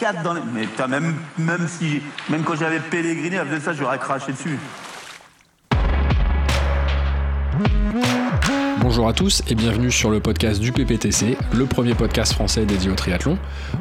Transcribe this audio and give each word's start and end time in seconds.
3,24 0.00 0.22
dans 0.22 0.34
les... 0.34 0.40
Mais 0.52 0.62
putain, 0.62 0.86
même, 0.86 1.14
même 1.38 1.68
si... 1.68 2.02
Même 2.28 2.42
quand 2.42 2.56
j'avais 2.56 2.80
pèleriné, 2.80 3.38
faisait 3.38 3.60
ça, 3.60 3.72
j'aurais 3.72 3.98
craché 3.98 4.32
dessus. 4.32 4.58
Bonjour 8.82 9.06
à 9.06 9.12
tous 9.12 9.44
et 9.46 9.54
bienvenue 9.54 9.92
sur 9.92 10.10
le 10.10 10.18
podcast 10.18 10.60
du 10.60 10.72
PPTC, 10.72 11.36
le 11.54 11.66
premier 11.66 11.94
podcast 11.94 12.32
français 12.32 12.66
dédié 12.66 12.90
au 12.90 12.96
triathlon. 12.96 13.38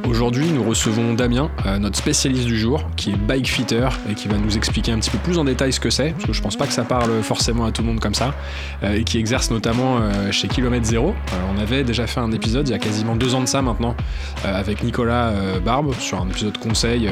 Aujourd'hui, 0.08 0.52
nous 0.52 0.64
recevons 0.64 1.16
Damien, 1.16 1.50
euh, 1.66 1.80
notre 1.80 1.98
spécialiste 1.98 2.45
du 2.45 2.56
jour, 2.56 2.88
qui 2.98 3.09
est 3.09 3.16
bike 3.16 3.50
fitter 3.50 3.90
et 4.08 4.14
qui 4.14 4.28
va 4.28 4.38
nous 4.38 4.56
expliquer 4.56 4.92
un 4.92 5.00
petit 5.00 5.09
peu 5.09 5.17
plus 5.17 5.40
en 5.40 5.44
détail 5.44 5.73
ce 5.73 5.80
que 5.80 5.90
c'est, 5.90 6.12
parce 6.12 6.25
que 6.25 6.34
je 6.34 6.42
pense 6.44 6.56
pas 6.56 6.67
que 6.67 6.73
ça 6.73 6.84
parle 6.84 7.23
forcément 7.23 7.66
à 7.66 7.72
tout 7.72 7.81
le 7.81 7.88
monde 7.88 8.00
comme 8.00 8.14
ça, 8.14 8.36
euh, 8.84 8.94
et 8.94 9.03
qui 9.03 9.17
exerce 9.17 9.50
notamment 9.50 9.98
euh, 9.98 10.31
chez 10.31 10.48
Kilomètre 10.48 10.86
Zéro. 10.86 11.16
On 11.56 11.59
avait 11.59 11.84
déjà 11.84 12.06
fait 12.06 12.20
un 12.20 12.31
épisode 12.31 12.68
il 12.68 12.72
y 12.72 12.75
a 12.75 12.80
quasiment 12.80 13.16
deux 13.16 13.34
ans 13.34 13.42
de 13.42 13.47
ça 13.47 13.64
maintenant, 13.64 13.95
avec 14.44 14.84
Nicolas 14.84 15.34
Barbe, 15.66 15.95
sur 16.00 16.22
un 16.22 16.30
épisode 16.30 16.59
conseil. 16.59 17.09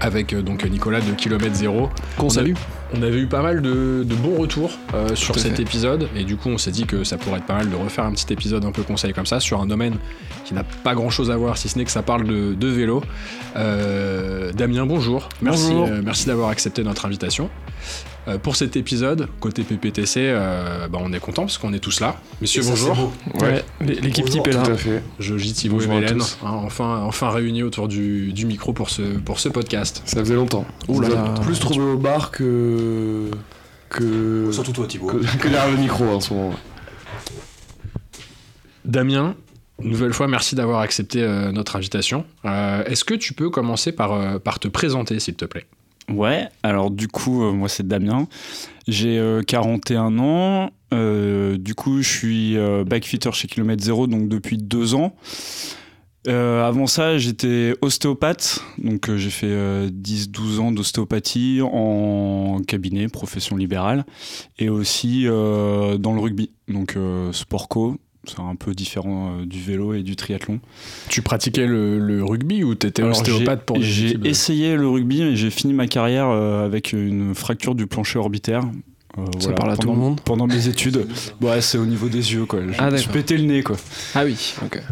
Avec 0.00 0.32
euh, 0.32 0.42
donc 0.42 0.64
Nicolas 0.64 1.00
de 1.00 1.12
Kilomètre 1.12 1.54
Zéro. 1.54 1.90
Qu'on 2.16 2.28
salue. 2.30 2.54
On 2.92 3.02
avait 3.02 3.20
eu 3.20 3.26
pas 3.26 3.40
mal 3.42 3.62
de, 3.62 4.02
de 4.04 4.14
bons 4.16 4.36
retours 4.36 4.72
euh, 4.94 5.14
sur 5.14 5.38
cet 5.38 5.56
fait. 5.56 5.62
épisode 5.62 6.08
et 6.16 6.24
du 6.24 6.36
coup 6.36 6.48
on 6.48 6.58
s'est 6.58 6.72
dit 6.72 6.86
que 6.86 7.04
ça 7.04 7.18
pourrait 7.18 7.38
être 7.38 7.46
pas 7.46 7.54
mal 7.54 7.70
de 7.70 7.76
refaire 7.76 8.04
un 8.04 8.10
petit 8.10 8.32
épisode 8.32 8.64
un 8.64 8.72
peu 8.72 8.82
conseil 8.82 9.12
comme 9.12 9.26
ça 9.26 9.38
sur 9.38 9.60
un 9.60 9.66
domaine 9.66 9.94
qui 10.44 10.54
n'a 10.54 10.64
pas 10.64 10.96
grand 10.96 11.08
chose 11.10 11.30
à 11.30 11.36
voir 11.36 11.56
si 11.56 11.68
ce 11.68 11.78
n'est 11.78 11.84
que 11.84 11.90
ça 11.92 12.02
parle 12.02 12.24
de, 12.24 12.52
de 12.54 12.66
vélo. 12.66 13.02
Euh, 13.56 14.52
Damien, 14.52 14.86
bonjour. 14.86 15.28
Merci, 15.40 15.68
Bonjour. 15.70 15.86
euh, 15.88 16.00
merci 16.04 16.26
d'avoir 16.26 16.48
accepté 16.48 16.82
notre 16.82 17.06
invitation. 17.06 17.48
Euh, 18.28 18.38
pour 18.38 18.54
cet 18.56 18.76
épisode, 18.76 19.28
côté 19.40 19.62
PPTC, 19.62 20.20
euh, 20.20 20.88
bah, 20.88 20.98
on 21.00 21.12
est 21.12 21.20
content 21.20 21.42
parce 21.42 21.58
qu'on 21.58 21.72
est 21.72 21.78
tous 21.78 22.00
là. 22.00 22.20
Messieurs, 22.40 22.62
bonjour. 22.66 23.12
Ouais, 23.40 23.64
l'équipe 23.80 24.28
type 24.28 24.46
est 24.46 24.52
là. 24.52 24.62
Tout 24.62 24.72
à 24.72 24.76
fait. 24.76 25.02
Thibaut 25.54 25.80
et 25.80 25.86
Mélène, 25.86 26.20
hein, 26.20 26.60
enfin, 26.64 27.02
enfin 27.06 27.30
réunis 27.30 27.62
autour 27.62 27.88
du, 27.88 28.32
du 28.32 28.44
micro 28.46 28.72
pour 28.72 28.90
ce, 28.90 29.02
pour 29.02 29.40
ce 29.40 29.48
podcast. 29.48 30.02
Ça 30.04 30.20
faisait 30.20 30.34
longtemps. 30.34 30.66
Ouh 30.88 31.00
là 31.00 31.34
plus 31.42 31.58
trouvé 31.58 31.80
au 31.80 31.96
bar 31.96 32.30
que. 32.30 33.30
que. 33.88 34.50
Surtout 34.52 34.72
toi, 34.72 34.86
Thibaut. 34.86 35.06
que, 35.06 35.38
que 35.38 35.48
derrière 35.48 35.70
le 35.70 35.78
micro 35.78 36.04
en 36.04 36.20
ce 36.20 36.34
moment. 36.34 36.54
Damien, 38.84 39.34
nouvelle 39.82 40.12
fois, 40.12 40.28
merci 40.28 40.54
d'avoir 40.54 40.80
accepté 40.80 41.22
euh, 41.22 41.52
notre 41.52 41.76
invitation. 41.76 42.24
Euh, 42.44 42.84
Est-ce 42.84 43.04
que 43.04 43.14
tu 43.14 43.34
peux 43.34 43.50
commencer 43.50 43.92
par, 43.92 44.12
euh, 44.12 44.38
par 44.38 44.58
te 44.58 44.68
présenter, 44.68 45.18
s'il 45.20 45.34
te 45.34 45.44
plaît? 45.44 45.66
Ouais, 46.10 46.48
alors 46.62 46.90
du 46.90 47.08
coup, 47.08 47.44
euh, 47.44 47.52
moi 47.52 47.68
c'est 47.68 47.86
Damien. 47.86 48.26
J'ai 48.88 49.18
euh, 49.18 49.42
41 49.42 50.18
ans. 50.18 50.70
Euh, 50.92 51.56
du 51.56 51.74
coup, 51.74 52.02
je 52.02 52.08
suis 52.08 52.56
euh, 52.56 52.84
backfitter 52.84 53.30
chez 53.32 53.46
Kilomètre 53.46 53.82
Zéro 53.82 54.06
donc 54.06 54.28
depuis 54.28 54.58
deux 54.58 54.94
ans. 54.94 55.14
Euh, 56.28 56.66
avant 56.66 56.86
ça, 56.86 57.16
j'étais 57.16 57.74
ostéopathe. 57.80 58.60
Donc 58.78 59.08
euh, 59.08 59.16
j'ai 59.16 59.30
fait 59.30 59.46
euh, 59.48 59.88
10-12 59.88 60.58
ans 60.58 60.72
d'ostéopathie 60.72 61.60
en 61.62 62.60
cabinet, 62.66 63.08
profession 63.08 63.56
libérale. 63.56 64.04
Et 64.58 64.68
aussi 64.68 65.26
euh, 65.26 65.96
dans 65.96 66.12
le 66.12 66.20
rugby, 66.20 66.50
donc 66.68 66.96
euh, 66.96 67.32
sport 67.32 67.68
co. 67.68 67.96
C'est 68.26 68.38
un 68.40 68.54
peu 68.54 68.74
différent 68.74 69.38
euh, 69.40 69.46
du 69.46 69.60
vélo 69.60 69.94
et 69.94 70.02
du 70.02 70.14
triathlon. 70.14 70.60
Tu 71.08 71.22
pratiquais 71.22 71.66
le, 71.66 71.98
le 71.98 72.22
rugby 72.22 72.62
ou 72.64 72.74
t'étais 72.74 73.02
ostéopathe 73.02 73.60
j'ai- 73.60 73.64
pour 73.64 73.78
des 73.78 73.82
J'ai 73.82 74.18
essayé 74.24 74.76
le 74.76 74.88
rugby, 74.88 75.22
mais 75.22 75.36
j'ai 75.36 75.50
fini 75.50 75.72
ma 75.72 75.86
carrière 75.86 76.28
euh, 76.28 76.64
avec 76.66 76.92
une 76.92 77.34
fracture 77.34 77.74
du 77.74 77.86
plancher 77.86 78.18
orbitaire. 78.18 78.62
Euh, 79.18 79.24
Ça 79.24 79.38
voilà, 79.40 79.54
parle 79.56 79.70
à 79.70 79.76
tout 79.76 79.86
pendant- 79.86 79.92
le 79.94 79.98
monde 79.98 80.20
Pendant 80.20 80.46
mes 80.46 80.68
études. 80.68 81.06
Ouais, 81.40 81.60
c'est 81.62 81.78
au 81.78 81.86
niveau 81.86 82.08
des 82.08 82.32
yeux, 82.34 82.44
quoi. 82.44 82.60
Je 82.60 82.74
Ah, 82.78 82.90
pété 83.12 83.36
le 83.38 83.44
nez, 83.44 83.62
quoi. 83.62 83.76
Ah 84.14 84.24
oui, 84.24 84.54
ok. 84.64 84.82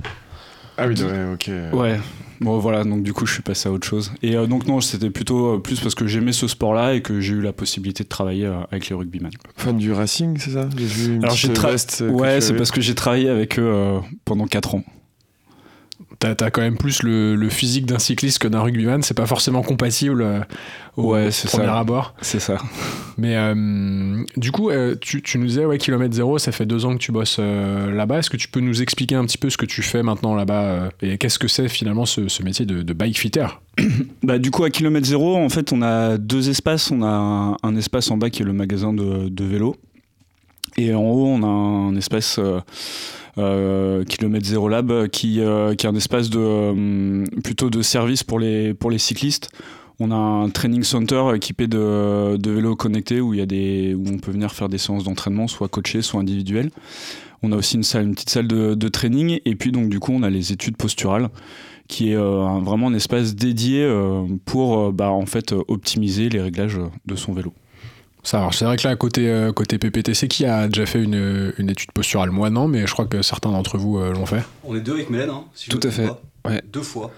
Ah 0.79 0.87
oui, 0.87 0.95
ouais, 1.03 1.33
ok. 1.35 1.51
Ouais. 1.73 1.99
Bon, 2.41 2.59
voilà, 2.59 2.85
donc 2.85 3.03
du 3.03 3.13
coup, 3.13 3.27
je 3.27 3.33
suis 3.33 3.43
passé 3.43 3.69
à 3.69 3.73
autre 3.73 3.87
chose. 3.87 4.13
Et 4.23 4.37
euh, 4.37 4.47
donc, 4.47 4.67
non, 4.69 4.81
c'était 4.81 5.11
plutôt 5.11 5.55
euh, 5.55 5.59
plus 5.59 5.81
parce 5.81 5.97
que 5.97 6.07
j'aimais 6.07 6.33
ce 6.33 6.47
sport-là 6.47 6.95
et 6.95 7.03
que 7.03 7.21
j'ai 7.21 7.35
eu 7.35 7.41
la 7.41 7.53
possibilité 7.53 8.05
de 8.05 8.09
travailler 8.09 8.47
euh, 8.47 8.61
avec 8.71 8.89
les 8.89 8.95
rugbyman. 8.95 9.33
Fan 9.57 9.77
du 9.77 9.93
racing, 9.93 10.39
c'est 10.39 10.53
ça? 10.53 10.69
J'ai 10.77 10.87
vu 10.87 11.15
une 11.17 11.25
Alors, 11.25 11.35
petite 11.35 11.59
veste 11.59 12.05
Ouais, 12.09 12.41
c'est 12.41 12.55
parce 12.55 12.71
que 12.71 12.81
j'ai 12.81 12.95
travaillé 12.95 13.29
avec 13.29 13.59
eux 13.59 13.67
euh, 13.67 13.99
pendant 14.25 14.47
4 14.47 14.77
ans. 14.77 14.85
T'as 16.21 16.35
as 16.41 16.51
quand 16.51 16.63
même 16.63 16.77
plus 16.77 17.05
le, 17.05 17.37
le 17.37 17.49
physique 17.49 17.87
d'un 17.87 18.01
cycliste 18.01 18.41
que 18.41 18.49
d'un 18.49 18.61
rugbyman. 18.61 19.03
C'est 19.03 19.15
pas 19.17 19.27
forcément 19.27 19.63
compatible 19.63 20.23
euh, 20.23 20.41
au 20.97 21.13
Ouais, 21.13 21.31
c'est 21.31 21.47
premier 21.49 21.67
ça. 21.67 21.79
abord. 21.79 22.15
C'est 22.23 22.41
ça. 22.41 22.59
Mais 23.17 23.37
euh, 23.37 24.25
du 24.37 24.51
coup, 24.51 24.71
euh, 24.71 24.97
tu, 25.01 25.23
tu 25.23 25.39
nous 25.39 25.47
disais, 25.47 25.65
ouais, 25.65 25.79
kilomètre 25.79 26.13
zéro, 26.17 26.39
ça 26.39 26.51
fait 26.51 26.67
deux 26.67 26.85
ans 26.87 26.95
que 26.95 26.99
tu 27.01 27.13
bosses 27.13 27.37
euh, 27.39 27.93
là-bas. 27.93 28.19
Est-ce 28.19 28.31
que 28.31 28.37
tu 28.37 28.49
peux 28.49 28.59
nous 28.59 28.83
expliquer 28.83 29.15
un 29.15 29.25
petit 29.27 29.39
peu 29.39 29.49
ce 29.49 29.57
que 29.57 29.65
tu 29.65 29.81
fais 29.83 30.03
maintenant 30.03 30.35
là-bas 30.35 30.89
et 31.03 31.19
qu'est-ce 31.19 31.39
que 31.39 31.47
c'est 31.47 31.69
finalement 31.69 32.05
ce, 32.05 32.27
ce 32.27 32.43
métier 32.43 32.67
de, 32.67 32.83
de 32.83 32.93
bike 32.93 33.17
fitter? 33.19 33.47
Bah, 34.25 34.39
du 34.41 34.51
coup, 34.51 34.65
à 34.65 34.71
kilomètre 34.71 35.07
zéro, 35.07 35.37
en 35.37 35.49
fait, 35.49 35.73
on 35.73 35.83
a 35.83 36.19
deux 36.19 36.51
espaces. 36.51 36.91
On 36.91 37.03
a 37.03 37.07
un, 37.07 37.57
un 37.63 37.77
espace 37.77 38.11
en 38.11 38.17
bas 38.17 38.29
qui 38.29 38.43
est 38.43 38.45
le 38.45 38.53
magasin 38.53 38.93
de, 38.93 39.29
de 39.29 39.45
vélo. 39.45 39.77
Et 40.77 40.93
en 40.93 41.01
haut, 41.03 41.27
on 41.29 41.43
a 41.45 41.47
un 41.47 41.95
espace 41.97 42.41
kilomètre 44.05 44.47
zéro 44.47 44.69
lab 44.69 45.09
qui, 45.09 45.41
euh, 45.41 45.75
qui 45.75 45.87
est 45.87 45.89
un 45.89 45.95
espace 45.95 46.31
de, 46.31 46.39
euh, 46.41 47.25
plutôt 47.43 47.71
de 47.71 47.83
service 47.83 48.25
pour 48.25 48.41
les, 48.41 48.75
cyclistes. 48.99 49.51
On 50.01 50.11
a 50.11 50.15
un 50.15 50.49
training 50.51 50.83
center 50.85 51.33
équipé 51.35 51.67
de, 51.67 52.39
vélos 52.51 52.77
connectés 52.77 53.21
où, 53.21 53.35
il 53.35 53.41
y 53.41 53.43
a 53.43 53.47
des, 53.47 53.95
où 53.95 54.05
on 54.09 54.19
peut 54.19 54.31
venir 54.31 54.53
faire 54.53 54.69
des 54.69 54.79
séances 54.79 55.05
d'entraînement, 55.05 55.49
soit 55.49 55.69
coachées, 55.69 56.03
soit 56.03 56.21
individuelles. 56.21 56.71
On 57.43 57.53
a 57.53 57.57
aussi 57.57 57.77
une, 57.77 58.15
petite 58.15 58.31
salle 58.31 58.49
de, 58.49 58.89
training. 58.89 59.41
Et 59.45 59.55
puis, 59.55 59.73
donc, 59.73 59.89
du 59.89 60.01
coup, 60.01 60.13
on 60.13 60.23
a 60.23 60.31
les 60.31 60.53
études 60.53 60.77
posturales 60.77 61.29
qui 61.89 62.11
est 62.13 62.17
euh, 62.17 62.61
vraiment 62.63 62.89
un 62.89 62.95
espace 62.95 63.35
dédié 63.35 63.83
euh, 63.83 64.25
pour 64.45 64.79
euh, 64.79 64.93
bah, 64.93 65.11
en 65.11 65.27
fait 65.27 65.53
euh, 65.53 65.63
optimiser 65.69 66.29
les 66.29 66.41
réglages 66.41 66.79
de 67.07 67.17
son 67.17 67.33
vélo. 67.33 67.53
Ça 68.29 68.41
marche. 68.41 68.59
C'est 68.59 68.67
vrai 68.67 68.77
que 68.77 68.87
là, 68.87 68.95
côté, 68.95 69.27
euh, 69.31 69.53
côté 69.53 69.79
PPTC, 69.79 70.29
qui 70.29 70.45
a 70.45 70.69
déjà 70.69 70.85
fait 70.85 71.03
une, 71.03 71.53
une 71.57 71.71
étude 71.71 71.93
posturale? 71.93 72.31
Moi, 72.31 72.51
non, 72.51 72.69
mais 72.69 72.87
je 72.87 72.93
crois 72.93 73.07
que 73.07 73.23
certains 73.23 73.51
d'entre 73.51 73.79
vous 73.79 73.97
euh, 73.99 74.13
l'ont 74.13 74.27
fait. 74.27 74.43
On 74.65 74.77
est 74.77 74.81
deux 74.81 74.93
avec 74.93 75.09
Mélène, 75.09 75.31
hein, 75.31 75.45
si 75.55 75.71
Tout 75.71 75.81
à 75.83 75.91
fait. 75.91 76.11
Ouais. 76.47 76.61
Deux 76.71 76.83
fois. 76.83 77.11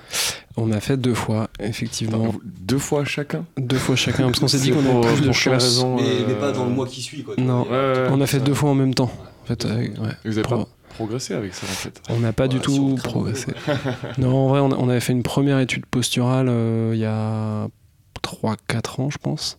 On 0.56 0.71
a 0.71 0.78
fait 0.78 0.97
deux 0.97 1.15
fois, 1.15 1.48
effectivement. 1.59 2.26
Attends, 2.28 2.38
Deux 2.44 2.78
fois 2.78 3.04
chacun? 3.04 3.44
Deux 3.59 3.76
fois 3.76 3.97
chacun, 3.97 4.26
parce 4.26 4.38
qu'on 4.38 4.47
s'est 4.47 4.60
dit 4.60 4.71
qu'on 4.71 4.78
avait 4.78 5.00
plus 5.15 5.22
de 5.22 5.26
pour 5.26 5.34
quelle 5.34 5.34
chance. 5.34 5.62
raison 5.65 5.97
Mais, 5.97 6.03
euh, 6.03 6.25
mais 6.28 6.34
pas 6.34 6.53
dans 6.53 6.65
le 6.65 6.71
mois 6.71 6.87
qui 6.87 7.03
suit, 7.03 7.25
quoi. 7.25 7.34
Non. 7.38 7.65
vois. 7.65 7.72
Ouais, 7.77 7.98
ouais, 8.03 8.09
On 8.12 8.21
a 8.21 8.27
fait 8.28 8.38
ça. 8.38 8.44
deux 8.44 8.54
fois 8.54 8.71
en 8.71 8.75
même 8.77 8.94
temps. 8.94 9.10
En 9.42 9.47
fait, 9.47 9.65
avec- 9.65 10.01
ouais. 10.01 10.10
Vous 10.24 10.30
avez 10.39 10.42
Pro- 10.42 10.59
pas 10.59 10.68
progressé 10.95 11.34
avec 11.34 11.54
ça 11.54 11.66
en 11.66 11.74
fait 11.74 12.01
On 12.09 12.21
n'a 12.21 12.33
pas 12.33 12.47
du 12.47 12.60
tout 12.60 12.97
progressé. 13.03 13.48
non, 14.18 14.36
en 14.36 14.48
vrai, 14.48 14.60
on, 14.60 14.71
a- 14.71 14.77
on 14.77 14.89
avait 14.89 15.01
fait 15.01 15.13
une 15.13 15.24
première 15.24 15.59
étude 15.59 15.86
posturale 15.86 16.47
euh, 16.48 16.92
il 16.95 17.01
y 17.01 17.04
a 17.04 17.66
3-4 18.22 19.01
ans, 19.01 19.10
je 19.10 19.18
pense, 19.18 19.59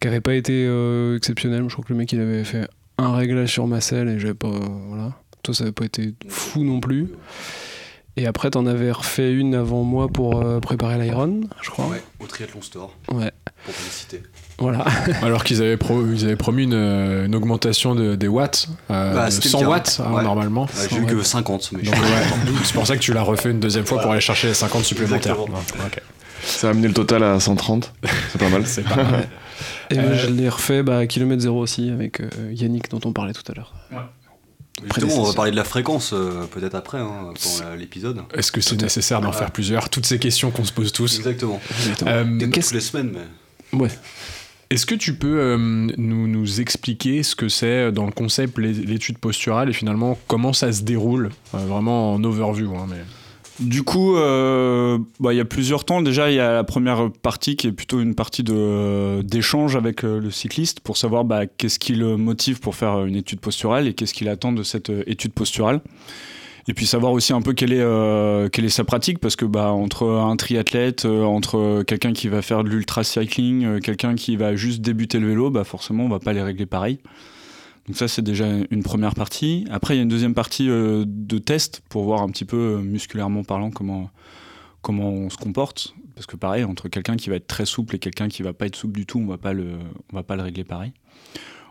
qui 0.00 0.08
avait 0.08 0.20
pas 0.20 0.34
été 0.34 0.64
euh, 0.66 1.16
exceptionnelle. 1.16 1.64
Je 1.68 1.72
crois 1.72 1.84
que 1.84 1.92
le 1.92 1.98
mec, 1.98 2.12
il 2.12 2.20
avait 2.20 2.44
fait 2.44 2.68
un 2.98 3.14
réglage 3.14 3.50
sur 3.50 3.66
ma 3.66 3.80
selle 3.80 4.08
et 4.08 4.18
j'avais 4.18 4.34
pas. 4.34 4.48
euh, 4.48 4.58
voilà. 4.88 5.12
Toi, 5.42 5.54
ça 5.54 5.64
avait 5.64 5.72
pas 5.72 5.84
été 5.86 6.14
fou 6.28 6.64
non 6.64 6.80
plus. 6.80 7.08
Et 8.16 8.26
après, 8.26 8.50
t'en 8.50 8.66
avais 8.66 8.90
refait 8.90 9.32
une 9.32 9.54
avant 9.54 9.82
moi 9.84 10.08
pour 10.08 10.42
euh, 10.44 10.58
préparer 10.60 10.98
l'Iron, 10.98 11.42
je 11.62 11.70
crois. 11.70 11.86
Ouais, 11.86 12.02
au 12.18 12.26
Triathlon 12.26 12.60
Store, 12.60 12.94
Ouais. 13.12 13.30
pour 13.64 13.74
citer. 13.74 14.20
Voilà. 14.58 14.84
Alors 15.22 15.44
qu'ils 15.44 15.62
avaient, 15.62 15.76
pro- 15.78 16.04
ils 16.12 16.24
avaient 16.24 16.36
promis 16.36 16.64
une, 16.64 16.74
une 16.74 17.34
augmentation 17.34 17.94
de- 17.94 18.16
des 18.16 18.28
watts, 18.28 18.68
euh, 18.90 19.14
Bah, 19.14 19.26
de 19.26 19.30
c'était 19.30 19.46
le 19.46 19.50
100 19.52 19.60
cas. 19.60 19.68
watts 19.68 20.00
hein, 20.04 20.12
Ouais. 20.12 20.22
normalement. 20.24 20.64
Ouais, 20.64 20.88
J'ai 20.90 20.96
eu 20.98 21.06
que 21.06 21.22
50, 21.22 21.70
mais 21.72 21.82
c'est 22.64 22.74
pour 22.74 22.86
ça 22.86 22.96
que 22.96 23.00
tu 23.00 23.14
l'as 23.14 23.22
refait 23.22 23.52
une 23.52 23.60
deuxième 23.60 23.86
fois 23.86 24.02
pour 24.02 24.10
aller 24.10 24.20
chercher 24.20 24.48
les 24.48 24.54
50 24.54 24.84
supplémentaires. 24.84 25.36
Ça 26.42 26.66
a 26.66 26.70
amené 26.72 26.88
le 26.88 26.94
total 26.94 27.22
à 27.22 27.38
130. 27.40 27.92
C'est 28.32 28.38
pas 28.40 28.48
mal. 28.50 28.62
C'est 28.66 28.82
pas 28.82 28.96
mal. 28.96 29.28
Et 29.90 29.98
Euh, 29.98 30.16
je 30.16 30.28
l'ai 30.28 30.48
refait 30.48 30.82
bah, 30.82 30.98
à 30.98 31.06
kilomètre 31.06 31.42
zéro 31.42 31.60
aussi 31.60 31.90
avec 31.90 32.20
euh, 32.20 32.28
Yannick 32.52 32.90
dont 32.90 33.00
on 33.04 33.12
parlait 33.12 33.32
tout 33.32 33.50
à 33.50 33.54
l'heure. 33.54 33.74
Justement, 34.82 35.22
on 35.22 35.24
va 35.24 35.34
parler 35.34 35.50
de 35.50 35.56
la 35.56 35.64
fréquence 35.64 36.12
euh, 36.14 36.46
peut-être 36.46 36.74
après, 36.74 36.98
hein, 36.98 37.34
pendant 37.42 37.68
la- 37.70 37.76
l'épisode. 37.76 38.22
Est-ce 38.34 38.50
que 38.50 38.60
c'est 38.62 38.80
nécessaire 38.80 39.20
d'en 39.20 39.32
faire 39.32 39.50
plusieurs? 39.50 39.90
Toutes 39.90 40.06
ces 40.06 40.18
questions 40.18 40.50
qu'on 40.50 40.64
se 40.64 40.72
pose 40.72 40.92
tous. 40.92 41.16
Exactement. 41.18 41.60
Euh, 42.06 42.24
Peut-être 42.24 42.50
qu'est-ce- 42.52 42.68
toutes 42.68 42.74
les 42.76 42.80
semaines, 42.80 43.12
mais. 43.72 43.78
Ouais. 43.78 43.90
Est-ce 44.70 44.86
que 44.86 44.94
tu 44.94 45.14
peux 45.14 45.38
euh, 45.40 45.56
nous, 45.58 46.28
nous 46.28 46.60
expliquer 46.60 47.22
ce 47.24 47.34
que 47.34 47.48
c'est 47.48 47.66
euh, 47.66 47.90
dans 47.90 48.06
le 48.06 48.12
concept 48.12 48.56
l'é- 48.58 48.72
l'étude 48.72 49.18
posturale 49.18 49.68
et 49.68 49.72
finalement 49.72 50.16
comment 50.28 50.52
ça 50.52 50.72
se 50.72 50.82
déroule? 50.82 51.30
Euh, 51.54 51.58
Vraiment 51.58 52.14
en 52.14 52.22
overview. 52.24 52.74
hein, 52.76 52.86
mais... 52.88 53.02
Du 53.60 53.82
coup, 53.82 54.16
euh, 54.16 54.98
bah, 55.20 55.34
il 55.34 55.36
y 55.36 55.40
a 55.40 55.44
plusieurs 55.44 55.84
temps. 55.84 56.00
Déjà, 56.00 56.30
il 56.30 56.36
y 56.36 56.40
a 56.40 56.52
la 56.54 56.64
première 56.64 57.10
partie 57.22 57.56
qui 57.56 57.66
est 57.66 57.72
plutôt 57.72 58.00
une 58.00 58.14
partie 58.14 58.42
de- 58.42 59.20
d'échange 59.22 59.76
avec 59.76 60.02
euh, 60.02 60.18
le 60.18 60.30
cycliste 60.30 60.80
pour 60.80 60.96
savoir 60.96 61.24
bah, 61.24 61.46
qu'est-ce 61.46 61.78
qui 61.78 61.94
le 61.94 62.16
motive 62.16 62.60
pour 62.60 62.74
faire 62.74 63.04
une 63.04 63.16
étude 63.16 63.40
posturale 63.40 63.86
et 63.86 63.92
qu'est-ce 63.92 64.14
qu'il 64.14 64.30
attend 64.30 64.52
de 64.52 64.62
cette 64.62 64.88
euh, 64.88 65.02
étude 65.06 65.34
posturale. 65.34 65.82
Et 66.68 66.74
puis 66.74 66.86
savoir 66.86 67.12
aussi 67.12 67.32
un 67.34 67.42
peu 67.42 67.52
quelle 67.52 67.72
est, 67.72 67.80
euh, 67.80 68.48
sa 68.68 68.84
pratique 68.84 69.18
parce 69.18 69.36
que 69.36 69.44
bah, 69.44 69.72
entre 69.72 70.08
un 70.08 70.36
triathlète, 70.36 71.04
euh, 71.04 71.24
entre 71.24 71.82
quelqu'un 71.82 72.12
qui 72.12 72.28
va 72.28 72.40
faire 72.40 72.64
de 72.64 72.70
l'ultra 72.70 73.04
cycling, 73.04 73.64
euh, 73.64 73.80
quelqu'un 73.80 74.14
qui 74.14 74.36
va 74.36 74.56
juste 74.56 74.80
débuter 74.80 75.18
le 75.18 75.28
vélo, 75.28 75.50
bah, 75.50 75.64
forcément 75.64 76.04
on 76.04 76.08
va 76.08 76.18
pas 76.18 76.32
les 76.32 76.42
régler 76.42 76.66
pareil. 76.66 76.98
Donc 77.86 77.96
ça 77.96 78.08
c'est 78.08 78.22
déjà 78.22 78.46
une 78.70 78.82
première 78.82 79.14
partie. 79.14 79.66
Après 79.70 79.94
il 79.94 79.96
y 79.98 80.00
a 80.00 80.02
une 80.02 80.08
deuxième 80.08 80.34
partie 80.34 80.68
euh, 80.68 81.04
de 81.06 81.38
test 81.38 81.82
pour 81.88 82.04
voir 82.04 82.22
un 82.22 82.28
petit 82.28 82.44
peu 82.44 82.56
euh, 82.56 82.78
musculairement 82.78 83.42
parlant 83.42 83.70
comment, 83.70 84.10
comment 84.82 85.10
on 85.10 85.30
se 85.30 85.36
comporte. 85.36 85.94
Parce 86.14 86.26
que 86.26 86.36
pareil, 86.36 86.64
entre 86.64 86.88
quelqu'un 86.88 87.16
qui 87.16 87.30
va 87.30 87.36
être 87.36 87.46
très 87.46 87.64
souple 87.64 87.96
et 87.96 87.98
quelqu'un 87.98 88.28
qui 88.28 88.42
va 88.42 88.52
pas 88.52 88.66
être 88.66 88.76
souple 88.76 88.92
du 88.92 89.06
tout, 89.06 89.18
on 89.18 89.26
va 89.26 89.38
va 90.12 90.22
pas 90.22 90.36
le 90.36 90.42
régler 90.42 90.64
pareil. 90.64 90.92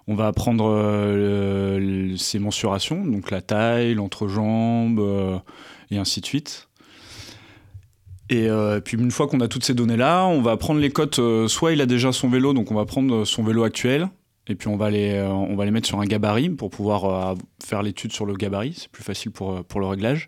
On 0.08 0.16
va 0.16 0.26
apprendre 0.26 0.66
euh, 0.68 2.18
ses 2.18 2.40
mensurations, 2.40 3.06
donc 3.06 3.30
la 3.30 3.42
taille, 3.42 3.94
l'entrejambe, 3.94 5.00
et 5.92 5.98
ainsi 5.98 6.20
de 6.20 6.26
suite. 6.26 6.68
Et 8.32 8.50
puis 8.84 8.98
une 8.98 9.12
fois 9.12 9.28
qu'on 9.28 9.40
a 9.40 9.48
toutes 9.48 9.64
ces 9.64 9.76
données-là, 9.76 10.26
on 10.26 10.42
va 10.42 10.58
prendre 10.58 10.80
les 10.80 10.90
cotes. 10.90 11.20
soit 11.48 11.74
il 11.74 11.82
a 11.82 11.86
déjà 11.86 12.12
son 12.12 12.28
vélo, 12.28 12.54
donc 12.54 12.72
on 12.72 12.76
va 12.76 12.86
prendre 12.86 13.26
son 13.26 13.44
vélo 13.44 13.64
actuel, 13.64 14.10
et 14.50 14.56
puis 14.56 14.68
on 14.68 14.76
va 14.78 14.90
les, 14.90 15.14
euh, 15.14 15.28
on 15.30 15.56
va 15.56 15.64
les 15.66 15.72
mettre 15.72 15.88
sur 15.88 16.00
un 16.02 16.06
gabarit 16.06 16.50
pour 16.50 16.70
pouvoir 16.70 17.06
euh, 17.06 17.36
faire 17.66 17.84
l'étude 17.84 18.12
sur 18.12 18.26
le 18.26 18.34
gabarit. 18.34 18.74
C'est 18.78 18.90
plus 18.90 19.04
facile 19.04 19.32
pour, 19.32 19.52
euh, 19.58 19.64
pour 19.68 19.80
le 19.80 19.86
réglage. 19.86 20.28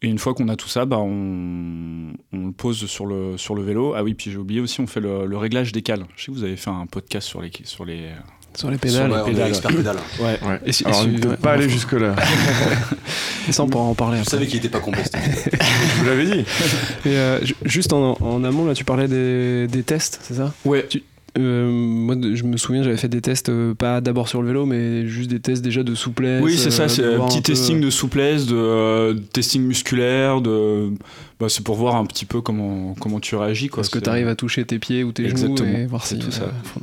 Et 0.00 0.06
une 0.08 0.18
fois 0.20 0.32
qu'on 0.32 0.48
a 0.48 0.54
tout 0.54 0.68
ça, 0.68 0.84
bah, 0.86 0.98
on, 0.98 2.12
on 2.32 2.46
le 2.46 2.52
pose 2.52 2.86
sur 2.86 3.04
le, 3.06 3.36
sur 3.36 3.56
le 3.56 3.62
vélo. 3.62 3.94
Ah 3.96 4.04
oui, 4.04 4.14
puis 4.14 4.30
j'ai 4.30 4.36
oublié 4.38 4.60
aussi, 4.60 4.80
on 4.80 4.86
fait 4.86 5.00
le, 5.00 5.26
le 5.26 5.36
réglage 5.36 5.72
des 5.72 5.82
cales. 5.82 6.04
Je 6.16 6.22
sais 6.24 6.32
que 6.32 6.36
vous 6.36 6.44
avez 6.44 6.54
fait 6.56 6.70
un 6.70 6.86
podcast 6.86 7.26
sur 7.26 7.42
les, 7.42 7.50
sur 7.64 7.84
les, 7.84 8.10
Sur 8.54 8.70
les 8.70 8.76
Sur 8.76 8.80
pédales. 8.80 9.10
on 9.12 9.26
est 9.26 9.30
pédales, 9.32 9.48
expert 9.48 9.74
pédale. 9.74 9.96
Ouais. 10.20 10.38
Ouais. 10.46 10.60
Et 10.64 10.70
si- 10.72 10.84
Alors, 10.84 11.00
on 11.00 11.06
ne 11.08 11.18
peut 11.18 11.28
ouais, 11.30 11.36
pas 11.36 11.52
aller 11.54 11.68
jusque-là. 11.68 12.14
Et 13.48 13.52
ça, 13.52 13.64
on 13.64 13.68
pourra 13.68 13.82
en 13.82 13.94
parler 13.96 14.18
Je 14.18 14.22
après. 14.22 14.30
savais 14.30 14.46
qu'il 14.46 14.58
était 14.60 14.68
pas 14.68 14.78
complet. 14.78 15.02
Je 15.12 15.98
vous 16.00 16.06
l'avais 16.06 16.26
dit. 16.26 16.44
Et 17.04 17.16
euh, 17.16 17.44
ju- 17.44 17.56
juste 17.64 17.92
en, 17.92 18.12
en 18.20 18.44
amont, 18.44 18.66
là, 18.66 18.74
tu 18.74 18.84
parlais 18.84 19.08
des, 19.08 19.66
des 19.66 19.82
tests, 19.82 20.20
c'est 20.22 20.34
ça? 20.34 20.54
Ouais. 20.64 20.86
Euh, 21.36 21.70
moi, 21.70 22.14
je 22.34 22.42
me 22.44 22.56
souviens, 22.56 22.82
j'avais 22.82 22.96
fait 22.96 23.08
des 23.08 23.20
tests, 23.20 23.48
euh, 23.50 23.74
pas 23.74 24.00
d'abord 24.00 24.28
sur 24.28 24.40
le 24.40 24.48
vélo, 24.48 24.64
mais 24.66 25.06
juste 25.06 25.28
des 25.30 25.40
tests 25.40 25.62
déjà 25.62 25.82
de 25.82 25.94
souplesse. 25.94 26.42
Oui, 26.42 26.56
c'est 26.56 26.68
euh, 26.68 26.70
ça, 26.70 26.84
de 26.84 26.88
c'est 26.88 27.04
un 27.04 27.26
petit 27.26 27.38
un 27.38 27.40
peu- 27.42 27.52
testing 27.52 27.80
de 27.80 27.90
souplesse, 27.90 28.46
de 28.46 28.56
euh, 28.56 29.14
testing 29.32 29.62
musculaire, 29.62 30.40
de 30.40 30.90
bah, 31.38 31.48
c'est 31.48 31.62
pour 31.62 31.76
voir 31.76 31.96
un 31.96 32.06
petit 32.06 32.24
peu 32.24 32.40
comment 32.40 32.94
comment 32.98 33.20
tu 33.20 33.36
réagis 33.36 33.68
quoi. 33.68 33.82
Est-ce 33.82 33.90
que 33.90 33.98
tu 33.98 34.08
arrives 34.08 34.26
à 34.28 34.34
toucher 34.34 34.64
tes 34.64 34.78
pieds 34.78 35.04
ou 35.04 35.12
tes 35.12 35.24
Exactement. 35.26 35.56
genoux 35.68 35.78
et 35.78 35.86
voir 35.86 36.04
C'est 36.06 36.16
si 36.16 36.20
tout 36.20 36.30
ça. 36.32 36.44
euh, 36.44 36.80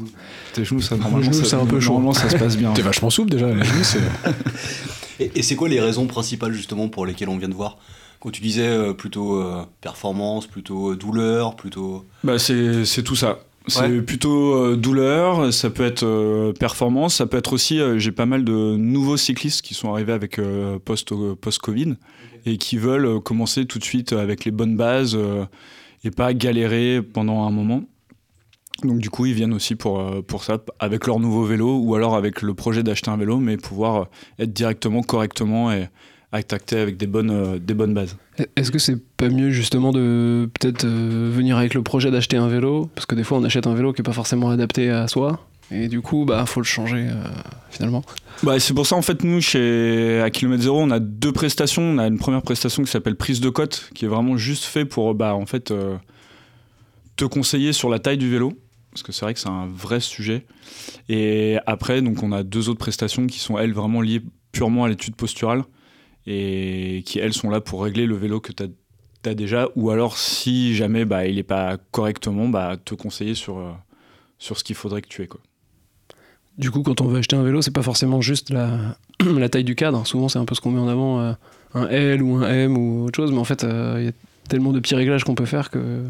tes 0.54 0.64
genoux 0.64 0.82
ça 0.82 0.96
normalement 0.98 1.24
genoux, 1.24 1.34
ça- 1.44 1.46
c'est 1.46 1.56
un 1.56 1.66
peu 1.66 1.80
chaud. 1.80 1.94
Normalement 1.94 2.14
ça 2.14 2.30
se 2.30 2.38
passe 2.38 2.56
bien. 2.56 2.72
T'es 2.76 2.82
vachement 2.84 3.10
souple 3.10 3.32
déjà. 3.32 3.48
les 3.54 3.64
genoux, 3.64 3.84
c'est- 3.84 4.00
Et, 5.20 5.32
et 5.36 5.42
c'est 5.44 5.56
quoi 5.56 5.70
les 5.70 5.80
raisons 5.80 6.08
principales 6.08 6.52
justement 6.54 6.88
pour 6.90 7.06
lesquelles 7.06 7.30
on 7.30 7.38
vient 7.38 7.48
de 7.50 7.54
voir? 7.54 7.78
Quand 8.20 8.32
tu 8.32 8.42
disais 8.42 8.68
euh, 8.68 8.94
plutôt 8.94 9.40
euh, 9.42 9.64
performance, 9.82 10.46
plutôt 10.48 10.92
euh, 10.92 10.96
douleur, 10.96 11.56
plutôt. 11.56 12.06
Bah 12.24 12.38
c'est 12.40 12.84
c'est 12.86 13.02
tout 13.04 13.16
ça. 13.16 13.40
C'est 13.68 13.82
Ouais. 13.82 14.02
plutôt 14.02 14.54
euh, 14.56 14.76
douleur, 14.76 15.52
ça 15.52 15.70
peut 15.70 15.84
être 15.86 16.04
euh, 16.04 16.54
performance, 16.54 17.16
ça 17.16 17.26
peut 17.26 17.38
être 17.38 17.54
aussi, 17.54 17.80
euh, 17.80 17.98
j'ai 17.98 18.12
pas 18.12 18.26
mal 18.28 18.44
de 18.44 18.76
nouveaux 18.76 19.18
cyclistes 19.18 19.62
qui 19.64 19.74
sont 19.74 19.92
arrivés 19.92 20.14
avec 20.14 20.40
post, 20.86 21.14
post-Covid 21.42 21.96
et 22.46 22.58
qui 22.58 22.78
veulent 22.78 23.20
commencer 23.22 23.66
tout 23.66 23.80
de 23.80 23.84
suite 23.84 24.14
avec 24.14 24.46
les 24.46 24.52
bonnes 24.52 24.78
bases 24.78 25.18
et 26.04 26.12
pas 26.12 26.34
galérer 26.34 27.02
pendant 27.02 27.44
un 27.48 27.50
moment. 27.52 27.84
Donc 28.84 29.00
du 29.00 29.10
coup, 29.10 29.26
ils 29.26 29.34
viennent 29.34 29.54
aussi 29.54 29.74
pour, 29.76 30.24
pour 30.26 30.44
ça, 30.44 30.60
avec 30.80 31.08
leur 31.08 31.20
nouveau 31.20 31.46
vélo 31.46 31.80
ou 31.80 31.96
alors 31.96 32.16
avec 32.16 32.42
le 32.44 32.54
projet 32.54 32.84
d'acheter 32.84 33.10
un 33.10 33.18
vélo, 33.18 33.40
mais 33.40 33.58
pouvoir 33.58 34.10
être 34.38 34.54
directement, 34.54 35.02
correctement 35.02 35.72
et 35.72 35.88
attaquer 36.36 36.78
avec 36.78 36.98
des 36.98 37.08
bonnes, 37.08 37.32
euh, 37.32 37.60
des 37.60 37.74
bonnes 37.74 37.94
bases. 37.94 38.18
Est-ce 38.56 38.72
que 38.72 38.80
c'est 38.80 38.98
pas 39.18 39.30
mieux 39.30 39.50
justement 39.50 39.92
de 39.92 40.50
peut-être 40.60 40.86
euh, 40.86 41.32
venir 41.34 41.58
avec 41.58 41.74
le 41.74 41.82
projet 41.82 42.12
d'acheter 42.12 42.38
un 42.38 42.48
vélo? 42.48 42.90
Parce 42.96 43.06
que 43.06 43.16
des 43.16 43.24
fois 43.24 43.38
on 43.38 43.44
achète 43.44 43.68
un 43.68 43.74
vélo 43.74 43.94
qui 43.94 44.02
est 44.02 44.04
pas 44.04 44.14
forcément 44.14 44.50
adapté 44.50 44.90
à 44.90 45.08
soi. 45.08 45.40
Et 45.72 45.88
du 45.88 46.02
coup, 46.02 46.26
bah 46.26 46.46
faut 46.46 46.60
le 46.60 46.66
changer 46.66 47.08
euh, 47.10 47.24
finalement. 47.72 48.04
Bah, 48.44 48.60
c'est 48.60 48.74
pour 48.74 48.86
ça 48.86 48.96
en 48.96 49.02
fait 49.02 49.24
nous 49.24 49.42
chez 49.42 50.22
à 50.22 50.30
kilomètre 50.30 50.64
zéro 50.64 50.80
on 50.80 50.92
a 50.92 51.00
deux 51.00 51.32
prestations. 51.32 51.82
On 51.82 51.98
a 51.98 52.08
une 52.08 52.20
première 52.20 52.42
prestation 52.42 52.84
qui 52.84 52.92
s'appelle 52.92 53.16
prise 53.16 53.40
de 53.40 53.50
cote 53.50 53.90
qui 53.96 54.06
est 54.06 54.08
vraiment 54.08 54.38
juste 54.38 54.66
fait 54.66 54.86
pour 54.86 55.16
bah 55.16 55.34
en 55.34 55.46
fait 55.46 55.72
euh, 55.72 55.96
te 57.16 57.26
conseiller 57.26 57.74
sur 57.74 57.90
la 57.90 58.00
taille 58.00 58.18
du 58.18 58.30
vélo 58.30 58.54
parce 58.92 59.04
que 59.04 59.12
c'est 59.12 59.26
vrai 59.26 59.34
que 59.34 59.40
c'est 59.40 59.50
un 59.50 59.68
vrai 59.68 60.00
sujet. 60.00 60.46
Et 61.10 61.58
après 61.66 62.02
donc 62.02 62.22
on 62.22 62.32
a 62.32 62.44
deux 62.44 62.70
autres 62.70 62.80
prestations 62.80 63.26
qui 63.26 63.40
sont 63.40 63.58
elles 63.58 63.74
vraiment 63.74 64.02
liées 64.02 64.22
purement 64.52 64.84
à 64.84 64.90
l'étude 64.90 65.16
posturale 65.16 65.64
et 66.28 67.04
qui 67.06 67.20
elles 67.20 67.34
sont 67.34 67.50
là 67.50 67.62
pour 67.62 67.84
régler 67.84 68.06
le 68.06 68.16
vélo 68.16 68.40
que 68.40 68.52
tu 68.52 68.64
as, 68.64 69.34
déjà 69.36 69.70
ou 69.76 69.90
alors 69.90 70.18
si 70.18 70.76
jamais 70.76 71.04
bah 71.04 71.26
il 71.26 71.40
est 71.40 71.44
pas 71.44 71.78
correctement 71.92 72.48
bah 72.48 72.76
te 72.84 72.94
conseiller 72.94 73.34
sur 73.34 73.58
euh, 73.58 73.72
sur 74.38 74.58
ce 74.58 74.64
qu'il 74.64 74.76
faudrait 74.76 75.02
que 75.02 75.08
tu 75.08 75.24
aies 75.24 75.28
quoi. 75.28 75.42
Du 76.58 76.72
coup, 76.72 76.84
quand 76.84 77.02
on 77.02 77.08
veut 77.08 77.18
acheter 77.20 77.36
un 77.36 77.44
vélo, 77.44 77.62
c'est 77.62 77.72
pas 77.72 77.82
forcément 77.82 78.22
juste 78.22 78.50
la, 78.50 78.98
la 79.26 79.50
taille 79.50 79.66
du 79.66 79.76
cadre. 79.76 80.08
Souvent, 80.08 80.30
c'est 80.30 80.40
un 80.40 80.46
peu 80.46 80.56
ce 80.56 80.62
qu'on 80.62 80.72
met 80.72 80.80
en 80.80 80.88
avant, 80.88 81.20
euh, 81.20 81.34
un 81.74 81.88
L 81.90 82.22
ou 82.24 82.36
un 82.38 82.50
M 82.50 82.78
ou 82.78 83.06
autre 83.06 83.18
chose. 83.18 83.34
Mais 83.34 83.40
en 83.40 83.44
fait, 83.44 83.66
euh, 83.66 83.98
il 84.00 84.06
y 84.06 84.08
a 84.08 84.12
tellement 84.48 84.72
de 84.72 84.80
petits 84.80 84.96
réglages 84.96 85.26
qu'on 85.26 85.36
peut 85.36 85.46
faire 85.46 85.70
que. 85.70 86.04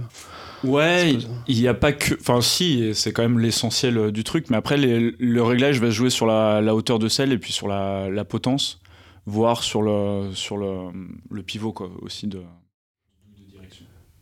Ouais, 0.63 1.15
il 1.47 1.59
n'y 1.59 1.67
a 1.67 1.73
pas 1.73 1.93
que. 1.93 2.13
Enfin, 2.19 2.41
si, 2.41 2.93
c'est 2.93 3.11
quand 3.11 3.23
même 3.23 3.39
l'essentiel 3.39 4.11
du 4.11 4.23
truc, 4.23 4.51
mais 4.51 4.57
après, 4.57 4.77
les- 4.77 5.15
le 5.17 5.41
réglage 5.43 5.79
va 5.79 5.87
se 5.87 5.95
jouer 5.95 6.11
sur 6.11 6.27
la, 6.27 6.61
la 6.61 6.75
hauteur 6.75 6.99
de 6.99 7.07
selle 7.07 7.31
et 7.31 7.39
puis 7.39 7.51
sur 7.51 7.67
la, 7.67 8.07
la 8.11 8.23
potence, 8.23 8.79
voire 9.25 9.63
sur 9.63 9.81
le, 9.81 10.29
sur 10.33 10.57
le, 10.57 10.89
le 11.31 11.43
pivot, 11.43 11.71
quoi, 11.73 11.89
aussi 12.01 12.27
de. 12.27 12.41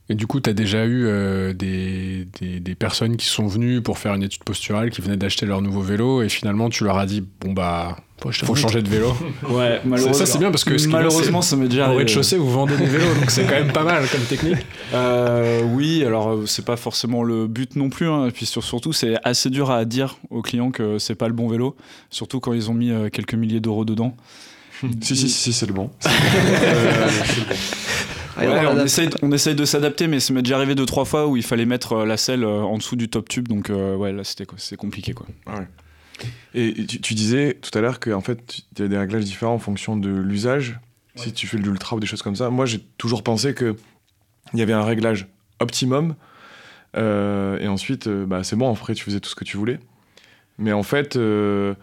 Et 0.09 0.15
du 0.15 0.27
coup, 0.27 0.41
tu 0.41 0.49
as 0.49 0.53
déjà 0.53 0.83
eu 0.85 1.05
euh, 1.05 1.53
des, 1.53 2.27
des, 2.41 2.59
des 2.59 2.75
personnes 2.75 3.15
qui 3.15 3.25
sont 3.25 3.47
venues 3.47 3.81
pour 3.81 3.97
faire 3.97 4.13
une 4.13 4.21
étude 4.23 4.43
posturale, 4.43 4.89
qui 4.89 4.99
venaient 5.01 5.15
d'acheter 5.15 5.45
leur 5.45 5.61
nouveau 5.61 5.79
vélo, 5.79 6.21
et 6.21 6.27
finalement, 6.27 6.69
tu 6.69 6.83
leur 6.83 6.97
as 6.97 7.05
dit 7.05 7.23
bon, 7.39 7.53
bah, 7.53 7.95
Faut 8.21 8.29
faut 8.33 8.53
changer 8.55 8.81
de 8.81 8.89
vélo. 8.89 9.13
Ouais, 9.49 9.81
Ça, 10.13 10.25
c'est 10.25 10.39
bien 10.39 10.51
parce 10.51 10.65
que 10.65 10.77
ce 10.77 10.89
malheureusement, 10.89 11.41
ça 11.41 11.55
m'est 11.55 11.69
déjà 11.69 11.89
Au 11.89 11.95
rez-de-chaussée, 11.95 12.37
vous 12.37 12.51
vendez 12.51 12.75
des 12.75 12.85
vélos, 12.85 13.13
donc 13.15 13.31
c'est 13.31 13.45
quand 13.45 13.51
même 13.55 13.71
pas 13.71 13.85
mal 13.85 14.05
comme 14.09 14.21
technique. 14.23 14.57
Euh, 14.93 15.63
oui, 15.63 16.03
alors 16.05 16.29
euh, 16.29 16.45
c'est 16.45 16.65
pas 16.65 16.75
forcément 16.77 17.23
le 17.23 17.47
but 17.47 17.75
non 17.77 17.89
plus. 17.89 18.07
hein. 18.07 18.27
Et 18.27 18.31
puis 18.31 18.45
sur- 18.45 18.63
surtout, 18.63 18.93
c'est 18.93 19.15
assez 19.23 19.49
dur 19.49 19.71
à 19.71 19.85
dire 19.85 20.17
aux 20.29 20.43
clients 20.43 20.69
que 20.69 20.99
c'est 20.99 21.15
pas 21.15 21.27
le 21.27 21.33
bon 21.33 21.47
vélo, 21.47 21.75
surtout 22.11 22.39
quand 22.39 22.53
ils 22.53 22.69
ont 22.69 22.75
mis 22.75 22.91
quelques 23.11 23.33
milliers 23.33 23.59
d'euros 23.61 23.85
dedans. 23.85 24.15
Si, 25.01 25.15
si, 25.15 25.29
si, 25.29 25.29
si, 25.29 25.53
c'est 25.53 25.65
le 25.65 25.73
bon. 25.73 25.89
Ouais, 28.35 28.47
on, 28.47 28.83
essaye, 28.83 29.09
on 29.21 29.31
essaye 29.31 29.53
de 29.53 29.63
s'adapter, 29.63 30.07
mais 30.07 30.19
ça 30.19 30.33
m'est 30.33 30.41
déjà 30.41 30.55
arrivé 30.55 30.73
deux 30.73 30.87
trois 30.87 31.05
fois 31.05 31.27
où 31.27 31.37
il 31.37 31.43
fallait 31.43 31.67
mettre 31.67 31.93
euh, 31.93 32.05
la 32.05 32.17
selle 32.17 32.43
euh, 32.43 32.61
en 32.61 32.77
dessous 32.77 32.95
du 32.95 33.07
top 33.07 33.29
tube, 33.29 33.47
donc 33.47 33.69
euh, 33.69 33.95
ouais, 33.95 34.11
là 34.11 34.23
c'était 34.23 34.45
quoi, 34.47 34.57
c'est 34.57 34.75
compliqué 34.75 35.13
quoi. 35.13 35.27
Et 36.55 36.73
tu, 36.87 36.99
tu 36.99 37.13
disais 37.13 37.57
tout 37.61 37.69
à 37.77 37.81
l'heure 37.81 37.99
qu'en 37.99 38.21
fait, 38.21 38.61
il 38.75 38.81
y 38.81 38.85
a 38.85 38.87
des 38.87 38.97
réglages 38.97 39.23
différents 39.23 39.53
en 39.53 39.59
fonction 39.59 39.95
de 39.97 40.09
l'usage. 40.09 40.79
Si 41.15 41.31
tu 41.31 41.45
fais 41.45 41.57
de 41.57 41.63
l'ultra 41.63 41.95
ou 41.95 41.99
des 41.99 42.07
choses 42.07 42.23
comme 42.23 42.35
ça. 42.35 42.49
Moi, 42.49 42.65
j'ai 42.65 42.79
toujours 42.97 43.21
pensé 43.21 43.53
qu'il 43.53 43.75
y 44.55 44.63
avait 44.63 44.73
un 44.73 44.83
réglage 44.83 45.27
optimum. 45.59 46.15
euh, 46.97 47.59
et 47.59 47.67
ensuite, 47.67 48.07
euh, 48.07 48.25
bah, 48.25 48.43
c'est 48.43 48.55
bon, 48.55 48.71
après, 48.71 48.95
tu 48.95 49.03
faisais 49.03 49.19
tout 49.19 49.29
ce 49.29 49.35
que 49.35 49.43
tu 49.43 49.57
voulais. 49.57 49.79
Mais 50.57 50.71
en 50.73 50.81
fait, 50.83 51.15
euh, 51.15 51.75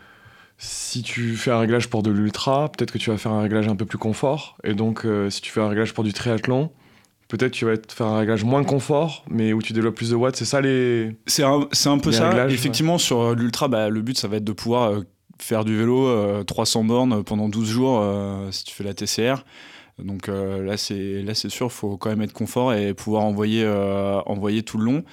si 0.62 1.02
tu 1.02 1.37
fais 1.37 1.50
un 1.50 1.59
réglage 1.59 1.88
pour 1.88 2.02
de 2.02 2.11
l'ultra, 2.11 2.71
peut-être 2.71 2.93
que 2.93 2.99
tu 2.99 3.09
vas 3.11 3.17
faire 3.17 3.33
un 3.33 3.40
réglage 3.40 3.67
un 3.67 3.76
peu 3.76 3.87
plus 3.87 3.97
confort. 3.97 4.59
Et 4.62 4.75
donc, 4.75 5.07
euh, 5.07 5.31
si 5.31 5.40
tu 5.40 5.50
fais 5.50 5.61
un 5.61 5.69
réglage 5.69 5.95
pour 5.95 6.05
du 6.05 6.12
triathlon, 6.12 6.71
peut-être 7.29 7.52
tu 7.52 7.64
vas 7.64 7.76
faire 7.88 8.07
un 8.07 8.19
réglage 8.19 8.45
moins 8.45 8.62
confort, 8.62 9.25
mais 9.31 9.55
où 9.55 9.62
tu 9.62 9.73
développes 9.73 9.95
plus 9.95 10.11
de 10.11 10.17
watts. 10.17 10.37
C'est 10.37 10.45
ça 10.45 10.61
les. 10.61 11.17
C'est 11.26 11.45
un, 11.45 11.67
c'est 11.73 11.88
un 11.88 11.99
peu 11.99 12.12
ça. 12.12 12.29
réglages, 12.29 12.52
Effectivement, 12.52 12.99
sur 12.99 13.21
euh, 13.21 13.35
l'ultra, 13.35 13.69
bah, 13.69 13.88
le 13.88 14.02
but 14.02 14.19
ça 14.19 14.29
va 14.29 14.37
être 14.37 14.45
de 14.45 14.52
pouvoir 14.52 14.90
euh, 14.90 15.00
faire 15.38 15.64
du 15.64 15.76
vélo 15.79 16.07
euh, 16.07 16.45
300 16.45 16.85
bornes 16.85 17.25
pendant 17.25 17.49
12 17.49 17.67
jours 17.67 18.05
si 18.50 18.64
tu 18.64 18.75
fais 18.75 18.85
la 18.85 18.93
TCR. 18.93 19.45
Donc 19.99 20.29
là, 20.29 20.76
c'est 20.79 21.23
là, 21.23 21.35
c'est 21.35 21.50
sûr, 21.50 21.67
il 21.67 21.73
faut 21.73 21.97
quand 21.99 22.09
même 22.09 22.23
être 22.23 22.33
confort 22.33 22.73
et 22.73 22.95
pouvoir 22.95 23.23
envoyer, 23.23 23.67
envoyer 24.26 24.62
tout 24.62 24.79
le 24.79 24.85
long. 24.85 25.05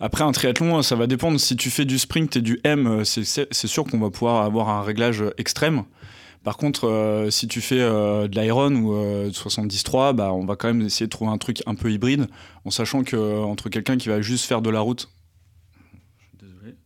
Après, 0.00 0.24
un 0.24 0.32
triathlon, 0.32 0.82
ça 0.82 0.94
va 0.96 1.06
dépendre. 1.06 1.40
Si 1.40 1.56
tu 1.56 1.70
fais 1.70 1.84
du 1.84 1.98
sprint 1.98 2.36
et 2.36 2.42
du 2.42 2.60
M, 2.64 2.86
euh, 2.86 3.04
c'est 3.04 3.66
sûr 3.66 3.84
qu'on 3.84 3.98
va 3.98 4.10
pouvoir 4.10 4.44
avoir 4.44 4.68
un 4.68 4.82
réglage 4.82 5.24
extrême. 5.38 5.84
Par 6.44 6.56
contre, 6.58 6.86
euh, 6.86 7.28
si 7.30 7.48
tu 7.48 7.60
fais 7.60 7.80
euh, 7.80 8.28
de 8.28 8.38
l'Iron 8.40 8.70
ou 8.76 8.94
euh, 8.94 9.28
de 9.30 9.34
73, 9.34 10.14
bah, 10.14 10.32
on 10.32 10.44
va 10.44 10.54
quand 10.54 10.68
même 10.68 10.82
essayer 10.82 11.06
de 11.06 11.10
trouver 11.10 11.30
un 11.32 11.38
truc 11.38 11.62
un 11.66 11.74
peu 11.74 11.90
hybride, 11.90 12.26
en 12.64 12.70
sachant 12.70 13.02
que 13.02 13.16
euh, 13.16 13.40
entre 13.40 13.68
quelqu'un 13.68 13.96
qui 13.96 14.08
va 14.08 14.20
juste 14.20 14.44
faire 14.44 14.62
de 14.62 14.70
la 14.70 14.78
route. 14.80 15.08
Désolé. 16.40 16.76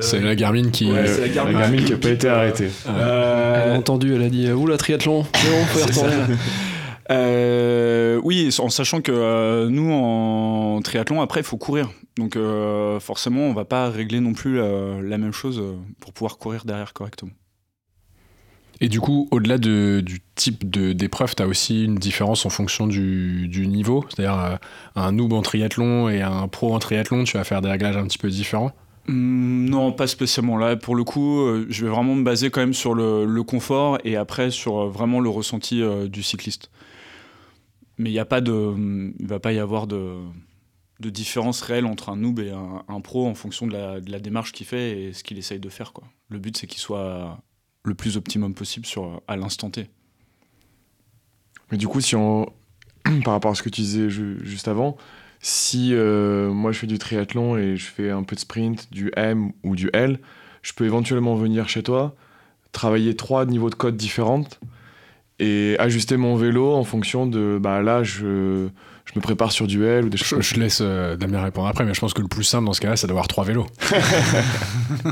C'est 0.00 0.20
la 0.20 0.34
Garmin 0.34 0.70
qui. 0.70 0.90
Ouais, 0.90 1.06
c'est 1.06 1.20
la 1.20 1.28
Garmin. 1.28 1.52
La 1.52 1.60
Garmin 1.60 1.82
qui 1.84 1.92
n'a 1.92 1.98
pas 1.98 2.08
été 2.10 2.28
arrêtée. 2.28 2.70
Elle 2.86 2.90
a 2.92 2.96
Euh, 2.98 3.76
entendu, 3.76 4.14
elle 4.16 4.22
a 4.22 4.30
dit 4.30 4.50
Oula, 4.50 4.78
triathlon, 4.78 5.22
bon, 5.22 5.64
faut 5.66 5.78
y 5.78 5.82
retourner. 5.82 6.34
Euh, 7.10 8.20
oui, 8.22 8.54
en 8.58 8.68
sachant 8.68 9.00
que 9.00 9.12
euh, 9.12 9.68
nous, 9.68 9.90
en 9.90 10.80
triathlon, 10.82 11.20
après, 11.20 11.40
il 11.40 11.46
faut 11.46 11.56
courir. 11.56 11.90
Donc, 12.16 12.36
euh, 12.36 13.00
forcément, 13.00 13.42
on 13.42 13.54
va 13.54 13.64
pas 13.64 13.90
régler 13.90 14.20
non 14.20 14.34
plus 14.34 14.56
la 14.58 15.18
même 15.18 15.32
chose 15.32 15.62
pour 16.00 16.12
pouvoir 16.12 16.38
courir 16.38 16.64
derrière 16.64 16.92
correctement. 16.92 17.32
Et 18.80 18.88
du 18.88 19.00
coup, 19.00 19.28
au-delà 19.30 19.58
de- 19.58 20.02
du 20.04 20.20
type 20.34 20.68
d'épreuve, 20.68 21.36
tu 21.36 21.42
as 21.42 21.46
aussi 21.46 21.84
une 21.84 21.96
différence 21.96 22.44
en 22.46 22.50
fonction 22.50 22.86
du, 22.86 23.46
du 23.46 23.68
niveau. 23.68 24.04
C'est-à-dire, 24.08 24.58
un 24.96 25.12
noob 25.12 25.32
en 25.34 25.42
triathlon 25.42 26.08
et 26.08 26.20
un 26.20 26.48
pro 26.48 26.74
en 26.74 26.78
triathlon, 26.80 27.24
tu 27.24 27.36
vas 27.36 27.44
faire 27.44 27.62
des 27.62 27.68
réglages 27.70 27.96
un 27.96 28.04
petit 28.04 28.18
peu 28.18 28.28
différents. 28.28 28.72
Hum, 29.08 29.68
non, 29.68 29.92
pas 29.92 30.06
spécialement. 30.06 30.56
Là, 30.56 30.76
pour 30.76 30.96
le 30.96 31.04
coup, 31.04 31.46
je 31.68 31.84
vais 31.84 31.90
vraiment 31.90 32.14
me 32.16 32.24
baser 32.24 32.50
quand 32.50 32.60
même 32.60 32.74
sur 32.74 32.94
le, 32.94 33.24
le 33.24 33.42
confort 33.44 33.98
et 34.04 34.16
après 34.16 34.50
sur 34.50 34.88
vraiment 34.88 35.20
le 35.20 35.28
ressenti 35.28 35.80
du 36.08 36.22
cycliste. 36.22 36.70
Mais 37.98 38.10
il 38.10 38.12
n'y 38.12 38.18
a 38.18 38.24
pas 38.24 38.40
de, 38.40 39.12
il 39.18 39.26
va 39.26 39.38
pas 39.38 39.52
y 39.52 39.58
avoir 39.58 39.86
de, 39.86 40.16
de 41.00 41.10
différence 41.10 41.60
réelle 41.60 41.86
entre 41.86 42.08
un 42.08 42.16
noob 42.16 42.40
et 42.40 42.50
un, 42.50 43.00
pro 43.00 43.26
en 43.26 43.34
fonction 43.34 43.66
de 43.66 43.72
la, 43.72 44.00
de 44.00 44.10
la 44.10 44.18
démarche 44.18 44.52
qu'il 44.52 44.66
fait 44.66 45.00
et 45.02 45.12
ce 45.12 45.22
qu'il 45.22 45.38
essaye 45.38 45.60
de 45.60 45.68
faire. 45.68 45.92
Quoi. 45.92 46.04
Le 46.28 46.38
but, 46.38 46.56
c'est 46.56 46.66
qu'il 46.66 46.80
soit 46.80 47.38
le 47.84 47.94
plus 47.94 48.16
optimum 48.16 48.54
possible 48.54 48.86
sur, 48.86 49.22
à 49.28 49.36
l'instant 49.36 49.70
T. 49.70 49.90
Mais 51.70 51.78
du 51.78 51.88
coup, 51.88 52.00
si 52.00 52.16
on... 52.16 52.46
par 53.24 53.34
rapport 53.34 53.50
à 53.50 53.54
ce 53.54 53.62
que 53.62 53.68
tu 53.68 53.80
disais 53.80 54.08
ju- 54.08 54.38
juste 54.42 54.68
avant, 54.68 54.96
si 55.40 55.92
euh, 55.92 56.52
moi 56.52 56.70
je 56.70 56.78
fais 56.78 56.86
du 56.86 56.98
triathlon 56.98 57.56
et 57.56 57.76
je 57.76 57.86
fais 57.86 58.10
un 58.10 58.22
peu 58.22 58.36
de 58.36 58.40
sprint, 58.40 58.92
du 58.92 59.10
M 59.16 59.52
ou 59.64 59.74
du 59.74 59.90
L, 59.92 60.20
je 60.62 60.72
peux 60.72 60.84
éventuellement 60.84 61.34
venir 61.34 61.68
chez 61.68 61.82
toi, 61.82 62.14
travailler 62.70 63.16
trois 63.16 63.44
niveaux 63.44 63.70
de 63.70 63.74
code 63.74 63.96
différentes 63.96 64.60
et 65.42 65.76
ajuster 65.78 66.16
mon 66.16 66.36
vélo 66.36 66.72
en 66.72 66.84
fonction 66.84 67.26
de 67.26 67.58
bah 67.60 67.82
là 67.82 68.02
je, 68.02 68.68
je 69.04 69.12
me 69.16 69.20
prépare 69.20 69.50
sur 69.52 69.66
du 69.66 69.84
L 69.84 70.04
ou 70.04 70.08
des 70.08 70.16
choses. 70.16 70.40
je 70.42 70.54
laisse 70.60 70.78
euh, 70.80 71.16
Damien 71.16 71.42
répondre 71.42 71.66
après, 71.68 71.84
mais 71.84 71.92
je 71.94 72.00
pense 72.00 72.14
que 72.14 72.22
le 72.22 72.28
plus 72.28 72.44
simple 72.44 72.66
dans 72.66 72.72
ce 72.72 72.80
cas-là, 72.80 72.96
c'est 72.96 73.06
d'avoir 73.08 73.26
trois 73.28 73.44
vélos. 73.44 73.66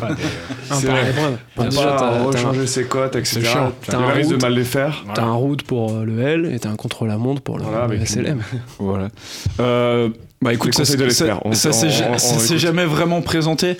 Pas 0.01 0.13
des- 0.15 0.23
Un 0.71 0.75
C'est 0.77 0.87
épreuve. 1.11 1.37
Pour 1.55 1.65
Déjà, 1.65 1.83
pas 1.85 1.91
t'as- 1.91 1.99
t'as 1.99 2.19
un- 2.21 2.25
rechanger 2.25 2.67
ses 2.67 2.85
cotes, 2.85 3.17
etc. 3.17 3.41
C'est 3.41 3.45
chiant. 3.51 3.73
Tu 3.83 3.91
T'as 3.91 3.99
as 3.99 4.01
un 4.03 4.11
risque 4.13 4.31
de 4.31 4.37
mal 4.37 4.55
les 4.55 4.65
faire. 4.65 5.05
T'as 5.15 5.25
un 5.25 5.33
route 5.33 5.63
pour 5.63 5.93
euh, 5.93 6.05
le 6.05 6.21
L 6.21 6.51
et 6.53 6.59
t'as 6.59 6.71
un 6.71 6.77
contre-la-montre 6.77 7.43
pour 7.43 7.59
le, 7.59 7.65
Voilà, 7.65 7.87
le 7.89 7.95
avec 7.97 8.07
SLM. 8.09 8.41
Voilà. 8.79 9.09
Euh, 9.59 10.09
bah 10.43 10.53
écoute, 10.55 10.75
ça, 10.75 10.85
ça- 10.85 10.97
ça 11.53 11.73
ça 11.73 12.39
s'est 12.39 12.59
jamais 12.59 12.85
vraiment 12.85 13.23
présenté. 13.23 13.77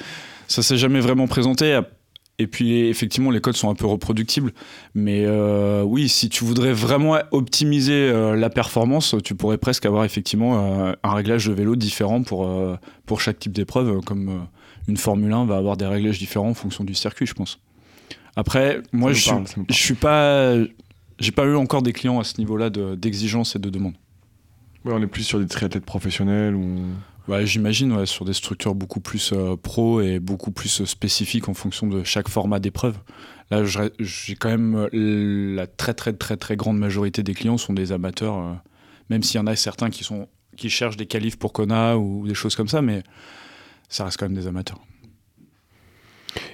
Ça 0.49 0.63
s'est 0.63 0.77
jamais 0.77 1.01
vraiment 1.01 1.29
présenté. 1.29 1.81
Et 2.41 2.47
puis 2.47 2.89
effectivement, 2.89 3.31
les 3.31 3.41
codes 3.43 3.57
sont 3.57 3.69
un 3.69 3.75
peu 3.75 3.87
reproductibles. 3.87 4.53
Mais 4.95 5.25
euh, 5.27 5.83
oui, 5.83 6.09
si 6.09 6.31
tu 6.31 6.43
voudrais 6.45 6.73
vraiment 6.73 7.19
optimiser 7.33 7.93
euh, 7.93 8.35
la 8.35 8.49
performance, 8.49 9.15
tu 9.23 9.35
pourrais 9.35 9.59
presque 9.59 9.85
avoir 9.85 10.05
effectivement 10.05 10.87
euh, 10.89 10.93
un 11.03 11.13
réglage 11.13 11.47
de 11.47 11.53
vélo 11.53 11.77
différent 11.77 12.23
pour, 12.23 12.49
pour 13.05 13.21
chaque 13.21 13.39
type 13.39 13.53
d'épreuve, 13.53 14.01
comme 14.01 14.47
une 14.89 14.97
Formule 14.97 15.33
1 15.33 15.45
va 15.45 15.57
avoir 15.59 15.77
des 15.77 15.87
réglages 15.87 16.19
différents 16.19 16.49
en 16.49 16.55
fonction 16.55 16.83
du 16.83 16.95
circuit, 16.95 17.27
je 17.27 17.35
pense. 17.35 17.59
Après, 18.37 18.81
moi, 18.93 19.13
je 19.13 19.21
suis, 19.21 19.31
parle, 19.31 19.45
je 19.69 19.75
suis 19.75 19.95
pas, 19.95 20.55
j'ai 21.19 21.33
pas 21.33 21.45
eu 21.45 21.57
encore 21.57 21.83
des 21.83 21.93
clients 21.93 22.19
à 22.21 22.25
ce 22.25 22.39
niveau-là 22.39 22.71
de- 22.71 22.95
d'exigence 22.95 23.55
et 23.55 23.59
de 23.59 23.69
demande. 23.69 23.95
Ouais, 24.87 24.93
on 24.95 25.03
est 25.03 25.07
plus 25.07 25.25
sur 25.25 25.39
des 25.39 25.47
triathlètes 25.47 25.85
professionnels 25.85 26.55
ou. 26.55 26.77
Ouais, 27.31 27.47
j'imagine, 27.47 28.07
sur 28.07 28.25
des 28.25 28.33
structures 28.33 28.75
beaucoup 28.75 28.99
plus 28.99 29.33
euh, 29.33 29.55
pro 29.55 30.01
et 30.01 30.19
beaucoup 30.19 30.51
plus 30.51 30.85
spécifiques 30.85 31.49
en 31.49 31.55
fonction 31.55 31.87
de 31.87 32.03
chaque 32.03 32.29
format 32.29 32.59
d'épreuve. 32.59 32.99
Là, 33.53 33.63
j'ai 34.01 34.35
quand 34.35 34.49
même 34.49 34.89
euh, 34.93 35.55
la 35.55 35.69
très 35.69 35.95
très 35.95 36.13
très 36.13 36.37
très 36.37 36.57
grande 36.57 36.77
majorité 36.77 37.23
des 37.23 37.35
clients 37.35 37.57
sont 37.57 37.73
des 37.73 37.93
amateurs, 37.93 38.37
euh, 38.37 38.55
même 39.11 39.23
s'il 39.23 39.37
y 39.37 39.39
en 39.39 39.47
a 39.47 39.55
certains 39.55 39.91
qui 39.91 40.03
sont 40.03 40.27
qui 40.57 40.71
cherchent 40.71 40.97
des 40.97 41.07
qualifs 41.07 41.39
pour 41.39 41.53
Kona 41.53 41.97
ou 41.97 42.27
des 42.27 42.35
choses 42.35 42.57
comme 42.57 42.67
ça, 42.67 42.83
mais 42.83 43.05
ça 43.89 44.07
reste 44.07 44.17
quand 44.19 44.27
même 44.27 44.37
des 44.37 44.49
amateurs. 44.49 44.81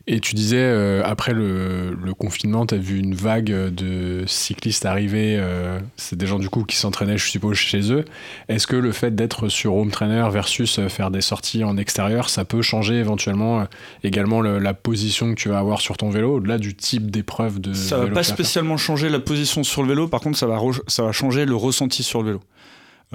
Et 0.07 0.21
tu 0.21 0.35
disais, 0.35 0.57
euh, 0.59 1.03
après 1.05 1.33
le, 1.35 1.95
le 1.95 2.15
confinement, 2.15 2.65
tu 2.67 2.75
as 2.75 2.79
vu 2.79 2.99
une 2.99 3.15
vague 3.15 3.51
de 3.51 4.25
cyclistes 4.27 4.87
arriver. 4.87 5.37
euh, 5.39 5.79
c'est 5.97 6.17
des 6.17 6.27
gens 6.27 6.39
du 6.39 6.49
coup 6.49 6.65
qui 6.65 6.77
s'entraînaient, 6.77 7.19
je 7.19 7.29
suppose, 7.29 7.57
chez 7.57 7.93
eux. 7.93 8.05
Est-ce 8.49 8.67
que 8.67 8.77
le 8.77 8.93
fait 8.93 9.15
d'être 9.15 9.49
sur 9.49 9.75
home 9.75 9.91
trainer 9.91 10.27
versus 10.33 10.79
euh, 10.79 10.89
faire 10.89 11.11
des 11.11 11.21
sorties 11.21 11.65
en 11.65 11.77
extérieur, 11.77 12.29
ça 12.31 12.45
peut 12.45 12.63
changer 12.63 12.95
éventuellement 12.95 13.61
euh, 13.61 13.65
également 14.05 14.41
le- 14.41 14.59
la 14.59 14.73
position 14.75 15.35
que 15.35 15.39
tu 15.41 15.49
vas 15.49 15.59
avoir 15.59 15.81
sur 15.81 15.97
ton 15.97 16.09
vélo, 16.11 16.37
au-delà 16.37 16.59
du 16.59 16.75
type 16.75 17.11
d'épreuve 17.11 17.61
de 17.61 17.75
Ça 17.75 17.97
va 17.97 18.05
vélo 18.05 18.15
pas 18.15 18.23
spécialement 18.23 18.77
changer 18.77 19.09
la 19.09 19.19
position 19.21 19.63
sur 19.65 19.83
le 19.83 19.89
vélo, 19.89 20.09
par 20.09 20.21
contre, 20.21 20.39
ça 20.39 20.47
va, 20.47 20.59
ça 20.87 21.03
va 21.03 21.13
changer 21.13 21.45
le 21.45 21.55
ressenti 21.57 22.03
sur 22.03 22.21
le 22.23 22.27
vélo. 22.29 22.41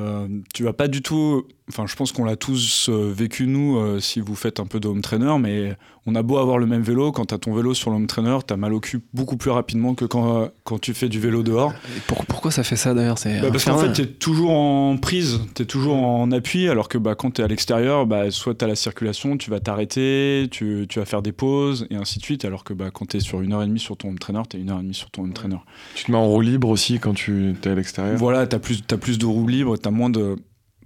Euh, 0.02 0.28
tu 0.54 0.64
vas 0.64 0.74
pas 0.74 0.88
du 0.88 1.02
tout. 1.02 1.44
Enfin, 1.70 1.86
je 1.88 1.96
pense 1.96 2.12
qu'on 2.12 2.26
l'a 2.26 2.36
tous 2.36 2.90
euh, 2.90 3.14
vécu, 3.16 3.48
nous, 3.48 3.78
euh, 3.78 4.00
si 4.02 4.20
vous 4.20 4.36
faites 4.36 4.60
un 4.60 4.66
peu 4.66 4.82
de 4.82 4.90
home 4.90 5.02
trainer, 5.02 5.34
mais 5.40 5.78
on 6.06 6.16
a 6.16 6.22
beau 6.22 6.38
avoir 6.38 6.58
le 6.58 6.66
même 6.66 6.82
vélo, 6.82 7.14
quand 7.14 7.28
tu 7.28 7.34
as 7.34 7.38
ton 7.38 7.54
vélo 7.54 7.74
sur 7.74 7.92
le 7.92 7.96
home 7.96 8.08
trainer, 8.08 8.38
tu 8.46 8.54
as 8.54 8.58
mal 8.58 8.74
au 8.74 8.82
cul 8.82 9.00
beaucoup 9.14 9.38
plus 9.38 9.52
rapidement 9.52 9.94
que 9.94 10.04
quand, 10.04 10.42
euh, 10.42 10.48
quand 10.66 10.80
tu 10.82 10.94
fais 10.94 11.08
du 11.08 11.20
vélo 11.22 11.44
dehors. 11.44 11.72
Et 11.96 12.00
pour- 12.08 12.26
pourquoi 12.26 12.52
ça 12.52 12.64
fait 12.64 12.76
ça 12.76 12.94
d'ailleurs 12.94 13.18
C'est 13.18 13.40
Bah, 13.40 13.52
parce 13.52 13.64
qu'en 13.64 13.78
fait, 13.78 13.94
tu 13.94 14.02
es 14.02 14.06
toujours 14.06 14.52
en 14.52 14.98
prise, 14.98 15.40
tu 15.56 15.62
es 15.62 15.66
toujours 15.66 15.96
en 15.96 16.30
appui, 16.34 16.68
alors 16.68 16.90
que 16.90 16.98
bah, 16.98 17.16
quand 17.16 17.32
tu 17.36 17.42
es 17.42 17.44
à 17.46 17.48
l'extérieur, 17.48 18.06
bah, 18.06 18.32
soit 18.32 18.56
tu 18.56 18.66
as 18.66 18.68
la 18.68 18.76
circulation, 18.76 19.38
tu 19.38 19.50
vas 19.50 19.62
t'arrêter, 19.62 20.48
tu, 20.52 20.88
tu 20.90 21.00
vas 21.00 21.06
faire 21.06 21.22
des 21.22 21.32
pauses, 21.32 21.88
et 21.90 21.96
ainsi 21.96 22.20
de 22.20 22.24
suite, 22.26 22.44
alors 22.44 22.66
que 22.66 22.74
bah, 22.74 22.90
quand 22.94 23.06
tu 23.08 23.18
es 23.18 23.20
sur 23.22 23.40
une 23.42 23.54
heure 23.54 23.64
et 23.64 23.68
demie 23.68 23.80
sur 23.80 23.96
ton 23.96 24.10
home 24.10 24.20
trainer, 24.20 24.42
tu 24.50 24.58
es 24.58 24.60
une 24.60 24.72
heure 24.72 24.80
et 24.80 24.84
demie 24.84 24.94
sur 24.94 25.10
ton 25.10 25.24
home 25.24 25.32
trainer. 25.34 25.58
Tu 25.96 26.04
te 26.04 26.12
mets 26.12 26.18
en 26.18 26.26
roue 26.28 26.42
libre 26.42 26.68
aussi 26.68 27.00
quand 27.00 27.14
tu 27.14 27.56
es 27.64 27.68
à 27.70 27.76
l'extérieur? 27.76 28.18
Voilà, 28.18 28.46
tu 28.46 28.56
as 28.58 28.60
plus, 28.60 28.82
t'as 28.86 28.98
plus 28.98 29.18
de 29.18 29.26
roues 29.26 29.48
libres, 29.48 29.78
tu 29.78 29.88
as 29.92 29.96
moins 29.98 30.10
de, 30.10 30.36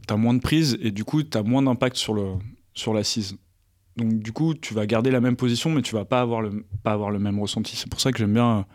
t'as 0.08 0.18
moins 0.18 0.34
de 0.34 0.40
prise, 0.40 0.78
et 0.82 0.92
du 0.92 1.04
coup, 1.04 1.24
tu 1.24 1.38
as 1.38 1.44
moins 1.44 1.62
d'impact 1.62 1.96
sur, 1.96 2.14
le, 2.14 2.34
sur 2.74 2.94
l'assise. 2.94 3.38
Donc 3.98 4.20
du 4.20 4.32
coup, 4.34 4.54
tu 4.54 4.74
vas 4.74 4.86
garder 4.86 5.12
la 5.12 5.22
même 5.22 5.36
position, 5.36 5.70
mais 5.70 5.82
tu 5.82 5.96
vas 5.96 6.06
pas 6.06 6.20
avoir 6.20 6.42
le, 6.42 6.66
pas 6.84 6.92
avoir 6.92 7.12
le 7.12 7.20
même 7.20 7.40
ressenti. 7.40 7.76
C'est 7.76 7.90
pour 7.90 8.02
ça 8.02 8.12
que 8.12 8.18
j'aime 8.18 8.34
bien... 8.34 8.66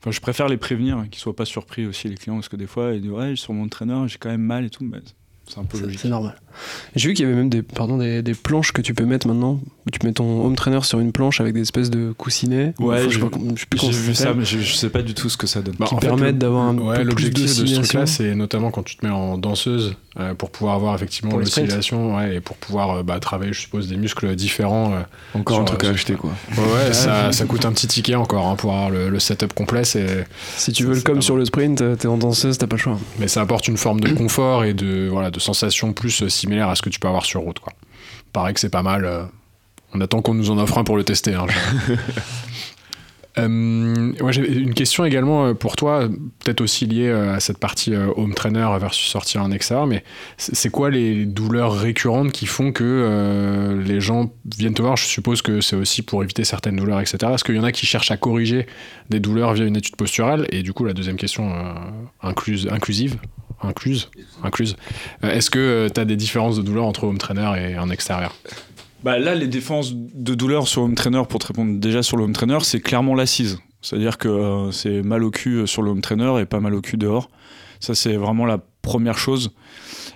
Enfin, 0.00 0.10
je 0.10 0.20
préfère 0.20 0.48
les 0.48 0.56
prévenir, 0.56 0.96
hein, 0.96 1.08
qu'ils 1.10 1.20
soient 1.20 1.36
pas 1.36 1.44
surpris 1.44 1.86
aussi, 1.86 2.08
les 2.08 2.14
clients, 2.14 2.36
parce 2.36 2.48
que 2.48 2.56
des 2.56 2.66
fois, 2.66 2.94
ils 2.94 3.02
disent 3.02 3.10
Ouais, 3.10 3.36
sur 3.36 3.52
mon 3.52 3.68
traîneur, 3.68 4.08
j'ai 4.08 4.16
quand 4.18 4.30
même 4.30 4.42
mal 4.42 4.64
et 4.64 4.70
tout. 4.70 4.82
Mais 4.82 5.00
c'est 5.46 5.58
un 5.58 5.64
peu 5.64 5.78
logique. 5.78 6.00
C'est 6.00 6.08
normal. 6.08 6.40
J'ai 6.96 7.08
vu 7.08 7.14
qu'il 7.14 7.24
y 7.24 7.28
avait 7.28 7.36
même 7.36 7.48
des, 7.50 7.62
pardon, 7.62 7.98
des, 7.98 8.22
des 8.22 8.34
planches 8.34 8.72
que 8.72 8.82
tu 8.82 8.94
peux 8.94 9.04
mettre 9.04 9.26
maintenant. 9.26 9.60
Où 9.86 9.90
tu 9.90 10.06
mets 10.06 10.12
ton 10.12 10.44
home 10.44 10.56
trainer 10.56 10.82
sur 10.82 11.00
une 11.00 11.10
planche 11.10 11.40
avec 11.40 11.54
des 11.54 11.62
espèces 11.62 11.88
de 11.88 12.12
coussinets. 12.12 12.74
Ouais, 12.78 12.98
je, 13.04 13.08
j'ai- 13.08 13.14
sais 13.14 13.20
pas 13.20 13.28
comment- 13.30 13.52
je 13.54 13.60
sais 13.60 13.66
plus 13.66 13.80
J'ai 13.80 13.86
comment 13.86 13.98
vu 13.98 14.14
ça, 14.14 14.22
s'appelle, 14.24 14.38
mais 14.40 14.44
je, 14.44 14.58
je 14.58 14.74
sais 14.74 14.90
pas 14.90 15.00
du 15.02 15.14
tout 15.14 15.30
ce 15.30 15.36
que 15.38 15.46
ça 15.46 15.62
donne. 15.62 15.74
Bah, 15.78 15.86
qui 15.88 15.94
permettent 15.96 16.36
d'avoir 16.38 16.64
un 16.64 16.76
Ouais, 16.76 16.96
peu 16.96 17.02
plus 17.02 17.08
l'objectif 17.08 17.42
de 17.44 17.48
ce 17.48 17.60
d'oscillation. 17.60 17.82
truc-là, 17.82 18.06
c'est 18.06 18.34
notamment 18.34 18.70
quand 18.70 18.82
tu 18.82 18.96
te 18.96 19.06
mets 19.06 19.12
en 19.12 19.38
danseuse 19.38 19.94
euh, 20.18 20.34
pour 20.34 20.50
pouvoir 20.50 20.74
avoir 20.74 20.94
effectivement 20.94 21.36
l'oscillation 21.36 22.16
ouais, 22.16 22.36
et 22.36 22.40
pour 22.40 22.56
pouvoir 22.56 22.90
euh, 22.98 23.02
bah, 23.02 23.18
travailler, 23.20 23.52
je 23.54 23.60
suppose, 23.60 23.88
des 23.88 23.96
muscles 23.96 24.34
différents. 24.36 24.92
euh. 24.92 25.00
Encore 25.38 25.56
Sur- 25.56 25.62
un 25.62 25.64
truc 25.64 25.80
à 25.84 25.86
sur- 25.86 25.94
acheter 25.94 26.14
quoi. 26.14 26.30
Ouais, 26.58 26.92
ça, 26.92 27.32
ça 27.32 27.44
coûte 27.46 27.64
un 27.64 27.72
petit 27.72 27.86
ticket 27.86 28.16
encore 28.16 28.46
hein, 28.48 28.56
pour 28.56 28.72
avoir 28.72 28.90
le, 28.90 29.08
le 29.08 29.18
setup 29.18 29.54
complet, 29.54 29.84
c'est- 29.84 30.26
Si 30.58 30.72
tu 30.72 30.84
veux 30.84 30.94
le 30.94 31.00
pas 31.00 31.18
sur 31.22 31.36
le 31.36 31.44
sprint, 31.46 31.80
euh, 31.80 31.96
t'es 31.96 32.08
en 32.08 32.18
danseuse, 32.18 32.58
t'as 32.58 32.66
pas 32.66 32.76
le 32.76 32.82
choix. 32.82 32.98
mais 33.18 33.28
ça 33.28 33.40
apporte 33.40 33.66
une 33.68 33.76
forme 33.78 34.00
de 34.00 34.10
confort 34.12 34.64
et 34.64 34.74
de, 34.74 35.08
voilà, 35.10 35.30
de 35.30 35.40
sensation 35.40 35.92
plus 35.94 36.22
euh, 36.22 36.28
similaire 36.40 36.68
à 36.68 36.74
ce 36.74 36.82
que 36.82 36.90
tu 36.90 36.98
peux 37.00 37.08
avoir 37.08 37.24
sur 37.24 37.40
route. 37.40 37.58
Quoi. 37.60 37.72
Paraît 38.32 38.54
que 38.54 38.60
c'est 38.60 38.68
pas 38.70 38.82
mal. 38.82 39.04
euh, 39.04 39.24
On 39.94 40.00
attend 40.00 40.22
qu'on 40.22 40.34
nous 40.34 40.50
en 40.50 40.58
offre 40.58 40.78
un 40.78 40.84
pour 40.84 40.96
le 40.96 41.04
tester. 41.04 41.34
hein, 41.34 41.46
Euh, 43.38 44.12
j'ai 44.30 44.58
une 44.58 44.74
question 44.74 45.04
également 45.04 45.46
euh, 45.46 45.54
pour 45.54 45.76
toi, 45.76 46.08
peut-être 46.40 46.60
aussi 46.60 46.84
liée 46.86 47.10
à 47.10 47.38
cette 47.38 47.58
partie 47.58 47.94
home 47.94 48.34
trainer 48.34 48.66
versus 48.80 49.06
sortir 49.08 49.42
en 49.44 49.52
extérieur, 49.52 49.86
mais 49.86 50.02
c'est 50.36 50.54
c'est 50.56 50.68
quoi 50.68 50.90
les 50.90 51.26
douleurs 51.26 51.72
récurrentes 51.78 52.32
qui 52.32 52.46
font 52.46 52.72
que 52.72 52.82
euh, 52.84 53.80
les 53.82 54.00
gens 54.00 54.32
viennent 54.58 54.74
te 54.74 54.82
voir? 54.82 54.96
Je 54.96 55.04
suppose 55.04 55.42
que 55.42 55.60
c'est 55.60 55.76
aussi 55.76 56.02
pour 56.02 56.24
éviter 56.24 56.42
certaines 56.42 56.76
douleurs, 56.76 57.00
etc. 57.00 57.18
Est-ce 57.32 57.44
qu'il 57.44 57.54
y 57.54 57.58
en 57.60 57.64
a 57.64 57.70
qui 57.72 57.86
cherchent 57.86 58.10
à 58.10 58.16
corriger 58.16 58.66
des 59.10 59.20
douleurs 59.20 59.54
via 59.54 59.64
une 59.64 59.76
étude 59.76 59.94
posturale? 59.96 60.46
Et 60.50 60.62
du 60.64 60.72
coup, 60.72 60.84
la 60.84 60.92
deuxième 60.92 61.16
question 61.16 61.54
euh, 61.54 61.72
incluse, 62.22 62.68
inclusive 62.70 63.16
incluse, 63.62 64.10
incluse. 64.42 64.76
Euh, 65.24 65.30
Est-ce 65.30 65.50
que 65.50 65.88
tu 65.92 66.00
as 66.00 66.04
des 66.04 66.16
différences 66.16 66.56
de 66.56 66.62
douleur 66.62 66.84
entre 66.84 67.04
home 67.04 67.18
trainer 67.18 67.52
et 67.58 67.78
en 67.78 67.90
extérieur? 67.90 68.34
Bah 69.02 69.18
là, 69.18 69.34
les 69.34 69.46
défenses 69.46 69.94
de 69.94 70.34
douleur 70.34 70.68
sur 70.68 70.82
home 70.82 70.94
trainer, 70.94 71.22
pour 71.28 71.38
te 71.38 71.46
répondre 71.46 71.78
déjà 71.78 72.02
sur 72.02 72.16
le 72.16 72.24
home 72.24 72.32
trainer, 72.32 72.58
c'est 72.62 72.80
clairement 72.80 73.14
l'assise. 73.14 73.58
C'est-à-dire 73.82 74.18
que 74.18 74.28
euh, 74.28 74.72
c'est 74.72 75.02
mal 75.02 75.24
au 75.24 75.30
cul 75.30 75.66
sur 75.66 75.82
le 75.82 75.90
home 75.90 76.02
trainer 76.02 76.40
et 76.40 76.44
pas 76.44 76.60
mal 76.60 76.74
au 76.74 76.80
cul 76.80 76.98
dehors. 76.98 77.30
Ça, 77.80 77.94
c'est 77.94 78.16
vraiment 78.16 78.44
la 78.44 78.58
première 78.82 79.16
chose. 79.16 79.52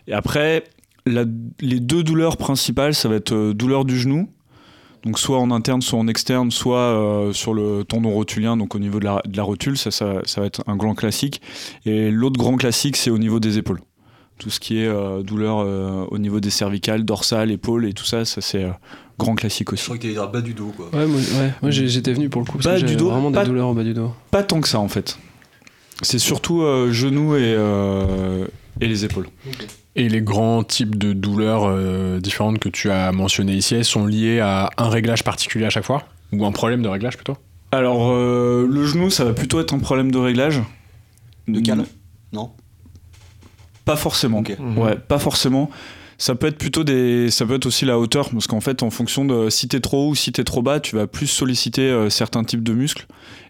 Et 0.07 0.13
après, 0.13 0.65
les 1.07 1.81
deux 1.81 2.03
douleurs 2.03 2.37
principales, 2.37 2.95
ça 2.95 3.09
va 3.09 3.17
être 3.17 3.33
euh, 3.33 3.55
douleur 3.55 3.85
du 3.85 3.99
genou. 3.99 4.31
Donc 5.05 5.19
soit 5.19 5.39
en 5.39 5.51
interne, 5.51 5.83
soit 5.83 5.99
en 5.99 6.09
externe, 6.09 6.51
soit 6.51 6.79
euh, 6.79 7.33
sur 7.33 7.53
le 7.55 7.85
tendon 7.85 8.11
rotulien, 8.11 8.57
donc 8.57 8.75
au 8.75 8.79
niveau 8.79 9.01
de 9.01 9.05
la, 9.05 9.23
de 9.27 9.37
la 9.37 9.43
rotule, 9.43 9.77
ça, 9.77 9.91
ça, 9.91 10.21
ça 10.25 10.41
va 10.41 10.47
être 10.47 10.63
un 10.67 10.77
grand 10.77 10.95
classique. 10.95 11.41
Et 11.85 12.11
l'autre 12.11 12.39
grand 12.39 12.57
classique, 12.57 12.97
c'est 12.97 13.11
au 13.11 13.19
niveau 13.19 13.39
des 13.41 13.59
épaules. 13.59 13.81
Tout 14.39 14.51
ce 14.51 14.59
qui 14.59 14.79
est 14.81 14.87
euh, 14.89 15.23
douleur 15.23 15.59
euh, 15.61 16.05
au 16.11 16.19
niveau 16.19 16.41
des 16.41 16.51
cervicales, 16.51 17.05
dorsales, 17.05 17.51
épaules 17.53 17.87
et 17.87 17.93
tout 17.93 18.05
ça, 18.05 18.25
ça 18.25 18.41
c'est 18.41 18.65
euh, 18.65 18.71
grand 19.19 19.35
classique 19.37 19.69
Je 19.71 19.75
aussi. 19.75 19.85
crois 19.85 19.97
que 19.97 20.03
t'allais 20.03 20.15
dire 20.15 20.29
bas 20.29 20.41
du 20.41 20.55
dos, 20.55 20.73
quoi. 20.77 20.87
Ouais, 20.93 21.07
moi, 21.07 21.21
ouais, 21.21 21.53
moi 21.63 21.71
j'étais 21.71 22.13
venu 22.13 22.29
pour 22.29 22.41
le 22.41 22.47
coup 22.47 22.55
parce 22.59 22.65
Bas 22.67 22.75
que 22.75 22.81
du 22.81 22.87
j'avais 22.89 22.97
dos, 22.97 23.11
vraiment 23.11 23.31
des 23.31 23.37
pas- 23.37 23.45
douleurs 23.45 23.69
au 23.69 23.75
bas 23.75 23.85
du 23.85 23.95
dos. 23.95 24.11
Pas 24.33 24.43
tant 24.43 24.61
que 24.61 24.67
ça 24.69 24.81
en 24.81 24.89
fait. 24.89 25.19
C'est 26.03 26.19
surtout 26.19 26.63
euh, 26.63 26.91
genoux 26.91 27.37
et, 27.37 27.55
euh, 27.57 28.47
et 28.81 28.89
les 28.89 29.05
épaules. 29.05 29.29
Et 29.97 30.09
les 30.09 30.23
grands 30.23 30.65
types 30.65 30.99
de 30.99 31.13
douleurs 31.13 31.65
euh, 31.67 32.19
différentes 32.21 32.59
que 32.59 32.69
tu 32.69 32.91
as 32.91 33.13
mentionnées 33.13 33.55
ici, 33.55 33.77
elles 33.77 33.85
sont 33.85 34.07
liées 34.07 34.41
à 34.41 34.71
un 34.77 34.89
réglage 34.89 35.23
particulier 35.23 35.67
à 35.67 35.71
chaque 35.71 35.85
fois? 35.85 36.05
Ou 36.33 36.45
un 36.45 36.53
problème 36.53 36.83
de 36.83 36.89
réglage 36.89 37.17
plutôt? 37.17 37.37
Alors 37.71 38.11
euh, 38.11 38.67
le 38.69 38.87
genou, 38.87 39.11
ça 39.11 39.25
va 39.25 39.33
plutôt 39.33 39.61
être 39.61 39.73
un 39.73 39.79
problème 39.79 40.11
de 40.11 40.19
réglage. 40.19 40.61
De 41.47 41.61
calme? 41.61 41.87
Non 42.33 42.51
Pas 43.85 43.97
forcément. 43.97 44.39
Ok. 44.39 44.57
Ouais, 44.77 44.97
pas 44.97 45.19
forcément. 45.19 45.71
Ça 46.19 46.35
peut 46.35 46.47
être 46.47 46.59
plutôt 46.59 46.85
des, 46.85 47.31
ça 47.31 47.45
peut 47.45 47.55
être 47.55 47.67
aussi 47.67 47.85
la 47.85 47.99
hauteur, 47.99 48.31
parce 48.31 48.47
qu'en 48.47 48.61
fait, 48.61 48.83
en 48.83 48.91
fonction 48.91 49.25
de 49.25 49.51
si 49.51 49.69
t'es 49.69 49.81
trop 49.81 50.07
haut 50.07 50.11
ou 50.11 50.15
si 50.15 50.33
t'es 50.33 50.45
trop 50.45 50.63
bas, 50.63 50.81
tu 50.81 50.95
vas 50.95 51.07
plus 51.07 51.27
solliciter 51.27 51.83
euh, 51.83 52.09
certains 52.09 52.45
types 52.45 52.63
de 52.63 52.73
muscles, 52.73 53.07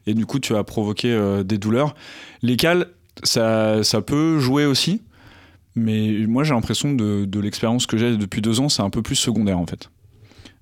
et 0.06 0.14
du 0.14 0.24
coup, 0.24 0.38
tu 0.38 0.54
vas 0.54 0.64
provoquer 0.64 1.12
euh, 1.12 1.42
des 1.42 1.58
douleurs. 1.58 1.94
Les 2.42 2.56
cales, 2.56 2.88
ça, 3.22 3.84
ça 3.84 4.00
peut 4.00 4.38
jouer 4.38 4.64
aussi, 4.64 5.02
mais 5.74 6.26
moi, 6.26 6.44
j'ai 6.44 6.54
l'impression 6.54 6.92
de, 6.92 7.24
de 7.24 7.40
l'expérience 7.40 7.86
que 7.86 7.96
j'ai 7.96 8.16
depuis 8.16 8.40
deux 8.40 8.60
ans, 8.60 8.68
c'est 8.68 8.82
un 8.82 8.90
peu 8.90 9.02
plus 9.02 9.16
secondaire 9.16 9.58
en 9.58 9.66
fait. 9.66 9.90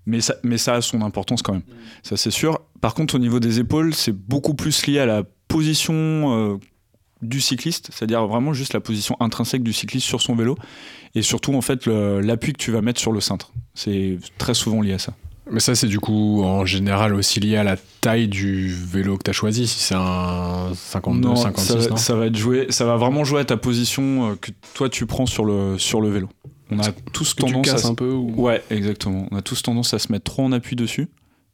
Mais 0.05 0.21
ça, 0.21 0.35
mais 0.43 0.59
ça 0.59 0.75
a 0.75 0.81
son 0.81 1.01
importance 1.03 1.43
quand 1.43 1.53
même, 1.53 1.63
ça 2.03 2.17
c'est 2.17 2.33
sûr. 2.33 2.61
Par 2.81 2.95
contre, 2.95 3.15
au 3.15 3.19
niveau 3.19 3.39
des 3.39 3.61
épaules, 3.61 3.95
c'est 3.95 4.13
beaucoup 4.13 4.55
plus 4.55 4.87
lié 4.87 4.99
à 4.99 5.07
la 5.07 5.23
position 5.47 5.95
euh, 5.95 6.57
du 7.23 7.41
cycliste, 7.41 7.91
c'est-à-dire 7.93 8.27
vraiment 8.27 8.53
juste 8.53 8.73
la 8.73 8.81
position 8.81 9.17
intrinsèque 9.21 9.63
du 9.63 9.73
cycliste 9.73 10.07
sur 10.07 10.21
son 10.21 10.35
vélo, 10.35 10.57
et 11.15 11.23
surtout 11.23 11.55
en 11.55 11.61
fait 11.61 11.87
l'appui 11.87 12.53
que 12.53 12.59
tu 12.59 12.73
vas 12.73 12.83
mettre 12.83 13.01
sur 13.01 13.13
le 13.13 13.21
cintre. 13.21 13.53
C'est 13.75 14.19
très 14.39 14.55
souvent 14.55 14.81
lié 14.83 14.95
à 14.95 14.99
ça. 14.99 15.15
Mais 15.53 15.61
ça, 15.61 15.75
c'est 15.75 15.87
du 15.87 16.01
coup 16.01 16.43
en 16.43 16.65
général 16.65 17.15
aussi 17.15 17.39
lié 17.41 17.57
à 17.57 17.63
la 17.65 17.77
taille 18.01 18.27
du 18.27 18.69
vélo 18.75 19.19
que 19.19 19.25
tu 19.25 19.31
as 19.31 19.35
choisi. 19.35 19.67
Si 19.67 19.79
c'est 19.81 19.95
un 19.95 20.73
52, 20.75 21.29
Non, 21.29 21.37
56, 21.37 21.67
ça, 21.69 21.79
va- 21.79 21.89
non 21.91 21.97
ça 21.97 22.15
va 22.17 22.27
être 22.27 22.37
joué, 22.37 22.67
ça 22.71 22.85
va 22.87 22.97
vraiment 22.97 23.23
jouer 23.25 23.41
à 23.41 23.45
ta 23.45 23.57
position 23.59 24.31
euh, 24.31 24.35
que 24.35 24.51
toi 24.75 24.89
tu 24.89 25.05
prends 25.07 25.27
sur 25.27 25.45
le 25.45 25.79
sur 25.79 26.01
le 26.01 26.09
vélo. 26.11 26.29
On 26.71 26.79
a 26.81 26.91
tous 27.13 27.35
Que 27.35 27.45
tu 27.45 27.53
tendance 27.53 27.69
à 27.69 27.77
se- 27.79 27.87
un 27.87 27.95
peu 27.95 28.11
ou... 28.11 28.33
Ouais, 28.41 28.63
exactement. 28.71 29.27
On 29.31 29.37
a 29.37 29.43
tous 29.43 29.63
tendance 29.63 29.93
à 29.93 29.99
se 29.99 30.11
mettre 30.11 30.25
trop 30.25 30.43
en 30.43 30.53
appui 30.53 30.75
dessus, 30.75 31.09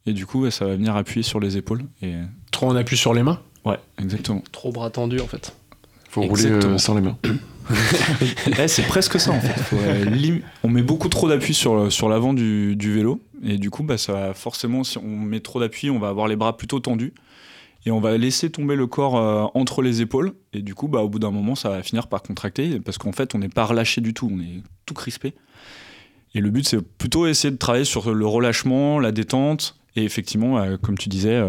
et 0.05 0.13
du 0.13 0.25
coup, 0.25 0.49
ça 0.49 0.63
va 0.65 0.75
venir 0.75 0.95
appuyer 0.95 1.23
sur 1.23 1.41
les 1.41 1.57
épaules. 1.57 1.83
Et 2.01 2.13
Trop 2.51 2.67
en 2.67 2.75
appui 2.77 2.95
sur 2.95 3.13
les 3.13 3.21
mains? 3.21 3.39
Ouais, 3.65 3.79
exactement. 4.01 4.41
Trop 4.53 4.71
bras 4.71 4.89
tendus 4.89 5.19
en 5.19 5.27
fait. 5.27 5.53
Faut 6.09 6.21
rouler 6.21 6.45
euh, 6.45 6.55
Exactement. 6.55 6.77
sans 6.77 6.95
les 6.95 7.01
mains. 7.01 7.17
C'est 8.67 8.87
presque 8.87 9.19
ça 9.19 9.31
en 9.31 9.39
fait. 9.39 9.75
Euh, 9.75 10.39
on 10.63 10.69
met 10.69 10.81
beaucoup 10.81 11.09
trop 11.09 11.29
d'appui 11.29 11.53
sur, 11.53 11.91
sur 11.91 12.09
l'avant 12.09 12.33
du, 12.33 12.75
vélo. 12.79 13.21
Et 13.43 13.57
du 13.57 13.69
coup 13.69 13.83
bah, 13.83 13.97
ça 13.97 14.33
forcément 14.33 14.83
si 14.83 14.97
on 14.97 15.07
met 15.07 15.39
trop 15.39 15.59
d'appui 15.59 15.89
on 15.89 15.99
va 15.99 16.09
avoir 16.09 16.27
les 16.27 16.35
bras 16.35 16.57
plutôt 16.57 16.79
tendus. 16.79 17.13
Et 17.85 17.91
on 17.91 18.01
va 18.01 18.17
laisser 18.17 18.49
tomber 18.49 18.75
le 18.75 18.87
corps 18.87 19.17
euh, 19.17 19.45
entre 19.53 19.81
les 19.81 20.01
épaules. 20.01 20.33
Et 20.53 20.61
du 20.61 20.75
coup 20.75 20.87
bah, 20.87 21.01
au 21.01 21.09
bout 21.09 21.19
d'un 21.19 21.31
moment 21.31 21.55
ça 21.55 21.69
va 21.69 21.83
finir 21.83 22.07
par 22.07 22.21
contracter. 22.21 22.79
Parce 22.79 22.97
qu'en 22.97 23.11
fait 23.11 23.35
on 23.35 23.39
n'est 23.39 23.49
pas 23.49 23.65
relâché 23.65 24.01
du 24.01 24.13
tout, 24.13 24.29
on 24.31 24.39
est 24.39 24.63
tout 24.85 24.93
crispé. 24.93 25.33
Et 26.33 26.41
le 26.41 26.49
but 26.49 26.67
c'est 26.67 26.81
plutôt 26.81 27.27
essayer 27.27 27.51
de 27.51 27.57
travailler 27.57 27.85
sur 27.85 28.13
le 28.13 28.25
relâchement, 28.25 28.99
la 28.99 29.11
détente. 29.11 29.77
Et 29.95 30.03
effectivement 30.03 30.57
euh, 30.57 30.77
comme 30.77 30.97
tu 30.97 31.09
disais 31.09 31.41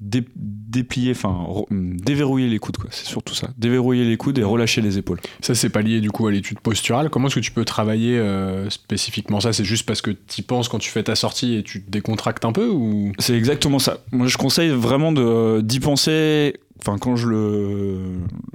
dé- 0.00 0.24
déplier, 0.36 1.12
enfin 1.12 1.28
re- 1.48 1.66
déverrouiller 1.70 2.48
les 2.48 2.58
coudes 2.58 2.76
quoi. 2.76 2.88
C'est 2.92 3.06
surtout 3.06 3.34
ça, 3.34 3.50
déverrouiller 3.58 4.04
les 4.04 4.16
coudes 4.16 4.38
et 4.38 4.42
relâcher 4.44 4.80
les 4.80 4.98
épaules. 4.98 5.20
Ça, 5.40 5.54
c'est 5.54 5.68
pas 5.70 5.82
lié 5.82 6.00
du 6.00 6.10
coup 6.10 6.26
à 6.26 6.30
l'étude 6.32 6.60
posturale. 6.60 7.10
Comment 7.10 7.26
est-ce 7.28 7.36
que 7.36 7.40
tu 7.40 7.50
peux 7.52 7.64
travailler 7.64 8.18
euh, 8.18 8.68
spécifiquement 8.70 9.40
ça? 9.40 9.52
C'est 9.52 9.64
juste 9.64 9.86
parce 9.86 10.02
que 10.02 10.10
tu 10.10 10.42
penses 10.42 10.68
quand 10.68 10.78
tu 10.78 10.90
fais 10.90 11.02
ta 11.02 11.14
sortie 11.16 11.54
et 11.54 11.62
tu 11.62 11.82
te 11.82 11.90
décontractes 11.90 12.44
un 12.44 12.52
peu 12.52 12.68
ou? 12.68 13.12
C'est 13.18 13.36
exactement 13.36 13.78
ça. 13.78 13.98
Moi, 14.12 14.26
je 14.26 14.36
conseille 14.36 14.70
vraiment 14.70 15.12
de- 15.12 15.60
d'y 15.60 15.80
penser. 15.80 16.54
Enfin, 16.82 16.96
quand 16.96 17.14
je 17.14 17.28
le, 17.28 17.98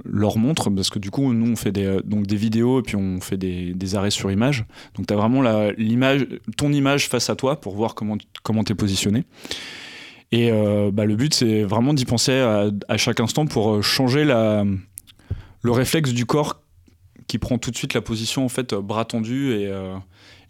leur 0.04 0.36
montre, 0.36 0.68
parce 0.70 0.90
que 0.90 0.98
du 0.98 1.12
coup, 1.12 1.32
nous, 1.32 1.52
on 1.52 1.54
fait 1.54 1.70
des, 1.70 1.84
euh, 1.84 2.00
donc 2.04 2.26
des 2.26 2.34
vidéos 2.34 2.80
et 2.80 2.82
puis 2.82 2.96
on 2.96 3.20
fait 3.20 3.36
des, 3.36 3.72
des 3.72 3.94
arrêts 3.94 4.10
sur 4.10 4.32
image. 4.32 4.64
Donc, 4.96 5.06
tu 5.06 5.14
as 5.14 5.16
vraiment 5.16 5.42
la- 5.42 5.70
l'image, 5.74 6.26
ton 6.56 6.72
image 6.72 7.08
face 7.08 7.30
à 7.30 7.36
toi 7.36 7.60
pour 7.60 7.76
voir 7.76 7.94
comment 7.94 8.16
comment 8.42 8.64
t'es 8.64 8.74
positionné. 8.74 9.22
Et 10.32 10.50
euh, 10.50 10.90
bah, 10.92 11.04
le 11.04 11.16
but, 11.16 11.32
c'est 11.34 11.62
vraiment 11.62 11.94
d'y 11.94 12.04
penser 12.04 12.32
à, 12.38 12.66
à 12.88 12.96
chaque 12.96 13.20
instant 13.20 13.46
pour 13.46 13.74
euh, 13.76 13.82
changer 13.82 14.24
la, 14.24 14.64
le 15.62 15.70
réflexe 15.70 16.12
du 16.12 16.26
corps 16.26 16.60
qui 17.28 17.38
prend 17.38 17.58
tout 17.58 17.70
de 17.70 17.76
suite 17.76 17.94
la 17.94 18.00
position, 18.02 18.44
en 18.44 18.48
fait, 18.48 18.74
bras 18.74 19.04
tendus 19.04 19.52
et, 19.52 19.66
euh, 19.66 19.94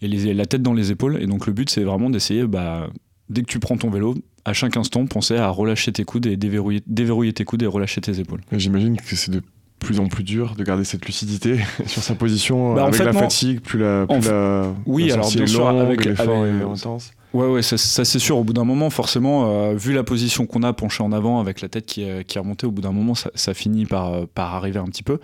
et 0.02 0.08
les- 0.08 0.34
la 0.34 0.46
tête 0.46 0.62
dans 0.62 0.74
les 0.74 0.90
épaules. 0.90 1.18
Et 1.22 1.26
donc, 1.26 1.46
le 1.46 1.52
but, 1.52 1.70
c'est 1.70 1.84
vraiment 1.84 2.10
d'essayer, 2.10 2.46
bah, 2.46 2.88
dès 3.28 3.42
que 3.42 3.46
tu 3.46 3.58
prends 3.58 3.76
ton 3.76 3.90
vélo, 3.90 4.14
à 4.44 4.52
chaque 4.52 4.76
instant, 4.76 5.04
penser 5.06 5.36
à 5.36 5.48
relâcher 5.48 5.92
tes 5.92 6.04
coudes 6.04 6.26
et 6.26 6.36
déverrouiller, 6.36 6.82
déverrouiller 6.86 7.32
tes 7.32 7.44
coudes 7.44 7.62
et 7.62 7.66
relâcher 7.66 8.00
tes 8.00 8.18
épaules. 8.20 8.40
J'imagine 8.52 8.96
que 8.96 9.16
c'est 9.16 9.30
de 9.30 9.42
plus 9.78 10.00
en 10.00 10.06
plus 10.08 10.24
dur 10.24 10.54
de 10.56 10.64
garder 10.64 10.84
cette 10.84 11.04
lucidité 11.04 11.58
sur 11.86 12.02
sa 12.02 12.14
position 12.14 12.74
Bah, 12.74 12.84
avec 12.84 12.94
fait, 12.94 13.04
la 13.04 13.12
non. 13.12 13.20
fatigue, 13.20 13.60
plus 13.60 13.78
la, 13.78 14.06
plus 14.06 14.16
En 14.16 14.20
la, 14.30 14.74
oui, 14.86 15.08
la 15.08 15.14
alors, 15.14 15.30
bien 15.30 15.46
sûr, 15.46 15.68
avec- 15.68 16.04
l'effort 16.04 16.42
avec- 16.44 16.62
intense. 16.62 17.10
Ouais, 17.37 17.46
ouais, 17.46 17.61
ça, 17.61 17.77
c'est 17.77 18.18
sûr. 18.18 18.38
Au 18.38 18.44
bout 18.44 18.55
d'un 18.55 18.64
moment, 18.64 18.88
forcément, 18.88 19.51
euh, 19.51 19.75
vu 19.75 19.92
la 19.92 20.05
position 20.05 20.46
qu'on 20.46 20.62
a 20.62 20.72
penchée 20.72 21.03
en 21.03 21.12
avant 21.12 21.38
avec 21.38 21.61
la 21.61 21.68
tête 21.68 21.85
qui 21.85 22.03
est, 22.03 22.25
qui 22.25 22.38
est 22.38 22.40
remontée, 22.40 22.66
au 22.66 22.70
bout 22.70 22.81
d'un 22.81 22.92
moment, 22.92 23.14
ça, 23.14 23.53
finit 23.53 23.85
par, 23.85 24.11
euh, 24.11 24.25
par 24.35 24.55
arriver 24.55 24.79
un 24.79 24.87
petit 24.87 25.03
peu. 25.03 25.18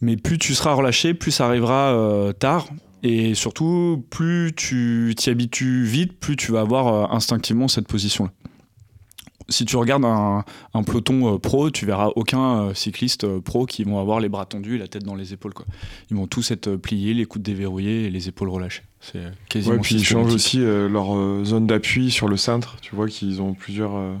Mais 0.00 0.16
plus 0.16 0.38
tu 0.38 0.54
seras 0.54 0.72
relâché, 0.72 1.14
plus 1.14 1.32
ça 1.32 1.46
arrivera 1.46 1.92
euh, 1.94 2.32
tard. 2.32 2.68
Et 3.02 3.34
surtout, 3.34 4.04
plus 4.08 4.52
tu 4.54 5.14
t'y 5.16 5.30
habitues 5.30 5.82
vite, 5.82 6.12
plus 6.20 6.36
tu 6.36 6.52
vas 6.52 6.60
avoir 6.60 6.86
euh, 6.86 7.06
instinctivement 7.16 7.66
cette 7.66 7.88
position-là. 7.88 8.30
Si 9.48 9.64
tu 9.64 9.76
regardes 9.76 10.04
un, 10.04 10.44
un 10.74 10.82
peloton 10.82 11.34
euh, 11.34 11.38
pro, 11.38 11.70
tu 11.70 11.86
verras 11.86 12.10
aucun 12.16 12.60
euh, 12.62 12.74
cycliste 12.74 13.22
euh, 13.24 13.40
pro 13.40 13.64
qui 13.66 13.84
vont 13.84 14.00
avoir 14.00 14.18
les 14.18 14.28
bras 14.28 14.44
tendus 14.44 14.74
et 14.74 14.78
la 14.78 14.88
tête 14.88 15.04
dans 15.04 15.14
les 15.14 15.32
épaules. 15.32 15.54
Quoi. 15.54 15.66
Ils 16.10 16.16
vont 16.16 16.26
tous 16.26 16.50
être 16.50 16.66
euh, 16.66 16.76
pliés, 16.76 17.14
les 17.14 17.26
coudes 17.26 17.42
déverrouillés 17.42 18.06
et 18.06 18.10
les 18.10 18.28
épaules 18.28 18.48
relâchées. 18.48 18.82
C'est 19.00 19.20
quasiment 19.48 19.76
Ouais, 19.76 19.80
puis 19.80 19.94
ils 19.94 20.04
changent 20.04 20.34
aussi 20.34 20.60
euh, 20.60 20.88
leur 20.88 21.14
euh, 21.16 21.42
zone 21.44 21.66
d'appui 21.68 22.10
sur 22.10 22.26
le 22.26 22.36
cintre. 22.36 22.76
Tu 22.82 22.96
vois 22.96 23.06
qu'ils 23.06 23.40
ont 23.40 23.54
plusieurs. 23.54 23.94
euh, 23.96 24.14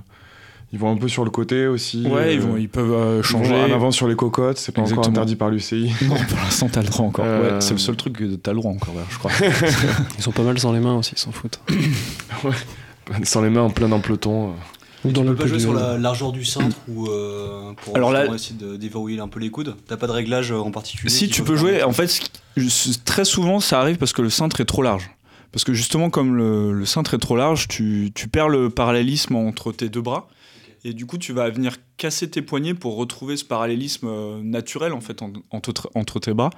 ils 0.72 0.78
vont 0.78 0.90
un 0.92 0.96
peu 0.96 1.08
sur 1.08 1.24
le 1.24 1.30
côté 1.30 1.66
aussi. 1.68 2.06
Ouais, 2.06 2.34
ils, 2.34 2.40
vont, 2.40 2.56
ils 2.56 2.68
peuvent 2.68 2.92
euh, 2.92 3.22
ils 3.24 3.32
vont 3.32 3.42
changer. 3.44 3.54
en 3.54 3.72
avant 3.74 3.90
sur 3.92 4.06
les 4.08 4.14
cocottes, 4.16 4.58
c'est 4.58 4.70
pas 4.72 4.82
encore 4.82 4.90
Exactement. 4.90 5.12
interdit 5.16 5.34
par 5.36 5.48
l'UCI. 5.50 5.90
Non, 6.08 6.14
pour 6.28 6.38
l'instant, 6.38 6.68
t'as 6.70 6.82
le 6.82 6.88
droit 6.88 7.06
encore. 7.06 7.24
Euh, 7.26 7.54
Ouais, 7.54 7.60
c'est 7.60 7.72
le 7.74 7.78
seul 7.78 7.96
truc 7.96 8.14
que 8.14 8.34
t'as 8.36 8.52
le 8.52 8.58
droit 8.58 8.72
encore, 8.72 8.94
je 9.10 9.18
crois. 9.18 9.30
Ils 10.18 10.22
sont 10.22 10.32
pas 10.32 10.42
mal 10.42 10.56
sans 10.58 10.72
les 10.72 10.80
mains 10.80 10.94
aussi, 10.96 11.14
ils 11.16 11.18
s'en 11.18 11.32
foutent. 11.32 11.60
Sans 13.22 13.40
les 13.42 13.50
mains 13.50 13.62
en 13.62 13.70
plein 13.70 13.88
dans 13.88 13.96
le 13.96 14.02
peloton. 14.02 14.52
Ou 15.06 15.12
dans 15.12 15.22
Tu 15.22 15.28
peux 15.28 15.34
pas 15.36 15.46
jouer 15.46 15.58
sur 15.60 15.72
la 15.74 15.96
largeur 15.98 16.32
du 16.32 16.44
cintre 16.44 16.76
ou 16.88 17.06
euh, 17.08 17.72
pour 17.82 17.96
Alors 17.96 18.12
là- 18.12 18.20
justement 18.20 18.34
essayer 18.36 18.58
de 18.58 18.76
déverrouiller 18.76 19.20
un 19.20 19.28
peu 19.28 19.40
les 19.40 19.50
coudes 19.50 19.74
T'as 19.86 19.96
pas 19.96 20.06
de 20.06 20.12
réglage 20.12 20.50
en 20.52 20.70
particulier 20.70 21.10
si 21.12 21.28
tu 21.28 21.42
peux 21.42 21.56
jouer, 21.56 21.82
en 21.82 21.92
fait, 21.92 22.20
très 23.04 23.24
souvent, 23.24 23.60
ça 23.60 23.80
arrive 23.80 23.96
parce 23.96 24.12
que 24.12 24.22
le 24.22 24.30
cintre 24.30 24.60
est 24.60 24.64
trop 24.66 24.82
large. 24.82 25.10
Parce 25.52 25.64
que 25.64 25.72
justement, 25.72 26.10
comme 26.10 26.36
le, 26.36 26.72
le 26.72 26.84
cintre 26.84 27.14
est 27.14 27.18
trop 27.18 27.36
large, 27.36 27.66
tu, 27.68 28.10
tu 28.14 28.28
perds 28.28 28.48
le 28.48 28.68
parallélisme 28.68 29.36
entre 29.36 29.72
tes 29.72 29.88
deux 29.88 30.02
bras. 30.02 30.28
Et 30.84 30.92
du 30.92 31.06
coup, 31.06 31.18
tu 31.18 31.32
vas 31.32 31.48
venir 31.50 31.76
casser 31.96 32.28
tes 32.28 32.42
poignets 32.42 32.74
pour 32.74 32.96
retrouver 32.96 33.36
ce 33.36 33.44
parallélisme 33.44 34.06
euh, 34.08 34.40
naturel 34.42 34.92
en 34.92 35.00
fait 35.00 35.22
en- 35.22 35.32
entre, 35.50 35.90
entre 35.94 36.20
tes 36.20 36.34
bras. 36.34 36.50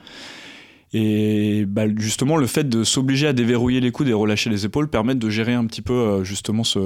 Et 0.92 1.64
bah, 1.66 1.84
justement, 1.96 2.36
le 2.36 2.46
fait 2.46 2.68
de 2.68 2.82
s'obliger 2.82 3.26
à 3.28 3.32
déverrouiller 3.32 3.80
les 3.80 3.90
coudes 3.92 4.08
et 4.08 4.12
relâcher 4.12 4.50
les 4.50 4.64
épaules 4.64 4.88
permet 4.88 5.14
de 5.14 5.28
gérer 5.30 5.54
un 5.54 5.66
petit 5.66 5.82
peu 5.82 5.92
euh, 5.92 6.24
justement 6.24 6.64
ce, 6.64 6.78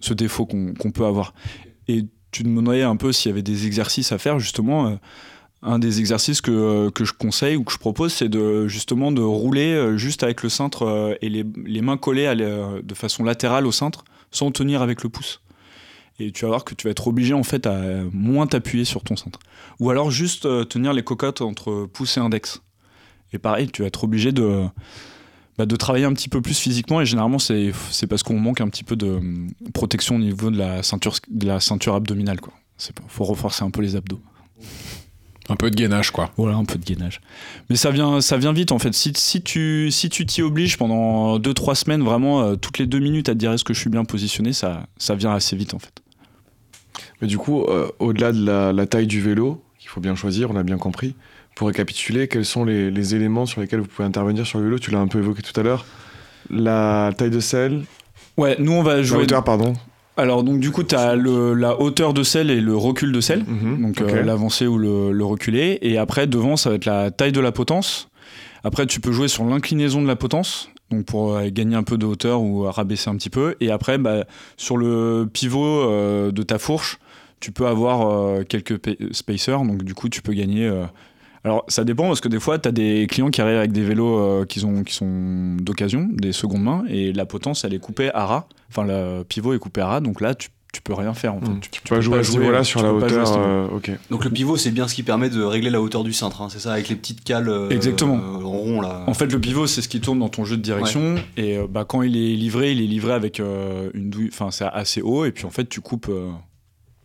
ce 0.00 0.14
défaut 0.14 0.46
qu'on 0.46 0.90
peut 0.92 1.04
avoir. 1.04 1.34
Et 1.88 2.06
tu 2.30 2.42
te 2.42 2.48
demandais 2.48 2.82
un 2.82 2.96
peu 2.96 3.12
s'il 3.12 3.30
y 3.30 3.32
avait 3.32 3.42
des 3.42 3.66
exercices 3.66 4.12
à 4.12 4.18
faire 4.18 4.38
justement. 4.38 4.88
euh, 4.88 4.96
un 5.62 5.78
des 5.78 5.98
exercices 6.00 6.42
que, 6.42 6.50
euh, 6.50 6.90
que 6.90 7.04
je 7.04 7.12
conseille 7.12 7.56
ou 7.56 7.64
que 7.64 7.72
je 7.72 7.78
propose, 7.78 8.12
c'est 8.12 8.28
de 8.28 8.68
justement 8.68 9.10
de 9.10 9.22
rouler 9.22 9.72
euh, 9.72 9.96
juste 9.96 10.22
avec 10.22 10.42
le 10.42 10.48
cintre 10.48 11.18
et 11.22 11.28
les, 11.28 11.80
mains 11.80 11.96
collées 11.96 12.32
de 12.36 12.94
façon 12.94 13.24
latérale 13.24 13.66
au 13.66 13.72
cintre, 13.72 14.04
sans 14.30 14.52
tenir 14.52 14.82
avec 14.82 15.02
le 15.02 15.08
pouce. 15.08 15.40
Et 16.20 16.30
tu 16.30 16.44
vas 16.44 16.48
voir 16.48 16.64
que 16.64 16.74
tu 16.74 16.86
vas 16.86 16.92
être 16.92 17.08
obligé 17.08 17.34
en 17.34 17.42
fait 17.42 17.66
à 17.66 17.80
moins 18.12 18.46
t'appuyer 18.46 18.84
sur 18.84 19.02
ton 19.02 19.16
cintre. 19.16 19.40
Ou 19.80 19.90
alors 19.90 20.10
juste 20.10 20.42
tenir 20.68 20.92
les 20.92 21.02
cocottes 21.02 21.40
entre 21.40 21.86
pouce 21.86 22.16
et 22.16 22.20
index. 22.20 22.62
Et 23.32 23.38
pareil, 23.38 23.68
tu 23.68 23.82
vas 23.82 23.88
être 23.88 24.04
obligé 24.04 24.30
de, 24.30 24.66
bah, 25.58 25.66
de 25.66 25.76
travailler 25.76 26.04
un 26.04 26.12
petit 26.12 26.28
peu 26.28 26.40
plus 26.40 26.58
physiquement. 26.58 27.00
Et 27.00 27.06
généralement, 27.06 27.38
c'est 27.38 27.72
parce 28.08 28.22
qu'on 28.22 28.38
manque 28.38 28.60
un 28.60 28.68
petit 28.68 28.84
peu 28.84 28.96
de 28.96 29.08
hum, 29.08 29.50
protection 29.72 30.16
au 30.16 30.18
niveau 30.18 30.50
de 30.50 30.58
la 30.58 30.82
ceinture, 30.82 31.14
de 31.28 31.46
la 31.46 31.60
ceinture 31.60 31.94
abdominale. 31.94 32.38
Il 32.78 32.92
faut 33.08 33.24
renforcer 33.24 33.64
un 33.64 33.70
peu 33.70 33.80
les 33.80 33.96
abdos. 33.96 34.20
Un 35.48 35.56
peu 35.56 35.70
de 35.70 35.76
gainage, 35.76 36.10
quoi. 36.10 36.32
Voilà, 36.36 36.56
un 36.56 36.64
peu 36.64 36.76
de 36.76 36.84
gainage. 36.84 37.20
Mais 37.70 37.76
ça 37.76 37.90
vient, 37.90 38.20
ça 38.20 38.36
vient 38.36 38.52
vite 38.52 38.72
en 38.72 38.78
fait. 38.78 38.92
Si, 38.92 39.12
si 39.14 39.42
tu 39.42 39.90
si 39.92 40.08
tu 40.08 40.26
t'y 40.26 40.42
obliges 40.42 40.76
pendant 40.76 41.38
2-3 41.38 41.74
semaines, 41.76 42.02
vraiment, 42.02 42.42
euh, 42.42 42.56
toutes 42.56 42.78
les 42.78 42.86
deux 42.86 42.98
minutes 42.98 43.28
à 43.28 43.32
te 43.32 43.38
dire 43.38 43.52
est-ce 43.52 43.62
que 43.62 43.72
je 43.72 43.78
suis 43.78 43.90
bien 43.90 44.04
positionné, 44.04 44.52
ça, 44.52 44.86
ça 44.98 45.14
vient 45.14 45.32
assez 45.32 45.54
vite 45.54 45.74
en 45.74 45.78
fait. 45.78 46.02
Mais 47.20 47.28
du 47.28 47.38
coup, 47.38 47.62
euh, 47.62 47.88
au-delà 48.00 48.32
de 48.32 48.44
la, 48.44 48.72
la 48.72 48.86
taille 48.86 49.06
du 49.06 49.20
vélo, 49.20 49.62
qu'il 49.78 49.88
faut 49.88 50.00
bien 50.00 50.16
choisir, 50.16 50.50
on 50.50 50.56
a 50.56 50.64
bien 50.64 50.78
compris, 50.78 51.14
pour 51.56 51.66
récapituler, 51.66 52.28
quels 52.28 52.44
sont 52.44 52.64
les, 52.64 52.90
les 52.92 53.14
éléments 53.16 53.46
sur 53.46 53.60
lesquels 53.60 53.80
vous 53.80 53.88
pouvez 53.88 54.06
intervenir 54.06 54.46
sur 54.46 54.58
le 54.60 54.66
vélo? 54.66 54.78
Tu 54.78 54.92
l'as 54.92 55.00
un 55.00 55.08
peu 55.08 55.18
évoqué 55.18 55.42
tout 55.42 55.58
à 55.58 55.64
l'heure. 55.64 55.84
La 56.50 57.10
taille 57.16 57.30
de 57.30 57.40
selle, 57.40 57.82
Ouais, 58.36 58.54
nous 58.60 58.72
on 58.72 58.82
va 58.82 58.96
la 58.96 59.02
jouer. 59.02 59.22
hauteur, 59.22 59.42
pardon. 59.42 59.72
Alors 60.18 60.44
donc 60.44 60.60
du 60.60 60.70
coup, 60.70 60.82
tu 60.84 60.94
as 60.94 61.16
la 61.16 61.80
hauteur 61.80 62.12
de 62.14 62.22
selle 62.22 62.50
et 62.50 62.60
le 62.60 62.76
recul 62.76 63.10
de 63.12 63.20
selle. 63.20 63.44
Mhm, 63.46 63.82
donc 63.82 64.00
ok. 64.00 64.06
euh, 64.12 64.22
l'avancé 64.22 64.66
ou 64.66 64.78
le, 64.78 65.12
le 65.12 65.24
reculé. 65.24 65.78
Et 65.82 65.98
après, 65.98 66.26
devant, 66.26 66.56
ça 66.56 66.70
va 66.70 66.76
être 66.76 66.84
la 66.84 67.10
taille 67.10 67.32
de 67.32 67.40
la 67.40 67.52
potence. 67.52 68.08
Après, 68.62 68.86
tu 68.86 69.00
peux 69.00 69.12
jouer 69.12 69.28
sur 69.28 69.44
l'inclinaison 69.44 70.02
de 70.02 70.06
la 70.06 70.16
potence, 70.16 70.68
donc 70.90 71.04
pour 71.06 71.34
euh, 71.36 71.48
gagner 71.50 71.76
un 71.76 71.82
peu 71.82 71.96
de 71.98 72.04
hauteur 72.06 72.40
ou 72.42 72.62
rabaisser 72.62 73.08
un 73.10 73.16
petit 73.16 73.30
peu. 73.30 73.54
Et 73.60 73.70
après, 73.70 73.96
bah, 73.98 74.24
sur 74.56 74.76
le 74.76 75.26
pivot 75.32 75.64
euh, 75.64 76.30
de 76.32 76.42
ta 76.42 76.58
fourche, 76.58 76.98
tu 77.40 77.52
peux 77.52 77.66
avoir 77.66 78.44
quelques 78.46 78.76
pa- 78.78 78.90
spacers, 79.12 79.62
donc 79.62 79.82
du 79.84 79.94
coup, 79.94 80.08
tu 80.08 80.20
peux 80.22 80.32
gagner. 80.32 80.70
Alors, 81.46 81.64
ça 81.68 81.84
dépend 81.84 82.08
parce 82.08 82.20
que 82.20 82.26
des 82.28 82.40
fois, 82.40 82.58
tu 82.58 82.68
as 82.68 82.72
des 82.72 83.06
clients 83.08 83.30
qui 83.30 83.40
arrivent 83.40 83.58
avec 83.58 83.70
des 83.70 83.82
vélos 83.84 84.18
euh, 84.18 84.44
qui, 84.44 84.58
sont, 84.58 84.82
qui 84.82 84.92
sont 84.92 85.56
d'occasion, 85.60 86.08
des 86.12 86.32
secondes 86.32 86.62
mains, 86.62 86.82
et 86.88 87.12
la 87.12 87.24
potence, 87.24 87.64
elle 87.64 87.72
est 87.72 87.78
coupée 87.78 88.10
à 88.12 88.26
ras. 88.26 88.46
Enfin, 88.68 88.84
le 88.84 89.22
pivot 89.22 89.54
est 89.54 89.58
coupé 89.60 89.80
à 89.80 89.86
ras, 89.86 90.00
donc 90.00 90.20
là, 90.20 90.34
tu, 90.34 90.48
tu 90.72 90.82
peux 90.82 90.92
rien 90.92 91.14
faire 91.14 91.34
en 91.34 91.40
fait. 91.40 91.48
Mhm. 91.48 91.60
Tu, 91.60 91.70
Tu 91.70 91.80
peux 91.82 91.94
pas 91.94 92.00
jouer 92.00 92.16
pas 92.16 92.20
à 92.20 92.24
ce 92.24 92.32
niveau-là 92.36 92.64
sur 92.64 92.82
la 92.82 92.92
hauteur. 92.92 93.32
euh, 93.38 93.68
ok. 93.68 93.92
Donc 94.10 94.24
le 94.24 94.30
pivot, 94.30 94.56
c'est 94.56 94.72
bien 94.72 94.88
ce 94.88 94.94
qui 94.96 95.04
permet 95.04 95.30
de 95.30 95.40
régler 95.40 95.70
la 95.70 95.80
hauteur 95.80 96.02
du 96.02 96.12
cintre, 96.12 96.42
hein, 96.42 96.48
c'est 96.50 96.58
ça, 96.58 96.72
avec 96.72 96.88
les 96.88 96.96
petites 96.96 97.22
cales 97.22 97.48
euh, 97.48 97.70
Exactement. 97.70 98.16
euh, 98.16 98.44
rond 98.44 98.80
là. 98.80 99.04
En 99.06 99.14
fait, 99.14 99.32
le 99.32 99.40
pivot, 99.40 99.68
c'est 99.68 99.82
ce 99.82 99.88
qui 99.88 100.00
tourne 100.00 100.18
dans 100.18 100.28
ton 100.28 100.44
jeu 100.44 100.56
de 100.56 100.62
direction. 100.62 101.14
Et 101.36 101.56
euh, 101.58 101.66
bah, 101.70 101.84
quand 101.88 102.02
il 102.02 102.16
est 102.16 102.34
livré, 102.34 102.72
il 102.72 102.82
est 102.82 102.86
livré 102.86 103.12
avec 103.12 103.38
euh, 103.38 103.88
une 103.94 104.10
douille. 104.10 104.30
Enfin, 104.32 104.50
c'est 104.50 104.64
assez 104.66 105.00
haut. 105.00 105.24
Et 105.24 105.30
puis, 105.30 105.44
en 105.46 105.50
fait, 105.50 105.66
tu 105.68 105.80
coupes 105.80 106.08
euh, 106.10 106.28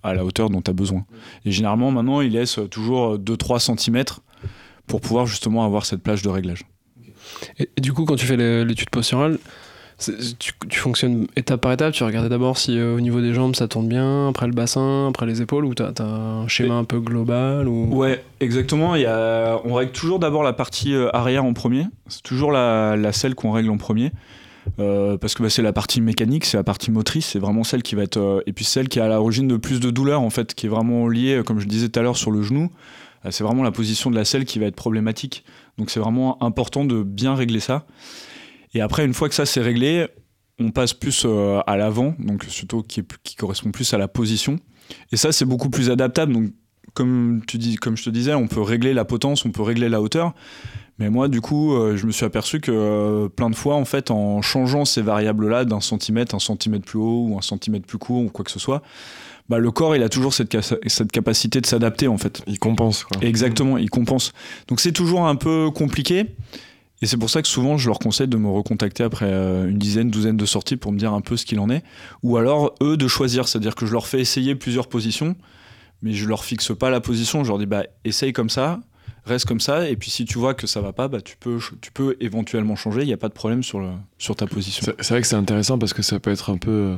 à 0.03 0.15
la 0.15 0.25
hauteur 0.25 0.49
dont 0.49 0.61
tu 0.63 0.71
as 0.71 0.73
besoin. 0.73 1.05
Et 1.45 1.51
généralement, 1.51 1.91
maintenant, 1.91 2.21
il 2.21 2.31
laisse 2.31 2.59
toujours 2.71 3.17
2-3 3.19 3.77
cm 3.77 4.03
pour 4.91 5.01
pouvoir 5.01 5.25
justement 5.25 5.63
avoir 5.65 5.85
cette 5.85 6.03
plage 6.03 6.21
de 6.21 6.29
réglage. 6.29 6.65
Et, 7.57 7.69
et 7.77 7.81
du 7.81 7.93
coup, 7.93 8.03
quand 8.05 8.17
tu 8.17 8.25
fais 8.25 8.37
l'étude 8.65 8.89
posturale, 8.89 9.39
tu, 9.97 10.51
tu 10.67 10.79
fonctionnes 10.79 11.27
étape 11.35 11.61
par 11.61 11.71
étape. 11.71 11.93
Tu 11.93 12.03
regardes 12.03 12.27
d'abord 12.27 12.57
si 12.57 12.77
euh, 12.77 12.97
au 12.97 12.99
niveau 12.99 13.21
des 13.21 13.33
jambes 13.33 13.55
ça 13.55 13.67
tourne 13.67 13.87
bien, 13.87 14.27
après 14.29 14.47
le 14.47 14.53
bassin, 14.53 15.07
après 15.07 15.25
les 15.25 15.41
épaules, 15.41 15.63
ou 15.63 15.73
t'as 15.73 15.93
as 15.99 16.03
un 16.03 16.47
schéma 16.47 16.73
un 16.73 16.83
peu 16.83 16.99
global 16.99 17.67
ou... 17.67 17.87
Ouais, 17.95 18.23
exactement. 18.39 18.95
Il 18.95 19.03
y 19.03 19.05
a... 19.05 19.61
On 19.63 19.75
règle 19.75 19.91
toujours 19.93 20.19
d'abord 20.19 20.43
la 20.43 20.53
partie 20.53 20.93
euh, 20.93 21.15
arrière 21.15 21.45
en 21.45 21.53
premier. 21.53 21.85
C'est 22.07 22.23
toujours 22.23 22.51
la, 22.51 22.97
la 22.97 23.13
selle 23.13 23.33
qu'on 23.35 23.51
règle 23.51 23.69
en 23.69 23.77
premier. 23.77 24.11
Euh, 24.79 25.17
parce 25.17 25.33
que 25.35 25.43
bah, 25.43 25.49
c'est 25.49 25.63
la 25.63 25.73
partie 25.73 26.01
mécanique, 26.01 26.45
c'est 26.45 26.57
la 26.57 26.63
partie 26.63 26.91
motrice, 26.91 27.27
c'est 27.27 27.39
vraiment 27.39 27.63
celle 27.63 27.81
qui 27.81 27.95
va 27.95 28.03
être. 28.03 28.17
euh, 28.17 28.41
et 28.45 28.53
puis 28.53 28.65
celle 28.65 28.89
qui 28.89 28.99
est 28.99 29.01
à 29.01 29.07
l'origine 29.07 29.47
de 29.47 29.57
plus 29.57 29.79
de 29.79 29.89
douleur, 29.89 30.21
en 30.21 30.29
fait, 30.29 30.53
qui 30.53 30.65
est 30.65 30.69
vraiment 30.69 31.07
liée, 31.07 31.41
comme 31.45 31.59
je 31.59 31.67
disais 31.67 31.89
tout 31.89 31.99
à 31.99 32.03
l'heure, 32.03 32.17
sur 32.17 32.31
le 32.31 32.43
genou. 32.43 32.69
Euh, 33.25 33.31
c'est 33.31 33.43
vraiment 33.43 33.63
la 33.63 33.71
position 33.71 34.09
de 34.09 34.15
la 34.15 34.25
selle 34.25 34.45
qui 34.45 34.59
va 34.59 34.65
être 34.65 34.75
problématique. 34.75 35.43
Donc 35.77 35.89
c'est 35.89 35.99
vraiment 35.99 36.41
important 36.43 36.85
de 36.85 37.03
bien 37.03 37.35
régler 37.35 37.59
ça. 37.59 37.85
Et 38.73 38.81
après, 38.81 39.05
une 39.05 39.13
fois 39.13 39.29
que 39.29 39.35
ça 39.35 39.45
c'est 39.45 39.61
réglé, 39.61 40.07
on 40.59 40.71
passe 40.71 40.93
plus 40.93 41.23
euh, 41.25 41.59
à 41.67 41.77
l'avant, 41.77 42.15
donc 42.19 42.43
surtout 42.45 42.83
qui, 42.83 43.03
qui 43.23 43.35
correspond 43.35 43.71
plus 43.71 43.93
à 43.93 43.97
la 43.97 44.07
position. 44.07 44.59
Et 45.11 45.17
ça, 45.17 45.31
c'est 45.31 45.45
beaucoup 45.45 45.69
plus 45.69 45.89
adaptable. 45.89 46.33
Donc 46.33 46.51
comme, 46.93 47.41
comme 47.79 47.97
je 47.97 48.03
te 48.03 48.09
disais, 48.09 48.33
on 48.33 48.47
peut 48.47 48.61
régler 48.61 48.93
la 48.93 49.05
potence, 49.05 49.45
on 49.45 49.51
peut 49.51 49.61
régler 49.61 49.89
la 49.89 50.01
hauteur. 50.01 50.33
Mais 50.99 51.09
moi, 51.09 51.29
du 51.29 51.41
coup, 51.41 51.73
euh, 51.73 51.95
je 51.95 52.05
me 52.05 52.11
suis 52.11 52.25
aperçu 52.25 52.59
que 52.59 53.27
plein 53.29 53.49
de 53.49 53.55
fois, 53.55 53.75
en 53.75 53.85
fait, 53.85 54.11
en 54.11 54.41
changeant 54.41 54.85
ces 54.85 55.01
variables-là 55.01 55.65
d'un 55.65 55.79
centimètre, 55.79 56.35
un 56.35 56.39
centimètre 56.39 56.85
plus 56.85 56.99
haut 56.99 57.27
ou 57.27 57.37
un 57.37 57.41
centimètre 57.41 57.87
plus 57.87 57.97
court 57.97 58.21
ou 58.21 58.29
quoi 58.29 58.45
que 58.45 58.51
ce 58.51 58.59
soit, 58.59 58.83
bah, 59.51 59.59
le 59.59 59.69
corps, 59.71 59.95
il 59.95 60.01
a 60.01 60.09
toujours 60.09 60.33
cette, 60.33 60.51
ca- 60.51 60.77
cette 60.87 61.11
capacité 61.11 61.61
de 61.61 61.65
s'adapter, 61.67 62.07
en 62.07 62.17
fait. 62.17 62.41
Il 62.47 62.57
compense. 62.57 63.03
Quoi. 63.03 63.17
Exactement, 63.21 63.77
il 63.77 63.89
compense. 63.89 64.31
Donc 64.67 64.79
c'est 64.79 64.93
toujours 64.93 65.27
un 65.27 65.35
peu 65.35 65.69
compliqué. 65.69 66.25
Et 67.03 67.07
c'est 67.07 67.17
pour 67.17 67.29
ça 67.31 67.41
que 67.41 67.47
souvent, 67.47 67.77
je 67.77 67.87
leur 67.89 67.97
conseille 67.99 68.27
de 68.27 68.37
me 68.37 68.47
recontacter 68.47 69.03
après 69.03 69.25
euh, 69.27 69.67
une 69.67 69.77
dizaine, 69.79 70.09
douzaine 70.11 70.37
de 70.37 70.45
sorties 70.45 70.77
pour 70.77 70.91
me 70.91 70.99
dire 70.99 71.13
un 71.13 71.21
peu 71.21 71.35
ce 71.35 71.45
qu'il 71.47 71.59
en 71.59 71.69
est. 71.69 71.83
Ou 72.23 72.37
alors, 72.37 72.75
eux, 72.81 72.95
de 72.95 73.07
choisir. 73.07 73.47
C'est-à-dire 73.47 73.73
que 73.75 73.85
je 73.87 73.91
leur 73.91 74.05
fais 74.07 74.19
essayer 74.21 74.53
plusieurs 74.55 74.87
positions, 74.87 75.35
mais 76.03 76.13
je 76.13 76.27
leur 76.27 76.43
fixe 76.45 76.71
pas 76.77 76.89
la 76.91 77.01
position. 77.01 77.43
Je 77.43 77.49
leur 77.49 77.57
dis, 77.57 77.65
bah, 77.65 77.85
essaye 78.05 78.33
comme 78.33 78.51
ça, 78.51 78.79
reste 79.25 79.45
comme 79.45 79.59
ça. 79.59 79.89
Et 79.89 79.95
puis 79.97 80.11
si 80.11 80.25
tu 80.25 80.37
vois 80.37 80.53
que 80.53 80.67
ça 80.67 80.79
va 80.79 80.93
pas, 80.93 81.07
bah, 81.07 81.21
tu, 81.21 81.37
peux, 81.39 81.57
tu 81.81 81.91
peux 81.91 82.15
éventuellement 82.19 82.75
changer. 82.75 83.01
Il 83.01 83.07
n'y 83.07 83.13
a 83.13 83.17
pas 83.17 83.29
de 83.29 83.33
problème 83.33 83.63
sur, 83.63 83.79
le, 83.79 83.89
sur 84.19 84.35
ta 84.35 84.45
position. 84.45 84.85
C'est 84.99 85.09
vrai 85.09 85.21
que 85.21 85.27
c'est 85.27 85.35
intéressant 85.35 85.79
parce 85.79 85.93
que 85.93 86.03
ça 86.03 86.19
peut 86.19 86.29
être 86.31 86.51
un 86.51 86.57
peu 86.57 86.97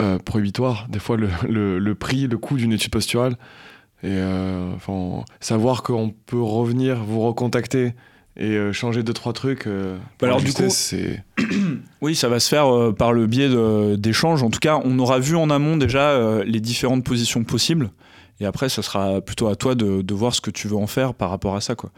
euh, 0.00 0.18
prohibitoire. 0.18 0.86
Des 0.88 0.98
fois, 0.98 1.16
le, 1.16 1.28
le- 1.48 1.78
le 1.78 1.94
prix, 1.94 2.26
le 2.26 2.38
coût 2.38 2.56
d'une 2.56 2.72
étude 2.72 2.90
posturale. 2.90 3.34
Et 4.02 4.08
euh, 4.08 4.72
enfin, 4.74 5.24
savoir 5.40 5.82
qu'on 5.82 6.14
peut 6.26 6.40
revenir, 6.40 6.96
vous 7.04 7.20
recontacter 7.20 7.92
et 8.36 8.52
euh, 8.56 8.72
changer 8.72 9.02
deux, 9.02 9.12
trois 9.12 9.32
trucs. 9.34 9.66
euh, 9.66 9.98
alors, 10.22 10.40
du 10.40 10.52
coup- 10.52 10.64
c'est. 10.70 11.22
Oui, 12.02 12.14
ça 12.14 12.28
va 12.30 12.40
se 12.40 12.48
faire 12.48 12.74
euh, 12.74 12.92
par 12.92 13.12
le 13.12 13.26
biais 13.26 13.50
d'échanges. 13.98 14.42
En 14.42 14.48
tout 14.50 14.58
cas, 14.58 14.80
on 14.84 14.98
aura 14.98 15.18
vu 15.18 15.36
en 15.36 15.50
amont 15.50 15.76
déjà 15.76 16.42
les 16.44 16.60
différentes 16.60 17.04
positions 17.04 17.44
possibles. 17.44 17.90
Et 18.42 18.46
après, 18.46 18.70
ça 18.70 18.80
sera 18.80 19.20
plutôt 19.20 19.48
à 19.48 19.54
toi 19.54 19.74
de, 19.74 20.00
de 20.00 20.14
voir 20.14 20.34
ce 20.34 20.40
que 20.40 20.50
tu 20.50 20.66
veux 20.66 20.76
en 20.76 20.86
faire 20.86 21.12
par 21.12 21.28
rapport 21.28 21.54
à 21.56 21.60
ça. 21.60 21.74
Quoi. 21.74 21.90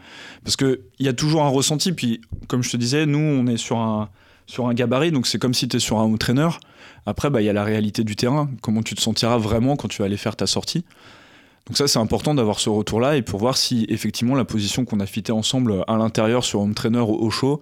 Parce 0.43 0.57
qu'il 0.57 0.77
y 0.99 1.07
a 1.07 1.13
toujours 1.13 1.43
un 1.43 1.47
ressenti. 1.47 1.93
Puis, 1.93 2.19
comme 2.49 2.63
je 2.63 2.69
te 2.71 2.75
disais, 2.75 3.05
nous, 3.05 3.17
on 3.17 3.47
est 3.47 3.55
sur 3.55 3.77
un, 3.77 4.09
sur 4.45 4.67
un 4.67 4.73
gabarit. 4.73 5.11
Donc, 5.11 5.27
c'est 5.27 5.39
comme 5.39 5.53
si 5.53 5.67
tu 5.67 5.77
es 5.77 5.79
sur 5.79 5.99
un 5.99 6.03
home 6.03 6.17
trainer. 6.17 6.49
Après, 7.05 7.29
bah, 7.29 7.41
il 7.41 7.45
y 7.45 7.49
a 7.49 7.53
la 7.53 7.63
réalité 7.63 8.03
du 8.03 8.15
terrain. 8.15 8.49
Comment 8.61 8.83
tu 8.83 8.95
te 8.95 9.01
sentiras 9.01 9.37
vraiment 9.37 9.75
quand 9.75 9.87
tu 9.87 9.99
vas 9.99 10.05
aller 10.05 10.17
faire 10.17 10.35
ta 10.35 10.47
sortie. 10.47 10.85
Donc 11.67 11.77
ça, 11.77 11.87
c'est 11.87 11.99
important 11.99 12.33
d'avoir 12.33 12.59
ce 12.59 12.69
retour-là 12.69 13.15
et 13.15 13.21
pour 13.21 13.39
voir 13.39 13.55
si 13.55 13.85
effectivement 13.87 14.35
la 14.35 14.43
position 14.43 14.83
qu'on 14.83 14.99
a 14.99 15.05
fitée 15.05 15.31
ensemble 15.31 15.85
à 15.87 15.95
l'intérieur 15.95 16.43
sur 16.43 16.59
home 16.59 16.73
trainer 16.73 16.99
au 16.99 17.29
chaud 17.29 17.61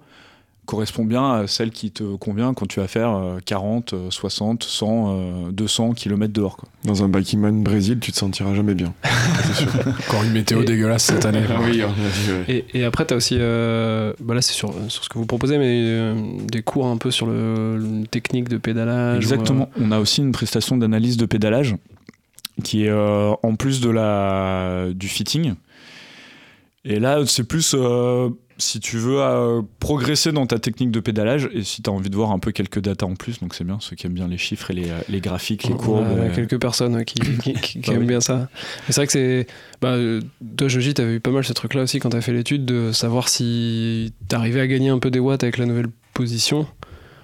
correspond 0.64 1.04
bien 1.04 1.28
à 1.32 1.46
celle 1.48 1.70
qui 1.70 1.90
te 1.90 2.04
convient 2.16 2.54
quand 2.54 2.66
tu 2.66 2.78
vas 2.80 2.86
faire 2.86 3.10
euh, 3.16 3.38
40, 3.44 3.92
euh, 3.94 4.10
60, 4.10 4.62
100, 4.62 5.06
euh, 5.48 5.50
200 5.50 5.92
km 5.94 6.32
dehors. 6.32 6.56
Quoi. 6.56 6.68
Dans 6.84 7.02
un 7.02 7.08
Biking 7.08 7.40
Man 7.40 7.62
Brésil, 7.62 7.98
tu 8.00 8.12
te 8.12 8.16
sentiras 8.16 8.54
jamais 8.54 8.74
bien. 8.74 8.94
Encore 10.08 10.22
une 10.24 10.32
météo 10.32 10.62
Et- 10.62 10.64
dégueulasse 10.64 11.04
cette 11.04 11.24
année. 11.24 11.42
oui. 11.64 11.82
Et, 12.48 12.64
et 12.74 12.84
après, 12.84 13.04
tu 13.06 13.14
as 13.14 13.16
aussi, 13.16 13.36
euh, 13.38 14.12
bah 14.20 14.34
là 14.34 14.42
c'est 14.42 14.52
sur, 14.52 14.72
sur 14.88 15.02
ce 15.04 15.08
que 15.08 15.18
vous 15.18 15.26
proposez, 15.26 15.58
mais 15.58 15.82
euh, 15.84 16.14
des 16.46 16.62
cours 16.62 16.86
un 16.86 16.96
peu 16.96 17.10
sur 17.10 17.26
le, 17.26 17.76
le 17.78 18.06
technique 18.06 18.48
de 18.48 18.56
pédalage. 18.56 19.16
Exactement. 19.22 19.68
On 19.80 19.90
a 19.90 19.98
aussi 19.98 20.20
une 20.22 20.32
prestation 20.32 20.76
d'analyse 20.76 21.16
de 21.16 21.26
pédalage 21.26 21.74
qui 22.62 22.84
est 22.84 22.88
euh, 22.90 23.32
en 23.42 23.56
plus 23.56 23.80
de 23.80 23.90
la, 23.90 24.86
du 24.94 25.08
fitting. 25.08 25.54
Et 26.84 26.98
là, 26.98 27.20
c'est 27.26 27.44
plus 27.44 27.74
euh, 27.78 28.28
si 28.58 28.80
tu 28.80 28.96
veux 28.96 29.20
euh, 29.20 29.62
progresser 29.78 30.32
dans 30.32 30.46
ta 30.46 30.58
technique 30.58 30.90
de 30.90 30.98
pédalage 30.98 31.48
et 31.54 31.62
si 31.62 31.80
tu 31.80 31.88
as 31.88 31.92
envie 31.92 32.10
de 32.10 32.16
voir 32.16 32.32
un 32.32 32.40
peu 32.40 32.50
quelques 32.50 32.80
datas 32.80 33.06
en 33.06 33.14
plus. 33.14 33.38
Donc 33.40 33.54
c'est 33.54 33.62
bien, 33.64 33.78
ceux 33.80 33.94
qui 33.94 34.06
aiment 34.06 34.14
bien 34.14 34.26
les 34.26 34.36
chiffres 34.38 34.70
et 34.72 34.74
les, 34.74 34.90
euh, 34.90 34.98
les 35.08 35.20
graphiques, 35.20 35.64
les 35.68 35.74
courbes. 35.74 36.06
a 36.06 36.22
euh, 36.22 36.34
quelques 36.34 36.60
personnes 36.60 37.04
qui, 37.04 37.14
qui, 37.14 37.52
qui- 37.54 37.54
qui 37.80 37.90
Bah 37.90 37.92
aiment 37.94 38.00
oui. 38.00 38.06
bien 38.06 38.20
ça. 38.20 38.48
Mais 38.88 38.88
c'est 38.88 38.96
vrai 38.96 39.06
que 39.06 39.12
c'est. 39.12 39.46
Bah, 39.80 39.96
toi, 40.56 40.66
Joji, 40.68 40.92
t'avais 40.94 41.14
eu 41.14 41.20
pas 41.20 41.30
mal 41.30 41.44
ce 41.44 41.52
truc-là 41.52 41.82
aussi 41.82 42.00
quand 42.00 42.10
t'as 42.10 42.20
fait 42.20 42.32
l'étude 42.32 42.64
de 42.64 42.90
savoir 42.90 43.28
si 43.28 44.12
t'arrivais 44.28 44.60
à 44.60 44.66
gagner 44.66 44.88
un 44.88 44.98
peu 44.98 45.10
des 45.12 45.20
watts 45.20 45.44
avec 45.44 45.58
la 45.58 45.66
nouvelle 45.66 45.88
position. 46.14 46.66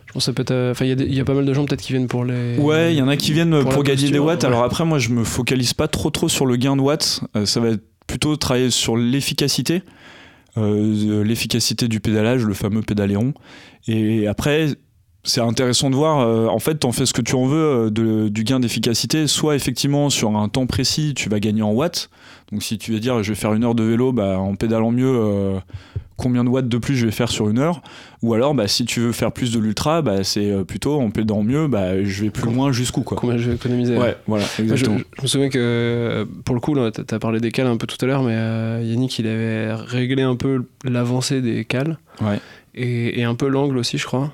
Je 0.07 0.13
pense 0.13 0.23
que 0.23 0.27
ça 0.27 0.33
peut 0.33 0.43
être. 0.43 0.71
Enfin, 0.71 0.85
il 0.85 0.89
y 0.89 0.93
a 0.93 1.05
il 1.05 1.15
y, 1.15 1.21
a 1.21 1.25
pas 1.25 1.35
mal 1.35 1.45
de 1.45 1.53
gens 1.53 1.67
peut-être 1.67 1.83
qui 1.83 1.93
viennent 1.93 2.07
pour 2.09 2.25
les. 2.25 2.57
Ouais, 2.59 2.95
il 2.95 2.97
y 2.99 3.03
en 3.03 3.09
a 3.09 3.17
qui 3.17 3.33
viennent 3.33 3.61
Pour 3.65 3.83
gagner 3.83 3.97
posture, 4.03 4.13
des 4.13 4.19
watts. 4.21 4.43
ouais. 4.43 4.47
Alors 4.49 4.63
après, 4.65 4.85
moi, 4.87 4.99
je 5.01 5.11
me 5.11 5.25
focalise 5.25 5.75
pas 5.75 5.89
trop 5.89 6.09
trop 6.11 6.29
sur 6.31 6.47
le 6.47 6.57
gain 6.57 6.77
de 6.77 6.81
watts. 6.81 7.21
Euh, 7.37 7.45
ça 7.45 7.61
va 7.61 7.69
être 7.71 7.83
plutôt 8.09 8.35
travailler 8.37 8.71
sur 8.73 8.97
l'efficacité, 8.97 9.83
Euh, 10.57 11.23
l'efficacité 11.23 11.87
du 11.87 12.01
pédalage, 12.01 12.43
le 12.45 12.55
fameux 12.55 12.83
pédaléron. 12.83 13.33
Et 13.87 14.27
après, 14.27 14.71
c'est 15.29 15.41
intéressant 15.41 15.91
de 15.91 15.95
voir. 15.95 16.21
euh, 16.21 16.47
en 16.47 16.59
fait, 16.59 16.77
t'en 16.77 16.91
fais 16.93 17.07
ce 17.07 17.13
que 17.13 17.23
tu 17.23 17.35
en 17.35 17.47
veux 17.47 17.87
euh, 17.87 17.91
de- 17.91 18.29
du 18.29 18.45
gain 18.45 18.59
d'efficacité. 18.61 19.27
Soit 19.27 19.55
effectivement 19.57 20.11
sur 20.11 20.37
un 20.37 20.49
temps 20.49 20.67
précis, 20.67 21.13
tu 21.15 21.29
vas 21.29 21.39
gagner 21.39 21.63
en 21.63 21.73
watts. 21.73 22.11
Donc 22.51 22.63
si 22.63 22.79
tu 22.79 22.93
veux 22.93 23.01
dire, 23.01 23.23
je 23.23 23.29
vais 23.33 23.35
faire 23.37 23.53
une 23.55 23.63
heure 23.65 23.75
de 23.75 23.83
vélo, 23.85 24.13
bah, 24.13 24.39
en 24.39 24.55
pédalant 24.57 24.91
mieux. 24.91 25.07
euh, 25.15 25.59
Combien 26.17 26.43
de 26.43 26.49
watts 26.49 26.67
de 26.69 26.79
plus 26.79 26.97
je 26.97 27.07
vais 27.07 27.13
faire 27.13 27.29
sur 27.29 27.49
une 27.49 27.61
heure 27.61 27.81
Ou 28.23 28.35
alors, 28.35 28.53
bah, 28.53 28.67
si 28.67 28.85
tu 28.85 28.99
veux 28.99 29.13
faire 29.13 29.31
plus 29.31 29.53
de 29.53 29.61
l'ultra, 29.61 30.03
bah, 30.03 30.25
c'est 30.25 30.53
plutôt 30.67 31.01
en 31.01 31.11
pédalant 31.11 31.45
mieux, 31.45 31.69
bah, 31.69 32.03
je 32.03 32.25
vais 32.25 32.31
plus 32.31 32.51
loin 32.53 32.73
jusqu'où 32.73 33.03
quoi. 33.03 33.17
Combien 33.17 33.37
je 33.39 33.51
vais 33.51 33.55
économiser 33.55 33.97
Ouais, 33.97 34.17
voilà, 34.27 34.45
Moi, 34.59 34.75
je, 34.75 34.87
me 34.91 35.27
souviens 35.29 35.49
que, 35.49 36.27
pour 36.45 36.57
le 36.57 36.61
coup, 36.61 36.75
t'as 36.91 37.05
t'as 37.05 37.19
parlé 37.21 37.39
des 37.39 37.53
cales 37.53 37.69
un 37.69 37.77
peu 37.77 37.87
tout 37.87 37.97
à 38.05 38.07
l'heure, 38.09 38.25
mais 38.25 38.35
Yannick, 38.85 39.17
il 39.21 39.29
avait 39.29 39.73
réglé 39.75 40.23
un 40.25 40.35
peu 40.35 40.65
l'avancée 40.83 41.41
des 41.41 41.65
cales. 41.65 41.99
Ouais. 42.21 42.41
Et, 42.75 43.21
et 43.21 43.25
un 43.25 43.37
peu 43.37 43.47
l'angle 43.47 43.79
aussi, 43.79 43.97
je 43.97 44.07
crois. 44.07 44.33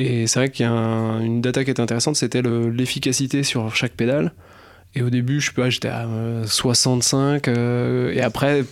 Et 0.00 0.26
c'est 0.28 0.38
vrai 0.38 0.48
qu'il 0.50 0.64
y 0.64 0.68
a 0.68 0.72
un- 0.72 1.20
une 1.20 1.40
data 1.40 1.64
qui 1.64 1.70
est 1.70 1.80
intéressante, 1.80 2.14
c'était 2.14 2.40
le- 2.40 2.70
l'efficacité 2.70 3.42
sur 3.42 3.74
chaque 3.74 3.92
pédale. 3.92 4.32
Et 4.94 5.02
au 5.02 5.10
début, 5.10 5.40
je 5.40 5.46
sais 5.48 5.52
pas, 5.52 5.68
j'étais 5.68 5.88
à 5.88 6.06
euh, 6.06 6.44
65. 6.46 7.48
euh, 7.48 8.12
et 8.14 8.20
après, 8.22 8.64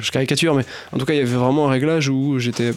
je 0.00 0.10
caricature, 0.10 0.54
mais 0.54 0.64
en 0.92 0.98
tout 0.98 1.04
cas, 1.06 1.14
il 1.14 1.18
y 1.18 1.20
avait 1.20 1.30
vraiment 1.36 1.68
un 1.68 1.70
réglage 1.70 2.08
où 2.08 2.38
j'étais 2.38 2.72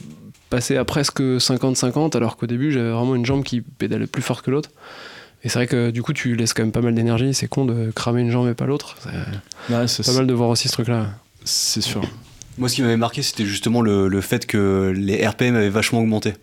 passé 0.49 0.77
à 0.77 0.85
presque 0.85 1.21
50-50, 1.39 2.15
alors 2.15 2.37
qu'au 2.37 2.45
début, 2.47 2.71
j'avais 2.71 2.91
vraiment 2.91 3.15
une 3.15 3.25
jambe 3.25 3.43
qui 3.43 3.61
pédalait 3.61 4.07
plus 4.07 4.21
fort 4.21 4.43
que 4.43 4.51
l'autre. 4.51 4.69
Et 5.43 5.49
c'est 5.49 5.57
vrai 5.57 5.67
que 5.67 5.89
du 5.89 6.03
coup, 6.03 6.13
tu 6.13 6.35
laisses 6.35 6.53
quand 6.53 6.61
même 6.61 6.71
pas 6.71 6.81
mal 6.81 6.93
d'énergie. 6.93 7.33
C'est 7.33 7.47
con 7.47 7.65
de 7.65 7.89
cramer 7.95 8.21
une 8.21 8.29
jambe 8.31 8.47
et 8.47 8.53
pas 8.53 8.65
l'autre. 8.67 8.95
C'est 9.01 9.73
Ouais, 9.73 9.87
c'est 9.87 10.05
pas 10.05 10.13
mal 10.13 10.27
de 10.27 10.33
voir 10.33 10.49
aussi 10.49 10.67
ce 10.67 10.73
truc-là. 10.73 11.07
c'est 11.43 11.81
sûr. 11.81 12.01
Moi, 12.57 12.69
ce 12.69 12.75
qui 12.75 12.81
m'avait 12.81 12.97
marqué, 12.97 13.21
c'était 13.21 13.45
justement 13.45 13.81
le, 13.81 14.07
le 14.07 14.21
fait 14.21 14.45
que 14.45 14.93
les 14.95 15.25
RPM 15.25 15.55
avaient 15.55 15.69
vachement 15.69 15.99
augmenté. 15.99 16.33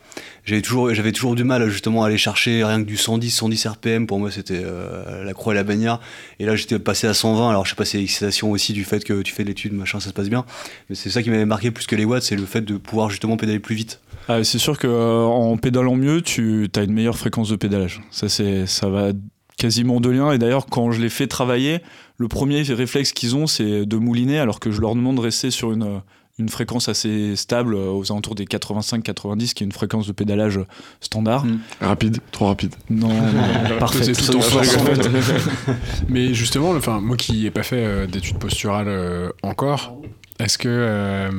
J'avais 0.44 0.62
toujours, 0.62 0.94
j'avais 0.94 1.12
toujours 1.12 1.34
du 1.34 1.44
mal 1.44 1.68
justement 1.68 2.04
à 2.04 2.06
aller 2.06 2.16
chercher 2.16 2.64
rien 2.64 2.82
que 2.82 2.86
du 2.86 2.96
110, 2.96 3.30
110 3.30 3.66
RPM. 3.66 4.06
Pour 4.06 4.18
moi, 4.18 4.30
c'était 4.30 4.62
euh, 4.64 5.22
la 5.22 5.34
croix 5.34 5.52
et 5.52 5.56
la 5.56 5.64
bannière. 5.64 6.00
Et 6.40 6.46
là, 6.46 6.56
j'étais 6.56 6.78
passé 6.78 7.06
à 7.06 7.12
120. 7.12 7.50
Alors, 7.50 7.66
je 7.66 7.70
sais 7.70 7.76
pas, 7.76 7.84
c'est 7.84 7.98
l'excitation 7.98 8.50
aussi 8.50 8.72
du 8.72 8.84
fait 8.84 9.04
que 9.04 9.20
tu 9.20 9.34
fais 9.34 9.42
de 9.42 9.48
l'étude, 9.48 9.74
machin, 9.74 10.00
ça 10.00 10.08
se 10.08 10.14
passe 10.14 10.30
bien. 10.30 10.46
Mais 10.88 10.96
c'est 10.96 11.10
ça 11.10 11.22
qui 11.22 11.28
m'avait 11.28 11.44
marqué 11.44 11.70
plus 11.70 11.86
que 11.86 11.94
les 11.94 12.06
watts, 12.06 12.22
c'est 12.22 12.36
le 12.36 12.46
fait 12.46 12.62
de 12.62 12.78
pouvoir 12.78 13.10
justement 13.10 13.36
pédaler 13.36 13.58
plus 13.58 13.74
vite. 13.74 14.00
Ah, 14.28 14.42
c'est 14.42 14.58
sûr 14.58 14.78
que 14.78 14.86
euh, 14.86 15.24
en 15.24 15.56
pédalant 15.58 15.96
mieux, 15.96 16.22
tu 16.22 16.68
as 16.74 16.82
une 16.82 16.92
meilleure 16.94 17.18
fréquence 17.18 17.50
de 17.50 17.56
pédalage. 17.56 18.00
Ça, 18.10 18.30
c'est, 18.30 18.66
ça 18.66 18.88
va 18.88 19.12
quasiment 19.58 20.00
de 20.00 20.08
lien. 20.08 20.32
Et 20.32 20.38
d'ailleurs, 20.38 20.66
quand 20.66 20.90
je 20.92 21.00
les 21.00 21.10
fais 21.10 21.26
travailler, 21.26 21.80
le 22.16 22.28
premier 22.28 22.62
réflexe 22.62 23.12
qu'ils 23.12 23.36
ont, 23.36 23.46
c'est 23.46 23.84
de 23.84 23.96
mouliner, 23.96 24.38
alors 24.38 24.60
que 24.60 24.70
je 24.70 24.80
leur 24.80 24.94
demande 24.94 25.16
de 25.16 25.20
rester 25.20 25.50
sur 25.50 25.72
une, 25.72 26.00
une 26.38 26.48
fréquence 26.48 26.88
assez 26.88 27.34
stable, 27.36 27.74
euh, 27.74 27.90
aux 27.90 28.10
alentours 28.12 28.34
des 28.34 28.44
85-90, 28.44 29.54
qui 29.54 29.64
est 29.64 29.66
une 29.66 29.72
fréquence 29.72 30.06
de 30.06 30.12
pédalage 30.12 30.60
standard. 31.00 31.44
Mm. 31.44 31.58
Rapide, 31.80 32.18
trop 32.30 32.46
rapide. 32.46 32.74
Non, 32.88 33.08
non, 33.08 33.78
parfait. 33.78 34.14
C'est 34.14 34.32
tout 34.32 34.38
en 34.38 34.40
fait. 34.40 35.10
Mais 36.08 36.32
justement, 36.34 36.70
enfin, 36.70 37.00
moi 37.00 37.16
qui 37.16 37.42
n'ai 37.42 37.50
pas 37.50 37.64
fait 37.64 37.84
euh, 37.84 38.06
d'études 38.06 38.38
posturales 38.38 38.88
euh, 38.88 39.30
encore, 39.42 40.00
est-ce 40.38 40.56
que 40.56 40.68
euh, 40.68 41.30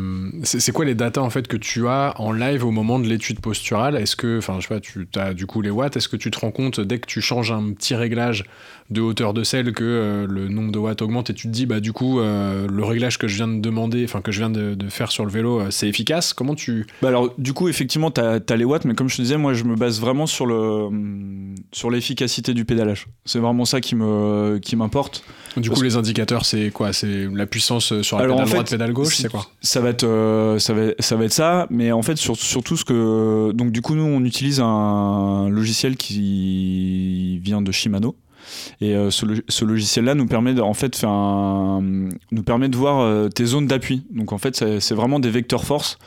c'est 0.44 0.74
quoi 0.74 0.84
les 0.84 0.94
datas 0.94 1.22
en 1.22 1.30
fait 1.30 1.48
que 1.48 1.56
tu 1.56 1.88
as 1.88 2.14
en 2.18 2.34
live 2.34 2.66
au 2.66 2.72
moment 2.72 3.00
de 3.00 3.08
l'étude 3.08 3.40
posturale? 3.40 3.96
Est-ce 3.96 4.18
que, 4.18 4.40
enfin, 4.40 4.58
je 4.60 4.68
sais 4.68 4.74
pas, 4.74 4.82
tu 4.82 5.08
as 5.16 5.34
du 5.34 5.46
coup 5.46 5.62
les 5.62 5.70
watts. 5.70 5.96
Est-ce 5.96 6.10
que 6.10 6.18
tu 6.18 6.30
te 6.32 6.40
rends 6.40 6.52
compte 6.52 6.82
dès 6.82 7.00
que 7.00 7.08
tu 7.08 7.22
changes 7.22 7.52
un 7.54 7.72
petit 7.72 7.96
réglage 7.96 8.44
de 8.90 9.00
hauteur 9.00 9.34
de 9.34 9.44
selle 9.44 9.72
que 9.72 9.84
euh, 9.86 10.28
le 10.28 10.50
nombre 10.50 10.74
de 10.74 10.80
watts 10.80 11.02
augmente 11.02 11.30
et 11.30 11.34
tu 11.34 11.48
te 11.48 11.54
dis 11.54 11.68
bah 11.68 11.80
du 11.80 11.94
coup 11.94 12.20
euh, 12.20 12.68
le 12.68 12.84
réglage 12.84 13.20
que 13.20 13.28
je 13.28 13.36
viens 13.36 13.48
de 13.48 13.62
demander, 13.62 14.04
enfin 14.04 14.20
que 14.20 14.32
je 14.32 14.40
viens 14.40 14.50
de, 14.50 14.76
faire 14.90 15.12
sur 15.12 15.24
le 15.24 15.32
vélo, 15.32 15.72
c'est 15.72 15.88
efficace? 15.88 16.34
Comment 16.34 16.56
tu 16.56 16.86
Bah 17.02 17.08
alors, 17.08 17.34
du 17.38 17.54
coup, 17.54 17.70
effectivement, 17.70 18.12
tu 18.12 18.20
as, 18.20 18.56
les 18.58 18.66
watts, 18.66 18.84
mais 18.84 18.96
comme 18.96 19.08
je 19.08 19.16
te 19.16 19.22
disais, 19.22 19.38
moi, 19.38 19.54
je 19.54 19.64
me 19.64 19.76
base 19.76 20.02
vraiment 20.02 20.26
sur 20.26 20.46
le 20.46 20.90
sur 21.72 21.90
l'efficacité 21.90 22.54
du 22.54 22.66
pédalage. 22.66 23.08
C'est 23.24 23.40
vraiment 23.40 23.64
ça 23.64 23.80
qui 23.80 23.96
me 23.96 24.60
qui 24.62 24.76
m'importe. 24.76 25.24
Du 25.58 25.70
Parce 25.70 25.80
coup 25.80 25.84
les 25.86 25.96
indicateurs 25.98 26.46
c'est 26.46 26.70
quoi? 26.72 26.94
C'est 26.94 27.28
la 27.34 27.46
puissance 27.46 27.92
euh, 27.92 28.04
sur 28.04 28.18
la 28.18 28.24
Alors, 28.24 28.38
pédale 28.38 28.50
en 28.50 28.54
droite, 28.54 28.70
pédale 28.70 28.94
gauche, 28.94 29.18
c'est 29.18 29.30
quoi? 29.30 29.46
Ça 29.62 29.80
va 29.82 29.90
être 29.90 30.04
euh, 30.04 30.60
ça 30.60 30.74
va 30.74 30.92
ça 31.00 31.16
va 31.16 31.26
être 31.26 31.34
ça, 31.34 31.68
mais 31.70 31.92
en 31.92 32.02
fait 32.02 32.18
sur, 32.18 32.36
surtout 32.38 32.78
ce 32.78 32.86
que 32.86 33.52
donc 33.54 33.72
du 33.72 33.82
coup 33.82 33.96
nous 33.96 34.04
on 34.04 34.24
utilise 34.24 34.60
un 34.64 35.50
logiciel 35.50 35.96
qui 35.98 37.40
vient 37.40 37.62
de 37.62 37.72
Shimano. 37.72 38.16
Et 38.82 38.96
euh, 38.96 39.12
ce, 39.12 39.26
lo- 39.26 39.42
ce 39.48 39.64
logiciel-là 39.66 40.16
nous 40.16 40.26
permet 40.26 40.54
de, 40.56 40.62
en 40.62 40.74
fait 40.74 40.96
faire 40.96 41.10
un- 41.10 41.82
nous 42.32 42.44
permet 42.44 42.68
de 42.70 42.76
voir 42.76 43.00
euh, 43.02 43.28
tes 43.30 43.46
zones 43.46 43.68
d'appui. 43.68 44.04
Donc 44.12 44.32
en 44.34 44.38
fait 44.40 44.56
c'est 44.56 44.80
c'est 44.80 44.96
vraiment 44.96 45.20
des 45.20 45.30
vecteurs 45.30 45.66
force 45.66 45.98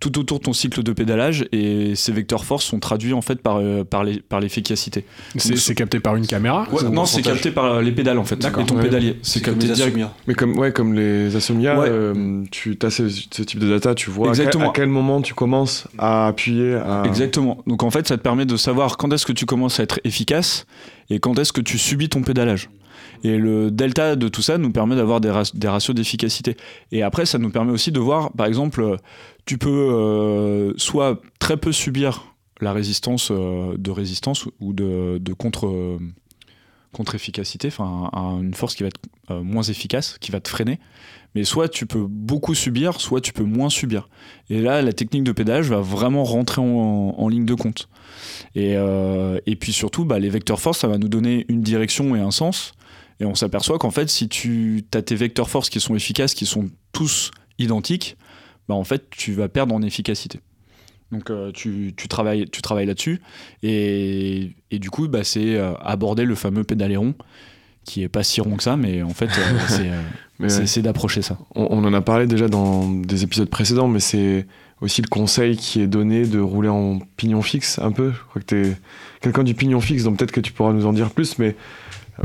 tout 0.00 0.18
autour 0.18 0.38
de 0.38 0.44
ton 0.44 0.52
cycle 0.52 0.82
de 0.82 0.92
pédalage 0.92 1.46
et 1.52 1.94
ces 1.96 2.12
vecteurs 2.12 2.44
force 2.44 2.64
sont 2.64 2.78
traduits 2.78 3.12
en 3.12 3.20
fait 3.22 3.40
par 3.42 3.56
euh, 3.58 3.82
par 3.84 4.04
les 4.04 4.20
par 4.20 4.38
l'efficacité. 4.40 5.04
C'est 5.36 5.48
Donc, 5.50 5.58
c'est 5.58 5.74
capté 5.74 5.98
par 6.00 6.14
une 6.16 6.26
caméra 6.26 6.66
Ouais, 6.70 6.88
non, 6.88 7.04
c'est 7.04 7.22
capté 7.22 7.50
par 7.50 7.80
les 7.82 7.90
pédales 7.92 8.18
en 8.18 8.24
fait 8.24 8.36
D'accord. 8.36 8.62
et 8.62 8.66
ton 8.66 8.76
Ouais. 8.76 8.82
pédalier. 8.84 9.16
C'est 9.22 9.40
comme 9.42 9.54
capté 9.54 9.68
des 9.68 9.74
direct. 9.74 9.94
Asomia. 9.96 10.14
Mais 10.26 10.34
comme, 10.34 10.56
ouais, 10.58 10.72
comme 10.72 10.94
les 10.94 11.34
Asomia, 11.34 11.78
Ouais. 11.80 11.88
euh, 11.90 12.42
tu 12.50 12.78
as 12.82 12.90
ce, 12.90 13.08
ce 13.08 13.42
type 13.42 13.58
de 13.58 13.68
data, 13.68 13.94
tu 13.94 14.10
vois 14.10 14.28
à 14.28 14.32
quel, 14.32 14.40
Exactement. 14.40 14.70
à 14.70 14.72
quel 14.72 14.88
moment 14.88 15.20
tu 15.20 15.34
commences 15.34 15.88
à 15.98 16.28
appuyer. 16.28 16.74
À... 16.74 17.02
Exactement. 17.06 17.58
Donc 17.66 17.82
en 17.82 17.90
fait, 17.90 18.06
ça 18.06 18.16
te 18.16 18.22
permet 18.22 18.46
de 18.46 18.56
savoir 18.56 18.96
quand 18.96 19.12
est-ce 19.12 19.26
que 19.26 19.32
tu 19.32 19.46
commences 19.46 19.80
à 19.80 19.82
être 19.82 19.98
efficace 20.04 20.66
et 21.10 21.18
quand 21.18 21.38
est-ce 21.38 21.52
que 21.52 21.60
tu 21.60 21.78
subis 21.78 22.08
ton 22.08 22.22
pédalage. 22.22 22.68
Et 23.24 23.36
le 23.36 23.70
delta 23.70 24.16
de 24.16 24.28
tout 24.28 24.42
ça 24.42 24.58
nous 24.58 24.70
permet 24.70 24.96
d'avoir 24.96 25.20
des, 25.20 25.30
ra- 25.30 25.42
des 25.54 25.68
ratios 25.68 25.94
d'efficacité. 25.94 26.56
Et 26.92 27.02
après, 27.02 27.26
ça 27.26 27.38
nous 27.38 27.50
permet 27.50 27.72
aussi 27.72 27.92
de 27.92 28.00
voir, 28.00 28.32
par 28.32 28.46
exemple, 28.46 28.82
euh, 28.82 28.96
tu 29.44 29.58
peux 29.58 29.68
euh, 29.70 30.72
soit 30.76 31.20
très 31.38 31.56
peu 31.56 31.72
subir 31.72 32.34
la 32.60 32.72
résistance 32.72 33.30
euh, 33.30 33.76
de 33.78 33.90
résistance 33.90 34.46
ou 34.60 34.72
de, 34.72 35.20
contre, 35.36 35.66
euh, 35.66 35.98
contre-efficacité, 36.92 37.68
enfin 37.68 38.10
un- 38.12 38.40
une 38.40 38.54
force 38.54 38.74
qui 38.74 38.82
va 38.82 38.88
être 38.88 39.00
moins 39.42 39.62
efficace, 39.62 40.16
qui 40.20 40.30
va 40.30 40.40
te 40.40 40.48
freiner. 40.48 40.78
Mais 41.34 41.44
soit 41.44 41.68
tu 41.68 41.84
peux 41.84 42.06
beaucoup 42.08 42.54
subir, 42.54 43.00
soit 43.00 43.20
tu 43.20 43.34
peux 43.34 43.44
moins 43.44 43.68
subir. 43.68 44.08
Et 44.48 44.62
là, 44.62 44.80
la 44.80 44.94
technique 44.94 45.24
de 45.24 45.32
pédalage 45.32 45.68
va 45.68 45.80
vraiment 45.80 46.24
rentrer 46.24 46.62
en, 46.62 47.28
ligne 47.28 47.44
de 47.44 47.52
compte. 47.54 47.90
Et, 48.54 48.72
et 48.72 49.56
puis 49.56 49.74
surtout, 49.74 50.06
bah, 50.06 50.18
les 50.18 50.30
vecteurs 50.30 50.58
force, 50.58 50.78
ça 50.78 50.88
va 50.88 50.96
nous 50.96 51.08
donner 51.08 51.44
une 51.50 51.60
direction 51.60 52.16
et 52.16 52.20
un 52.20 52.30
sens. 52.30 52.72
Et 53.20 53.24
on 53.24 53.34
s'aperçoit 53.34 53.78
qu'en 53.78 53.90
fait, 53.90 54.08
si 54.08 54.28
tu 54.28 54.84
as 54.94 55.02
tes 55.02 55.16
vecteurs 55.16 55.50
force 55.50 55.70
qui 55.70 55.80
sont 55.80 55.94
efficaces, 55.94 56.34
qui 56.34 56.46
sont 56.46 56.70
tous 56.92 57.30
identiques, 57.58 58.16
bah, 58.68 58.74
en 58.74 58.84
fait, 58.84 59.10
tu 59.10 59.32
vas 59.32 59.48
perdre 59.48 59.74
en 59.74 59.82
efficacité. 59.82 60.40
Donc 61.10 61.30
euh, 61.30 61.50
tu, 61.52 61.94
tu 61.96 62.06
travailles, 62.06 62.48
tu 62.50 62.62
travailles 62.62 62.86
là-dessus. 62.86 63.20
Et, 63.62 64.52
et 64.70 64.78
du 64.78 64.90
coup, 64.90 65.08
bah, 65.08 65.24
c'est 65.24 65.56
euh, 65.56 65.72
aborder 65.80 66.24
le 66.24 66.34
fameux 66.34 66.64
pédaléron, 66.64 67.14
qui 67.84 68.02
est 68.02 68.08
pas 68.08 68.22
si 68.22 68.40
rond 68.40 68.56
que 68.56 68.62
ça, 68.62 68.76
mais 68.76 69.02
en 69.02 69.14
fait, 69.14 69.30
euh, 69.38 69.88
c'est 70.48 70.76
ouais. 70.76 70.82
d'approcher 70.82 71.22
ça. 71.22 71.38
on, 71.54 71.68
on 71.70 71.84
en 71.84 71.94
a 71.94 72.02
parlé 72.02 72.26
déjà 72.26 72.48
dans 72.48 72.88
des 72.90 73.24
épisodes 73.24 73.48
précédents, 73.48 73.88
mais 73.88 74.00
c'est 74.00 74.46
aussi 74.80 75.02
le 75.02 75.08
conseil 75.08 75.56
qui 75.56 75.80
est 75.80 75.86
donné 75.86 76.26
de 76.26 76.38
rouler 76.38 76.68
en 76.68 77.00
pignon 77.16 77.42
fixe 77.42 77.78
un 77.78 77.90
peu. 77.90 78.12
Je 78.12 78.18
crois 78.28 78.42
que 78.42 78.46
tu 78.46 78.66
es 78.66 78.76
quelqu'un 79.20 79.44
du 79.44 79.54
pignon 79.54 79.80
fixe, 79.80 80.04
donc 80.04 80.18
peut-être 80.18 80.32
que 80.32 80.40
tu 80.40 80.52
pourras 80.52 80.72
nous 80.72 80.86
en 80.86 80.92
dire 80.92 81.10
plus, 81.10 81.38
mais 81.38 81.56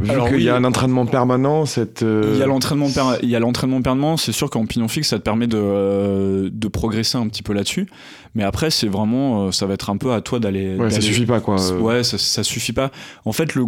vu 0.01 0.09
Alors 0.09 0.27
qu'il 0.27 0.37
oui. 0.37 0.43
y 0.43 0.49
a 0.49 0.55
un 0.55 0.63
entraînement 0.63 1.05
permanent, 1.05 1.65
cette. 1.65 2.01
euh, 2.03 2.31
Il 2.33 2.39
y 2.39 2.43
a 2.43 2.47
l'entraînement 2.47 2.89
per- 2.89 3.19
il 3.21 3.29
y 3.29 3.35
a 3.35 3.39
l'entraînement 3.39 3.81
permanent, 3.81 4.17
c'est 4.17 4.31
sûr 4.31 4.49
qu'en 4.49 4.65
pignon 4.65 4.87
fixe, 4.87 5.09
ça 5.09 5.17
te 5.19 5.23
permet 5.23 5.47
de, 5.47 5.57
euh, 5.57 6.49
de 6.51 6.67
progresser 6.67 7.17
un 7.17 7.27
petit 7.27 7.43
peu 7.43 7.53
là-dessus. 7.53 7.87
Mais 8.35 8.43
après, 8.43 8.71
c'est 8.71 8.87
vraiment, 8.87 9.47
euh, 9.47 9.51
ça 9.51 9.65
va 9.67 9.73
être 9.75 9.89
un 9.89 9.97
peu 9.97 10.13
à 10.13 10.21
toi 10.21 10.39
d'aller. 10.39 10.75
Ouais, 10.77 10.89
ça 10.89 11.01
suffit 11.01 11.25
pas, 11.25 11.39
quoi. 11.39 11.55
Ouais, 11.79 12.03
ça, 12.03 12.17
ça 12.17 12.43
suffit 12.43 12.73
pas. 12.73 12.91
En 13.25 13.31
fait, 13.33 13.53
le 13.55 13.65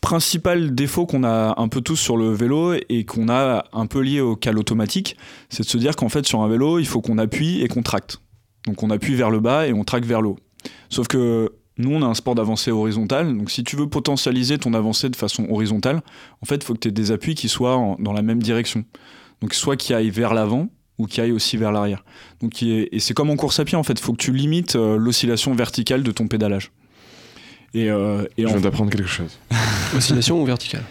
principal 0.00 0.74
défaut 0.74 1.06
qu'on 1.06 1.24
a 1.24 1.54
un 1.60 1.68
peu 1.68 1.80
tous 1.80 1.96
sur 1.96 2.16
le 2.16 2.32
vélo 2.32 2.72
et 2.88 3.04
qu'on 3.04 3.28
a 3.28 3.64
un 3.72 3.86
peu 3.86 4.00
lié 4.00 4.20
au 4.20 4.36
cal 4.36 4.58
automatique, 4.58 5.16
c'est 5.50 5.64
de 5.64 5.68
se 5.68 5.76
dire 5.76 5.96
qu'en 5.96 6.08
fait, 6.08 6.24
sur 6.26 6.40
un 6.40 6.48
vélo, 6.48 6.78
il 6.78 6.86
faut 6.86 7.00
qu'on 7.00 7.18
appuie 7.18 7.62
et 7.62 7.68
qu'on 7.68 7.82
tracte. 7.82 8.18
Donc, 8.66 8.82
on 8.82 8.90
appuie 8.90 9.14
vers 9.14 9.30
le 9.30 9.40
bas 9.40 9.66
et 9.66 9.72
on 9.72 9.84
tracte 9.84 10.06
vers 10.06 10.22
le 10.22 10.28
haut. 10.30 10.38
Sauf 10.88 11.08
que 11.08 11.50
nous, 11.78 11.90
on 11.92 12.02
a 12.02 12.06
un 12.06 12.14
sport 12.14 12.34
d'avancée 12.34 12.70
horizontale. 12.70 13.36
Donc, 13.36 13.50
si 13.50 13.62
tu 13.64 13.76
veux 13.76 13.88
potentialiser 13.88 14.58
ton 14.58 14.74
avancée 14.74 15.08
de 15.08 15.16
façon 15.16 15.46
horizontale, 15.48 16.02
en 16.42 16.46
fait, 16.46 16.56
il 16.56 16.64
faut 16.64 16.74
que 16.74 16.80
tu 16.80 16.88
aies 16.88 16.92
des 16.92 17.10
appuis 17.12 17.34
qui 17.34 17.48
soient 17.48 17.76
en- 17.76 17.96
dans 17.98 18.12
la 18.12 18.22
même 18.22 18.42
direction. 18.42 18.84
Donc, 19.40 19.54
soit 19.54 19.76
qui 19.76 19.94
aillent 19.94 20.10
vers 20.10 20.34
l'avant 20.34 20.68
ou 20.98 21.06
qui 21.06 21.20
aillent 21.20 21.30
aussi 21.32 21.56
vers 21.56 21.70
l'arrière. 21.70 22.04
Donc, 22.40 22.60
et 22.62 22.88
c'est 22.98 23.14
comme 23.14 23.30
en 23.30 23.36
course 23.36 23.60
à 23.60 23.64
pied, 23.64 23.76
en 23.78 23.84
fait. 23.84 23.92
Il 23.92 24.00
faut 24.02 24.12
que 24.12 24.18
tu 24.22 24.32
limites 24.32 24.74
euh, 24.76 24.96
l'oscillation 24.96 25.54
verticale 25.54 26.02
de 26.02 26.10
ton 26.10 26.26
pédalage. 26.26 26.72
Et, 27.74 27.90
euh, 27.90 28.24
et 28.36 28.42
Je 28.42 28.46
en 28.48 28.52
viens 28.52 28.60
d'apprendre 28.60 28.90
quelque 28.90 29.06
chose. 29.08 29.38
Oscillation 29.96 30.40
ou 30.42 30.44
verticale? 30.44 30.82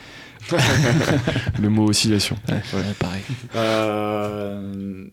Le 1.62 1.68
mot 1.70 1.90
oscillation. 1.90 2.38
pareil. 3.00 3.22
Euh, 3.56 5.06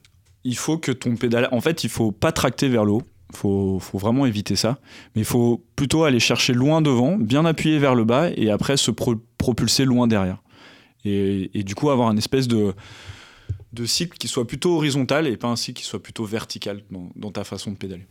il 0.44 0.56
faut 0.56 0.78
que 0.78 0.92
ton 0.92 1.16
pédale. 1.16 1.48
En 1.52 1.60
fait, 1.60 1.82
il 1.84 1.90
faut 1.90 2.12
pas 2.12 2.30
tracter 2.32 2.68
vers 2.68 2.84
le 2.84 2.92
haut. 2.92 3.02
Faut, 3.34 3.78
faut 3.80 3.98
vraiment 3.98 4.26
éviter 4.26 4.56
ça. 4.56 4.78
Mais 5.14 5.22
il 5.22 5.26
faut 5.26 5.62
plutôt 5.76 6.04
aller 6.04 6.20
chercher 6.20 6.52
loin 6.52 6.80
devant, 6.82 7.16
bien 7.16 7.44
appuyer 7.44 7.78
vers 7.78 7.94
le 7.94 8.04
bas 8.04 8.30
et 8.36 8.50
après 8.50 8.76
se 8.76 8.90
pro- 8.90 9.16
propulser 9.38 9.84
loin 9.84 10.06
derrière. 10.06 10.38
Et, 11.04 11.50
et 11.58 11.62
du 11.64 11.74
coup, 11.74 11.90
avoir 11.90 12.08
un 12.08 12.16
espèce 12.16 12.48
de, 12.48 12.72
de 13.72 13.84
cycle 13.86 14.16
qui 14.16 14.28
soit 14.28 14.46
plutôt 14.46 14.76
horizontal 14.76 15.26
et 15.26 15.36
pas 15.36 15.48
un 15.48 15.56
cycle 15.56 15.80
qui 15.82 15.86
soit 15.86 16.02
plutôt 16.02 16.24
vertical 16.24 16.82
dans, 16.90 17.10
dans 17.16 17.30
ta 17.30 17.44
façon 17.44 17.70
de 17.72 17.76
pédaler. 17.76 18.06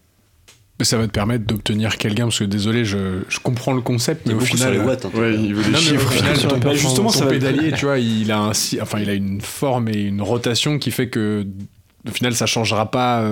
Mais 0.80 0.86
ça 0.86 0.98
va 0.98 1.06
te 1.08 1.12
permettre 1.12 1.46
d'obtenir 1.46 1.98
quel 1.98 2.16
gain 2.16 2.26
Parce 2.26 2.40
que 2.40 2.44
désolé, 2.46 2.84
je, 2.84 3.22
je 3.30 3.40
comprends 3.40 3.74
le 3.74 3.82
concept, 3.82 4.26
mais 4.26 4.34
Mais 4.34 4.42
au 4.42 4.46
sur 4.46 4.56
final. 4.56 4.74
les 4.74 4.80
watts. 4.80 5.06
hein. 5.06 5.12
Ouais, 5.14 5.36
il 5.36 5.54
veut 5.54 5.64
des 5.64 5.70
Non, 5.72 5.80
mais 5.92 5.98
au 5.98 6.00
final, 6.00 6.38
ton, 6.40 6.48
la 6.56 6.60
ton- 6.60 6.74
justement, 6.74 7.12
ton 7.12 7.20
ça 7.20 7.26
va- 7.26 7.32
pédalier, 7.32 7.72
tu 7.74 7.86
vois, 7.86 8.00
il 8.00 8.32
a 8.32 8.40
un, 8.40 8.50
enfin, 8.82 9.00
il 9.00 9.10
a 9.10 9.14
une 9.14 9.40
forme 9.40 9.88
et 9.90 10.02
une 10.02 10.22
rotation 10.22 10.80
qui 10.80 10.90
fait 10.92 11.10
que, 11.10 11.46
au 12.08 12.12
final, 12.12 12.36
ça 12.36 12.48
changera 12.48 12.90
pas 12.90 13.24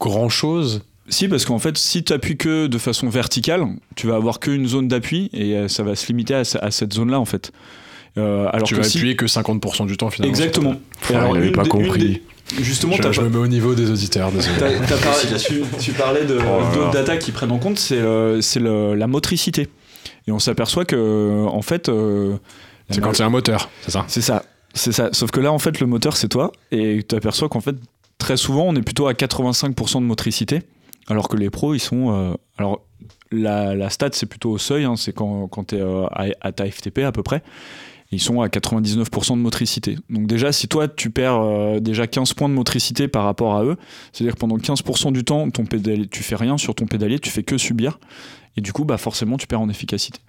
grand 0.00 0.28
chose. 0.28 0.82
Si, 1.08 1.28
parce 1.28 1.44
qu'en 1.44 1.58
fait, 1.58 1.76
si 1.78 2.04
tu 2.04 2.12
appuies 2.12 2.36
que 2.36 2.66
de 2.66 2.78
façon 2.78 3.08
verticale, 3.08 3.64
tu 3.96 4.06
vas 4.06 4.16
avoir 4.16 4.40
qu'une 4.40 4.66
zone 4.66 4.88
d'appui 4.88 5.30
et 5.32 5.54
euh, 5.56 5.68
ça 5.68 5.82
va 5.82 5.94
se 5.94 6.06
limiter 6.08 6.34
à, 6.34 6.44
ce- 6.44 6.58
à 6.58 6.70
cette 6.70 6.92
zone-là 6.92 7.18
en 7.18 7.24
fait. 7.24 7.50
Euh, 8.16 8.46
alors 8.52 8.66
tu 8.68 8.74
que 8.74 8.80
vas 8.80 8.86
si- 8.86 8.98
appuyer 8.98 9.16
que 9.16 9.26
50% 9.26 9.86
du 9.86 9.96
temps, 9.96 10.10
finalement. 10.10 10.34
Exactement. 10.34 10.74
il 11.10 11.16
avait 11.16 11.46
une 11.48 11.52
pas 11.52 11.62
des- 11.62 11.68
compris. 11.68 11.98
des- 12.56 12.62
justement, 12.62 12.96
Je, 12.96 13.02
t'as 13.02 13.12
je 13.12 13.20
pas- 13.20 13.26
me 13.26 13.30
mets 13.30 13.38
au 13.38 13.46
niveau 13.46 13.74
des 13.74 13.90
auditeurs, 13.90 14.30
parlé- 14.96 15.38
tu, 15.38 15.62
tu 15.80 15.92
parlais 15.92 16.24
de- 16.24 16.38
Oh 16.38 16.74
d'autres 16.74 16.90
data 16.90 17.16
qui 17.16 17.30
prennent 17.32 17.52
en 17.52 17.58
compte, 17.58 17.78
c'est 17.78 17.96
euh, 17.98 18.40
la 18.96 19.06
motricité. 19.06 19.68
Et 20.26 20.32
on 20.32 20.38
s'aperçoit 20.38 20.84
que, 20.84 21.46
en 21.46 21.62
fait, 21.62 21.88
euh, 21.88 22.36
C'est 22.90 23.00
quand 23.00 23.14
c'est 23.14 23.22
un 23.22 23.30
moteur, 23.30 23.70
c'est 23.82 23.90
ça? 23.92 24.04
C'est 24.08 24.20
ça, 24.20 24.42
c'est 24.74 24.92
ça. 24.92 25.08
Sauf 25.12 25.30
que 25.30 25.40
là, 25.40 25.52
en 25.52 25.58
fait, 25.58 25.80
le 25.80 25.86
moteur, 25.86 26.16
c'est 26.16 26.28
toi, 26.28 26.52
et 26.70 27.02
tu 27.08 27.14
aperçois 27.14 27.48
qu'en 27.48 27.60
fait, 27.60 27.76
très 28.18 28.36
souvent, 28.36 28.64
on 28.66 28.74
est 28.76 28.82
plutôt 28.82 29.06
à 29.06 29.14
85% 29.14 30.00
de 30.00 30.06
motricité, 30.06 30.62
alors 31.08 31.28
que 31.28 31.36
les 31.36 31.50
pros, 31.50 31.74
ils 31.74 31.80
sont. 31.80 32.12
euh, 32.12 32.34
alors, 32.56 32.82
la, 33.30 33.74
la 33.74 33.90
stat, 33.90 34.10
c'est 34.12 34.26
plutôt 34.26 34.50
au 34.50 34.58
seuil, 34.58 34.84
hein, 34.84 34.96
c'est 34.96 35.12
quand, 35.12 35.48
quand 35.48 35.68
tu 35.68 35.76
es 35.76 35.80
à, 35.82 36.26
à 36.40 36.52
ta 36.52 36.70
FTP 36.70 37.00
à 37.00 37.12
peu 37.12 37.22
près. 37.22 37.42
Ils 38.10 38.20
sont 38.22 38.40
à 38.40 38.48
99% 38.48 39.32
de 39.32 39.42
motricité. 39.42 39.98
Donc 40.08 40.26
déjà, 40.26 40.50
si 40.50 40.66
toi, 40.66 40.88
tu 40.88 41.10
perds 41.10 41.40
euh, 41.42 41.78
déjà 41.78 42.06
15 42.06 42.32
points 42.32 42.48
de 42.48 42.54
motricité 42.54 43.06
par 43.06 43.24
rapport 43.24 43.54
à 43.54 43.64
eux, 43.64 43.76
c'est-à-dire 44.12 44.34
que 44.34 44.38
pendant 44.40 44.56
15% 44.56 45.12
du 45.12 45.24
temps, 45.24 45.50
ton 45.50 45.66
pédalier, 45.66 46.06
tu 46.08 46.22
fais 46.22 46.34
rien 46.36 46.56
sur 46.56 46.74
ton 46.74 46.86
pédalier, 46.86 47.18
tu 47.18 47.28
fais 47.28 47.42
que 47.42 47.58
subir. 47.58 47.98
Et 48.56 48.62
du 48.62 48.72
coup, 48.72 48.86
bah, 48.86 48.96
forcément, 48.96 49.36
tu 49.36 49.46
perds 49.46 49.60
en 49.60 49.68
efficacité. 49.68 50.20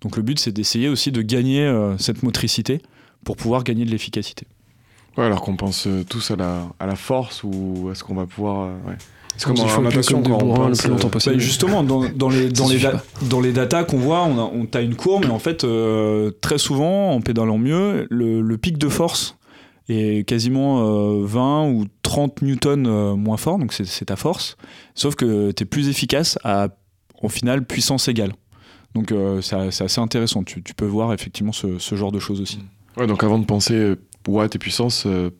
Donc 0.00 0.16
le 0.16 0.22
but, 0.22 0.38
c'est 0.38 0.52
d'essayer 0.52 0.88
aussi 0.88 1.10
de 1.10 1.22
gagner 1.22 1.62
euh, 1.62 1.98
cette 1.98 2.22
motricité 2.22 2.80
pour 3.24 3.36
pouvoir 3.36 3.64
gagner 3.64 3.84
de 3.84 3.90
l'efficacité. 3.90 4.46
Ouais, 5.16 5.24
alors 5.24 5.40
qu'on 5.42 5.56
pense 5.56 5.88
euh, 5.88 6.04
tous 6.08 6.30
à 6.30 6.36
la, 6.36 6.68
à 6.78 6.86
la 6.86 6.94
force 6.94 7.42
ou 7.42 7.88
est-ce 7.90 8.04
qu'on 8.04 8.14
va 8.14 8.26
pouvoir. 8.26 8.68
euh, 8.68 8.90
ouais. 8.90 8.96
C'est 9.36 9.46
Comme 9.46 9.58
en 9.58 9.66
faut 9.66 9.82
natation 9.82 10.22
quand 10.22 10.42
on 10.42 10.46
bourrins 10.46 10.64
le 10.64 10.70
pense, 10.70 10.80
plus 10.82 10.90
longtemps 10.90 11.08
euh, 11.08 11.10
possible. 11.10 11.34
Bah, 11.36 11.40
justement, 11.40 11.82
dans, 11.82 12.08
dans 12.08 12.28
les, 12.28 12.48
dans, 12.50 12.68
les 12.68 12.80
dans 13.28 13.40
les 13.40 13.52
datas 13.52 13.84
qu'on 13.84 13.98
voit, 13.98 14.24
on 14.24 14.38
a, 14.38 14.42
on, 14.42 14.66
t'as 14.66 14.82
une 14.82 14.94
courbe, 14.94 15.24
mais 15.26 15.32
en 15.32 15.38
fait, 15.38 15.64
euh, 15.64 16.30
très 16.40 16.58
souvent, 16.58 17.10
en 17.12 17.20
pédalant 17.20 17.58
mieux, 17.58 18.06
le, 18.10 18.40
le 18.40 18.58
pic 18.58 18.78
de 18.78 18.88
force 18.88 19.36
est 19.88 20.26
quasiment 20.26 20.80
euh, 20.82 21.24
20 21.24 21.68
ou 21.68 21.86
30 22.02 22.42
newtons 22.42 22.84
euh, 22.86 23.14
moins 23.14 23.36
fort, 23.36 23.58
donc 23.58 23.72
c'est, 23.72 24.04
ta 24.04 24.16
force, 24.16 24.56
sauf 24.94 25.14
que 25.14 25.50
tu 25.50 25.64
es 25.64 25.66
plus 25.66 25.88
efficace 25.88 26.38
à, 26.44 26.68
au 27.22 27.28
final, 27.28 27.64
puissance 27.64 28.08
égale. 28.08 28.32
Donc 28.94 29.10
euh, 29.10 29.40
c'est, 29.40 29.56
assez 29.56 30.00
intéressant, 30.00 30.44
tu, 30.44 30.62
tu 30.62 30.72
peux 30.74 30.86
voir 30.86 31.12
effectivement 31.12 31.52
ce, 31.52 31.78
ce 31.78 31.94
genre 31.96 32.12
de 32.12 32.20
choses 32.20 32.40
aussi. 32.40 32.60
Ouais, 32.96 33.06
donc 33.08 33.24
avant 33.24 33.38
de 33.38 33.44
penser 33.44 33.74
euh, 33.74 33.96
watts 34.28 34.54
et 34.54 34.58
puissance, 34.58 35.04
euh, 35.06 35.30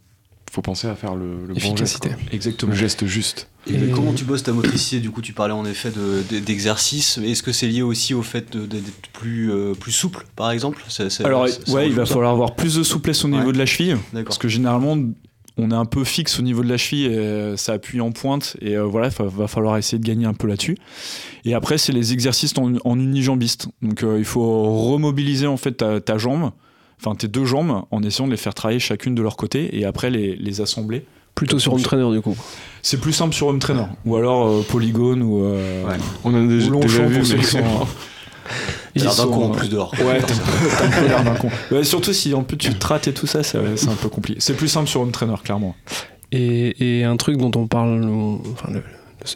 faut 0.55 0.63
penser 0.63 0.87
à 0.87 0.95
faire 0.95 1.15
le, 1.17 1.47
le 1.49 1.55
bon 1.55 1.77
geste. 1.77 2.09
Exactement. 2.33 2.73
Le 2.73 2.79
geste 2.79 3.05
juste. 3.07 3.49
Et 3.67 3.75
Et- 3.75 3.91
comment 3.91 4.13
tu 4.13 4.25
bosses 4.25 4.43
ta 4.45 4.53
motricité 4.53 5.01
Du 5.01 5.11
coup, 5.11 5.21
tu 5.21 5.33
parlais 5.33 5.53
en 5.53 5.65
effet 5.65 5.91
de- 5.91 6.23
de- 6.31 6.39
d'exercice. 6.41 7.19
Est-ce 7.19 7.43
que 7.43 7.53
c'est 7.53 7.67
lié 7.67 7.83
aussi 7.83 8.15
au 8.15 8.23
fait 8.23 8.53
de- 8.53 8.61
de- 8.61 8.79
d'être 8.79 9.09
plus, 9.13 9.51
euh, 9.51 9.75
plus 9.75 9.93
souple, 9.93 10.27
par 10.37 10.51
exemple? 10.53 10.85
Alors, 11.25 11.47
ouais, 11.69 11.87
il 11.89 11.95
va 11.95 12.07
falloir 12.07 12.31
avoir 12.33 12.55
plus 12.55 12.75
de 12.77 12.83
souplesse 12.83 13.25
au 13.25 13.29
niveau 13.29 13.47
Ouais. 13.47 13.53
de 13.53 13.59
la 13.59 13.67
cheville. 13.67 13.97
Parce 14.25 14.39
que 14.39 14.49
généralement, 14.49 14.97
on 15.57 15.71
est 15.71 15.75
un 15.75 15.85
peu 15.85 16.05
fixe 16.05 16.39
au 16.39 16.43
niveau 16.43 16.63
de 16.63 16.69
la 16.69 16.77
cheville, 16.77 17.07
et 17.07 17.17
euh, 17.17 17.57
ça 17.57 17.73
appuie 17.75 18.01
en 18.01 18.13
pointe, 18.13 18.57
et 18.61 18.77
euh, 18.77 18.83
voilà, 18.85 19.09
il 19.09 19.25
va 19.25 19.47
falloir 19.49 19.77
essayer 19.77 19.99
de 19.99 20.07
gagner 20.07 20.27
un 20.27 20.35
peu 20.35 20.47
là-dessus. 20.47 20.77
Et 21.45 21.55
après, 21.55 21.79
c'est 21.79 21.93
les 21.93 22.13
exercices 22.13 22.55
en, 22.59 22.73
en 22.85 22.99
unijambiste. 22.99 23.69
Donc, 23.83 24.03
euh, 24.03 24.19
il 24.19 24.25
faut 24.25 24.89
remobiliser 24.91 25.47
en 25.47 25.57
fait 25.57 25.73
ta, 25.73 26.01
ta 26.01 26.19
jambe, 26.19 26.51
enfin 27.01 27.15
tes 27.15 27.29
deux 27.29 27.45
jambes, 27.45 27.83
en 27.91 28.03
essayant 28.03 28.27
de 28.27 28.33
les 28.33 28.37
faire 28.39 28.55
travailler 28.55 28.81
chacune 28.81 29.15
de 29.15 29.23
leur 29.23 29.37
côté, 29.37 29.79
et 29.79 29.85
après 29.85 30.11
les, 30.11 30.37
les 30.37 30.61
assembler. 30.61 31.05
Plutôt 31.35 31.59
sur 31.59 31.73
home 31.75 31.83
trainer 31.83 32.09
du 32.13 32.21
coup. 32.21 32.37
C'est 32.81 33.01
plus 33.01 33.13
simple 33.13 33.35
sur 33.35 33.49
home 33.49 33.59
trainer, 33.59 33.87
ou 34.05 34.15
alors 34.17 34.47
euh, 34.47 34.63
polygone, 34.63 35.21
ou, 35.23 35.43
euh, 35.43 35.85
Ouais. 35.85 35.97
On 36.23 36.33
a 36.35 36.47
déjà, 36.47 36.71
déjà 36.71 37.05
vu, 37.07 37.19
pour 37.19 37.27
ceux 37.27 37.37
qui 37.39 37.45
sont. 37.45 37.59
L'air 37.59 37.87
ils 38.95 39.03
d'un 39.05 39.11
sont, 39.11 39.31
con 39.31 39.45
en 39.47 39.51
plus 39.51 39.69
dehors. 39.69 39.93
Ouais, 39.95 40.21
t'as 40.21 40.85
un 40.85 40.91
peu 40.91 41.09
l'air 41.09 41.25
d'un 41.25 41.35
con. 41.35 41.49
Ouais, 41.73 41.83
surtout 41.83 42.13
si 42.13 42.33
en 42.35 42.45
plus 42.45 42.57
tu 42.57 42.73
te 42.73 42.87
rates 42.87 43.09
et 43.09 43.13
tout 43.15 43.27
ça, 43.27 43.43
ça- 43.43 43.59
c'est 43.75 43.89
un 43.89 43.95
peu 43.95 44.09
compliqué. 44.09 44.39
C'est 44.41 44.55
plus 44.55 44.69
simple 44.69 44.87
sur 44.89 45.01
home 45.01 45.11
trainer, 45.11 45.35
clairement. 45.43 45.75
Et, 46.31 46.99
et 47.01 47.05
un 47.05 47.17
truc 47.17 47.37
dont 47.37 47.51
on 47.57 47.67
parle, 47.67 48.05
enfin 48.53 48.71
le, 48.73 48.83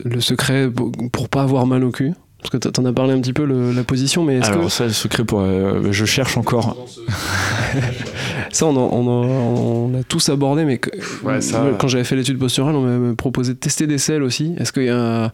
le 0.05 0.21
secret 0.21 0.71
pour- 0.71 0.93
pour 1.11 1.29
pas 1.29 1.43
avoir 1.43 1.67
mal 1.67 1.83
au 1.83 1.91
cul. 1.91 2.13
Parce 2.41 2.51
que 2.51 2.57
t'en 2.69 2.85
as 2.85 2.93
parlé 2.93 3.13
un 3.15 3.21
petit 3.21 3.33
peu 3.33 3.45
le- 3.45 3.73
la 3.73 3.83
position, 3.83 4.23
mais 4.25 4.37
est-ce 4.37 4.51
Alors 4.51 4.65
que 4.65 4.69
ça, 4.69 4.85
le 4.87 4.93
secret 4.93 5.25
pour... 5.25 5.41
euh, 5.41 5.89
je 5.91 6.05
cherche 6.05 6.37
encore. 6.37 6.77
ça 8.53 8.67
on, 8.67 8.77
en- 8.77 8.91
on, 8.93 9.07
en- 9.09 9.91
on 9.93 9.99
a 9.99 10.03
tous 10.05 10.29
abordé, 10.29 10.65
mais 10.65 10.79
que- 10.79 10.91
Ouais, 11.25 11.41
ça- 11.41 11.63
moi, 11.63 11.73
quand 11.79 11.89
j'avais 11.89 12.05
fait 12.05 12.17
l'étude 12.17 12.39
posturale, 12.39 12.75
on 12.77 12.83
m'avait 12.83 13.15
proposé 13.17 13.55
de 13.55 13.59
tester 13.59 13.87
des 13.87 13.99
selles 13.99 14.23
aussi. 14.23 14.55
Est-ce 14.59 14.73
qu'il 14.73 14.85
y 14.85 14.89
a, 14.89 15.33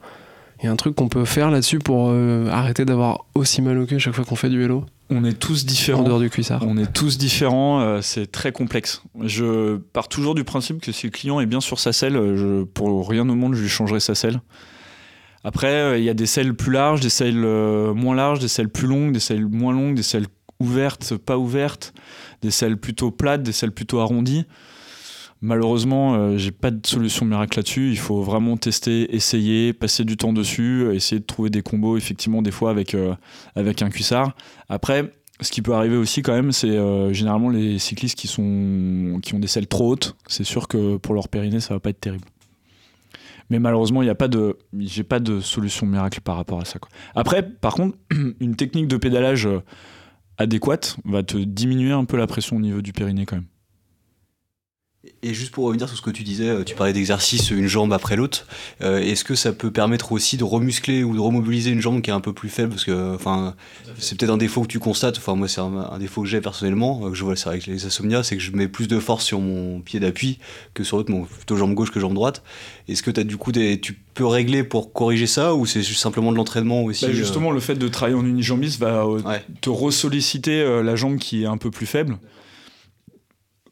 il 0.62 0.66
y 0.66 0.68
a 0.68 0.72
un 0.72 0.76
truc 0.76 0.94
qu'on 0.94 1.08
peut 1.08 1.24
faire 1.26 1.50
là-dessus 1.50 1.78
pour 1.78 2.08
euh, 2.10 2.48
arrêter 2.50 2.84
d'avoir 2.84 3.26
aussi 3.34 3.60
mal 3.60 3.78
au 3.78 3.86
cul 3.86 3.98
chaque 3.98 4.14
fois 4.14 4.24
qu'on 4.24 4.36
fait 4.36 4.48
du 4.48 4.58
vélo? 4.58 4.84
On 5.10 5.24
est 5.24 5.38
tous 5.38 5.62
en 5.64 5.66
différents. 5.66 6.02
dehors 6.02 6.18
du 6.20 6.30
cuissard 6.30 6.62
On 6.66 6.78
est 6.78 6.90
tous 6.90 7.18
différents, 7.18 7.80
euh, 7.82 7.98
c'est 8.00 8.32
très 8.32 8.52
complexe. 8.52 9.02
Je 9.22 9.76
pars 9.92 10.08
toujours 10.08 10.34
du 10.34 10.44
principe 10.44 10.80
que 10.80 10.90
si 10.92 11.06
le 11.06 11.10
client 11.10 11.38
est 11.40 11.46
bien 11.46 11.60
sur 11.60 11.78
sa 11.78 11.92
selle, 11.92 12.14
je, 12.36 12.64
pour 12.64 13.06
rien 13.08 13.28
au 13.28 13.34
monde, 13.34 13.54
je 13.54 13.60
lui 13.62 13.68
changerai 13.68 14.00
sa 14.00 14.14
selle. 14.14 14.40
Après, 15.44 15.68
euh, 15.68 15.98
il 15.98 16.04
y 16.04 16.08
a 16.08 16.14
des 16.14 16.26
selles 16.26 16.54
plus 16.54 16.72
larges, 16.72 17.00
des 17.00 17.10
selles 17.10 17.44
euh, 17.44 17.92
moins 17.92 18.14
larges, 18.14 18.38
des 18.38 18.48
selles 18.48 18.70
plus 18.70 18.88
longues, 18.88 19.12
des 19.12 19.20
selles 19.20 19.46
moins 19.46 19.74
longues, 19.74 19.94
des 19.94 20.02
selles 20.02 20.26
ouvertes, 20.58 21.16
pas 21.18 21.36
ouvertes, 21.36 21.92
des 22.40 22.50
selles 22.50 22.78
plutôt 22.78 23.10
plates, 23.10 23.42
des 23.42 23.52
selles 23.52 23.72
plutôt 23.72 24.00
arrondies. 24.00 24.46
Malheureusement, 25.42 26.14
euh, 26.14 26.38
j'ai 26.38 26.50
pas 26.50 26.70
de 26.70 26.86
solution 26.86 27.26
miracle 27.26 27.58
là-dessus. 27.58 27.90
Il 27.90 27.98
faut 27.98 28.22
vraiment 28.22 28.56
tester, 28.56 29.14
essayer, 29.14 29.74
passer 29.74 30.04
du 30.04 30.16
temps 30.16 30.32
dessus, 30.32 30.88
essayer 30.94 31.20
de 31.20 31.26
trouver 31.26 31.50
des 31.50 31.60
combos, 31.60 31.98
effectivement, 31.98 32.40
des 32.40 32.50
fois 32.50 32.70
avec, 32.70 32.94
un 32.94 33.90
cuissard. 33.90 34.34
Après, 34.70 35.12
ce 35.42 35.50
qui 35.50 35.60
peut 35.60 35.74
arriver 35.74 35.96
aussi 35.96 36.22
quand 36.22 36.32
même, 36.32 36.52
c'est 36.52 36.78
généralement 37.12 37.50
les 37.50 37.78
cyclistes 37.78 38.16
qui, 38.16 38.28
qui 38.28 39.34
ont 39.34 39.38
des 39.38 39.46
selles 39.46 39.66
trop 39.66 39.90
hautes. 39.90 40.16
C'est 40.28 40.44
sûr 40.44 40.66
que 40.66 40.96
pour 40.96 41.14
leur 41.14 41.28
périnée, 41.28 41.60
ça 41.60 41.74
va 41.74 41.80
pas 41.80 41.90
être 41.90 42.00
terrible. 42.00 42.24
Mais 43.50 43.58
malheureusement, 43.58 44.02
il 44.02 44.06
y 44.06 44.10
a 44.10 44.14
pas 44.14 44.28
de, 44.28 44.58
j'ai 44.78 45.04
pas 45.04 45.20
de 45.20 45.40
solution 45.40 45.86
miracle 45.86 46.20
par 46.20 46.36
rapport 46.36 46.60
à 46.60 46.64
ça. 46.64 46.78
Après, 47.14 47.42
par 47.42 47.74
contre, 47.74 47.96
une 48.40 48.56
technique 48.56 48.88
de 48.88 48.96
pédalage 48.96 49.46
euh, 49.46 49.60
adéquate 50.38 50.96
va 51.04 51.22
te 51.22 51.36
diminuer 51.36 51.92
un 51.92 52.04
peu 52.04 52.16
la 52.16 52.26
pression 52.26 52.56
au 52.56 52.60
niveau 52.60 52.80
du 52.80 52.92
périnée 52.92 53.26
quand 53.26 53.36
même. 53.36 53.46
Et 55.22 55.32
juste 55.32 55.52
pour 55.52 55.64
revenir 55.64 55.88
sur 55.88 55.96
ce 55.96 56.02
que 56.02 56.10
tu 56.10 56.22
disais, 56.22 56.48
euh, 56.48 56.64
tu 56.64 56.74
parlais 56.74 56.92
d'exercice 56.92 57.50
une 57.50 57.66
jambe 57.66 57.92
après 57.94 58.14
l'autre. 58.16 58.46
Euh, 58.82 58.98
Est-ce 59.00 59.24
que 59.24 59.34
ça 59.34 59.52
peut 59.52 59.70
permettre 59.70 60.12
aussi 60.12 60.36
de 60.36 60.44
remuscler 60.44 61.02
ou 61.02 61.14
de 61.14 61.20
remobiliser 61.20 61.70
une 61.70 61.80
jambe 61.80 62.02
qui 62.02 62.10
est 62.10 62.12
un 62.12 62.20
peu 62.20 62.32
plus 62.34 62.48
faible? 62.50 62.70
Parce 62.70 62.84
que 62.84 63.14
enfin, 63.14 63.54
c'est 63.98 64.18
peut-être 64.18 64.30
un 64.32 64.36
défaut 64.36 64.62
que 64.62 64.66
tu 64.68 64.78
constates. 64.78 65.16
Enfin, 65.18 65.34
moi, 65.34 65.48
c'est 65.48 65.60
un, 65.62 65.88
un 65.90 65.98
défaut 65.98 66.22
que 66.22 66.28
j'ai 66.28 66.40
personnellement, 66.42 67.06
euh, 67.06 67.08
que 67.10 67.14
je 67.16 67.24
vois 67.24 67.36
c'est 67.36 67.48
avec 67.48 67.66
les 67.66 67.86
insomnias, 67.86 68.22
c'est 68.22 68.36
que 68.36 68.42
je 68.42 68.52
mets 68.52 68.68
plus 68.68 68.86
de 68.86 68.98
force 68.98 69.24
sur 69.24 69.40
mon 69.40 69.80
pied 69.80 69.98
d'appui 70.00 70.38
que 70.74 70.84
sur 70.84 70.98
l'autre, 70.98 71.10
plutôt 71.36 71.56
jambe 71.56 71.72
gauche 71.74 71.90
que 71.90 72.00
jambe 72.00 72.14
droite. 72.14 72.42
Est-ce 72.88 73.02
que 73.02 73.18
as 73.18 73.24
du 73.24 73.36
coup 73.38 73.50
des, 73.52 73.80
tu 73.80 73.94
peux 74.14 74.26
régler 74.26 74.62
pour 74.62 74.92
corriger 74.92 75.26
ça 75.26 75.54
ou 75.54 75.64
c'est 75.64 75.82
juste 75.82 76.00
simplement 76.00 76.32
de 76.32 76.36
l'entraînement 76.36 76.82
aussi 76.82 77.06
Bah, 77.06 77.10
euh, 77.12 77.14
justement, 77.14 77.50
le 77.50 77.60
fait 77.60 77.74
de 77.76 77.88
travailler 77.88 78.16
en 78.16 78.24
unijambiste 78.26 78.78
va 78.78 79.04
euh, 79.04 79.20
Ouais. 79.22 79.42
te 79.62 79.70
ressolliciter 79.70 80.82
la 80.82 80.96
jambe 80.96 81.16
qui 81.18 81.42
est 81.44 81.46
un 81.46 81.56
peu 81.56 81.70
plus 81.70 81.86
faible. 81.86 82.18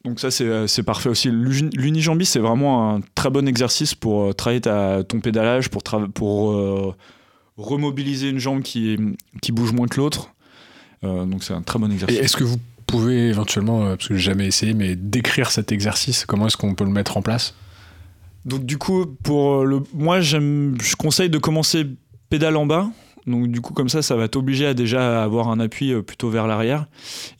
Donc 0.05 0.19
ça, 0.19 0.31
c'est 0.33 0.45
euh, 0.45 0.67
c'est 0.67 0.83
parfait 0.83 1.09
aussi. 1.09 1.31
L'uni- 1.31 1.71
L'unijambiste, 1.77 2.33
c'est 2.33 2.38
vraiment 2.41 2.95
un 2.97 3.01
très 3.15 3.31
bon 3.31 3.47
exercice 3.47 3.95
pour 3.95 4.25
euh, 4.25 4.33
travailler 4.33 4.61
ta- 4.61 5.05
ton 5.05 5.21
pédalage, 5.21 5.69
pour, 5.69 5.83
pour 6.15 6.53
euh, 6.53 6.95
remobiliser 7.57 8.29
une 8.31 8.38
jambe 8.38 8.62
qui, 8.62 8.97
qui 9.41 9.53
bouge 9.53 9.73
moins 9.73 9.87
que 9.87 9.99
l'autre. 10.01 10.31
Euh, 11.05 11.25
donc 11.25 11.45
c'est 11.45 11.55
un 11.55 11.62
très 11.62 11.79
bon 11.79 11.91
exercice. 11.91 12.19
est-ce 12.19 12.37
que 12.37 12.45
vous 12.45 12.59
pouvez 12.87 13.29
éventuellement, 13.29 13.87
parce 13.97 14.09
que 14.09 14.15
j'ai 14.17 14.23
jamais 14.31 14.47
essayé, 14.47 14.75
mais 14.75 14.97
décrire 14.97 15.51
cet 15.51 15.71
exercice? 15.73 16.25
Comment 16.27 16.47
est-ce 16.49 16.57
qu'on 16.57 16.75
peut 16.75 16.85
le 16.85 16.91
mettre 16.91 17.17
en 17.17 17.23
place? 17.23 17.55
Donc 18.45 18.65
du 18.65 18.79
coup, 18.79 19.07
pour 19.23 19.65
le, 19.65 19.83
moi, 19.95 20.21
je 20.21 20.97
conseille 20.97 21.31
de 21.31 21.38
commencer 21.38 21.87
pédale 22.29 22.57
en 22.57 22.67
bas. 22.67 22.91
Donc 23.27 23.49
du 23.49 23.61
coup, 23.61 23.73
comme 23.73 23.89
ça, 23.89 24.03
ça 24.03 24.17
va 24.17 24.27
t'obliger 24.29 24.67
à 24.67 24.75
déjà 24.75 25.23
avoir 25.23 25.49
un 25.49 25.61
appui 25.61 25.93
euh, 25.93 26.03
plutôt 26.03 26.29
vers 26.29 26.47
l'arrière. 26.47 26.87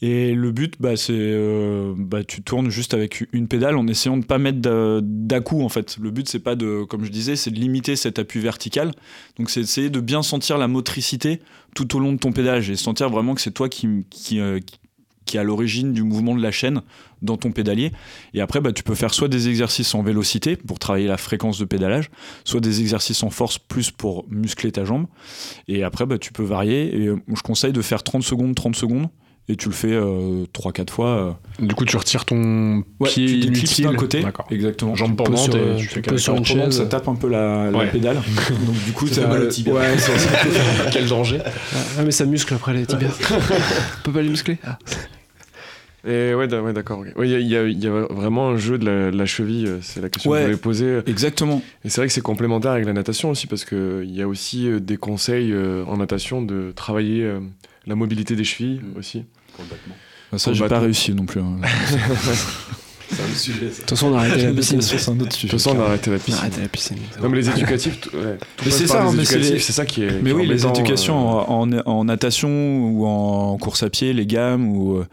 Et 0.01 0.33
le 0.35 0.53
but, 0.53 0.75
bah, 0.79 0.97
c'est, 0.97 1.13
euh, 1.13 1.93
bah, 1.97 2.23
tu 2.23 2.43
tournes 2.43 2.71
juste 2.71 2.95
avec 2.95 3.27
une 3.33 3.49
pédale 3.49 3.77
en 3.77 3.87
essayant 3.89 4.17
de 4.17 4.25
pas 4.25 4.39
mettre 4.39 4.61
d'à-coup 5.03 5.63
en 5.63 5.69
fait. 5.69 5.97
Le 6.01 6.11
but, 6.11 6.29
c'est 6.29 6.39
pas 6.39 6.55
de, 6.55 6.85
comme 6.85 7.05
je 7.05 7.11
disais, 7.11 7.35
c'est 7.37 7.51
de 7.51 7.59
limiter 7.59 7.97
cet 7.97 8.19
appui 8.19 8.41
vertical. 8.41 8.93
Donc 9.39 9.51
c'est 9.51 9.61
d'essayer 9.61 9.91
de 9.91 10.01
bien 10.01 10.23
sentir 10.23 10.59
la 10.59 10.69
motricité 10.69 11.41
tout 11.75 11.97
au 11.97 11.99
long 11.99 12.13
de 12.13 12.19
ton 12.19 12.33
pédalage 12.33 12.71
et 12.71 12.77
sentir 12.77 13.09
vraiment 13.11 13.35
que 13.35 13.41
c'est 13.41 13.51
toi 13.51 13.69
qui, 13.69 13.89
euh, 14.39 14.61
qui- 14.61 14.79
qui 15.33 15.39
est 15.39 15.41
à 15.41 15.45
l'origine 15.45 15.95
du 15.95 16.03
mouvement 16.03 16.35
de 16.37 16.43
la 16.43 16.51
chaîne 16.51 16.83
dans 17.23 17.39
ton 17.39 17.53
pédalier. 17.53 17.91
Et 18.35 18.43
après, 18.43 18.61
bah, 18.61 18.71
tu 18.73 18.83
peux 18.83 18.95
faire 18.95 19.15
soit 19.15 19.29
des 19.29 19.49
exercices 19.49 19.95
en 19.95 20.03
vélocité 20.03 20.57
pour 20.57 20.79
travailler 20.79 21.07
la 21.07 21.17
fréquence 21.17 21.59
de 21.59 21.65
pédalage, 21.65 22.11
soit 22.45 22.61
des 22.61 22.81
exercices 22.83 23.23
en 23.23 23.31
force 23.31 23.57
plus 23.59 23.91
pour 23.91 24.27
muscler 24.29 24.73
ta 24.73 24.85
jambe. 24.85 25.07
Et 25.69 25.85
après, 25.85 26.05
bah, 26.05 26.19
tu 26.19 26.33
peux 26.33 26.43
varier. 26.45 26.95
Et 26.95 27.07
euh, 27.07 27.17
je 27.35 27.41
conseille 27.41 27.73
de 27.73 27.81
faire 27.81 28.03
30 28.03 28.23
secondes, 28.23 28.55
30 28.55 28.77
secondes. 28.77 29.09
Et 29.49 29.57
tu 29.57 29.69
le 29.69 29.75
fais 29.75 29.99
3-4 29.99 30.91
fois. 30.91 31.09
euh. 31.09 31.67
Du 31.67 31.75
coup, 31.75 31.85
tu 31.85 31.97
retires 31.97 32.25
ton 32.25 32.85
Ouais, 33.01 33.09
pied 33.09 33.27
tu 33.27 33.47
inutile. 33.49 33.87
d'un 33.87 33.95
côté. 33.97 34.21
D'accord. 34.23 34.47
Exactement. 34.51 34.95
Jambe 34.95 35.17
pendante 35.17 35.37
sur, 35.39 35.57
et 35.57 35.59
euh, 35.59 35.77
tu 35.79 35.89
fais 35.89 36.17
sur 36.17 36.37
une 36.37 36.45
chaise. 36.45 36.77
ça 36.77 36.87
tape 36.87 37.09
un 37.09 37.17
peu 37.17 37.29
la, 37.29 37.69
la 37.71 37.77
Ouais. 37.79 37.91
pédale. 37.91 38.17
Donc 38.67 38.85
du 38.85 38.93
coup, 38.93 39.09
Ça 39.09 39.23
fait 39.23 39.27
mal 39.29 39.43
au 39.43 39.49
tibia. 39.49 39.75
Ouais, 39.75 39.99
ça- 39.99 40.17
ça- 40.17 40.39
Quel 40.93 41.09
danger 41.09 41.41
Ah, 41.99 42.03
mais 42.05 42.13
ça 42.13 42.25
muscle 42.25 42.55
après 42.55 42.73
les 42.73 42.87
tibias. 42.87 43.09
on 43.33 44.03
peut 44.05 44.13
pas 44.13 44.23
les 44.23 44.29
muscler 44.29 44.59
ah. 44.65 44.79
Et 46.05 46.35
ouais, 46.35 46.49
d'a- 46.49 46.61
ouais, 46.63 46.73
d'accord. 46.73 46.99
Ouais, 47.17 47.29
Il 47.29 47.47
y, 47.49 47.57
a- 47.57 47.63
y 47.69 47.73
y 47.75 47.87
vraiment 47.87 48.49
un 48.49 48.57
jeu 48.57 48.77
de 48.77 48.85
la, 48.85 49.11
de 49.13 49.17
la 49.17 49.27
cheville, 49.27 49.67
euh, 49.69 49.79
c'est 49.83 50.01
la 50.01 50.09
question 50.09 50.31
Ouais. 50.33 50.39
que 50.39 50.43
je 50.45 50.47
voulais 50.49 50.59
poser. 50.61 50.99
Exactement. 51.07 51.63
Et 51.85 51.91
c'est 51.91 52.01
vrai 52.01 52.09
que 52.09 52.13
c'est 52.13 52.21
complémentaire 52.23 52.73
avec 52.73 52.87
la 52.87 52.93
natation 52.93 53.31
aussi, 53.31 53.47
parce 53.47 53.65
qu'il 53.65 54.11
y 54.11 54.21
a 54.21 54.27
aussi 54.27 54.67
euh, 54.69 54.81
des 54.81 54.97
conseils 54.97 55.53
euh, 55.53 55.85
en 55.87 55.97
natation 55.99 56.43
de 56.43 56.73
travailler 56.75 57.23
euh, 57.23 57.39
la 57.87 57.95
mobilité 57.95 58.35
des 58.35 58.43
chevilles 58.45 58.81
Mm. 58.83 58.99
aussi. 58.99 59.25
Complètement. 59.57 59.95
Bah, 60.33 60.39
ça, 60.39 60.45
Pour 60.45 60.53
le 60.53 60.57
j'ai 60.59 60.69
pas 60.69 60.81
réussi 60.81 61.15
non 61.15 61.25
plus. 61.27 61.41
hein. 61.41 61.57
De 63.13 63.69
toute 63.69 63.91
façon, 63.91 64.07
on 64.13 64.15
a 64.17 64.21
arrêté 64.21 64.45
la 64.47 64.53
piscine. 64.55 64.81
c'est 64.81 65.11
un 65.11 65.15
autre 65.21 65.27
De 65.29 65.33
sujet. 65.35 65.49
toute 65.51 65.61
façon, 65.61 65.77
on 65.77 65.83
a 65.83 65.85
arrêté 65.85 66.11
la 66.11 66.17
piscine. 66.19 66.35
arrêté 66.41 66.61
la 66.63 66.69
piscine. 66.69 66.97
Non, 67.23 67.29
mais 67.29 67.37
les 67.37 67.51
éducatifs, 67.51 67.99
ouais, 68.15 68.39
tout 68.57 68.65
Mais 68.65 68.71
c'est 68.71 68.87
ça, 68.87 69.05
hein, 69.05 69.13
c'est 69.23 69.39
les- 69.39 69.59
c'est 69.59 69.73
ça 69.73 69.85
qui 69.85 70.03
est. 70.05 70.23
Mais 70.23 70.31
qui 70.31 70.37
oui, 70.37 70.47
les 70.47 70.67
éducations 70.67 71.39
euh, 71.41 71.43
en, 71.47 71.71
en- 71.73 71.83
en 71.85 72.05
natation 72.07 72.49
ou 72.49 73.05
en 73.07 73.59
course 73.59 73.83
à 73.83 73.91
pied, 73.91 74.15
les 74.15 74.25
gammes, 74.25 74.67
ou, 74.75 74.97
euh, 74.97 75.07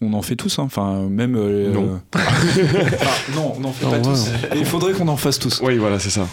on 0.00 0.12
en 0.12 0.22
fait 0.22 0.36
tous. 0.36 0.58
hein. 0.58 0.64
Enfin, 0.64 1.08
même. 1.08 1.36
euh, 1.36 1.72
Non. 1.72 1.94
euh, 1.94 1.96
enfin, 2.14 3.32
non, 3.34 3.54
on 3.58 3.64
en 3.64 3.72
fait 3.72 3.84
Non, 3.84 3.90
pas 3.90 3.96
ouais, 3.96 4.02
tous. 4.02 4.28
Et 4.54 4.58
il 4.58 4.64
faudrait 4.66 4.92
qu'on 4.92 5.08
en 5.08 5.16
fasse 5.16 5.38
tous. 5.38 5.60
Oui, 5.62 5.76
voilà, 5.78 5.98
c'est 5.98 6.10
ça. 6.10 6.26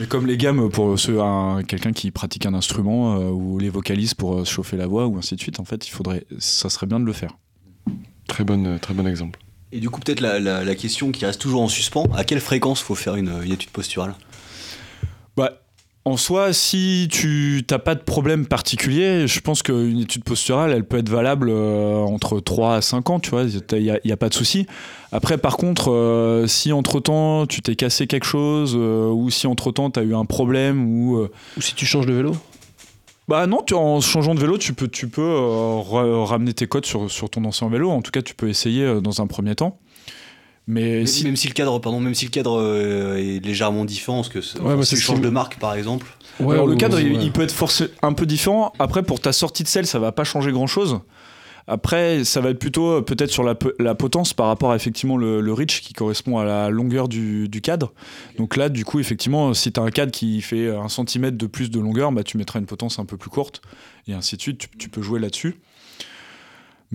Mais 0.00 0.06
comme 0.06 0.26
les 0.26 0.36
gammes 0.36 0.68
pour 0.70 0.98
ceux, 0.98 1.20
un- 1.20 1.62
quelqu'un 1.62 1.92
qui 1.92 2.10
pratique 2.10 2.46
un 2.46 2.54
instrument 2.54 3.14
euh, 3.16 3.28
ou 3.30 3.58
les 3.58 3.68
vocalistes 3.70 4.16
pour 4.16 4.34
euh, 4.40 4.44
se 4.44 4.50
chauffer 4.52 4.76
la 4.76 4.86
voix 4.88 5.06
ou 5.06 5.16
ainsi 5.18 5.36
de 5.36 5.40
suite, 5.40 5.60
en 5.60 5.64
fait, 5.64 5.86
il 5.86 5.90
faudrait, 5.90 6.24
ça 6.38 6.68
serait 6.68 6.86
bien 6.86 6.98
de 6.98 7.04
le 7.04 7.12
faire. 7.12 7.36
Très, 8.26 8.42
bonne, 8.42 8.78
très 8.80 8.92
bon 8.94 9.06
exemple. 9.06 9.38
Et 9.70 9.80
du 9.80 9.90
coup, 9.90 10.00
peut-être 10.00 10.20
la, 10.20 10.40
la- 10.40 10.64
la 10.64 10.74
question 10.74 11.12
qui 11.12 11.24
reste 11.26 11.40
toujours 11.40 11.62
en 11.62 11.68
suspens 11.68 12.06
à 12.16 12.24
quelle 12.24 12.40
fréquence 12.40 12.80
faut 12.80 12.94
faire 12.94 13.14
une, 13.16 13.32
une 13.44 13.52
étude 13.52 13.70
posturale? 13.70 14.14
Bah, 15.36 15.60
en 16.04 16.16
soi, 16.18 16.52
si 16.52 17.08
tu 17.10 17.62
t'as 17.66 17.78
pas 17.78 17.94
de 17.94 18.02
problème 18.02 18.46
particulier, 18.46 19.26
je 19.26 19.40
pense 19.40 19.62
qu'une 19.62 20.00
étude 20.00 20.22
posturale, 20.22 20.70
elle 20.72 20.84
peut 20.84 20.98
être 20.98 21.08
valable 21.08 21.48
euh, 21.50 21.96
entre 21.96 22.40
3 22.40 22.74
à 22.76 22.80
5 22.82 23.08
ans, 23.10 23.20
tu 23.20 23.30
vois, 23.30 23.44
il 23.44 23.82
n'y 23.82 23.90
a, 23.90 23.98
y 24.04 24.12
a 24.12 24.16
pas 24.18 24.28
de 24.28 24.34
souci. 24.34 24.66
Après, 25.12 25.38
par 25.38 25.56
contre, 25.56 25.90
euh, 25.90 26.46
si 26.46 26.72
entre-temps 26.72 27.46
tu 27.46 27.62
t'es 27.62 27.74
cassé 27.74 28.06
quelque 28.06 28.26
chose, 28.26 28.74
euh, 28.76 29.08
ou 29.08 29.30
si 29.30 29.46
entre-temps 29.46 29.90
tu 29.90 30.00
as 30.00 30.02
eu 30.02 30.14
un 30.14 30.26
problème, 30.26 30.84
ou... 30.86 31.26
Ou 31.56 31.60
si 31.60 31.74
tu 31.74 31.86
changes 31.86 32.06
de 32.06 32.12
vélo? 32.12 32.36
bah 33.26 33.46
non, 33.46 33.62
tu, 33.66 33.72
en 33.72 34.02
changeant 34.02 34.34
de 34.34 34.40
vélo, 34.40 34.58
tu 34.58 34.74
peux, 34.74 34.88
tu 34.88 35.08
peux 35.08 35.34
ra- 35.34 36.26
ramener 36.26 36.52
tes 36.52 36.66
codes 36.66 36.84
sur, 36.84 37.10
sur 37.10 37.30
ton 37.30 37.42
ancien 37.46 37.70
vélo. 37.70 37.88
En 37.90 38.02
tout 38.02 38.10
cas, 38.10 38.20
tu 38.20 38.34
peux 38.34 38.50
essayer 38.50 39.00
dans 39.00 39.22
un 39.22 39.26
premier 39.26 39.54
temps. 39.54 39.78
Mais 40.66 40.98
même, 40.98 41.06
si, 41.06 41.24
même 41.24 41.36
si 41.36 41.48
le 41.48 41.52
cadre, 41.52 41.78
pardon, 41.78 42.00
même 42.00 42.14
si 42.14 42.24
le 42.24 42.30
cadre 42.30 42.58
euh, 42.58 43.16
est 43.16 43.44
légèrement 43.44 43.84
différent, 43.84 44.18
parce 44.18 44.30
que 44.30 44.40
c'est- 44.40 44.58
Ouais, 44.60 44.74
moi, 44.74 44.84
si 44.84 44.94
tu 44.94 45.00
changes 45.02 45.20
de 45.20 45.28
marque 45.28 45.58
par 45.58 45.74
exemple, 45.74 46.06
Ouais, 46.40 46.54
Alors, 46.54 46.66
le 46.66 46.74
cadre, 46.74 46.98
il, 46.98 47.12
ouais. 47.12 47.18
il 47.22 47.30
peut 47.32 47.42
être 47.42 47.52
forcé 47.52 47.90
un 48.02 48.12
peu 48.12 48.26
différent. 48.26 48.72
Après, 48.78 49.02
pour 49.04 49.20
ta 49.20 49.32
sortie 49.32 49.62
de 49.62 49.68
selle, 49.68 49.86
ça 49.86 49.98
va 50.00 50.10
pas 50.10 50.24
changer 50.24 50.50
grand 50.50 50.66
chose. 50.66 50.98
Après, 51.66 52.24
ça 52.24 52.40
va 52.40 52.50
être 52.50 52.58
plutôt 52.58 52.88
euh, 52.88 53.00
peut-être 53.02 53.30
sur 53.30 53.42
la, 53.42 53.54
potence 53.94 54.34
par 54.34 54.48
rapport 54.48 54.72
à 54.72 54.76
effectivement 54.76 55.16
le, 55.16 55.40
le 55.40 55.52
reach 55.52 55.80
qui 55.80 55.92
correspond 55.94 56.38
à 56.38 56.44
la 56.44 56.68
longueur 56.68 57.08
du, 57.08 57.48
du 57.48 57.60
cadre. 57.62 57.92
Donc 58.36 58.56
là, 58.56 58.68
du 58.68 58.84
coup, 58.84 59.00
effectivement, 59.00 59.54
si 59.54 59.72
tu 59.72 59.80
as 59.80 59.82
un 59.82 59.90
cadre 59.90 60.12
qui 60.12 60.42
fait 60.42 60.68
un 60.74 60.88
centimètre 60.88 61.38
de 61.38 61.46
plus 61.46 61.70
de 61.70 61.80
longueur, 61.80 62.12
bah, 62.12 62.22
tu 62.22 62.36
mettras 62.36 62.58
une 62.58 62.66
potence 62.66 62.98
un 62.98 63.06
peu 63.06 63.16
plus 63.16 63.30
courte 63.30 63.62
et 64.08 64.12
ainsi 64.12 64.36
de 64.36 64.42
suite. 64.42 64.58
Tu, 64.58 64.68
tu 64.76 64.88
peux 64.90 65.00
jouer 65.02 65.20
là-dessus. 65.20 65.56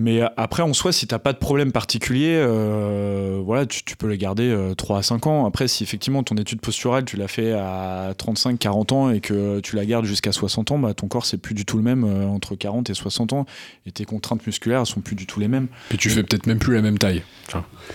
Mais 0.02 0.22
euh, 0.22 0.28
après, 0.38 0.62
en 0.62 0.72
soi, 0.72 0.92
si 0.92 1.06
t'as 1.06 1.18
pas 1.18 1.34
de 1.34 1.38
problème 1.38 1.72
particulier, 1.72 2.32
euh, 2.34 3.38
voilà, 3.44 3.66
tu, 3.66 3.84
tu 3.84 3.96
peux 3.98 4.06
les 4.08 4.16
garder 4.16 4.48
euh, 4.48 4.74
3 4.74 4.98
à 4.98 5.02
5 5.02 5.26
ans. 5.26 5.44
Après, 5.44 5.68
si 5.68 5.82
effectivement 5.82 6.22
ton 6.22 6.36
étude 6.36 6.62
posturale, 6.62 7.04
tu 7.04 7.18
l'as 7.18 7.28
fait 7.28 7.52
à 7.52 8.14
35, 8.16 8.58
40 8.58 8.92
ans 8.92 9.10
et 9.10 9.20
que 9.20 9.60
tu 9.60 9.76
la 9.76 9.84
gardes 9.84 10.06
jusqu'à 10.06 10.32
60 10.32 10.70
ans, 10.70 10.78
bah, 10.78 10.94
ton 10.94 11.06
corps, 11.06 11.26
c'est 11.26 11.36
plus 11.36 11.54
du 11.54 11.66
tout 11.66 11.76
le 11.76 11.82
même 11.82 12.04
euh, 12.04 12.26
entre 12.26 12.54
40 12.54 12.88
et 12.88 12.94
60 12.94 13.34
ans. 13.34 13.44
Et 13.84 13.92
tes 13.92 14.06
contraintes 14.06 14.46
musculaires, 14.46 14.80
elles 14.80 14.86
sont 14.86 15.02
plus 15.02 15.16
du 15.16 15.26
tout 15.26 15.38
les 15.38 15.48
mêmes. 15.48 15.66
Puis 15.90 15.98
tu 15.98 16.08
fais 16.08 16.22
peut-être 16.22 16.46
même 16.46 16.58
plus 16.58 16.74
la 16.74 16.80
même 16.82 16.96
taille. 16.96 17.22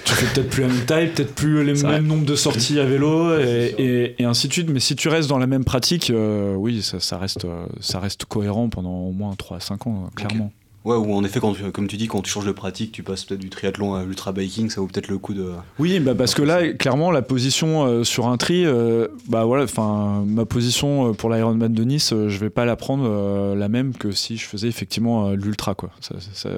Tu 0.03 0.13
fais 0.13 0.27
peut-être 0.33 0.49
plus 0.51 0.61
la 0.61 0.67
même 0.67 0.85
taille, 0.85 1.07
peut-être 1.11 1.33
plus 1.33 1.63
les 1.63 1.73
mêmes 1.91 2.05
nombres 2.05 2.25
de 2.25 2.35
sorties 2.35 2.79
à 2.79 2.85
vélo 2.85 3.35
et, 3.39 3.73
et- 3.79 4.21
et 4.21 4.25
ainsi 4.25 4.47
de 4.47 4.53
suite. 4.53 4.69
Mais 4.69 4.79
si 4.79 4.95
tu 4.95 5.09
restes 5.09 5.27
dans 5.29 5.39
la 5.39 5.47
même 5.47 5.65
pratique, 5.65 6.11
oui, 6.55 6.83
ça, 6.83 6.99
ça 6.99 7.17
reste, 7.17 7.47
ça 7.79 7.99
reste 7.99 8.25
cohérent 8.25 8.69
pendant 8.69 8.93
au 8.99 9.11
moins 9.11 9.33
3 9.35 9.57
à 9.57 9.59
5 9.59 9.87
ans, 9.87 10.09
clairement. 10.15 10.51
Ouais, 10.85 10.95
ou 10.95 11.13
en 11.13 11.23
effet, 11.23 11.39
quand, 11.39 11.53
comme 11.71 11.87
tu 11.87 11.97
dis, 11.97 12.07
quand 12.07 12.21
tu 12.21 12.29
changes 12.31 12.45
de 12.45 12.51
pratique, 12.51 12.91
tu 12.93 13.03
passes 13.03 13.25
peut-être 13.25 13.41
du 13.41 13.49
triathlon 13.49 13.95
à 13.95 14.03
l'ultra 14.05 14.31
biking, 14.31 14.69
ça 14.69 14.79
vaut 14.81 14.87
peut-être 14.87 15.07
le 15.09 15.17
coup 15.17 15.33
de. 15.33 15.51
Oui, 15.79 15.99
bah 15.99 16.15
parce 16.15 16.33
que 16.33 16.41
là, 16.41 16.71
clairement, 16.73 17.11
la 17.11 17.21
position 17.21 17.85
euh, 17.85 18.03
sur 18.03 18.27
un 18.27 18.37
tri, 18.37 18.65
euh, 18.65 19.07
bah 19.27 19.43
voilà, 19.45 19.63
enfin, 19.65 20.23
ma 20.25 20.45
position 20.45 21.09
euh, 21.09 21.13
pour 21.13 21.29
l'Ironman 21.29 21.73
de 21.73 21.83
Nice, 21.83 22.13
euh, 22.13 22.29
je 22.29 22.37
vais 22.39 22.49
pas 22.49 22.65
la 22.65 22.75
prendre 22.75 23.03
euh, 23.07 23.55
la 23.55 23.67
même 23.67 23.93
que 23.93 24.11
si 24.11 24.37
je 24.37 24.45
faisais 24.45 24.67
effectivement 24.67 25.27
euh, 25.27 25.35
l'ultra, 25.35 25.75
quoi. 25.75 25.89
Ça, 25.99 26.15
ça- 26.21 26.29
ça- 26.33 26.49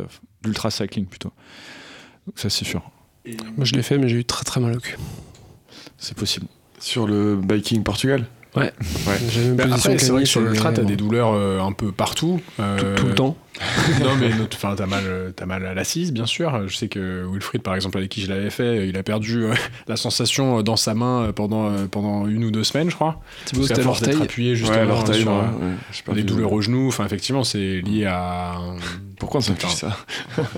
l'ultra 0.46 0.70
cycling 0.70 1.06
plutôt. 1.08 1.32
Donc 2.28 2.38
ça, 2.40 2.50
c'est 2.50 2.66
sûr, 2.66 2.82
Moi, 3.26 3.66
je 3.66 3.74
l'ai 3.74 3.82
fait, 3.84 3.98
mais 3.98 4.08
j'ai 4.08 4.18
eu 4.18 4.26
très 4.26 4.44
très 4.44 4.60
mal 4.62 4.76
au 4.76 4.80
cul. 4.80 4.98
c'est 5.98 6.16
possible. 6.16 6.46
Sur 6.80 7.08
le 7.08 7.36
biking 7.38 7.82
Portugal? 7.84 8.26
Une 8.56 9.56
Bah, 9.56 9.64
position 9.68 9.92
après, 9.92 9.98
c'est 10.00 10.12
vrai 10.12 10.24
que 10.24 10.30
sur 10.30 10.42
l'ultra, 10.42 10.72
t'as 10.72 10.84
des 10.84 10.96
douleurs 10.96 11.34
euh, 11.34 11.60
un 11.60 11.72
peu 11.74 11.92
partout. 11.92 12.40
tout, 12.58 12.64
tout 12.96 13.06
le 13.08 13.16
temps. 13.16 13.38
non, 14.04 14.16
mais 14.20 14.30
enfin, 14.54 14.76
t'as 14.78 14.86
mal, 14.86 15.04
euh, 15.06 15.32
t'as 15.36 15.46
mal 15.46 15.66
à 15.66 15.74
l'assise, 15.74 16.14
bien 16.14 16.26
sûr. 16.28 16.68
Je 16.68 16.76
sais 16.76 16.88
que 16.88 17.26
Wilfried, 17.32 17.62
par 17.64 17.74
exemple, 17.76 17.98
avec 17.98 18.10
qui 18.10 18.22
je 18.22 18.30
l'avais 18.30 18.50
fait, 18.52 18.88
il 18.88 18.98
a 18.98 19.04
perdu 19.04 19.44
euh, 19.44 19.54
la 19.88 19.96
sensation 19.98 20.62
dans 20.62 20.76
sa 20.76 20.94
main 20.94 21.24
euh, 21.24 21.32
pendant, 21.32 21.68
euh, 21.72 21.88
pendant 21.90 22.28
une 22.28 22.44
ou 22.44 22.52
deux 22.52 22.64
semaines, 22.64 22.90
je 22.90 22.96
crois. 22.96 23.20
Thibaut, 23.46 23.62
Parce 23.62 23.70
qu'à 23.70 23.76
c'était 23.76 23.82
force 23.86 24.02
d'être 24.02 24.10
l'orteil. 24.12 24.26
appuyé 24.26 24.50
Ouais, 24.52 24.56
justement 24.56 24.84
l'orteil, 24.84 25.22
sur 25.22 25.32
euh, 25.32 25.42
ouais, 25.42 25.76
j'ai 26.08 26.14
des 26.14 26.24
douleurs 26.24 26.54
au 26.54 26.62
genou. 26.62 26.88
Enfin, 26.88 27.06
effectivement, 27.06 27.44
c'est 27.44 27.82
lié 27.82 28.06
à. 28.06 28.58
Pourquoi 29.20 29.40
on 29.40 29.42
s'appuie 29.42 29.70
ça 29.72 29.98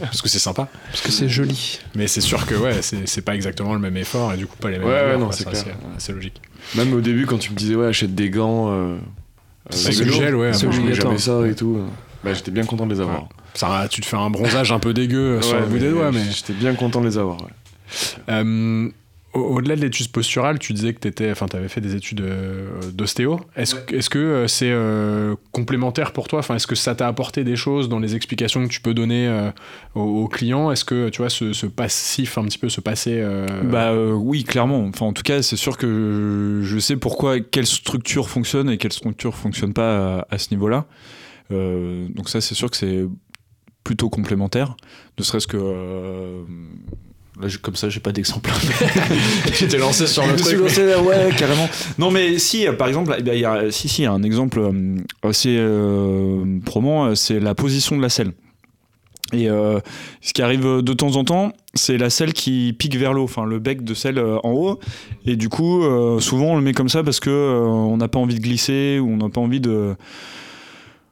Parce 0.01 0.21
que 0.21 0.27
c'est 0.27 0.39
sympa. 0.39 0.67
Parce 0.91 1.01
que 1.01 1.11
c'est 1.11 1.29
joli. 1.29 1.79
Mais 1.95 2.07
c'est 2.07 2.19
sûr 2.21 2.45
que 2.45 2.55
ouais, 2.55 2.81
c'est 2.81 3.07
c'est 3.07 3.21
pas 3.21 3.33
exactement 3.35 3.73
le 3.73 3.79
même 3.79 3.95
effort 3.95 4.33
et 4.33 4.37
du 4.37 4.45
coup 4.47 4.57
pas 4.57 4.69
les 4.69 4.77
mêmes 4.79 4.87
Ouais, 4.87 4.93
ouais, 4.93 5.01
douleurs, 5.03 5.19
non, 5.19 5.31
c'est 5.31 5.45
Ça, 5.45 5.51
clair. 5.51 5.63
c'est 5.63 5.75
c'est 6.07 6.11
logique. 6.13 6.41
Même 6.75 6.93
au 6.93 6.99
début, 6.99 7.25
quand 7.25 7.37
tu 7.37 7.51
me 7.51 7.55
disais, 7.55 7.75
ouais, 7.75 7.87
achète 7.87 8.13
des 8.13 8.29
gants. 8.29 8.67
Euh, 8.69 8.97
C'est 9.69 9.87
avec 9.87 9.99
le 9.99 10.05
vélo, 10.05 10.17
gel, 10.17 10.35
ouais. 10.35 10.53
C'est 10.53 10.67
obligatoire. 10.67 10.97
jamais 11.17 11.17
ça 11.19 11.47
et 11.47 11.55
tout. 11.55 11.79
Bah, 12.23 12.33
j'étais 12.33 12.51
bien 12.51 12.65
content 12.65 12.85
de 12.85 12.93
les 12.93 12.99
avoir. 13.01 13.27
Ça, 13.53 13.87
tu 13.89 14.01
te 14.01 14.05
fais 14.05 14.17
un 14.17 14.29
bronzage 14.29 14.71
un 14.71 14.79
peu 14.79 14.93
dégueu 14.93 15.41
sur 15.41 15.55
Ouais, 15.55 15.61
le 15.61 15.67
bout 15.67 15.77
des 15.79 15.89
doigts, 15.89 16.11
mais. 16.11 16.23
J'étais 16.31 16.53
bien 16.53 16.73
content 16.75 17.01
de 17.01 17.07
les 17.07 17.17
avoir. 17.17 17.37
ouais. 17.41 17.49
Euh, 18.29 18.89
au- 19.33 19.39
Au-delà 19.57 19.75
de 19.75 19.81
l'étude 19.81 20.11
posturale, 20.11 20.57
tu 20.59 20.73
disais 20.73 20.93
que 20.93 21.07
tu 21.07 21.23
avais 21.23 21.67
fait 21.69 21.81
des 21.81 21.95
études 21.95 22.21
euh, 22.21 22.67
d'ostéo. 22.93 23.39
Est-ce 23.55 23.75
que- 23.75 23.95
est-ce 23.95 24.09
que 24.09 24.17
euh, 24.19 24.47
c'est 24.47 24.69
euh, 24.71 25.35
complémentaire 25.51 26.13
pour 26.13 26.27
toi? 26.27 26.39
Enfin, 26.39 26.55
Est-ce 26.55 26.65
que 26.67 26.75
ça 26.75 26.95
t'a 26.95 27.07
apporté 27.07 27.43
des 27.43 27.55
choses 27.55 27.89
dans 27.89 27.99
les 27.99 28.15
explications 28.15 28.63
que 28.67 28.71
tu 28.71 28.81
peux 28.81 28.93
donner 28.95 29.27
euh, 29.27 29.51
aux, 29.95 30.01
aux 30.23 30.27
clients? 30.27 30.71
Est-ce 30.71 30.83
que 30.83 31.09
tu 31.09 31.19
vois 31.21 31.29
ce, 31.29 31.53
ce 31.53 31.67
passif, 31.67 32.37
un 32.39 32.43
petit 32.45 32.57
peu 32.57 32.69
ce 32.69 32.81
passé 32.81 33.19
euh, 33.21 33.45
Bah 33.63 33.89
euh, 33.91 34.11
oui, 34.13 34.43
clairement. 34.43 34.83
Enfin, 34.85 35.05
en 35.05 35.13
tout 35.13 35.23
cas, 35.23 35.41
c'est 35.43 35.55
sûr 35.57 35.77
que 35.77 36.61
je, 36.63 36.67
je 36.67 36.79
sais 36.79 36.95
pourquoi, 36.95 37.39
quelle 37.39 37.67
structure 37.67 38.29
fonctionne 38.29 38.69
et 38.69 38.77
quelle 38.77 38.93
structure 38.93 39.35
fonctionne 39.35 39.73
pas 39.73 40.17
à, 40.21 40.27
à 40.31 40.37
ce 40.39 40.49
niveau-là. 40.51 40.85
Euh, 41.51 42.07
donc 42.15 42.29
ça, 42.29 42.41
c'est 42.41 42.55
sûr 42.55 42.69
que 42.69 42.77
c'est 42.77 43.05
plutôt 43.83 44.09
complémentaire. 44.09 44.75
Ne 45.17 45.23
serait-ce 45.23 45.47
que... 45.47 45.57
euh, 45.59 46.43
là, 47.41 47.47
je- 47.47 47.57
comme 47.57 47.75
ça, 47.75 47.89
j'ai 47.89 47.99
pas 47.99 48.11
d'exemple. 48.11 48.51
tu 49.55 49.67
t'es 49.67 49.77
lancé 49.77 50.05
sur 50.07 50.25
le 50.27 50.35
truc 50.35 50.59
lancé 50.59 50.83
ouais, 50.95 51.29
carrément. 51.37 51.67
Non, 51.97 52.11
mais 52.11 52.37
si, 52.37 52.67
euh, 52.67 52.73
par 52.73 52.87
exemple, 52.87 53.15
eh 53.17 53.23
bien, 53.23 53.33
il 53.33 53.39
y 53.39 53.45
a, 53.45 53.71
si, 53.71 53.87
si, 53.89 54.01
il 54.01 54.05
y 54.05 54.07
a 54.07 54.11
un 54.11 54.23
exemple 54.23 54.61
assez 55.23 55.55
euh, 55.57 56.59
probant, 56.65 57.05
euh, 57.05 57.15
c'est 57.15 57.39
la 57.39 57.55
position 57.55 57.97
de 57.97 58.01
la 58.01 58.09
selle. 58.09 58.33
Et 59.31 59.47
euh, 59.47 59.79
ce 60.21 60.33
qui 60.33 60.41
arrive 60.41 60.81
de 60.81 60.93
temps 60.93 61.15
en 61.15 61.23
temps, 61.23 61.51
c'est 61.75 61.99
la 61.99 62.09
selle 62.09 62.33
qui 62.33 62.73
pique 62.77 62.95
vers 62.95 63.13
l'eau, 63.13 63.23
enfin 63.25 63.45
le 63.45 63.59
bec 63.59 63.83
de 63.83 63.93
selle 63.93 64.19
en 64.19 64.51
haut. 64.51 64.79
Et 65.25 65.35
du 65.35 65.49
coup, 65.49 65.83
euh, 65.83 66.19
souvent 66.19 66.45
on 66.53 66.55
le 66.55 66.63
met 66.63 66.73
comme 66.73 66.89
ça 66.89 67.03
parce 67.03 67.19
que 67.19 67.29
on 67.29 67.95
n'a 67.97 68.07
pas 68.07 68.17
envie 68.17 68.33
de 68.33 68.39
glisser 68.39 68.97
ou 68.99 69.07
on 69.07 69.17
n'a 69.17 69.29
pas 69.29 69.39
envie 69.39 69.59
de, 69.59 69.95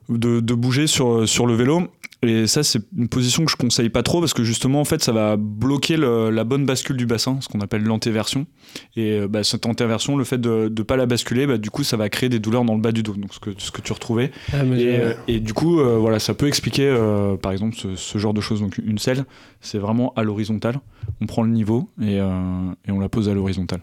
de, 0.10 0.40
de 0.40 0.54
bouger 0.54 0.88
sur, 0.88 1.28
sur 1.28 1.46
le 1.48 1.54
vélo. 1.56 1.84
Et 2.24 2.48
ça, 2.48 2.64
c'est 2.64 2.82
une 2.98 3.08
position 3.10 3.46
que 3.46 3.52
je 3.52 3.56
conseille 3.56 3.90
pas 3.90 4.02
trop 4.02 4.20
parce 4.22 4.34
que 4.34 4.44
justement, 4.44 4.82
en 4.82 4.86
fait, 4.86 5.04
ça 5.04 5.12
va 5.12 5.38
bloquer 5.38 5.98
le- 5.98 6.32
la 6.32 6.44
bonne 6.44 6.66
bascule 6.66 6.98
du 6.98 7.06
bassin, 7.06 7.38
ce 7.42 7.48
qu'on 7.48 7.60
appelle 7.62 7.84
l'antéversion. 7.84 8.48
Et 8.96 9.20
euh, 9.20 9.28
bah, 9.28 9.44
cette 9.44 9.68
antéversion, 9.68 10.18
le 10.18 10.24
fait 10.24 10.40
de 10.42 10.74
ne 10.76 10.82
pas 10.84 10.96
la 10.98 11.06
basculer, 11.06 11.46
bah, 11.46 11.60
du 11.60 11.70
coup, 11.70 11.84
ça 11.84 11.96
va 11.96 12.10
créer 12.10 12.28
des 12.28 12.40
douleurs 12.40 12.66
dans 12.66 12.74
le 12.74 12.82
bas 12.82 12.92
du 12.92 13.04
dos, 13.04 13.14
donc 13.14 13.36
ce 13.36 13.40
que, 13.40 13.52
ce 13.60 13.70
que 13.70 13.82
tu 13.82 13.94
retrouvais. 13.94 14.32
Ah, 14.52 14.64
Et, 14.66 15.00
euh, 15.00 15.14
et 15.28 15.40
du 15.40 15.54
coup, 15.54 15.80
euh, 15.80 15.98
voilà, 16.00 16.18
ça 16.18 16.34
peut 16.34 16.48
expliquer, 16.48 16.88
euh, 16.90 17.38
par 17.38 17.52
exemple, 17.52 17.76
ce, 17.76 17.96
ce 17.96 18.18
genre 18.18 18.34
de 18.34 18.42
choses. 18.42 18.62
Donc, 18.62 18.80
une 18.84 18.98
selle, 18.98 19.24
c'est 19.62 19.78
vraiment 19.78 20.12
à 20.16 20.24
l'horizontale. 20.24 20.80
On 21.22 21.28
prend 21.28 21.44
le 21.44 21.52
niveau 21.52 21.88
et, 22.02 22.20
euh, 22.20 22.32
et 22.88 22.92
on 22.92 23.00
la 23.00 23.10
pose 23.10 23.30
à 23.30 23.36
l'horizontale. 23.36 23.82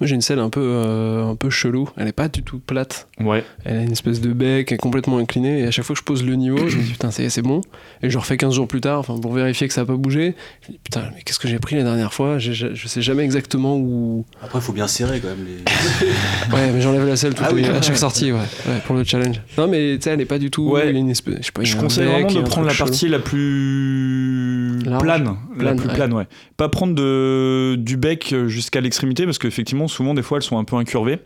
Moi 0.00 0.06
j'ai 0.06 0.14
une 0.14 0.20
selle 0.20 0.38
un 0.40 0.50
peu, 0.50 0.60
euh, 0.62 1.24
un 1.24 1.36
peu 1.36 1.48
chelou. 1.50 1.88
Elle 1.96 2.08
est 2.08 2.12
pas 2.12 2.28
du 2.28 2.42
tout 2.42 2.58
plate. 2.58 3.08
Ouais. 3.20 3.44
Elle 3.64 3.76
a 3.78 3.82
une 3.82 3.92
espèce 3.92 4.20
de 4.20 4.32
bec, 4.32 4.70
elle 4.70 4.74
est 4.74 4.78
complètement 4.78 5.18
inclinée. 5.18 5.60
Et 5.60 5.66
à 5.66 5.70
chaque 5.70 5.84
fois 5.84 5.94
que 5.94 6.00
je 6.00 6.04
pose 6.04 6.24
le 6.24 6.34
niveau, 6.34 6.68
je 6.68 6.76
me 6.76 6.82
dis 6.82 6.92
putain, 6.92 7.10
c'est 7.10 7.28
c'est 7.30 7.42
bon. 7.42 7.60
Et 8.02 8.10
je 8.10 8.18
refais 8.18 8.36
15 8.36 8.54
jours 8.54 8.68
plus 8.68 8.80
tard, 8.80 8.98
enfin 9.00 9.18
pour 9.18 9.32
vérifier 9.32 9.66
que 9.68 9.74
ça 9.74 9.80
a 9.80 9.84
pas 9.86 9.96
bougé. 9.96 10.34
Je 10.62 10.68
me 10.68 10.72
dis 10.74 10.80
putain, 10.84 11.04
mais 11.14 11.22
qu'est-ce 11.22 11.38
que 11.38 11.48
j'ai 11.48 11.58
pris 11.58 11.76
la 11.76 11.82
dernière 11.84 12.12
fois? 12.12 12.38
J'ai- 12.38 12.52
Je, 12.54 12.74
je 12.74 12.88
sais 12.88 13.02
jamais 13.02 13.22
exactement 13.24 13.76
où. 13.76 14.24
Après, 14.42 14.58
il 14.58 14.62
faut 14.62 14.72
bien 14.72 14.86
serrer 14.86 15.20
quand 15.20 15.28
même 15.28 15.46
les. 15.46 15.56
Ouais, 16.54 16.70
mais 16.72 16.80
j'enlève 16.80 17.06
la 17.06 17.16
selle 17.16 17.34
toutes 17.34 17.46
Ah 17.48 17.52
oui, 17.54 17.64
à 17.64 17.80
chaque 17.82 17.96
sortie, 17.98 18.32
ouais. 18.32 18.38
Ouais, 18.38 18.78
pour 18.86 18.94
le 18.96 19.04
challenge. 19.04 19.40
Non, 19.58 19.66
mais 19.66 19.96
tu 19.96 20.02
sais, 20.02 20.10
elle 20.10 20.20
est 20.20 20.24
pas 20.26 20.38
du 20.38 20.50
tout. 20.50 20.70
Ouais. 20.70 20.90
une 20.90 21.10
espèce, 21.10 21.36
je 21.40 21.42
sais 21.46 21.52
pas, 21.52 21.64
Je 21.64 21.76
conseille 21.76 22.06
bec, 22.06 22.24
vraiment 22.26 22.40
de 22.42 22.46
prendre 22.48 22.66
la 22.66 22.72
chelou. 22.72 22.88
partie 22.88 23.08
la 23.08 23.18
plus 23.18 24.45
Large. 24.90 25.02
plane, 25.02 25.36
la 25.58 25.74
plus 25.74 25.88
ouais. 25.88 25.94
plane, 25.94 26.12
ouais. 26.12 26.26
Pas 26.56 26.68
prendre 26.68 26.94
de, 26.94 27.76
du 27.76 27.96
bec 27.96 28.34
jusqu'à 28.46 28.80
l'extrémité 28.80 29.24
parce 29.24 29.38
qu'effectivement, 29.38 29.88
souvent, 29.88 30.14
des 30.14 30.22
fois, 30.22 30.38
elles 30.38 30.42
sont 30.44 30.58
un 30.58 30.64
peu 30.64 30.76
incurvées. 30.76 31.18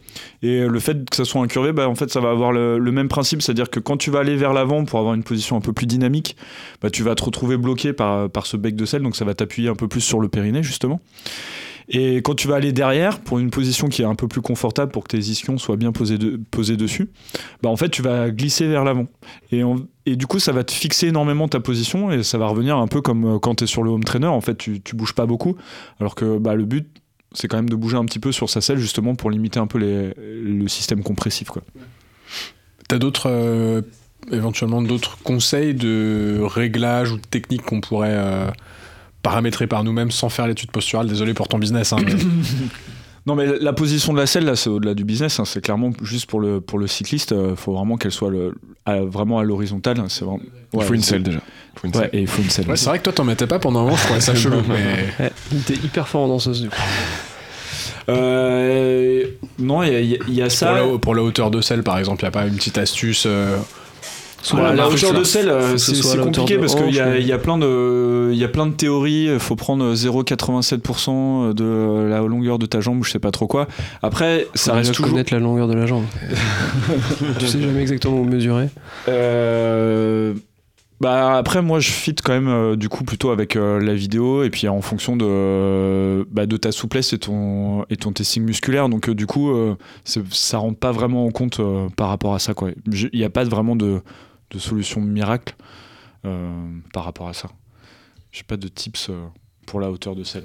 Et 0.43 0.61
le 0.67 0.81
fait 0.81 1.09
que 1.09 1.17
ça 1.17 1.25
soit 1.25 1.43
incurvé, 1.43 1.73
bah, 1.73 1.89
en 1.89 1.95
fait, 1.95 2.11
ça 2.11 2.21
va 2.21 2.31
avoir 2.31 2.53
le, 2.53 2.79
le 2.79 2.93
même 2.93 3.09
principe, 3.09 3.43
c'est-à-dire 3.43 3.71
que 3.71 3.81
quand 3.81 3.97
tu 3.97 4.11
vas 4.11 4.21
aller 4.21 4.37
vers 4.37 4.53
l'avant 4.53 4.85
pour 4.85 4.99
avoir 4.99 5.15
une 5.15 5.23
position 5.23 5.57
un 5.57 5.61
peu 5.61 5.73
plus 5.73 5.87
dynamique, 5.87 6.37
bah, 6.83 6.91
tu 6.91 7.03
vas 7.03 7.15
te 7.15 7.25
retrouver 7.25 7.57
bloqué 7.57 7.93
par, 7.93 8.31
par 8.31 8.47
ce 8.47 8.57
bec 8.57 8.77
de 8.77 8.85
sel, 8.85 9.03
donc 9.03 9.17
ça 9.17 9.25
va 9.25 9.35
t'appuyer 9.35 9.69
un 9.69 9.75
peu 9.75 9.89
plus 9.89 10.01
sur 10.01 10.21
le 10.21 10.29
périnée, 10.29 10.63
justement. 10.63 11.01
Et 11.93 12.19
quand 12.19 12.37
tu 12.37 12.47
vas 12.47 12.55
aller 12.55 12.73
derrière, 12.73 13.19
pour 13.19 13.41
une 13.41 13.51
position 13.51 13.89
qui 13.89 14.03
est 14.03 14.05
un 14.07 14.15
peu 14.15 14.29
plus 14.29 14.41
confortable 14.41 14.93
pour 14.93 15.03
que 15.03 15.09
tes 15.09 15.19
ischions 15.19 15.59
soient 15.59 15.77
bien 15.77 15.91
posés, 15.91 16.19
posés 16.51 16.77
dessus, 16.77 17.11
bah 17.63 17.69
en 17.69 17.77
fait, 17.77 17.89
tu 17.89 18.01
vas 18.01 18.31
glisser 18.31 18.69
vers 18.69 18.85
l'avant. 18.85 19.07
Et, 19.51 20.17
du 20.17 20.27
coup, 20.27 20.39
ça 20.39 20.53
va 20.53 20.63
te 20.63 20.73
fixer 20.73 21.09
énormément 21.09 21.49
ta 21.49 21.59
position 21.59 22.13
et 22.13 22.23
ça 22.23 22.39
va 22.39 22.47
revenir 22.47 22.77
un 22.77 22.87
peu 22.87 23.01
comme 23.01 23.25
euh, 23.25 23.39
quand 23.41 23.57
tu 23.57 23.65
es 23.65 23.67
sur 23.67 23.83
le 23.83 23.91
home 23.91 24.05
trainer. 24.05 24.29
En 24.29 24.41
fait, 24.41 24.57
tu, 24.57 24.81
tu 24.81 24.95
bouges 24.95 25.15
pas 25.15 25.27
beaucoup. 25.27 25.57
Alors 25.99 26.15
que 26.15 26.39
bah, 26.39 26.55
le 26.55 26.65
but, 26.65 26.89
c'est 27.33 27.49
quand 27.49 27.57
même 27.57 27.69
de 27.69 27.77
bouger 27.77 27.97
un 27.97 28.05
petit 28.05 28.21
peu 28.21 28.31
sur 28.31 28.49
sa 28.49 28.61
selle 28.61 28.79
justement 28.79 29.17
pour 29.17 29.31
limiter 29.31 29.59
un 29.59 29.67
peu 29.67 29.79
le 29.79 30.69
système 30.69 31.03
compressif. 31.03 31.49
Quoi. 31.49 31.63
T'as 32.89 32.99
d'autres, 32.99 33.29
euh, 33.31 33.83
éventuellement 34.31 34.83
d'autres 34.83 35.19
conseils 35.23 35.75
de 35.75 36.41
réglage 36.43 37.13
ou 37.13 37.17
de 37.17 37.23
techniques 37.23 37.63
qu'on 37.63 37.81
pourrait 37.81 38.15
euh, 38.15 38.51
paramétrer 39.23 39.67
par 39.67 39.85
nous-mêmes 39.85 40.11
sans 40.11 40.29
faire 40.29 40.47
l'étude 40.47 40.71
posturale 40.71 41.07
Désolé 41.09 41.35
pour 41.35 41.49
ton 41.49 41.59
business. 41.59 41.93
hein, 41.93 41.99
mais- 42.05 42.15
Non, 43.27 43.35
mais 43.35 43.47
la 43.61 43.75
position 43.75 44.15
de 44.15 44.19
la 44.19 44.27
selle, 44.27 44.47
là, 44.47 44.57
c'est 44.57 44.71
au-delà 44.71 44.95
du 44.95 45.05
business. 45.05 45.39
hein. 45.39 45.45
c'est 45.45 45.61
clairement 45.61 45.91
juste 46.03 46.25
pour 46.29 46.41
le, 46.41 46.61
pour 46.63 46.79
le 46.79 46.87
cycliste. 46.87 47.35
Il 47.51 47.55
faut 47.55 47.75
vraiment 47.75 47.99
qu'elle 47.99 48.13
soit 48.13 48.31
le, 48.31 48.55
à- 48.87 49.03
vraiment 49.03 49.39
à 49.39 49.45
l'horizontale. 49.45 50.01
hein. 50.01 50.07
C'est 50.09 50.25
vraiment, 50.25 50.41
Il 50.73 50.83
faut 50.83 50.95
une 50.95 51.03
selle 51.03 51.23
déjà. 51.23 51.39
Il 51.77 51.81
faut 51.81 51.87
une 51.87 51.93
Ouais, 51.97 52.01
selle. 52.01 52.11
et 52.15 52.21
il 52.23 52.27
faut 52.27 52.41
une 52.43 52.49
selle. 52.49 52.67
Ouais, 52.69 52.77
c'est 52.77 52.89
vrai 52.89 52.99
que 52.99 53.05
toi, 53.05 53.13
t'en 53.13 53.25
mettais 53.25 53.47
pas 53.47 53.59
pendant 53.59 53.81
un 53.81 53.85
moment, 53.85 53.97
je 53.97 54.05
trouvais 54.05 54.21
ça 54.23 54.35
chelou. 54.35 54.63
Mais... 54.67 55.31
Était 55.55 55.75
hyper 55.75 56.09
fort 56.09 56.23
en 56.23 56.29
danseuse, 56.29 56.63
du 56.63 56.71
coup. 56.71 56.77
Euh, 58.09 59.25
non, 59.59 59.83
il 59.83 59.93
y, 59.93 60.15
a- 60.15 60.19
y 60.29 60.41
Pour, 60.41 60.51
ça. 60.51 60.73
la, 60.73 60.99
pour 60.99 61.15
la 61.15 61.23
hauteur 61.23 61.51
de 61.51 61.61
selle, 61.61 61.83
par 61.83 61.99
exemple, 61.99 62.23
il 62.23 62.25
n'y 62.25 62.29
a 62.29 62.33
pas 62.33 62.47
une 62.47 62.55
petite 62.57 62.79
astuce 62.79 63.25
euh, 63.27 63.57
Voilà, 64.53 64.75
la 64.75 64.89
hauteur 64.89 65.13
de 65.13 65.21
que 65.21 65.77
c'est 65.77 66.19
compliqué 66.19 66.59
parce 66.59 66.75
qu'il 66.75 66.95
y, 66.95 67.01
a- 67.01 67.19
y 67.19 67.33
a 67.33 67.39
plein 67.39 67.59
de, 67.59 68.31
il 68.33 68.39
y 68.39 68.45
a 68.45 68.49
plein 68.49 68.67
de 68.67 68.73
théories. 68.73 69.27
Il 69.33 69.39
faut 69.39 69.57
prendre 69.57 69.95
0,87% 69.95 71.53
de 71.55 72.07
la 72.09 72.21
longueur 72.21 72.59
de 72.59 72.67
ta 72.67 72.81
jambe 72.81 73.01
ou 73.01 73.05
je 73.05 73.11
sais 73.11 73.19
pas 73.19 73.31
trop 73.31 73.47
quoi. 73.47 73.67
Après, 74.03 74.47
ça 74.55 74.73
Faut 74.73 74.77
reste 74.79 74.95
toujours. 74.95 75.11
connaître 75.13 75.33
la 75.35 75.41
longueur 75.41 75.69
de 75.69 75.75
la 75.75 75.87
jambe. 75.87 76.05
tu 77.39 77.47
sais 77.47 77.61
jamais 77.61 77.81
exactement 77.83 78.19
où 78.21 78.25
mesurer. 78.25 78.69
Euh, 79.09 80.35
bah 81.01 81.39
après 81.39 81.63
moi 81.63 81.81
je 81.81 81.91
fit 81.91 82.15
quand 82.15 82.35
même 82.35 82.49
euh, 82.49 82.77
du 82.77 82.91
coup 82.91 83.05
plutôt 83.05 83.31
avec 83.31 83.57
euh, 83.57 83.81
la 83.81 83.95
vidéo 83.95 84.43
et 84.43 84.51
puis 84.51 84.69
en 84.69 84.83
fonction 84.83 85.17
de 85.17 86.27
bah, 86.31 86.45
de 86.45 86.57
ta 86.59 86.73
souplesse 86.73 87.15
et 87.15 87.19
ton 87.19 87.85
et 87.89 87.97
ton 87.97 88.13
testing 88.13 88.43
musculaire 88.45 88.91
donc 88.91 89.09
euh, 89.09 89.15
du 89.15 89.27
coup 89.27 89.51
euh, 89.51 89.77
ça 90.05 90.59
rentre 90.59 90.79
pas 90.79 90.93
vraiment 90.93 91.25
en 91.25 91.31
compte 91.31 91.59
euh, 91.61 91.89
par 91.97 92.11
rapport 92.11 92.35
à 92.35 92.39
ça 92.39 92.53
quoi 92.53 92.69
il 92.93 93.09
n'y 93.15 93.25
a 93.25 93.31
pas 93.31 93.45
vraiment 93.45 93.77
de, 93.77 94.03
de 94.51 94.59
solution 94.59 95.01
miracle 95.01 95.55
euh, 96.27 96.51
par 96.93 97.05
rapport 97.05 97.29
à 97.29 97.33
ça 97.35 97.49
j'ai 98.33 98.43
pas 98.45 98.57
de 98.57 98.69
tips 98.69 99.09
euh, 99.11 99.27
pour 99.67 99.81
la 99.81 99.91
hauteur 99.91 100.15
de 100.15 100.23
Faut 100.25 100.41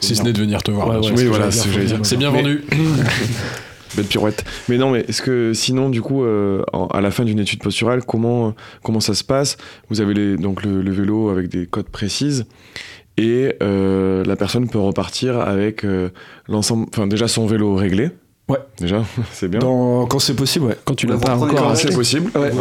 si 0.00 0.14
ce 0.14 0.22
n'est 0.22 0.32
de 0.32 0.40
venir 0.40 0.62
te 0.62 0.70
voir. 0.70 0.88
Ouais, 0.88 0.96
ouais. 1.06 1.12
Oui, 1.16 1.24
voilà, 1.24 1.50
c'est 1.50 1.60
ce 1.60 1.64
que 1.66 1.70
j'allais 1.72 1.86
faut 1.88 1.94
dire. 1.96 2.06
C'est 2.06 2.16
bien 2.16 2.30
Mais- 2.30 2.42
vendu. 2.42 2.64
Belle 3.96 4.04
pirouette. 4.06 4.44
Mais 4.68 4.76
non, 4.78 4.90
mais 4.90 5.00
est-ce 5.08 5.22
que 5.22 5.52
sinon, 5.54 5.88
du 5.88 6.02
coup, 6.02 6.22
euh, 6.24 6.62
à 6.92 7.00
la 7.00 7.10
fin 7.10 7.24
d'une 7.24 7.38
étude 7.38 7.60
posturale, 7.62 8.04
comment, 8.04 8.54
comment 8.82 9.00
ça 9.00 9.14
se 9.14 9.24
passe? 9.24 9.56
Vous 9.88 10.00
avez 10.00 10.12
les, 10.12 10.36
donc 10.36 10.62
le, 10.64 10.82
le 10.82 10.90
vélo 10.92 11.30
avec 11.30 11.48
des 11.48 11.66
codes 11.66 11.88
précises 11.88 12.44
et 13.16 13.54
euh, 13.62 14.22
la 14.24 14.36
personne 14.36 14.68
peut 14.68 14.78
repartir 14.78 15.40
avec 15.40 15.84
euh, 15.84 16.10
l'ensemble, 16.48 16.86
enfin 16.92 17.06
déjà 17.06 17.26
son 17.28 17.46
vélo 17.46 17.74
réglé. 17.74 18.10
Ouais. 18.48 18.58
Déjà, 18.78 19.02
c'est 19.32 19.48
bien. 19.48 19.58
Dans- 19.58 20.06
quand 20.06 20.20
c'est 20.20 20.36
possible 20.36 20.66
ouais 20.66 20.76
Quand 20.84 20.94
tu 20.94 21.06
l'as 21.06 21.18
pas 21.18 21.34
encore. 21.34 21.48
quand 21.48 21.56
Quand 21.56 21.74
c'est 21.74 21.92
possible. 21.94 22.30
Ouais. 22.38 22.52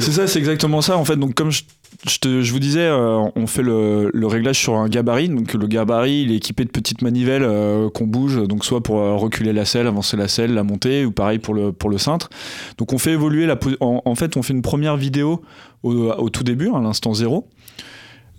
C'est 0.00 0.12
ça, 0.12 0.26
c'est 0.26 0.38
exactement 0.38 0.82
ça. 0.82 0.98
En 0.98 1.04
fait, 1.06 1.16
donc 1.16 1.34
comme 1.34 1.50
je, 1.50 1.62
je, 2.06 2.18
te- 2.18 2.42
je 2.42 2.52
vous 2.52 2.58
disais, 2.58 2.84
euh, 2.86 3.22
on 3.34 3.46
fait 3.46 3.62
le, 3.62 4.10
le 4.12 4.26
réglage 4.26 4.58
sur 4.58 4.74
un 4.74 4.88
gabarit. 4.90 5.30
Donc 5.30 5.54
le 5.54 5.66
gabarit, 5.66 6.22
il 6.24 6.32
est 6.32 6.36
équipé 6.36 6.66
de 6.66 6.70
petites 6.70 7.00
manivelles 7.00 7.44
euh, 7.44 7.88
qu'on 7.88 8.06
bouge, 8.06 8.46
donc 8.46 8.62
soit 8.64 8.82
pour 8.82 8.98
euh, 8.98 9.14
reculer 9.16 9.54
la 9.54 9.64
selle, 9.64 9.86
avancer 9.86 10.18
la 10.18 10.28
selle, 10.28 10.52
la 10.52 10.64
monter, 10.64 11.06
ou 11.06 11.12
pareil 11.12 11.38
pour 11.38 11.54
le 11.54 11.72
pour 11.72 11.88
le 11.88 11.96
cintre. 11.96 12.28
Donc 12.76 12.92
on 12.92 12.98
fait 12.98 13.12
évoluer 13.12 13.46
la. 13.46 13.58
En, 13.80 14.02
en 14.04 14.14
fait, 14.14 14.36
on 14.36 14.42
fait 14.42 14.52
une 14.52 14.62
première 14.62 14.98
vidéo 14.98 15.40
au, 15.82 15.92
au 16.10 16.28
tout 16.28 16.44
début, 16.44 16.68
à 16.74 16.78
l'instant 16.78 17.14
zéro. 17.14 17.48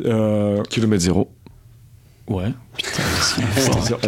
Euh, 0.06 0.62
Kilomètre 0.70 1.02
zéro. 1.04 1.30
Ouais. 2.32 2.52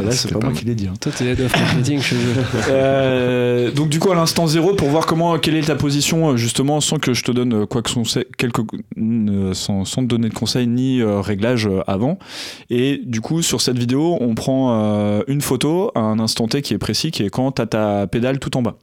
Là, 0.03 0.11
c'est 0.11 0.31
pas 0.33 0.39
moi 0.39 0.53
qui 0.53 0.65
l'ai 0.65 0.75
dit. 0.75 0.87
hein. 0.87 0.93
Toi, 0.99 1.11
t'es 1.15 1.25
head 1.25 1.41
of 1.41 1.51
marketing 1.59 1.99
eux. 1.99 2.43
Euh, 2.69 3.71
donc 3.71 3.89
du 3.89 3.99
coup 3.99 4.11
à 4.11 4.15
l'instant 4.15 4.47
zéro 4.47 4.73
pour 4.73 4.89
voir 4.89 5.05
comment 5.05 5.37
quelle 5.37 5.55
est 5.55 5.67
ta 5.67 5.75
position 5.75 6.29
euh, 6.31 6.37
justement 6.37 6.81
sans 6.81 6.97
que 6.97 7.13
je 7.13 7.23
te 7.23 7.31
donne 7.31 7.53
euh, 7.53 7.65
quoi 7.65 7.81
que 7.81 7.89
son 7.89 8.03
quelques 8.37 8.61
euh, 8.97 9.53
sans, 9.53 9.85
sans 9.85 10.01
te 10.01 10.07
donner 10.07 10.29
de 10.29 10.33
conseils 10.33 10.67
ni 10.67 11.01
euh, 11.01 11.21
réglage 11.21 11.67
euh, 11.67 11.81
avant 11.87 12.17
et 12.69 13.01
du 13.05 13.21
coup 13.21 13.41
sur 13.41 13.61
cette 13.61 13.77
vidéo 13.77 14.17
on 14.21 14.35
prend 14.35 14.73
euh, 14.81 15.23
une 15.27 15.41
photo 15.41 15.91
à 15.95 15.99
un 15.99 16.19
instant 16.19 16.47
T 16.47 16.61
qui 16.61 16.73
est 16.73 16.77
précis 16.79 17.11
qui 17.11 17.23
est 17.23 17.29
quand 17.29 17.51
tu 17.53 17.61
as 17.61 17.67
ta 17.67 18.07
pédale 18.07 18.39
tout 18.39 18.55
en 18.57 18.61
bas 18.61 18.75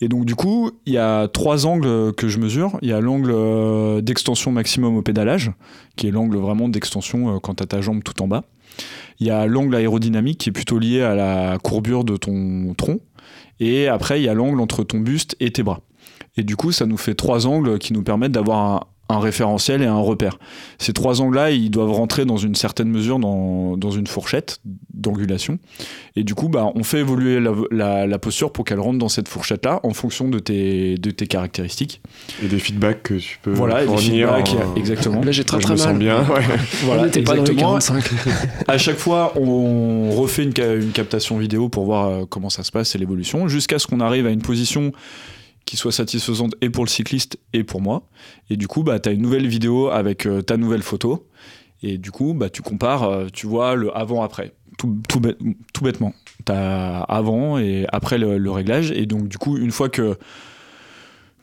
et 0.00 0.08
donc 0.08 0.24
du 0.24 0.34
coup 0.34 0.70
il 0.86 0.92
y 0.94 0.98
a 0.98 1.28
trois 1.28 1.66
angles 1.66 2.12
que 2.14 2.28
je 2.28 2.38
mesure 2.38 2.78
il 2.82 2.88
y 2.88 2.92
a 2.92 3.00
l'angle 3.00 3.32
euh, 3.32 4.00
d'extension 4.00 4.52
maximum 4.52 4.96
au 4.96 5.02
pédalage 5.02 5.52
qui 5.96 6.08
est 6.08 6.10
l'angle 6.10 6.38
vraiment 6.38 6.68
d'extension 6.68 7.36
euh, 7.36 7.38
quand 7.38 7.54
tu 7.54 7.66
ta 7.66 7.80
jambe 7.80 8.02
tout 8.02 8.22
en 8.22 8.28
bas 8.28 8.44
il 9.20 9.26
y 9.26 9.30
a 9.30 9.46
l'angle 9.46 9.74
aérodynamique 9.76 10.38
qui 10.38 10.48
est 10.48 10.52
plutôt 10.52 10.78
lié 10.78 11.02
à 11.02 11.14
la 11.14 11.58
courbure 11.58 12.04
de 12.04 12.16
ton 12.16 12.74
tronc. 12.74 13.00
Et 13.60 13.88
après, 13.88 14.20
il 14.20 14.24
y 14.24 14.28
a 14.28 14.34
l'angle 14.34 14.60
entre 14.60 14.82
ton 14.82 14.98
buste 14.98 15.36
et 15.40 15.50
tes 15.50 15.62
bras. 15.62 15.80
Et 16.36 16.42
du 16.42 16.56
coup, 16.56 16.72
ça 16.72 16.86
nous 16.86 16.96
fait 16.96 17.14
trois 17.14 17.46
angles 17.46 17.78
qui 17.78 17.92
nous 17.92 18.02
permettent 18.02 18.32
d'avoir 18.32 18.88
un, 19.10 19.18
référentiel 19.20 19.82
et 19.82 19.86
un 19.86 19.98
repère. 19.98 20.38
Ces 20.78 20.92
trois 20.92 21.20
angles-là, 21.20 21.50
ils 21.50 21.70
doivent 21.70 21.92
rentrer 21.92 22.24
dans 22.24 22.36
une 22.36 22.54
certaine 22.54 22.88
mesure 22.88 23.18
dans, 23.18 23.76
dans 23.76 23.90
une 23.90 24.06
fourchette 24.06 24.60
d'angulation. 24.94 25.58
Et 26.16 26.24
du 26.24 26.34
coup, 26.34 26.48
bah, 26.48 26.70
on 26.74 26.82
fait 26.84 26.98
évoluer 27.00 27.40
la, 27.40 27.52
la- 27.70 28.06
la 28.06 28.18
posture 28.18 28.52
pour 28.52 28.64
qu'elle 28.64 28.80
rentre 28.80 28.98
dans 28.98 29.08
cette 29.08 29.28
fourchette-là 29.28 29.80
en 29.82 29.90
fonction 29.94 30.28
de 30.28 30.38
tes, 30.38 30.96
de 30.96 31.10
tes 31.10 31.26
caractéristiques. 31.26 32.00
Et 32.42 32.48
des 32.48 32.58
feedbacks 32.58 33.02
que 33.02 33.14
tu 33.14 33.38
peux 33.42 33.52
voilà, 33.52 33.84
des 33.86 33.96
feedbacks, 33.96 34.50
en- 34.50 34.74
exactement. 34.76 35.22
Là, 35.22 35.32
j'ai 35.32 35.44
très 35.44 35.58
je 35.60 35.64
très 35.64 35.74
me 35.74 35.78
sens 35.78 35.86
mal. 35.88 35.98
bien. 35.98 36.20
ouais. 36.22 36.40
Voilà, 36.84 37.02
On 37.04 37.08
pas 37.22 37.36
dans 37.36 37.42
les 37.42 37.50
exactement. 37.50 37.78
45. 37.78 38.04
À 38.68 38.78
chaque 38.78 38.96
fois, 38.98 39.32
on 39.38 40.10
refait 40.12 40.44
une, 40.44 40.52
une 40.82 40.90
captation 40.92 41.38
vidéo 41.38 41.68
pour 41.68 41.84
voir 41.84 42.06
euh, 42.08 42.24
comment 42.28 42.50
ça 42.50 42.62
se 42.64 42.70
passe 42.72 42.94
et 42.94 42.98
l'évolution, 42.98 43.48
jusqu'à 43.48 43.78
ce 43.78 43.86
qu'on 43.86 44.00
arrive 44.00 44.26
à 44.26 44.30
une 44.30 44.42
position 44.42 44.92
qui 45.70 45.76
soit 45.76 45.92
satisfaisante 45.92 46.56
et 46.62 46.68
pour 46.68 46.84
le 46.84 46.90
cycliste 46.90 47.38
et 47.52 47.62
pour 47.62 47.80
moi. 47.80 48.02
Et 48.50 48.56
du 48.56 48.66
coup, 48.66 48.82
bah, 48.82 48.98
tu 48.98 49.08
as 49.08 49.12
une 49.12 49.22
nouvelle 49.22 49.46
vidéo 49.46 49.88
avec 49.88 50.26
euh, 50.26 50.42
ta 50.42 50.56
nouvelle 50.56 50.82
photo. 50.82 51.28
Et 51.84 51.96
du 51.96 52.10
coup, 52.10 52.34
bah, 52.34 52.50
tu 52.50 52.60
compares, 52.60 53.04
euh, 53.04 53.26
tu 53.32 53.46
vois 53.46 53.76
le 53.76 53.96
avant-après. 53.96 54.52
Tout, 54.78 54.98
tout, 55.08 55.22
tout 55.72 55.84
bêtement. 55.84 56.12
Tu 56.44 56.50
as 56.50 57.02
avant 57.02 57.58
et 57.58 57.86
après 57.92 58.18
le, 58.18 58.38
le 58.38 58.50
réglage. 58.50 58.90
Et 58.90 59.06
donc, 59.06 59.28
du 59.28 59.38
coup, 59.38 59.58
une 59.58 59.70
fois 59.70 59.88
que, 59.88 60.18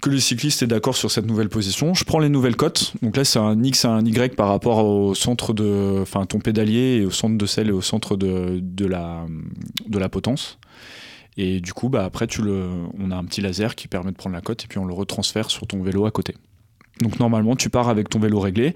que 0.02 0.10
le 0.10 0.20
cycliste 0.20 0.62
est 0.62 0.68
d'accord 0.68 0.98
sur 0.98 1.10
cette 1.10 1.26
nouvelle 1.26 1.48
position, 1.48 1.94
je 1.94 2.04
prends 2.04 2.20
les 2.20 2.28
nouvelles 2.28 2.58
cotes. 2.58 2.96
Donc 3.02 3.16
là, 3.16 3.24
c'est 3.24 3.40
un 3.40 3.64
X 3.64 3.86
et 3.86 3.88
un 3.88 4.06
Y 4.06 4.36
par 4.36 4.50
rapport 4.50 4.84
au 4.86 5.16
centre 5.16 5.54
de. 5.54 6.00
Enfin, 6.02 6.26
ton 6.26 6.40
pédalier 6.40 7.00
et 7.02 7.06
au 7.06 7.12
centre 7.12 7.38
de 7.38 7.46
selle 7.46 7.70
et 7.70 7.72
au 7.72 7.82
centre 7.82 8.18
de, 8.18 8.60
de, 8.62 8.86
la, 8.86 9.26
de 9.88 9.98
la 9.98 10.10
potence. 10.10 10.60
Et 11.38 11.62
du 11.62 11.72
coup, 11.74 11.88
bah, 11.88 12.04
après, 12.04 12.26
tu 12.26 12.42
le, 12.42 12.68
on 13.00 13.12
a 13.12 13.16
un 13.16 13.24
petit 13.24 13.42
laser 13.42 13.76
qui 13.76 13.88
permet 13.88 14.12
de 14.12 14.18
prendre 14.18 14.36
la 14.36 14.42
cote 14.42 14.64
et 14.64 14.68
puis 14.68 14.80
on 14.80 14.86
le 14.86 14.94
retransfère 14.94 15.52
sur 15.52 15.68
ton 15.68 15.82
vélo 15.84 16.06
à 16.06 16.12
côté. 16.12 16.36
Donc 17.02 17.20
normalement, 17.20 17.56
tu 17.56 17.70
pars 17.70 17.90
avec 17.90 18.10
ton 18.10 18.20
vélo 18.20 18.40
réglé 18.40 18.74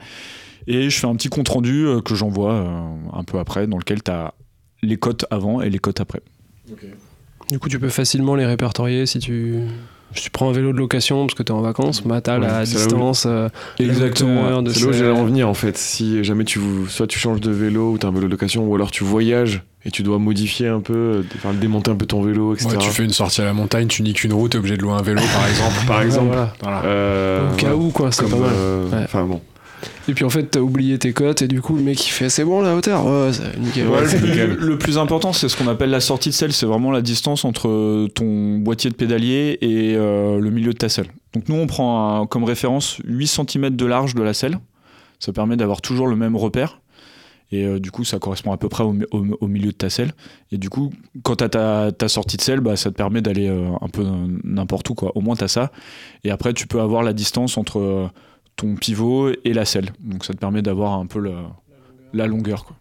et 0.67 0.91
je 0.91 0.99
fais 0.99 1.07
un 1.07 1.15
petit 1.15 1.29
compte 1.29 1.49
rendu 1.49 1.87
euh, 1.87 2.01
que 2.01 2.13
j'envoie 2.13 2.53
euh, 2.53 2.93
un 3.13 3.23
peu 3.23 3.39
après 3.39 3.65
dans 3.65 3.79
lequel 3.79 4.03
tu 4.03 4.11
as 4.11 4.35
les 4.83 4.97
cotes 4.97 5.25
avant 5.31 5.61
et 5.61 5.71
les 5.71 5.79
cotes 5.79 6.01
après. 6.01 6.21
Du 7.49 7.59
coup, 7.59 7.67
tu 7.67 7.79
peux 7.79 7.89
facilement 7.89 8.35
les 8.35 8.45
répertorier 8.45 9.05
si 9.05 9.19
tu. 9.19 9.55
Si 10.13 10.23
tu 10.23 10.29
prends 10.29 10.49
un 10.49 10.51
vélo 10.51 10.73
de 10.73 10.77
location 10.77 11.25
parce 11.25 11.35
que 11.35 11.43
t'es 11.43 11.51
en 11.51 11.61
vacances, 11.61 12.03
bah 12.03 12.19
t'as 12.19 12.37
Ouais, 12.37 12.45
la 12.45 12.65
distance, 12.65 13.25
euh, 13.25 13.47
Exactement, 13.79 14.61
C'est 14.69 14.81
là 14.81 14.87
où 14.87 14.93
j'allais 14.93 15.09
en 15.09 15.23
venir 15.23 15.47
en 15.47 15.53
fait. 15.53 15.77
Si 15.77 16.21
jamais 16.25 16.43
tu 16.43 16.59
soit 16.89 17.07
tu 17.07 17.17
changes 17.17 17.39
de 17.39 17.49
vélo 17.49 17.93
ou 17.93 17.97
tu 17.97 18.05
as 18.05 18.09
un 18.09 18.11
vélo 18.11 18.27
de 18.27 18.31
location 18.31 18.67
ou 18.67 18.75
alors 18.75 18.91
tu 18.91 19.05
voyages 19.05 19.63
et 19.85 19.91
tu 19.91 20.03
dois 20.03 20.19
modifier 20.19 20.67
un 20.67 20.79
peu, 20.79 20.93
euh, 20.93 21.23
enfin 21.35 21.53
démonter 21.53 21.91
un 21.91 21.95
peu 21.95 22.05
ton 22.05 22.21
vélo, 22.21 22.53
etc. 22.53 22.69
Ouais, 22.69 22.77
tu 22.77 22.89
fais 22.89 23.03
une 23.03 23.09
sortie 23.13 23.41
à 23.41 23.45
la 23.45 23.53
montagne, 23.53 23.87
tu 23.87 24.03
niques 24.03 24.23
une 24.23 24.33
route, 24.33 24.51
t'es 24.51 24.57
obligé 24.57 24.77
de 24.77 24.81
louer 24.83 24.93
un 24.93 25.01
vélo 25.01 25.21
par 25.33 25.47
exemple. 25.47 25.75
Par 25.87 26.01
exemple. 26.01 26.27
voilà. 26.27 26.53
Voilà. 26.61 26.83
Euh, 26.85 27.51
Au 27.51 27.55
cas 27.55 27.67
voilà. 27.69 27.75
où, 27.77 27.89
quoi, 27.89 28.11
c'est 28.11 28.29
pas 28.29 28.35
mal. 28.35 28.49
euh, 28.53 28.89
Ouais. 28.89 29.01
Enfin 29.03 29.23
bon. 29.25 29.41
Et 30.07 30.13
puis 30.13 30.23
en 30.25 30.29
fait, 30.29 30.43
t'as 30.43 30.59
oublié 30.59 30.99
tes 30.99 31.11
cotes 31.13 31.41
et 31.41 31.47
du 31.47 31.59
coup, 31.61 31.75
le 31.75 31.81
mec 31.81 32.05
il 32.05 32.11
fait 32.11 32.29
c'est 32.29 32.43
bon 32.43 32.61
la 32.61 32.75
hauteur 32.75 33.03
Ouais, 33.05 33.31
nickel. 33.59 33.87
Ouais, 33.87 34.01
le, 34.01 34.07
plus, 34.07 34.27
nickel. 34.29 34.55
le 34.59 34.77
plus 34.77 34.97
important, 34.99 35.33
c'est 35.33 35.49
ce 35.49 35.57
qu'on 35.57 35.67
appelle 35.67 35.89
la 35.89 35.99
sortie 36.01 36.29
de 36.29 36.33
selle. 36.35 36.53
C'est 36.53 36.67
vraiment 36.67 36.91
la 36.91 37.01
distance 37.01 37.45
entre 37.45 38.07
ton 38.13 38.57
boîtier 38.59 38.91
de 38.91 38.95
pédalier 38.95 39.57
et 39.61 39.95
euh, 39.95 40.39
le 40.39 40.49
milieu 40.51 40.73
de 40.73 40.77
ta 40.77 40.89
selle. 40.89 41.07
Donc 41.33 41.49
nous, 41.49 41.55
on 41.55 41.65
prend 41.65 42.21
un- 42.21 42.27
comme 42.27 42.43
référence 42.43 42.97
8 43.05 43.25
cm 43.27 43.71
de 43.75 43.85
large 43.87 44.13
de 44.13 44.21
la 44.21 44.33
selle. 44.35 44.59
Ça 45.19 45.31
permet 45.33 45.55
d'avoir 45.55 45.81
toujours 45.81 46.07
le 46.07 46.15
même 46.15 46.35
repère. 46.35 46.80
Et 47.53 47.65
euh, 47.65 47.79
du 47.79 47.91
coup, 47.91 48.03
ça 48.05 48.17
correspond 48.17 48.51
à 48.53 48.57
peu 48.57 48.69
près 48.69 48.83
au, 48.83 48.93
mi- 48.93 49.05
au- 49.11 49.25
au 49.41 49.47
milieu 49.47 49.71
de 49.71 49.75
ta 49.77 49.89
selle. 49.89 50.13
Et 50.51 50.57
du 50.57 50.69
coup, 50.69 50.91
quand 51.23 51.35
tu 51.37 51.43
as 51.43 51.49
ta, 51.49 51.91
ta 51.91 52.07
sortie 52.07 52.37
de 52.37 52.41
selle, 52.41 52.61
bah, 52.61 52.75
ça 52.77 52.91
te 52.91 52.95
permet 52.95 53.21
d'aller 53.21 53.49
euh, 53.49 53.69
un 53.81 53.87
peu 53.89 54.05
n'importe 54.43 54.89
où. 54.89 54.93
Quoi. 54.95 55.11
Au 55.15 55.21
moins, 55.21 55.35
tu 55.35 55.43
as 55.43 55.47
ça. 55.49 55.71
Et 56.23 56.31
après, 56.31 56.53
tu 56.53 56.65
peux 56.67 56.79
avoir 56.79 57.03
la 57.03 57.11
distance 57.13 57.57
entre 57.57 57.79
euh, 57.79 58.07
ton 58.55 58.75
pivot 58.75 59.31
et 59.43 59.53
la 59.53 59.65
selle. 59.65 59.91
Donc, 59.99 60.23
ça 60.25 60.33
te 60.33 60.37
permet 60.39 60.61
d'avoir 60.61 60.93
un 60.93 61.05
peu 61.07 61.19
le- 61.19 61.33
la 62.13 62.25
longueur. 62.27 62.63
Quoi. 62.65 62.75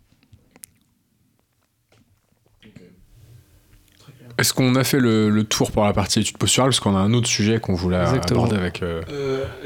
Est-ce 4.38 4.54
qu'on 4.54 4.74
a 4.74 4.84
fait 4.84 5.00
le, 5.00 5.28
le 5.28 5.44
tour 5.44 5.70
pour 5.70 5.84
la 5.84 5.92
partie 5.92 6.20
études 6.20 6.38
posturales? 6.38 6.70
Parce 6.70 6.80
qu'on 6.80 6.96
a 6.96 7.00
un 7.00 7.12
autre 7.12 7.26
sujet 7.28 7.60
qu'on 7.60 7.74
voulait 7.74 8.00
Exactement. 8.00 8.44
aborder 8.44 8.56
avec. 8.56 8.82
euh, 8.82 9.02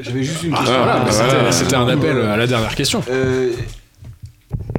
J'avais 0.01 0.23
juste 0.25 0.43
une 0.43 0.53
Ah, 0.55 0.59
question. 0.59 0.77
voilà, 0.77 1.01
bah, 1.05 1.11
c'était- 1.13 1.53
C'était 1.53 1.77
un 1.77 1.87
appel 1.89 2.17
à 2.23 2.37
la 2.37 2.47
dernière 2.47 2.75
question. 2.75 3.01
Euh, 3.09 3.53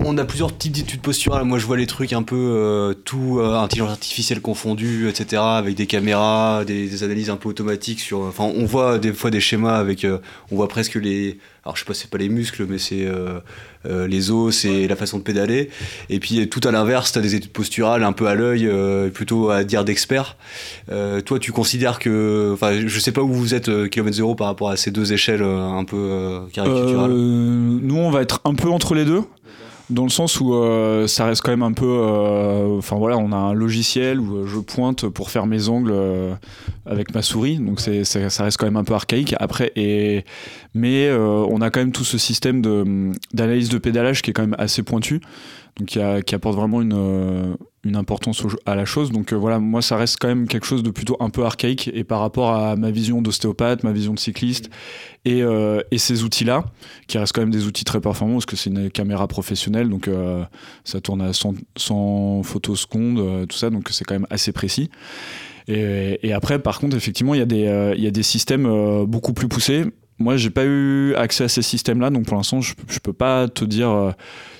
on 0.02 0.18
a 0.18 0.26
plusieurs 0.26 0.56
types 0.56 0.72
d'études 0.72 1.02
posturales. 1.02 1.46
Moi, 1.46 1.58
je 1.58 1.66
vois 1.66 1.78
les 1.78 1.88
trucs 1.88 2.14
un 2.14 2.22
peu 2.24 2.36
euh, 2.36 2.94
tout 2.94 3.40
euh, 3.40 3.56
intelligence 3.58 3.92
artificielle 3.92 4.40
confondue, 4.40 5.10
etc. 5.10 5.42
Avec 5.44 5.76
des 5.76 5.88
caméras, 5.88 6.64
des, 6.66 6.88
des 6.88 7.04
analyses 7.04 7.30
un 7.30 7.38
peu 7.38 7.50
automatiques 7.50 8.00
sur. 8.00 8.20
Enfin, 8.20 8.44
on 8.44 8.66
voit 8.66 9.00
des 9.00 9.14
fois 9.14 9.32
des 9.32 9.40
schémas 9.40 9.78
avec. 9.78 10.06
euh, 10.06 10.20
on 10.52 10.56
voit 10.58 10.68
presque 10.68 10.96
les. 10.96 11.40
Alors, 11.64 11.76
je 11.76 11.82
sais 11.82 11.86
pas, 11.88 11.96
c'est 11.96 12.10
pas 12.12 12.20
les 12.20 12.30
muscles, 12.30 12.68
mais 12.70 12.78
c'est 12.78 13.06
euh, 13.08 13.40
euh, 13.88 14.08
les 14.08 14.30
os, 14.30 14.56
c'est 14.56 14.88
la 14.88 14.96
façon 14.96 15.18
de 15.18 15.24
pédaler. 15.24 15.72
Et 16.10 16.20
puis, 16.20 16.48
tout 16.48 16.62
à 16.64 16.70
l'inverse, 16.72 17.12
tu 17.12 17.18
as 17.18 17.24
des 17.24 17.34
études 17.34 17.52
posturales 17.52 18.04
un 18.04 18.12
peu 18.14 18.28
à 18.28 18.36
l'œil, 18.36 18.68
euh, 18.68 19.10
plutôt 19.10 19.50
à 19.50 19.64
dire 19.64 19.84
d'experts. 19.84 20.38
Euh, 20.92 21.22
toi, 21.22 21.40
tu 21.40 21.52
considères 21.52 21.98
que. 21.98 22.52
Enfin, 22.54 22.86
je 22.86 23.00
sais 23.00 23.12
pas 23.12 23.22
où 23.22 23.34
vous 23.34 23.56
êtes, 23.56 23.70
euh, 23.70 23.88
kilomètre 23.88 24.18
zéro, 24.18 24.36
par 24.36 24.46
rapport 24.46 24.70
à 24.70 24.78
ces 24.78 24.92
deux 24.92 25.12
échelles 25.14 25.42
euh, 25.42 25.60
un 25.68 25.86
peu 25.86 25.98
euh, 25.98 26.40
caricaturales. 26.54 27.10
Euh, 27.12 27.80
nous, 27.82 27.98
on 27.98 28.12
va 28.12 28.22
être 28.22 28.42
un 28.46 28.54
peu 28.54 28.70
entre 28.70 28.94
les 28.94 29.06
deux. 29.06 29.24
Dans 29.92 30.04
le 30.04 30.10
sens 30.10 30.40
où 30.42 30.54
euh, 30.56 31.06
ça 31.06 31.26
reste 31.26 31.42
quand 31.44 31.52
même 31.52 31.62
un 31.62 31.72
peu. 31.74 31.86
euh, 31.86 32.78
Enfin 32.78 32.96
voilà, 32.96 33.18
on 33.18 33.32
a 33.32 33.36
un 33.36 33.54
logiciel 33.54 34.20
où 34.20 34.38
euh, 34.38 34.48
je 34.48 34.60
pointe 34.60 35.08
pour 35.08 35.30
faire 35.30 35.46
mes 35.46 35.70
angles 35.70 35.92
euh, 35.94 36.34
avec 36.88 37.14
ma 37.14 37.22
souris, 37.22 37.58
donc 37.60 37.80
c'est, 37.80 38.04
c'est- 38.04 38.30
ça 38.30 38.44
reste 38.46 38.58
quand 38.58 38.66
même 38.66 38.78
un 38.78 38.84
peu 38.84 38.96
archaïque. 38.96 39.36
Après, 39.40 39.72
et, 39.76 40.24
mais 40.74 41.12
on 41.14 41.62
a 41.62 41.70
quand 41.70 41.80
même 41.82 41.92
tout 41.92 42.04
ce 42.04 42.18
système 42.18 42.62
de, 42.62 43.12
d'analyse 43.34 43.70
de 43.70 43.78
pédalage 43.78 44.22
qui 44.24 44.32
est 44.32 44.34
quand 44.34 44.44
même 44.44 44.56
assez 44.58 44.82
pointu, 44.84 45.22
donc 45.78 45.88
qui, 45.88 46.00
a- 46.02 46.22
qui 46.22 46.34
apporte 46.36 46.56
vraiment 46.56 46.82
une, 46.82 47.56
une 47.86 47.96
importance 47.96 48.44
à 48.66 48.76
la 48.76 48.84
chose. 48.84 49.12
Donc 49.12 49.32
euh, 49.32 49.36
voilà, 49.36 49.60
moi 49.60 49.82
ça 49.82 49.96
reste 49.96 50.18
quand 50.20 50.28
même 50.28 50.48
quelque 50.48 50.66
chose 50.66 50.84
de 50.84 50.90
plutôt 50.90 51.16
un 51.20 51.30
peu 51.30 51.46
archaïque 51.46 51.90
et 51.94 52.04
par 52.04 52.20
rapport 52.20 52.52
à 52.52 52.76
ma 52.76 52.92
vision 52.92 53.22
d'ostéopathe, 53.22 53.84
ma 53.84 53.92
vision 53.92 54.14
de 54.14 54.20
cycliste 54.20 54.70
et, 55.24 55.44
euh, 55.44 55.82
et 55.92 56.00
ces 56.00 56.24
outils-là 56.24 56.66
qui 57.08 57.18
restent 57.18 57.34
quand 57.34 57.42
même 57.42 57.52
des 57.52 57.68
outils 57.68 57.86
très 57.86 58.02
performants 58.02 58.34
parce 58.34 58.48
que 58.48 58.56
c'est 58.56 58.72
une 58.72 58.90
caméra 58.90 59.28
professionnelle, 59.28 59.90
donc 59.90 60.08
euh, 60.08 60.44
ça 60.84 61.00
tourne 61.00 61.22
à 61.22 61.32
100, 61.32 61.54
100 61.78 62.44
photos 62.44 62.82
secondes, 62.82 63.48
tout 63.48 63.58
ça, 63.58 63.70
donc 63.70 63.90
c'est 63.92 64.04
quand 64.04 64.16
même 64.16 64.28
assez 64.30 64.52
précis. 64.52 64.90
Et, 65.68 66.20
et 66.22 66.34
après, 66.34 66.60
par 66.60 66.80
contre, 66.80 66.96
effectivement, 66.96 67.34
il 67.34 67.40
y, 67.40 67.44
a 67.44 67.46
des, 67.46 67.94
il 67.98 68.04
y 68.04 68.08
a 68.08 68.12
des 68.12 68.24
systèmes 68.24 69.06
beaucoup 69.06 69.34
plus 69.34 69.48
poussés. 69.48 69.86
Moi, 70.20 70.38
j'ai 70.38 70.52
pas 70.52 70.64
eu 70.64 71.16
accès 71.16 71.46
à 71.46 71.48
ces 71.48 71.64
systèmes-là, 71.64 72.12
donc 72.12 72.26
pour 72.26 72.38
l'instant, 72.38 72.62
je, 72.62 72.74
je 72.88 73.00
peux 73.00 73.14
pas 73.14 73.48
te 73.48 73.66
dire 73.66 74.14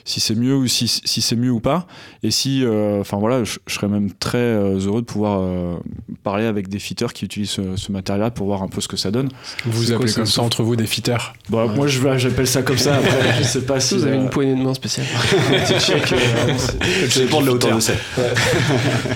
si 0.06 0.20
c'est 0.22 0.36
mieux 0.36 0.56
ou 0.56 0.68
si, 0.68 0.88
si 0.88 1.22
c'est 1.22 1.36
mieux 1.36 1.50
ou 1.52 1.60
pas. 1.60 1.88
Et 2.24 2.32
si, 2.32 2.64
euh, 2.64 3.02
enfin 3.02 3.18
voilà, 3.18 3.44
je, 3.44 3.58
je 3.68 3.74
serais 3.74 3.88
même 3.90 4.12
très 4.14 4.38
euh, 4.38 4.80
heureux 4.80 5.02
de 5.02 5.06
pouvoir 5.06 5.40
euh, 5.42 5.76
parler 6.24 6.46
avec 6.46 6.70
des 6.70 6.80
fitters 6.80 7.12
qui 7.12 7.26
utilisent 7.26 7.50
ce, 7.50 7.76
ce 7.76 7.92
matériel 7.92 8.32
pour 8.32 8.46
voir 8.48 8.64
un 8.64 8.68
peu 8.68 8.80
ce 8.82 8.88
que 8.88 8.98
ça 8.98 9.12
donne. 9.12 9.30
Vous 9.66 9.92
appelez 9.92 10.14
comme 10.14 10.26
ça 10.26 10.42
entre 10.44 10.64
vous 10.64 10.76
des 10.76 10.86
fitters. 10.86 11.34
Bah, 11.50 11.66
Moi, 11.76 11.88
je- 11.88 12.00
j'appelle 12.18 12.48
ça 12.48 12.62
comme 12.62 12.78
ça. 12.78 12.96
Après, 13.00 13.34
je 13.40 13.44
sais 13.44 13.62
pas 13.62 13.80
si 13.80 13.96
vous 13.96 14.04
avez 14.06 14.16
euh, 14.18 14.22
une 14.24 14.30
poignée 14.30 14.56
de 14.56 14.62
main 14.64 14.74
spéciale. 14.74 15.06
Ça 17.10 17.20
dépend 17.20 17.42
de 17.42 17.48
la 17.48 17.52
hauteur 17.54 17.76
de 17.76 17.80
selle. 17.82 17.98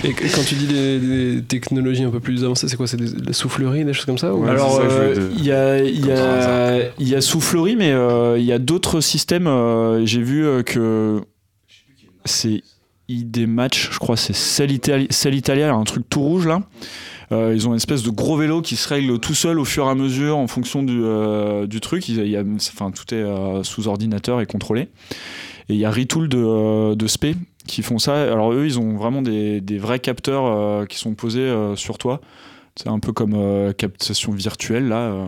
Et 0.04 0.12
que- 0.12 0.24
quand 0.34 0.42
tu 0.44 0.54
dis 0.54 0.66
des, 0.66 0.98
des 1.36 1.42
technologies 1.42 2.02
un 2.04 2.10
peu 2.10 2.20
plus 2.20 2.44
avancées, 2.44 2.68
c'est 2.68 2.76
quoi? 2.76 2.86
C'est 2.86 2.96
des, 2.96 3.10
de 3.10 3.26
la 3.26 3.32
soufflerie, 3.32 3.84
des 3.84 3.92
choses 3.92 4.04
comme 4.06 4.18
ça 4.18 4.34
ou- 4.34 4.40
Ouais, 4.44 4.50
Alors, 4.50 4.76
ça 4.76 4.82
que 4.82 4.88
je 4.90 5.20
euh, 5.20 5.30
il 5.36 5.44
y 5.44 5.52
a, 5.52 5.78
il 5.82 6.06
y 6.06 6.10
a, 6.12 6.78
il 6.98 7.08
y 7.08 7.14
a 7.14 7.20
Soufflerie, 7.20 7.76
mais 7.76 7.92
euh, 7.92 8.38
il 8.38 8.44
y 8.44 8.52
a 8.52 8.58
d'autres 8.58 9.00
systèmes. 9.00 9.46
euh, 9.46 10.04
J'ai 10.06 10.22
vu 10.22 10.44
euh, 10.44 10.62
que 10.80 11.20
c'est 12.24 12.62
ID 13.08 13.46
Match, 13.48 13.90
je 13.92 13.98
crois, 13.98 14.16
c'est 14.16 14.34
Cell 14.34 14.70
Italia, 14.70 15.72
un 15.74 15.84
truc 15.84 16.04
tout 16.08 16.20
rouge 16.22 16.46
là. 16.46 16.62
Euh, 17.32 17.52
ils 17.54 17.68
ont 17.68 17.70
une 17.70 17.76
espèce 17.76 18.02
de 18.02 18.10
gros 18.10 18.36
vélo 18.36 18.60
qui 18.60 18.74
se 18.74 18.88
règle 18.88 19.18
tout 19.20 19.34
seul 19.34 19.58
au 19.60 19.64
fur 19.64 19.86
et 19.86 19.88
à 19.90 19.94
mesure 19.94 20.36
en 20.36 20.48
fonction 20.48 20.82
du, 20.82 21.00
euh, 21.02 21.66
du 21.68 21.80
truc. 21.80 22.08
Il 22.08 22.26
y 22.28 22.36
a, 22.36 22.42
enfin, 22.42 22.90
tout 22.90 23.14
est 23.14 23.18
euh, 23.18 23.62
sous 23.62 23.86
ordinateur 23.86 24.40
et 24.40 24.46
contrôlé. 24.46 24.82
Et 25.68 25.74
il 25.74 25.76
y 25.76 25.84
a 25.84 25.90
Retool 25.92 26.28
de, 26.28 26.38
euh, 26.38 26.94
de 26.96 27.06
Spe 27.06 27.36
qui 27.68 27.82
font 27.82 27.98
ça. 28.00 28.20
Alors 28.32 28.52
eux, 28.52 28.64
ils 28.66 28.80
ont 28.80 28.96
vraiment 28.96 29.22
des, 29.22 29.60
des 29.60 29.78
vrais 29.78 30.00
capteurs 30.00 30.44
euh, 30.46 30.86
qui 30.86 30.98
sont 30.98 31.14
posés 31.14 31.40
euh, 31.40 31.76
sur 31.76 31.98
toi. 31.98 32.20
C'est 32.74 32.88
un 32.88 32.98
peu 32.98 33.12
comme 33.12 33.34
euh, 33.36 33.72
captation 33.72 34.32
virtuelle 34.32 34.88
là. 34.88 34.96
euh. 35.12 35.26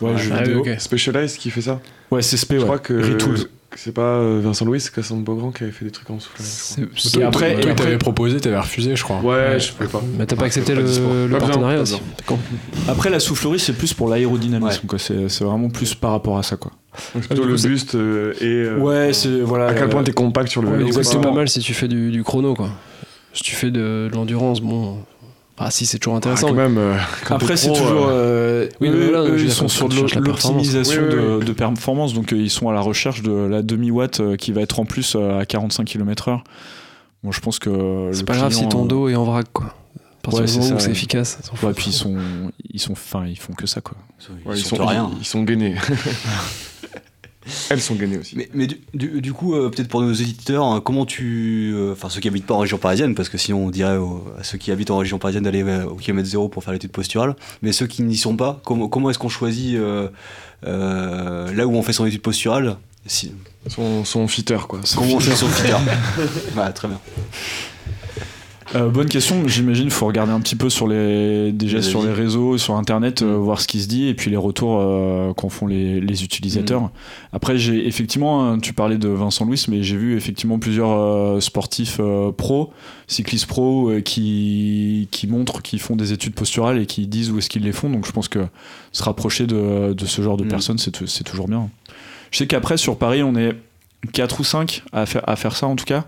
Ouais, 0.00 0.12
Ah 0.14 0.38
oui, 0.38 0.38
vidéo. 0.48 0.60
ok. 0.60 0.80
Specialized 0.80 1.38
qui 1.38 1.50
fait 1.50 1.60
ça. 1.62 1.80
Ouais, 2.10 2.22
c'est 2.22 2.36
Spe, 2.38 2.54
Je 2.54 2.58
ouais. 2.58 2.64
crois 2.64 2.78
que 2.80 2.94
Retool. 2.94 3.36
C'est 3.76 3.92
pas 3.94 4.02
euh, 4.02 4.40
Vincent 4.42 4.64
Louis, 4.64 4.80
c'est 4.80 4.92
Cassandre 4.94 5.22
Beaugrand 5.22 5.52
qui 5.52 5.62
avait 5.62 5.72
fait 5.72 5.84
des 5.84 5.90
trucs 5.90 6.10
en 6.10 6.18
souffle. 6.18 6.42
C'est- 6.96 7.22
après- 7.22 7.58
toi, 7.60 7.72
t'avais 7.74 7.98
proposé, 7.98 8.40
t'avais 8.40 8.58
refusé, 8.58 8.96
je 8.96 9.02
crois. 9.04 9.20
Ouais, 9.20 9.58
je 9.60 9.72
pouvais 9.72 9.88
pas. 9.88 10.02
Mais 10.18 10.26
t'as 10.26 10.36
pas 10.36 10.46
accepté 10.46 10.74
Pas 10.74 10.80
le, 10.80 11.28
partenariat 11.38 11.80
aussi. 11.80 12.00
Après, 12.88 13.10
la 13.10 13.20
soufflerie, 13.20 13.58
c'est 13.60 13.72
plus 13.74 13.94
pour 13.94 14.08
l'aérodynamisme. 14.08 14.80
Ouais. 14.82 14.86
quoi. 14.88 14.98
C'est 14.98 15.28
c'est 15.28 15.44
vraiment 15.44 15.68
plus 15.70 15.94
par 15.94 16.10
rapport 16.12 16.36
à 16.38 16.42
ça. 16.42 16.56
Quoi. 16.56 16.72
Donc, 17.14 17.24
plutôt 17.26 17.44
le 17.44 17.54
buste 17.54 17.94
euh, 17.94 18.34
et 18.40 18.44
euh, 18.46 18.78
ouais, 18.78 19.12
c'est 19.12 19.40
voilà. 19.40 19.68
à 19.68 19.74
quel 19.74 19.88
point 19.88 20.02
t'es 20.02 20.12
compact 20.12 20.48
sur 20.50 20.62
le 20.62 20.68
Ouais, 20.68 20.78
vélo. 20.84 21.02
c'est 21.02 21.20
pas 21.20 21.30
mal 21.32 21.48
si 21.48 21.60
tu 21.60 21.72
fais 21.74 21.88
du, 21.88 22.10
du 22.10 22.24
chrono, 22.24 22.54
quoi. 22.54 22.70
Si 23.32 23.44
tu 23.44 23.54
fais 23.54 23.70
de, 23.70 24.08
de 24.10 24.14
l'endurance, 24.14 24.60
bon. 24.60 24.98
Ah, 25.62 25.70
si, 25.70 25.84
c'est 25.84 25.98
toujours 25.98 26.14
Ah, 26.14 26.18
intéressant. 26.18 26.48
quand 26.48 26.54
mais- 26.54 26.62
même. 26.68 26.78
euh, 26.78 26.96
quand 27.26 27.34
Après, 27.36 27.56
c'est 27.56 27.68
toujours. 27.68 28.06
euh, 28.08 28.64
euh, 28.64 28.68
Oui, 28.80 28.88
eux, 28.88 29.36
ils 29.38 29.52
sont 29.52 29.64
quand 29.64 29.68
sur 29.68 29.88
l'optimisation 29.88 31.02
Oui, 31.02 31.08
oui, 31.10 31.14
de, 31.14 31.36
oui. 31.40 31.44
de 31.44 31.52
performance, 31.52 32.14
donc 32.14 32.32
euh, 32.32 32.36
ils 32.36 32.48
sont 32.50 32.70
à 32.70 32.72
la 32.72 32.80
recherche 32.80 33.20
de 33.22 33.30
la 33.30 33.60
demi-watt 33.62 34.20
euh, 34.20 34.36
qui 34.36 34.52
va 34.52 34.62
être 34.62 34.80
en 34.80 34.86
plus 34.86 35.14
euh, 35.16 35.38
à 35.38 35.44
45 35.44 35.84
km/h. 35.84 36.40
Bon, 37.22 37.30
je 37.30 37.40
pense 37.40 37.58
que. 37.58 38.08
C'est 38.12 38.24
pas 38.24 38.36
grave 38.36 38.52
si 38.54 38.66
ton 38.68 38.86
dos 38.86 39.10
est 39.10 39.14
en 39.16 39.24
vrac, 39.24 39.46
quoi. 39.52 39.74
Partir 40.22 40.40
Ouais, 40.42 40.46
c'est 40.48 40.72
ouais. 40.72 40.90
efficace. 40.90 41.38
Ouais, 41.62 41.72
puis 41.74 41.86
ils 41.88 41.92
sont, 41.94 42.16
ils 42.72 42.80
sont, 42.80 42.92
enfin, 42.92 43.24
ils 43.26 43.38
font 43.38 43.52
que 43.52 43.66
ça, 43.66 43.80
quoi. 43.82 43.96
ouais, 44.46 44.54
ils, 44.54 44.58
ils 44.60 44.64
sont 44.64 44.76
sont 44.76 44.86
rien. 44.86 45.10
Ils, 45.14 45.18
ils 45.20 45.24
sont 45.26 45.42
gainés. 45.42 45.74
Elles 47.70 47.80
sont 47.80 47.94
gainées 47.94 48.18
aussi. 48.18 48.36
Mais, 48.36 48.48
mais 48.52 48.66
du, 48.66 48.80
du- 48.94 49.20
du 49.22 49.32
coup, 49.32 49.54
euh, 49.54 49.70
peut-être 49.70 49.88
pour 49.88 50.02
nos 50.02 50.12
éditeurs, 50.12 50.64
hein, 50.64 50.80
comment 50.84 51.06
tu. 51.06 51.72
euh, 51.74 51.92
Enfin, 51.92 52.08
ceux 52.10 52.20
qui 52.20 52.28
habitent 52.28 52.46
pas 52.46 52.54
en 52.54 52.58
région 52.58 52.76
parisienne, 52.78 53.14
parce 53.14 53.28
que 53.28 53.38
sinon 53.38 53.66
on 53.66 53.70
dirait 53.70 53.96
aux- 53.96 54.24
à 54.38 54.42
ceux 54.44 54.58
qui 54.58 54.70
habitent 54.72 54.90
en 54.90 54.98
région 54.98 55.18
parisienne 55.18 55.44
d'aller 55.44 55.62
euh, 55.62 55.84
au 55.86 55.94
kilomètre 55.94 56.28
zéro 56.28 56.48
pour 56.48 56.62
faire 56.64 56.72
l'étude 56.74 56.92
posturale. 56.92 57.34
Mais 57.62 57.72
ceux 57.72 57.86
qui 57.86 58.02
n'y 58.02 58.16
sont 58.18 58.36
pas, 58.36 58.60
comment, 58.64 58.88
comment 58.88 59.08
est-ce 59.10 59.18
qu'on 59.18 59.28
choisit 59.30 59.76
là 60.62 61.66
où 61.66 61.74
on 61.74 61.82
fait 61.82 61.92
son 61.94 62.06
étude 62.06 62.22
posturale 62.22 62.76
si, 63.06 63.32
Son, 63.66 64.04
son 64.04 64.28
fitter, 64.28 64.58
quoi. 64.68 64.80
Son 64.84 65.00
Comment 65.00 65.14
on 65.16 65.20
fait 65.20 65.34
son 65.34 65.48
fitter 65.48 65.74
Voilà, 66.54 66.72
très 66.74 66.88
bien. 66.88 67.00
Euh, 68.76 68.88
bonne 68.88 69.08
question. 69.08 69.48
J'imagine 69.48 69.86
il 69.86 69.90
faut 69.90 70.06
regarder 70.06 70.32
un 70.32 70.38
petit 70.40 70.54
peu 70.54 70.70
sur 70.70 70.86
les 70.86 71.50
déjà 71.50 71.78
Les 71.78 71.82
sur 71.82 72.04
les 72.04 72.12
réseaux, 72.12 72.56
sur 72.56 72.76
internet, 72.76 73.22
euh, 73.22 73.36
Mm. 73.36 73.40
voir 73.40 73.60
ce 73.60 73.66
qui 73.66 73.80
se 73.80 73.88
dit 73.88 74.06
et 74.06 74.14
puis 74.14 74.30
les 74.30 74.36
retours 74.36 74.78
euh, 74.80 75.32
qu'en 75.34 75.48
font 75.48 75.66
les, 75.66 76.00
les 76.00 76.22
utilisateurs. 76.24 76.90
Après, 77.32 77.58
j'ai 77.58 77.86
effectivement, 77.88 78.44
hein, 78.48 78.58
tu 78.60 78.72
parlais 78.72 78.96
de 78.98 79.08
Vincent 79.08 79.44
Louis, 79.44 79.60
mais 79.68 79.82
j'ai 79.82 79.96
vu 79.96 80.16
effectivement 80.16 80.58
plusieurs 80.60 80.92
euh, 80.92 81.40
sportifs 81.40 82.00
pros, 82.36 82.72
cyclistes 83.08 83.48
euh, 83.58 84.00
qui 84.00 85.08
qui 85.10 85.26
montrent, 85.26 85.62
qui 85.62 85.78
font 85.80 85.96
des 85.96 86.12
études 86.12 86.34
posturales 86.34 86.78
et 86.78 86.86
qui 86.86 87.08
disent 87.08 87.32
où 87.32 87.38
est-ce 87.38 87.50
qu'ils 87.50 87.64
les 87.64 87.72
font. 87.72 87.90
Donc 87.90 88.06
je 88.06 88.12
pense 88.12 88.28
que 88.28 88.46
se 88.92 89.02
rapprocher 89.02 89.46
de, 89.48 89.94
de 89.94 90.06
ce 90.06 90.22
genre 90.22 90.36
de 90.36 90.44
Mm. 90.44 90.48
personnes, 90.48 90.78
c'est 90.78 90.92
tou- 90.92 91.06
c'est 91.08 91.24
toujours 91.24 91.48
bien. 91.48 91.68
Je 92.30 92.38
sais 92.38 92.46
qu'après 92.46 92.76
sur 92.76 92.96
Paris, 92.98 93.24
on 93.24 93.34
est 93.34 93.56
4 94.12 94.38
ou 94.40 94.44
5 94.44 94.84
à 94.92 95.06
faire 95.06 95.28
à 95.28 95.34
faire 95.34 95.56
ça 95.56 95.66
en 95.66 95.74
tout 95.74 95.84
cas. 95.84 96.06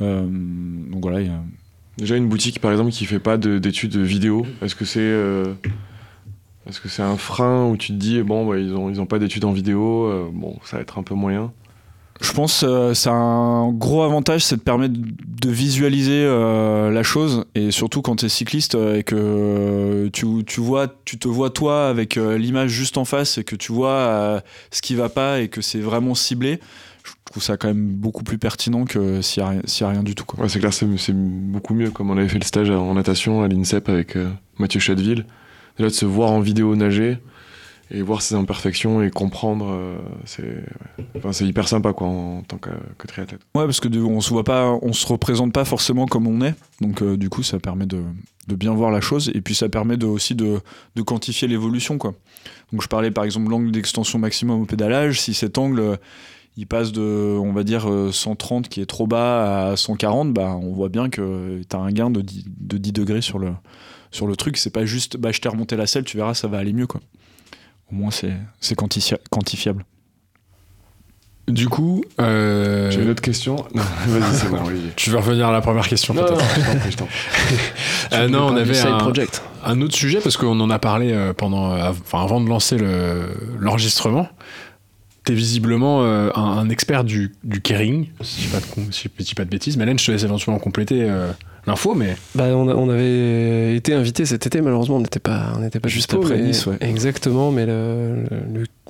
Donc 0.00 1.02
voilà. 1.02 1.20
il 1.20 1.26
y 1.26 1.30
a- 1.30 1.42
Déjà 1.98 2.16
une 2.16 2.28
boutique 2.28 2.60
par 2.60 2.72
exemple 2.72 2.90
qui 2.90 3.04
fait 3.06 3.20
pas 3.20 3.36
de- 3.36 3.58
d'études 3.58 3.96
vidéo. 3.96 4.46
Est-ce 4.62 4.74
que 4.74 4.84
c'est 4.84 5.00
euh, 5.00 5.54
est-ce 6.68 6.80
un 7.02 7.16
frein 7.16 7.68
où 7.68 7.76
tu 7.76 7.88
te 7.88 7.98
dis 7.98 8.20
bon 8.22 8.46
bah, 8.46 8.58
ils 8.58 8.74
ont 8.74 8.90
ils 8.90 9.06
pas 9.06 9.18
d'études 9.18 9.44
en 9.44 9.52
vidéo 9.52 10.06
euh, 10.06 10.28
bon 10.32 10.56
ça 10.64 10.76
va 10.76 10.82
être 10.82 10.98
un 10.98 11.02
peu 11.02 11.14
moyen? 11.14 11.52
Je 12.20 12.32
pense 12.32 12.60
que 12.60 12.94
c'est 12.94 13.10
un 13.10 13.70
gros 13.72 14.02
avantage, 14.02 14.44
c'est 14.44 14.56
de 14.56 14.60
permettre 14.60 14.94
de 14.94 15.50
visualiser 15.50 16.24
euh, 16.24 16.90
la 16.90 17.02
chose 17.02 17.44
et 17.56 17.72
surtout 17.72 18.02
quand 18.02 18.16
tu 18.16 18.26
es 18.26 18.28
cycliste 18.28 18.76
euh, 18.76 18.98
et 18.98 19.02
que 19.02 20.08
tu, 20.12 20.26
tu 20.46 20.60
vois, 20.60 20.86
tu 21.04 21.18
te 21.18 21.26
vois 21.26 21.50
toi 21.50 21.88
avec 21.88 22.16
euh, 22.16 22.38
l'image 22.38 22.70
juste 22.70 22.98
en 22.98 23.04
face 23.04 23.36
et 23.38 23.44
que 23.44 23.56
tu 23.56 23.72
vois 23.72 23.90
euh, 23.90 24.40
ce 24.70 24.80
qui 24.80 24.94
va 24.94 25.08
pas 25.08 25.40
et 25.40 25.48
que 25.48 25.60
c'est 25.60 25.80
vraiment 25.80 26.14
ciblé. 26.14 26.60
Je 27.06 27.12
trouve 27.24 27.42
ça 27.42 27.56
quand 27.56 27.68
même 27.68 27.88
beaucoup 27.94 28.22
plus 28.24 28.38
pertinent 28.38 28.84
que 28.84 29.20
s'il 29.22 29.42
y 29.42 29.46
a, 29.46 29.48
rien- 29.50 29.98
a 30.00 30.02
du 30.02 30.14
tout. 30.14 30.24
Quoi. 30.24 30.40
Ouais 30.40 30.48
c'est 30.48 30.58
clair 30.60 30.72
c'est 30.72 30.86
beaucoup 31.14 31.74
mieux 31.74 31.90
comme 31.90 32.10
on 32.10 32.16
avait 32.16 32.28
fait 32.28 32.38
le 32.38 32.44
stage 32.44 32.70
en 32.70 32.94
natation 32.94 33.42
à 33.42 33.48
l'INSEP 33.48 33.88
avec 33.88 34.16
euh, 34.16 34.30
Mathieu 34.58 34.80
Chadeville. 34.80 35.26
Déjà 35.78 35.88
de 35.90 35.94
se 35.94 36.06
voir 36.06 36.30
en 36.30 36.40
vidéo 36.40 36.76
nager 36.76 37.18
et 37.90 38.00
voir 38.00 38.22
ses 38.22 38.34
imperfections 38.36 39.02
et 39.02 39.10
comprendre. 39.10 39.66
euh, 39.70 39.98
c'est 40.24 40.42
ouais. 40.42 41.04
enfin, 41.16 41.32
c'est 41.32 41.44
hyper 41.44 41.68
sympa 41.68 41.92
quoi, 41.92 42.06
en, 42.06 42.42
tant 42.42 42.56
que, 42.56 42.70
que 42.96 43.06
triathlète. 43.06 43.40
Ouais, 43.54 43.64
parce 43.66 43.80
que 43.80 43.88
de- 43.88 44.00
on 44.00 44.20
se 44.20 44.30
voit 44.30 44.44
pas, 44.44 44.70
on 44.82 44.92
se 44.92 45.06
représente 45.06 45.52
pas 45.52 45.64
forcément 45.64 46.06
comme 46.06 46.26
on 46.26 46.40
est. 46.40 46.54
Donc 46.80 47.02
euh, 47.02 47.16
du 47.18 47.28
coup, 47.28 47.42
ça 47.42 47.58
permet 47.58 47.86
de, 47.86 48.00
de 48.48 48.54
bien 48.54 48.72
voir 48.72 48.90
la 48.90 49.00
chose 49.02 49.30
et 49.34 49.40
puis 49.42 49.54
ça 49.54 49.68
permet 49.68 49.96
de, 49.96 50.06
aussi 50.06 50.34
de, 50.34 50.60
de 50.96 51.02
quantifier 51.02 51.48
l'évolution 51.48 51.98
quoi. 51.98 52.14
Donc 52.72 52.80
je 52.82 52.88
parlais 52.88 53.10
par 53.10 53.24
exemple 53.24 53.46
de 53.46 53.50
l'angle 53.50 53.70
d'extension 53.72 54.18
maximum 54.18 54.62
au 54.62 54.64
pédalage. 54.64 55.20
Si 55.20 55.34
cet 55.34 55.58
angle 55.58 55.98
il 56.56 56.66
passe 56.66 56.92
de, 56.92 57.00
on 57.40 57.52
va 57.52 57.64
dire 57.64 57.90
euh, 57.90 58.12
130 58.12 58.68
qui 58.68 58.80
est 58.80 58.86
trop 58.86 59.06
bas 59.06 59.70
à 59.72 59.76
140, 59.76 60.32
bah 60.32 60.56
on 60.60 60.72
voit 60.72 60.88
bien 60.88 61.08
que 61.10 61.60
tu 61.68 61.76
as 61.76 61.80
un 61.80 61.90
gain 61.90 62.10
de 62.10 62.20
10, 62.20 62.44
de 62.60 62.78
10 62.78 62.92
degrés 62.92 63.20
sur 63.22 63.38
le 63.38 63.52
sur 64.10 64.26
le 64.28 64.36
truc. 64.36 64.56
C'est 64.56 64.70
pas 64.70 64.84
juste, 64.84 65.16
bah 65.16 65.32
je 65.32 65.40
t'ai 65.40 65.48
remonté 65.48 65.76
la 65.76 65.86
selle, 65.86 66.04
tu 66.04 66.16
verras, 66.16 66.34
ça 66.34 66.46
va 66.48 66.58
aller 66.58 66.72
mieux 66.72 66.86
quoi. 66.86 67.00
Au 67.90 67.94
moins 67.96 68.10
c'est 68.10 68.32
c'est 68.60 68.78
quantifi- 68.78 69.18
quantifiable. 69.30 69.84
Du 71.46 71.68
coup, 71.68 72.02
euh, 72.22 72.90
J'ai 72.90 73.02
une 73.02 73.10
autre 73.10 73.20
question. 73.20 73.56
Non, 73.74 73.82
vas-y, 74.06 74.34
c'est 74.34 74.48
bon, 74.48 74.64
Olivier. 74.64 74.92
tu 74.96 75.10
veux 75.10 75.18
revenir 75.18 75.48
à 75.48 75.52
la 75.52 75.60
première 75.60 75.86
question 75.86 76.14
Non, 76.14 76.22
non, 76.22 76.28
peut-être 76.28 76.40
non, 76.40 76.46
je 76.56 76.64
t'en 76.64 76.78
prie, 76.78 76.90
je 76.92 76.96
t'en 76.96 77.04
prie. 77.06 77.56
Euh, 78.14 78.28
Non, 78.28 78.46
on 78.46 78.56
avait 78.56 78.80
un, 78.80 78.96
project. 78.98 79.42
un 79.64 79.80
autre 79.82 79.94
sujet 79.94 80.20
parce 80.22 80.38
qu'on 80.38 80.58
en 80.60 80.70
a 80.70 80.78
parlé 80.78 81.12
euh, 81.12 81.34
pendant, 81.34 81.72
euh, 81.74 81.90
enfin, 81.90 82.22
avant 82.22 82.40
de 82.40 82.48
lancer 82.48 82.78
le- 82.78 83.28
l'enregistrement. 83.58 84.26
T'es 85.24 85.32
visiblement 85.34 86.02
euh, 86.02 86.28
un, 86.34 86.42
un 86.42 86.68
expert 86.68 87.02
du, 87.02 87.32
du 87.44 87.62
caring, 87.62 88.08
si 88.20 88.42
je 88.42 88.46
dis 88.46 88.52
pas 88.52 88.60
de, 88.60 88.66
con- 88.66 88.92
si 88.92 89.08
je 89.18 89.24
dis 89.24 89.34
pas 89.34 89.44
de 89.46 89.50
bêtises. 89.50 89.76
Mélène, 89.78 89.98
je 89.98 90.04
te 90.04 90.10
laisse 90.12 90.22
éventuellement 90.24 90.58
compléter 90.60 91.02
euh, 91.04 91.32
l'info, 91.66 91.94
mais 91.94 92.14
Bah, 92.34 92.44
on, 92.48 92.68
a- 92.68 92.74
on 92.74 92.90
avait 92.90 93.74
été 93.74 93.94
invité 93.94 94.26
cet 94.26 94.46
été, 94.46 94.60
malheureusement, 94.60 94.96
on 94.96 95.00
n'était 95.00 95.20
pas, 95.20 95.54
on 95.56 95.60
n'était 95.60 95.80
pas 95.80 95.88
Juste 95.88 96.10
dispo, 96.10 96.22
après 96.26 96.36
mais- 96.38 96.48
Nice, 96.48 96.66
ouais. 96.66 96.76
Exactement, 96.82 97.50
mais 97.52 97.64
le, 97.64 98.24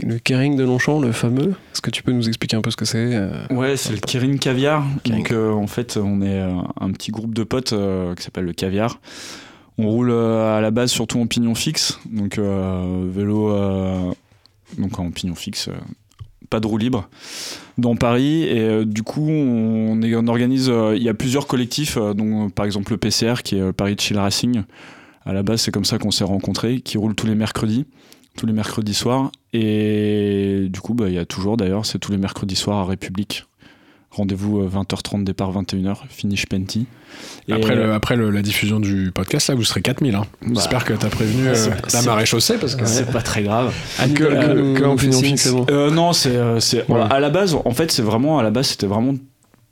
le, 0.02 0.18
de 0.56 0.62
Longchamp, 0.64 1.00
le 1.00 1.12
fameux, 1.12 1.50
est-ce 1.72 1.80
que 1.80 1.90
tu 1.90 2.02
peux 2.02 2.10
nous 2.10 2.26
expliquer 2.26 2.56
un 2.56 2.62
peu 2.62 2.72
ce 2.72 2.76
que 2.76 2.84
c'est 2.84 3.14
euh, 3.14 3.30
Ouais, 3.50 3.76
c'est 3.76 3.92
le 3.92 3.98
Kirin 4.00 4.36
Caviar. 4.38 4.84
Donc, 5.06 5.30
euh, 5.30 5.52
en 5.52 5.68
fait, 5.68 5.96
on 6.02 6.20
est 6.20 6.40
un 6.40 6.90
petit 6.90 7.12
groupe 7.12 7.32
de 7.32 7.44
potes 7.44 7.74
euh, 7.74 8.12
qui 8.16 8.24
s'appelle 8.24 8.44
le 8.44 8.52
Caviar. 8.54 8.98
On 9.78 9.88
roule 9.88 10.10
à 10.10 10.60
la 10.60 10.70
base 10.72 10.90
surtout 10.90 11.20
en 11.20 11.28
pignon 11.28 11.54
fixe, 11.54 11.98
donc 12.10 12.38
euh, 12.38 13.04
vélo 13.08 13.50
euh, 13.52 14.10
donc 14.78 14.98
en 14.98 15.10
pignon 15.12 15.34
fixe, 15.36 15.68
euh, 15.68 15.72
pas 16.50 16.60
de 16.60 16.66
roue 16.66 16.78
libre, 16.78 17.08
dans 17.78 17.96
Paris. 17.96 18.42
Et 18.42 18.60
euh, 18.60 18.84
du 18.84 19.02
coup, 19.02 19.28
on, 19.28 20.28
organise. 20.28 20.68
euh, 20.68 20.94
Il 20.96 21.02
y 21.02 21.08
a 21.08 21.14
plusieurs 21.14 21.46
collectifs, 21.46 21.96
euh, 21.96 22.48
par 22.54 22.66
exemple 22.66 22.92
le 22.92 22.98
PCR 22.98 23.42
qui 23.42 23.56
est 23.56 23.72
Paris 23.72 23.96
Chill 23.98 24.18
Racing. 24.18 24.62
À 25.24 25.32
la 25.32 25.42
base, 25.42 25.62
c'est 25.62 25.70
comme 25.72 25.84
ça 25.84 25.98
qu'on 25.98 26.10
s'est 26.10 26.24
rencontrés, 26.24 26.80
qui 26.80 26.98
roule 26.98 27.14
tous 27.14 27.26
les 27.26 27.34
mercredis, 27.34 27.86
tous 28.36 28.46
les 28.46 28.52
mercredis 28.52 28.94
soirs. 28.94 29.30
Et 29.52 30.68
du 30.70 30.80
coup, 30.80 30.94
bah, 30.94 31.08
il 31.08 31.14
y 31.14 31.18
a 31.18 31.24
toujours 31.24 31.56
d'ailleurs, 31.56 31.86
c'est 31.86 31.98
tous 31.98 32.12
les 32.12 32.18
mercredis 32.18 32.56
soirs 32.56 32.78
à 32.78 32.84
République. 32.84 33.46
Rendez-vous 34.14 34.60
euh, 34.60 34.68
20h30, 34.72 35.24
départ 35.24 35.52
21h, 35.52 35.96
finish 36.08 36.46
Penti. 36.46 36.86
Et, 37.48 37.52
après, 37.52 37.74
le- 37.74 37.82
euh, 37.82 37.94
après 37.94 38.16
le- 38.16 38.30
la 38.30 38.42
diffusion 38.42 38.80
du 38.80 39.10
podcast, 39.12 39.48
là, 39.48 39.54
vous 39.54 39.64
serez 39.64 39.82
4000. 39.82 40.14
Hein. 40.14 40.22
Bah, 40.42 40.48
J'espère 40.54 40.84
que 40.84 40.92
t'as 40.94 41.08
prévenu 41.08 41.48
euh, 41.48 41.52
la 41.82 41.88
c'est- 41.88 42.06
marée 42.06 42.26
chaussée 42.26 42.56
parce 42.58 42.76
que 42.76 42.86
c'est 42.86 43.10
pas 43.10 43.22
très 43.22 43.42
grave. 43.42 43.72
Que- 44.14 44.22
Delvaux 44.24 44.74
que- 44.74 44.80
que 44.80 44.84
en 44.84 44.96
fixe. 44.96 45.48
bon. 45.48 45.66
Euh, 45.70 45.90
non, 45.90 46.12
c'est, 46.12 46.34
euh, 46.36 46.58
à 47.10 47.20
la 47.20 47.30
base. 47.30 47.56
En 47.64 47.72
fait, 47.72 47.90
c'est 47.90 48.02
vraiment 48.02 48.38
à 48.38 48.42
la 48.42 48.50
base, 48.50 48.68
c'était 48.68 48.86
vraiment 48.86 49.14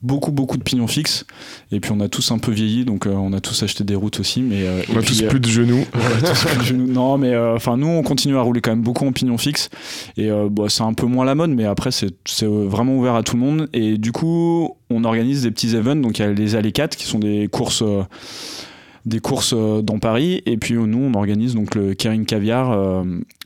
beaucoup 0.03 0.33
beaucoup 0.33 0.57
de 0.57 0.63
pignons 0.63 0.87
fixes. 0.87 1.25
Et 1.71 1.81
puis 1.81 1.93
on 1.93 2.01
a 2.01 2.09
tous 2.09 2.31
un 2.33 2.39
peu 2.39 2.53
vieilli, 2.53 2.85
donc 2.85 3.07
euh, 3.07 3.11
on 3.11 3.33
a 3.33 3.41
tous 3.41 3.63
acheté 3.63 3.85
des 3.85 3.95
routes 3.95 4.21
aussi. 4.21 4.43
Mais 4.43 4.67
euh, 4.67 4.83
On 4.93 4.99
a 4.99 5.03
puis, 5.03 5.25
euh, 5.25 5.29
plus 5.29 5.41
de 5.41 5.49
genoux. 5.49 5.85
on 5.95 6.25
a 6.25 6.29
tous 6.29 6.45
plus 6.45 6.59
de 6.59 6.63
genoux. 6.65 6.93
Non, 6.93 7.19
mais 7.19 7.37
enfin 7.37 7.77
nous, 7.77 7.87
on 7.87 8.03
continue 8.03 8.37
à 8.37 8.43
rouler 8.43 8.61
quand 8.61 8.73
même 8.73 8.83
beaucoup 8.83 9.07
en 9.07 9.13
pignon 9.13 9.39
fixe. 9.39 9.71
Et 10.17 10.31
bon, 10.51 10.69
c'est 10.69 10.83
un 10.83 10.95
peu 10.95 11.07
moins 11.07 11.25
la 11.25 11.35
mode, 11.35 11.51
mais 11.51 11.65
après 11.65 11.91
c'est 11.93 12.13
vraiment 12.43 12.97
ouvert 12.97 13.15
à 13.15 13.23
tout 13.23 13.37
le 13.37 13.43
monde. 13.43 13.69
Et 13.73 13.99
du 13.99 14.13
coup, 14.13 14.77
on 14.91 15.05
organise 15.05 15.43
des 15.43 15.51
petits 15.51 15.75
events. 15.77 15.97
Donc 15.97 16.19
il 16.19 16.23
y 16.23 16.25
a 16.25 16.33
les 16.33 16.57
Allées 16.57 16.73
4 16.73 16.97
qui 16.97 17.05
sont 17.05 17.19
des 17.19 17.49
courses. 17.49 17.85
des 19.05 19.21
courses 19.21 19.55
dans 19.55 19.99
Paris 19.99 20.43
et 20.47 20.57
puis 20.57 20.75
nous 20.75 20.99
on 20.99 21.15
organise 21.15 21.55
donc 21.55 21.75
le 21.75 21.95
Kering 21.95 22.25
Caviar 22.25 23.03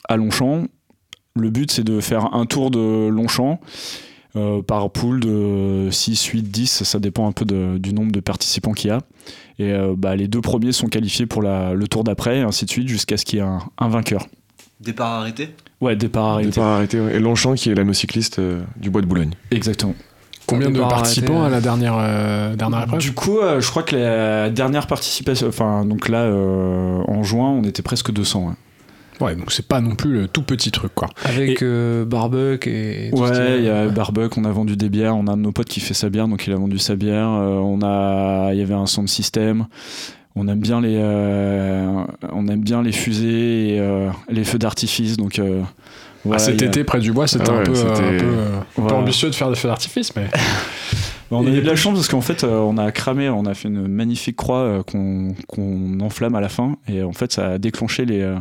à 0.07 0.17
Longchamp 0.19 0.67
le 1.35 1.49
but 1.49 1.71
c'est 1.71 1.83
de 1.83 2.01
faire 2.01 2.35
un 2.35 2.45
tour 2.45 2.71
de 2.71 3.09
Longchamp 3.09 3.59
euh, 4.37 4.63
par 4.63 4.91
pool 4.91 5.21
de 5.21 5.89
6, 5.91 6.25
8, 6.27 6.43
10 6.43 6.83
ça 6.85 6.99
dépend 6.99 7.27
un 7.29 7.33
peu 7.33 7.45
de- 7.45 7.79
du 7.79 7.93
nombre 7.95 8.13
de 8.13 8.21
participants 8.21 8.73
qu'il 8.73 8.89
y 8.89 8.93
a 8.93 8.99
et 9.59 9.73
euh, 9.73 9.95
bah, 9.97 10.15
les 10.17 10.29
deux 10.29 10.41
premiers 10.41 10.73
sont 10.73 10.89
qualifiés 10.89 11.27
pour 11.27 11.43
la- 11.43 11.75
le 11.75 11.89
tour 11.89 12.05
d'après 12.05 12.39
et 12.39 12.43
ainsi 12.43 12.65
de 12.65 12.71
suite 12.71 12.89
jusqu'à 12.89 13.17
ce 13.17 13.25
qu'il 13.25 13.39
y 13.39 13.43
ait 13.43 13.45
un, 13.45 13.59
un 13.79 13.89
vainqueur 13.89 14.27
Départ 14.81 15.13
arrêté? 15.21 15.51
Ouais 15.81 15.97
départ 15.97 16.27
arrêté 16.27 16.51
Départ 16.51 16.67
arrêté. 16.69 17.01
ouais. 17.01 17.17
Et 17.17 17.19
Longchamp 17.19 17.55
qui 17.55 17.71
est 17.71 17.75
l'anocycliste 17.75 18.39
euh, 18.39 18.63
du 18.77 18.91
bois 18.91 19.01
de 19.03 19.07
Boulogne. 19.07 19.31
exactement 19.51 19.95
combien 20.47 20.71
de 20.71 20.79
participants 20.79 21.41
arrêté. 21.41 21.47
à 21.47 21.57
la 21.57 21.61
dernière, 21.61 21.95
euh, 21.99 22.55
dernière 22.55 22.85
épreuve? 22.85 23.01
Du 23.01 23.13
coup, 23.13 23.39
euh, 23.41 23.61
je 23.61 23.69
crois 23.69 23.83
que 23.83 23.97
la 23.97 24.49
dernière 24.49 24.87
participation, 24.87 25.49
enfin, 25.49 25.85
donc 25.85 26.09
là, 26.09 26.19
euh, 26.21 27.03
en 27.09 27.25
juin, 27.25 27.49
on 27.51 27.65
était 27.65 27.83
presque 27.83 28.13
200. 28.13 28.47
ouais. 28.49 28.55
Ouais, 29.21 29.35
donc 29.35 29.51
c'est 29.53 29.67
pas 29.67 29.81
non 29.81 29.95
plus 29.95 30.13
le 30.13 30.29
tout 30.29 30.43
petit 30.43 30.71
truc, 30.71 30.93
quoi. 30.95 31.09
Avec 31.25 31.63
euh, 31.63 32.05
Barbuck 32.05 32.67
et. 32.67 33.11
tout 33.15 33.21
Ouais, 33.23 33.59
il 33.59 33.65
y 33.65 33.69
a 33.71 33.89
Barbuck, 33.89 34.37
on 34.37 34.45
a 34.45 34.51
vendu 34.51 34.77
des 34.77 34.89
bières, 34.91 35.17
on 35.17 35.27
a 35.27 35.33
un 35.33 35.37
de 35.37 35.43
nos 35.43 35.53
potes 35.53 35.69
qui 35.69 35.81
fait 35.81 35.95
sa 35.95 36.11
bière, 36.11 36.29
donc 36.29 36.47
il 36.47 36.53
a 36.53 36.57
vendu 36.57 36.79
sa 36.79 36.97
bière. 36.97 37.29
Euh, 37.29 37.57
on 37.57 37.81
a, 37.83 38.51
il 38.53 38.59
y 38.59 38.63
avait 38.63 38.75
un 38.75 38.87
sound 38.87 39.09
system. 39.09 39.67
On 40.35 40.49
aime 40.49 40.61
bien 40.61 40.83
les, 40.83 40.97
euh, 40.99 42.05
on 42.31 42.47
aime 42.49 42.61
bien 42.61 42.83
les 42.83 42.93
fusées 42.93 43.75
et 43.77 43.81
euh, 43.81 44.11
les 44.29 44.45
feux 44.45 44.59
d'artifice, 44.59 45.17
donc. 45.17 45.39
euh, 45.39 45.63
Ah, 45.65 45.69
voilà, 46.25 46.39
cet 46.41 46.61
a- 46.61 46.67
été, 46.67 46.85
près 46.85 46.99
du 47.01 47.13
bois, 47.13 47.27
c'était 47.27 47.45
Ah 47.49 47.53
un 47.53 47.57
ouais, 47.59 47.63
peu, 47.65 47.73
euh, 47.75 47.93
un 47.93 48.19
peu, 48.19 48.27
euh, 48.27 48.57
un 48.59 48.61
peu 48.61 48.65
Voilà. 48.83 48.97
ambitieux 48.97 49.31
de 49.31 49.35
faire 49.35 49.49
des 49.49 49.57
feux 49.57 49.69
d'artifice, 49.69 50.15
mais 50.15 50.27
Bah, 51.31 51.39
on 51.41 51.47
a 51.47 51.51
Et- 51.51 51.57
eu 51.57 51.63
de 51.63 51.67
la 51.67 51.75
chance 51.75 51.95
parce 51.95 52.09
qu'en 52.09 52.21
fait, 52.21 52.45
euh, 52.45 52.59
on 52.59 52.77
a 52.79 52.93
cramé, 52.93 53.29
on 53.31 53.47
a 53.47 53.55
fait 53.55 53.69
une 53.69 53.89
magnifique 53.89 54.37
croix 54.37 54.59
euh, 54.61 54.83
qu'on 54.85 55.35
qu'on 55.49 55.99
enflamme 56.01 56.35
à 56.37 56.41
la 56.41 56.49
fin. 56.49 56.77
Et 56.87 57.03
en 57.03 57.13
fait, 57.13 57.33
ça 57.33 57.53
a 57.53 57.59
déclenché 57.59 58.05
les, 58.05 58.21
euh, 58.21 58.37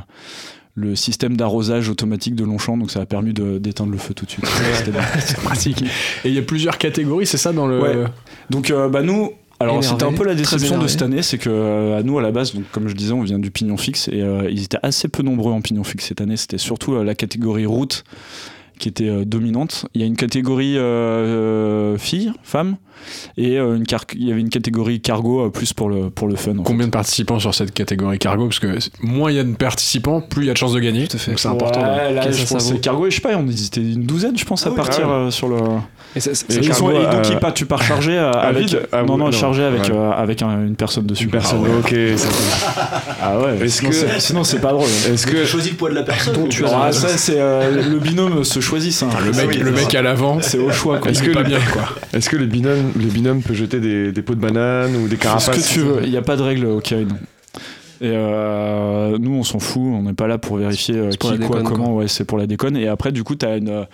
le 0.76 0.95
système 0.95 1.38
d'arrosage 1.38 1.89
automatique 1.89 2.36
de 2.36 2.43
Longchamp. 2.43 2.78
Donc, 2.78 2.91
ça 2.91 3.01
a 3.01 3.05
permis 3.05 3.34
d'éteindre 3.34 3.91
le 3.91 3.97
feu 3.97 4.13
tout 4.13 4.26
de 4.26 4.32
suite. 4.32 4.45
C'est 5.19 5.38
pratique. 5.38 5.82
Et 5.82 6.30
il 6.30 6.34
y 6.34 6.39
a 6.39 6.41
plusieurs 6.41 6.78
catégories, 6.78 7.26
c'est 7.26 7.38
ça 7.38 7.53
dans 7.53 7.67
le. 7.67 7.82
Ouais. 7.82 8.05
Donc, 8.49 8.69
euh, 8.69 8.89
bah, 8.89 9.01
nous. 9.01 9.32
Alors 9.61 9.82
c'était 9.82 10.03
un 10.03 10.11
peu 10.11 10.26
la 10.26 10.36
déception 10.36 10.78
de 10.78 10.88
cette 10.88 11.01
année, 11.01 11.21
c'est 11.21 11.38
que 11.38 11.49
euh, 11.49 11.97
à 11.97 12.03
nous 12.03 12.19
à 12.19 12.21
la 12.21 12.32
base, 12.34 12.53
donc 12.53 12.65
comme 12.73 12.89
je 12.89 12.93
disais, 12.93 13.13
on 13.13 13.21
vient 13.21 13.39
du 13.39 13.51
pignon 13.51 13.78
fixe 13.78 14.09
et 14.09 14.21
euh, 14.21 14.49
ils 14.51 14.63
étaient 14.63 14.80
assez 14.84 15.07
peu 15.07 15.23
nombreux 15.23 15.53
en 15.53 15.61
pignon 15.61 15.86
fixe 15.86 16.07
cette 16.07 16.19
année. 16.19 16.36
C'était 16.36 16.57
surtout 16.57 17.01
la 17.01 17.15
catégorie 17.15 17.65
route 17.65 18.03
qui 18.80 18.89
était 18.89 19.09
euh, 19.09 19.26
dominante. 19.26 19.86
Il 19.93 20.01
y 20.01 20.03
a 20.03 20.07
une 20.07 20.15
catégorie 20.15 20.78
euh, 20.78 21.97
filles, 21.97 22.32
femmes, 22.43 22.76
et 23.38 23.57
euh, 23.59 23.76
une 23.76 23.86
car- 23.86 24.05
il 24.15 24.28
y 24.28 24.32
avait 24.32 24.41
une 24.41 24.49
catégorie 24.49 24.99
cargo 25.01 25.45
euh, 25.45 25.49
plus 25.49 25.73
pour 25.73 25.89
le 25.89 26.09
pour 26.09 26.28
le 26.28 26.36
fun. 26.36 26.53
fait. 26.53 26.63
Combien 26.63 26.88
de 26.88 26.91
participants 26.91 27.39
sur 27.39 27.53
cette 27.53 27.73
catégorie 27.73 28.17
cargo? 28.19 28.45
Parce 28.47 28.59
que 28.59 28.78
moins 29.01 29.32
il 29.32 29.38
y 29.38 29.39
a 29.39 29.43
de 29.43 29.53
participants, 29.55 30.21
plus 30.21 30.43
il 30.43 30.47
y 30.47 30.49
a 30.49 30.53
de 30.53 30.57
chances 30.57 30.73
de 30.73 30.80
gagner. 30.80 31.07
Tout 31.07 31.17
à 31.17 31.19
fait. 31.19 31.32
Donc 31.32 31.39
c'est 31.39 31.47
important. 31.47 31.82
Ouais, 31.82 32.13
là, 32.13 32.23
Qu'est-ce 32.26 32.39
je 32.41 32.45
pense 32.47 32.71
que 32.71 32.78
cargo 32.78 33.05
et 33.07 33.11
je 33.11 33.15
sais 33.15 33.21
pas, 33.21 33.36
on 33.38 33.47
était 33.47 33.82
une 33.82 34.03
douzaine, 34.05 34.38
je 34.38 34.45
pense, 34.45 34.63
Ah 34.65 34.69
à 34.69 34.71
oui, 34.71 34.76
partir 34.78 35.05
ah 35.07 35.11
euh, 35.13 35.32
sur 35.32 35.47
le. 35.47 35.57
Et 36.15 36.19
Et 36.19 36.21
Et, 36.30 36.34
ils 36.61 36.69
cargo, 36.69 36.73
sont- 36.73 36.91
et 36.91 37.03
donc 37.03 37.13
euh, 37.13 37.21
ils 37.32 37.38
partent- 37.39 37.55
tu 37.57 37.65
pars 37.65 37.84
chargé 37.84 38.13
euh, 38.17 38.32
à 38.32 38.39
avec 38.47 38.67
vide 38.67 38.88
Ah, 38.93 39.03
non 39.03 39.17
non 39.17 39.26
non. 39.26 39.32
chargé 39.32 39.63
avec 39.63 39.84
Ouais. 39.84 39.91
euh, 39.93 40.11
avec 40.11 40.41
un- 40.41 40.65
une 40.65 40.76
personne 40.78 41.05
dessus. 41.05 41.26
Une 41.26 41.30
personne, 41.32 41.59
Ah 41.65 41.69
ouais. 41.89 42.13
ok. 42.13 42.17
ça- 42.17 42.28
Ah 43.21 43.39
ouais. 43.39 43.65
Est-ce 43.65 43.80
sinon, 43.80 43.89
que- 43.89 43.95
c'est- 43.95 44.19
sinon 44.19 44.43
c'est 44.45 44.59
pas 44.59 44.71
drôle. 44.71 44.88
Est-ce 44.88 45.28
Tu 45.28 45.34
que 45.34 45.45
choisis 45.45 45.71
le 45.71 45.78
poids 45.78 45.89
de 45.89 45.95
la 45.95 46.03
personne. 46.03 46.47
Tu 46.47 46.63
euh, 46.63 46.67
Ah, 46.73 46.91
ça 46.93 47.09
c'est 47.09 47.36
euh, 47.38 47.89
le 47.89 47.99
binôme 47.99 48.43
se 48.45 48.61
Le 48.72 49.32
mec, 49.32 49.47
oui, 49.49 49.57
le 49.57 49.72
mec 49.72 49.93
à 49.95 50.01
l'avant, 50.01 50.41
c'est 50.41 50.57
au 50.57 50.72
choix 50.72 50.99
quoi. 50.99 51.11
est-ce 51.11 51.24
que 51.24 51.32
pas 51.32 51.43
bien 51.43 51.59
quoi 51.74 51.84
est-ce 52.13 52.30
que 52.30 52.38
les 52.38 52.47
binômes 52.47 52.91
les 52.95 53.07
binômes 53.07 53.41
peuvent 53.41 53.55
jeter 53.55 53.80
des, 53.80 54.11
des 54.11 54.22
pots 54.22 54.36
de 54.36 54.39
banane 54.39 54.95
ou 54.95 55.07
des 55.07 55.18
carapaces 55.18 55.45
ce 55.45 55.51
que 55.51 55.74
tu 55.74 55.80
veux, 55.80 56.03
il 56.03 56.11
n'y 56.11 56.18
a 56.18 56.22
pas 56.22 56.36
de 56.36 56.41
règle 56.43 56.66
au. 56.66 56.82
Et 58.01 58.11
euh, 58.11 59.18
nous, 59.18 59.32
on 59.32 59.43
s'en 59.43 59.59
fout, 59.59 59.82
on 59.82 60.01
n'est 60.03 60.13
pas 60.13 60.28
là 60.28 60.38
pour 60.38 60.57
vérifier 60.57 60.95
euh, 60.95 61.11
C'est 61.11 61.18
pour 61.18 61.32
qui, 61.32 61.38
la 61.38 61.47
quoi, 61.47 61.59
déconne, 61.59 61.74
comment, 61.74 61.95
ouais, 61.95 62.09
c'est 62.09 62.26
pour 62.26 62.38
la 62.38 62.45
déconne. 62.45 62.76
Et 62.76 62.89
après, 62.89 63.13
du 63.13 63.24
coup, 63.24 63.36
tu 63.36 63.45
as 63.45 63.55
une, 63.55 63.70
euh, 63.70 63.86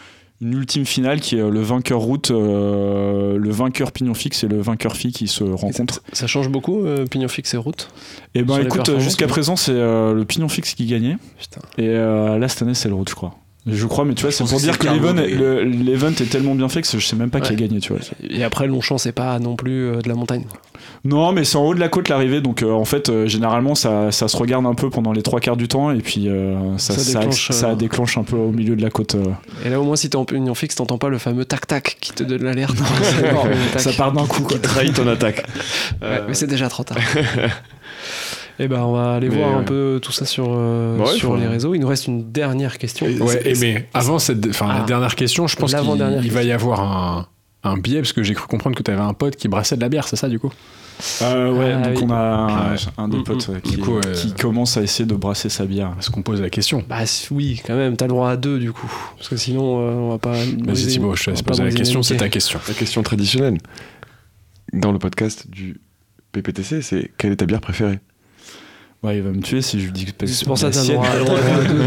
une 0.41 0.53
ultime 0.53 0.85
finale 0.85 1.19
qui 1.19 1.37
est 1.37 1.49
le 1.49 1.61
vainqueur 1.61 1.99
route, 1.99 2.31
euh, 2.31 3.37
le 3.37 3.49
vainqueur 3.51 3.91
pignon 3.91 4.15
fixe 4.15 4.43
et 4.43 4.47
le 4.47 4.59
vainqueur 4.59 4.95
fille 4.95 5.11
qui 5.11 5.27
se 5.27 5.43
rencontrent. 5.43 6.01
Ça 6.13 6.25
change 6.25 6.49
beaucoup, 6.49 6.83
euh, 6.83 7.05
pignon 7.05 7.27
fixe 7.27 7.53
et 7.53 7.57
route? 7.57 7.89
Et 8.33 8.41
ben 8.41 8.59
écoute, 8.59 8.99
jusqu'à 8.99 9.27
présent, 9.27 9.55
c'est 9.55 9.71
euh, 9.71 10.13
le 10.13 10.25
pignon 10.25 10.49
fixe 10.49 10.73
qui 10.73 10.87
gagnait. 10.87 11.17
Putain. 11.39 11.61
Et 11.77 11.89
euh, 11.89 12.39
là, 12.39 12.47
cette 12.47 12.63
année, 12.63 12.73
c'est 12.73 12.89
le 12.89 12.95
route, 12.95 13.09
je 13.09 13.15
crois. 13.15 13.35
Je 13.67 13.85
crois, 13.85 14.05
mais 14.05 14.15
tu 14.15 14.23
vois, 14.23 14.31
c'est 14.31 14.43
pour 14.43 14.57
que 14.57 14.61
dire 14.61 14.79
que 14.79 14.87
le 14.87 15.63
l'event 15.63 16.09
est, 16.09 16.29
tellement 16.29 16.55
bien 16.55 16.67
fait 16.67 16.81
que 16.81 16.87
je 16.99 17.05
sais 17.05 17.15
même 17.15 17.29
pas 17.29 17.41
qui 17.41 17.53
a 17.53 17.55
gagné, 17.55 17.79
tu 17.79 17.93
vois. 17.93 18.01
Et 18.27 18.43
après, 18.43 18.65
Longchamp, 18.67 18.97
c'est 18.97 19.11
pas 19.11 19.37
non 19.37 19.55
plus 19.55 19.85
euh, 19.85 20.01
de 20.01 20.09
la 20.09 20.15
montagne. 20.15 20.45
Non, 21.03 21.31
mais 21.31 21.43
c'est 21.43 21.57
en 21.57 21.65
haut 21.65 21.75
de 21.75 21.79
la 21.79 21.89
côte 21.89 22.09
l'arrivée, 22.09 22.41
donc 22.41 22.61
euh, 22.61 22.71
en 22.71 22.85
fait, 22.85 23.09
euh, 23.09 23.27
généralement, 23.27 23.75
ça, 23.75 24.11
ça 24.11 24.27
se 24.27 24.37
regarde 24.37 24.65
un 24.65 24.73
peu 24.73 24.89
pendant 24.89 25.11
les 25.11 25.21
trois 25.21 25.39
quarts 25.39 25.57
du 25.57 25.67
temps, 25.67 25.91
et 25.91 25.99
puis 25.99 26.27
euh, 26.27 26.77
ça, 26.77 26.95
déclenche, 26.95 27.51
ça 27.51 27.75
déclenche 27.75 28.17
un 28.17 28.23
peu 28.23 28.35
au 28.35 28.51
milieu 28.51 28.75
de 28.75 28.81
la 28.81 28.89
côte. 28.89 29.15
euh. 29.15 29.25
Et 29.65 29.69
là, 29.69 29.79
au 29.79 29.83
moins, 29.83 29.95
si 29.95 30.09
t'es 30.09 30.15
en 30.15 30.25
pignon 30.25 30.53
fixe, 30.55 30.75
t'entends 30.75 30.97
pas 30.97 31.09
le 31.09 31.17
fameux 31.17 31.45
tac-tac 31.45 31.97
qui 32.01 32.13
te 32.13 32.23
donne 32.23 32.43
l'alerte. 32.43 32.77
Ça 33.77 33.91
part 33.93 34.11
d'un 34.11 34.25
coup, 34.25 34.43
quoi. 34.43 34.59
trahit 34.59 34.95
ton 34.95 35.07
attaque 35.07 35.43
Ouais, 36.01 36.21
mais 36.27 36.33
c'est 36.33 36.47
déjà 36.47 36.69
trop 36.69 36.83
tard. 36.83 36.97
Et 38.59 38.67
ben 38.67 38.81
on 38.81 38.93
va 38.93 39.13
aller 39.15 39.29
Mais, 39.29 39.37
voir 39.37 39.55
un 39.55 39.59
ouais. 39.59 39.65
peu 39.65 39.99
tout 40.01 40.11
ça 40.11 40.25
sur, 40.25 40.45
euh, 40.49 40.97
Bah 40.97 41.05
ouais, 41.05 41.11
sur 41.17 41.35
les 41.35 41.47
réseaux. 41.47 41.73
Il 41.73 41.79
nous 41.79 41.87
reste 41.87 42.07
une 42.07 42.31
dernière 42.31 42.77
question. 42.77 43.07
Ouais, 43.07 43.41
et 43.49 43.53
mais 43.59 43.87
avant 43.93 44.19
cette, 44.19 44.45
enfin 44.47 44.67
la 44.67 44.81
Ah. 44.83 44.85
dernière 44.85 45.15
question, 45.15 45.47
je 45.47 45.55
pense 45.55 45.73
qu'il 45.73 46.31
va 46.31 46.43
y 46.43 46.51
avoir 46.51 46.81
un, 46.81 47.27
un 47.63 47.77
biais 47.77 47.99
parce 48.01 48.13
que 48.13 48.23
j'ai 48.23 48.33
cru 48.33 48.47
comprendre 48.47 48.75
que 48.75 48.83
tu 48.83 48.91
avais 48.91 49.01
un 49.01 49.13
pote 49.13 49.35
qui 49.35 49.47
brassait 49.47 49.75
de 49.75 49.81
la 49.81 49.89
bière, 49.89 50.07
c'est 50.07 50.15
ça 50.15 50.27
du 50.29 50.39
coup? 50.39 50.51
Euh, 51.23 51.51
ouais, 51.51 51.73
Ah, 51.73 51.87
donc 51.87 51.97
oui. 51.97 52.03
on 52.07 52.11
a 52.11 52.15
un, 52.15 52.71
Ouais. 52.73 52.77
un 52.99 53.07
des 53.07 53.17
Mm, 53.17 53.23
potes 53.23 53.61
qui, 53.63 53.77
coup, 53.79 53.97
euh, 53.97 54.13
qui 54.13 54.33
commence 54.33 54.77
à 54.77 54.83
essayer 54.83 55.05
de 55.07 55.15
brasser 55.15 55.49
sa 55.49 55.65
bière. 55.65 55.91
Parce 55.95 56.09
qu'on 56.09 56.21
pose 56.21 56.39
la 56.41 56.51
question? 56.51 56.83
Bah 56.87 56.97
oui, 57.31 57.59
quand 57.65 57.75
même, 57.75 57.97
t'as 57.97 58.05
le 58.05 58.09
droit 58.09 58.29
à 58.29 58.37
deux 58.37 58.59
du 58.59 58.71
coup. 58.71 58.91
Parce 59.17 59.27
que 59.29 59.35
sinon, 59.35 59.79
euh, 59.79 59.93
on 59.93 60.09
va 60.09 60.17
pas. 60.19 60.33
Vas-y 60.33 60.85
Thibaut, 60.87 61.15
je 61.15 61.23
te 61.23 61.29
laisse 61.31 61.41
poser 61.41 61.63
la 61.63 61.71
question, 61.71 62.03
c'est 62.03 62.17
ta 62.17 62.29
question. 62.29 62.59
La 62.67 62.73
question 62.75 63.01
traditionnelle 63.01 63.57
dans 64.73 64.91
le 64.91 64.99
podcast 64.99 65.49
du 65.49 65.81
PPTC, 66.33 66.81
c'est 66.83 67.11
quelle 67.17 67.31
est 67.31 67.37
ta 67.37 67.45
bière 67.47 67.61
préférée? 67.61 67.99
Ouais, 69.03 69.17
il 69.17 69.23
va 69.23 69.31
me 69.31 69.41
tuer 69.41 69.61
si 69.63 69.79
je 69.79 69.85
lui 69.85 69.91
dis 69.91 70.05
que 70.05 70.25
C'est 70.27 70.45
pour 70.45 70.57
ça 70.57 70.69
que 70.69 70.75
t'as 70.75 70.83
le 70.83 71.73
le. 71.73 71.85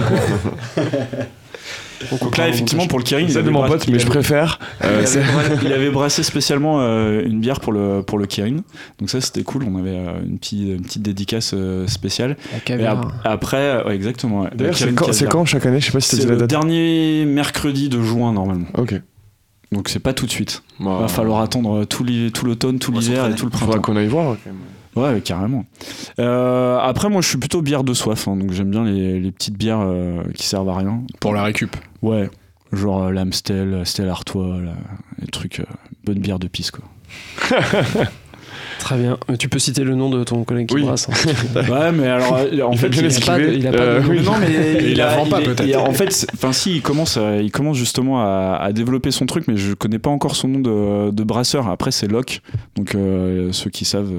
Donc 2.20 2.36
là, 2.36 2.48
effectivement, 2.48 2.86
pour 2.86 2.98
le 2.98 3.04
Kering, 3.04 3.26
il 3.28 3.32
C'est 3.32 3.38
avait 3.38 3.46
de 3.46 3.52
mon 3.52 3.66
pote, 3.66 3.84
il 3.86 3.92
mais 3.92 3.98
je 3.98 4.04
avait- 4.04 4.10
préfère. 4.14 4.58
il 4.80 4.86
euh, 4.86 4.96
avait 4.98 5.06
c'est- 5.06 5.20
bra- 5.22 5.42
il 5.64 5.72
avait 5.72 5.90
brassé 5.90 6.22
spécialement 6.24 6.80
euh, 6.80 7.22
une 7.24 7.40
bière 7.40 7.60
pour 7.60 7.72
le, 7.72 8.02
pour 8.02 8.18
le 8.18 8.26
Kirin. 8.26 8.56
Donc 8.98 9.08
ça, 9.08 9.20
c'était 9.22 9.42
cool. 9.42 9.64
On 9.64 9.78
avait 9.78 9.96
euh, 9.96 10.22
une, 10.26 10.38
petite, 10.38 10.60
une 10.60 10.82
petite 10.82 11.02
dédicace 11.02 11.52
euh, 11.54 11.86
spéciale. 11.86 12.36
La 12.68 12.74
Et 12.76 12.84
ap- 12.84 13.06
après, 13.24 13.82
ouais, 13.84 13.94
exactement. 13.94 14.46
D'ailleurs, 14.54 14.76
c'est 14.76 14.94
Kirin 14.94 15.26
quand, 15.30 15.44
chaque 15.46 15.64
année? 15.64 15.80
Je 15.80 15.86
sais 15.86 15.92
pas 15.92 16.00
si 16.00 16.10
C'est 16.10 16.16
dit 16.18 16.26
la 16.26 16.32
le 16.32 16.38
date. 16.40 16.50
dernier 16.50 17.24
mercredi 17.26 17.88
de 17.88 18.02
juin, 18.02 18.32
normalement. 18.32 18.66
Ok. 18.76 19.00
Donc 19.72 19.88
c'est 19.88 19.98
pas 20.00 20.12
tout 20.12 20.26
de 20.26 20.30
suite. 20.30 20.62
Il 20.80 20.84
Bah, 20.86 20.98
va 21.00 21.08
falloir 21.08 21.40
attendre 21.40 21.84
tout 21.84 22.04
l'automne, 22.44 22.78
tout 22.80 22.92
l'hiver 22.92 23.26
et 23.28 23.34
tout 23.34 23.46
le 23.46 23.52
Faudra 23.52 23.66
printemps. 23.76 23.80
qu'on 23.92 23.96
aille 23.96 24.08
voir 24.08 24.36
quand 24.44 24.50
même. 24.50 24.58
Ouais, 24.96 25.20
carrément. 25.22 25.64
Euh, 26.18 26.78
après, 26.78 27.08
moi, 27.08 27.20
je 27.20 27.28
suis 27.28 27.38
plutôt 27.38 27.62
bière 27.62 27.84
de 27.84 27.94
soif. 27.94 28.28
hein, 28.28 28.36
donc 28.36 28.52
j'aime 28.52 28.70
bien 28.70 28.84
les, 28.84 29.18
les 29.20 29.32
petites 29.32 29.56
bières 29.56 29.80
euh, 29.82 30.22
qui 30.34 30.46
servent 30.46 30.68
à 30.68 30.76
rien. 30.76 31.02
Pour 31.20 31.34
la 31.34 31.42
récup. 31.42 31.76
Ouais. 32.02 32.30
Genre 32.72 33.04
euh, 33.04 33.10
l'Amstel, 33.10 33.82
Stella 33.84 34.12
Artois, 34.12 34.58
là, 34.64 34.72
les 35.20 35.26
trucs, 35.28 35.60
euh, 35.60 35.64
bonne 36.04 36.18
bière 36.18 36.38
de 36.38 36.46
pisse, 36.48 36.70
quoi. 36.70 36.84
Très 38.80 38.98
bien. 38.98 39.16
Euh, 39.30 39.36
Tu 39.36 39.48
peux 39.48 39.58
citer 39.58 39.82
le 39.84 39.94
nom 39.94 40.10
de 40.10 40.24
ton 40.24 40.44
collègue 40.44 40.66
qui 40.68 40.74
Oui. 40.74 40.82
brasse. 40.82 41.08
hein. 41.08 41.12
Ouais, 41.70 41.92
mais 41.92 42.08
alors, 42.08 42.36
euh, 42.36 42.60
en 42.62 42.72
Il 42.72 42.78
fait, 42.78 42.88
il- 42.88 43.06
il 43.06 43.16
a 43.16 43.26
pas 43.26 43.38
de- 43.38 43.52
il 43.52 43.66
a 43.66 43.70
pas 43.70 43.76
de- 43.78 43.82
Euh, 43.82 44.22
non, 44.22 44.32
mais 44.40 44.82
il 44.90 44.96
la 44.96 45.10
a- 45.12 45.16
vend 45.16 45.26
pas, 45.26 45.40
peut-être. 45.40 45.64
il 45.64 45.74
a- 45.74 45.80
en 45.80 45.92
fait, 45.92 46.26
enfin 46.34 46.52
si, 46.52 46.76
il 46.76 46.82
commence, 46.82 47.18
il 47.40 47.50
commence 47.50 47.76
justement 47.76 48.20
à, 48.20 48.58
à 48.60 48.72
développer 48.72 49.10
son 49.10 49.26
truc, 49.26 49.44
mais 49.48 49.56
je 49.56 49.72
connais 49.74 49.98
pas 49.98 50.10
encore 50.10 50.36
son 50.36 50.48
nom 50.48 50.58
de, 50.60 51.10
de 51.12 51.22
brasseur. 51.24 51.68
Après, 51.68 51.92
c'est 51.92 52.08
Locke, 52.08 52.42
donc 52.76 52.94
euh, 52.94 53.52
ceux 53.52 53.70
qui 53.70 53.84
savent 53.84 54.12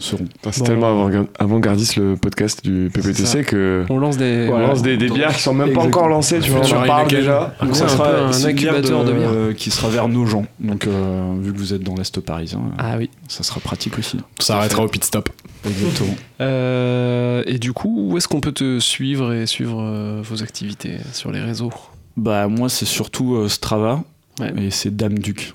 C'est 0.00 0.16
Bon. 0.18 0.64
tellement 0.64 0.90
avant- 1.04 1.26
avant-gardiste 1.38 1.96
le 1.96 2.16
podcast 2.16 2.64
du 2.64 2.90
PPTC 2.92 3.44
que. 3.44 3.84
On 3.90 3.98
lance 3.98 4.16
des. 4.16 4.48
On 4.50 4.58
lance 4.58 4.80
des, 4.82 4.96
des 4.96 5.10
bières 5.10 5.34
qui 5.34 5.42
sont 5.42 5.52
même 5.54 5.72
pas 5.74 5.82
encore 5.82 6.08
lancées, 6.08 6.40
tu 6.40 6.50
vois, 6.50 6.62
on 6.64 6.82
en 6.82 6.86
parle 6.86 7.08
déjà. 7.08 7.54
Donc, 7.60 7.76
Ça 7.76 7.86
c'est 7.86 7.94
un 7.94 7.96
sera 7.96 8.26
un 8.26 8.44
incubateur 8.44 9.04
de 9.04 9.12
bière. 9.12 9.30
qui 9.56 9.70
sera 9.70 9.88
vers 9.90 10.08
nos 10.08 10.24
gens. 10.26 10.46
Donc, 10.58 10.86
euh, 10.86 11.34
vu 11.40 11.52
que 11.52 11.58
vous 11.58 11.74
êtes 11.74 11.82
dans 11.82 11.94
l'Est 11.94 12.18
parisien, 12.20 12.60
Ah 12.78 12.96
oui. 12.98 13.10
ça 13.28 13.42
sera 13.42 13.60
pratique 13.60 13.98
aussi. 13.98 14.16
On 14.40 14.42
s'arrêtera 14.42 14.82
au 14.84 14.88
pit 14.88 15.04
stop. 15.04 15.28
Exactement. 15.66 16.14
Euh, 16.40 17.42
et 17.46 17.58
du 17.58 17.72
coup, 17.72 18.08
où 18.10 18.16
est-ce 18.16 18.26
qu'on 18.28 18.40
peut 18.40 18.52
te 18.52 18.78
suivre 18.80 19.32
et 19.34 19.46
suivre 19.46 19.80
euh, 19.82 20.22
vos 20.24 20.42
activités 20.42 20.96
sur 21.12 21.30
les 21.30 21.40
réseaux? 21.40 21.70
Bah, 22.16 22.48
moi, 22.48 22.68
c'est 22.68 22.86
surtout 22.86 23.34
euh, 23.36 23.48
Strava 23.48 24.02
Ouais. 24.40 24.52
et 24.58 24.70
c'est 24.70 24.96
Dame 24.96 25.18
Duc. 25.18 25.52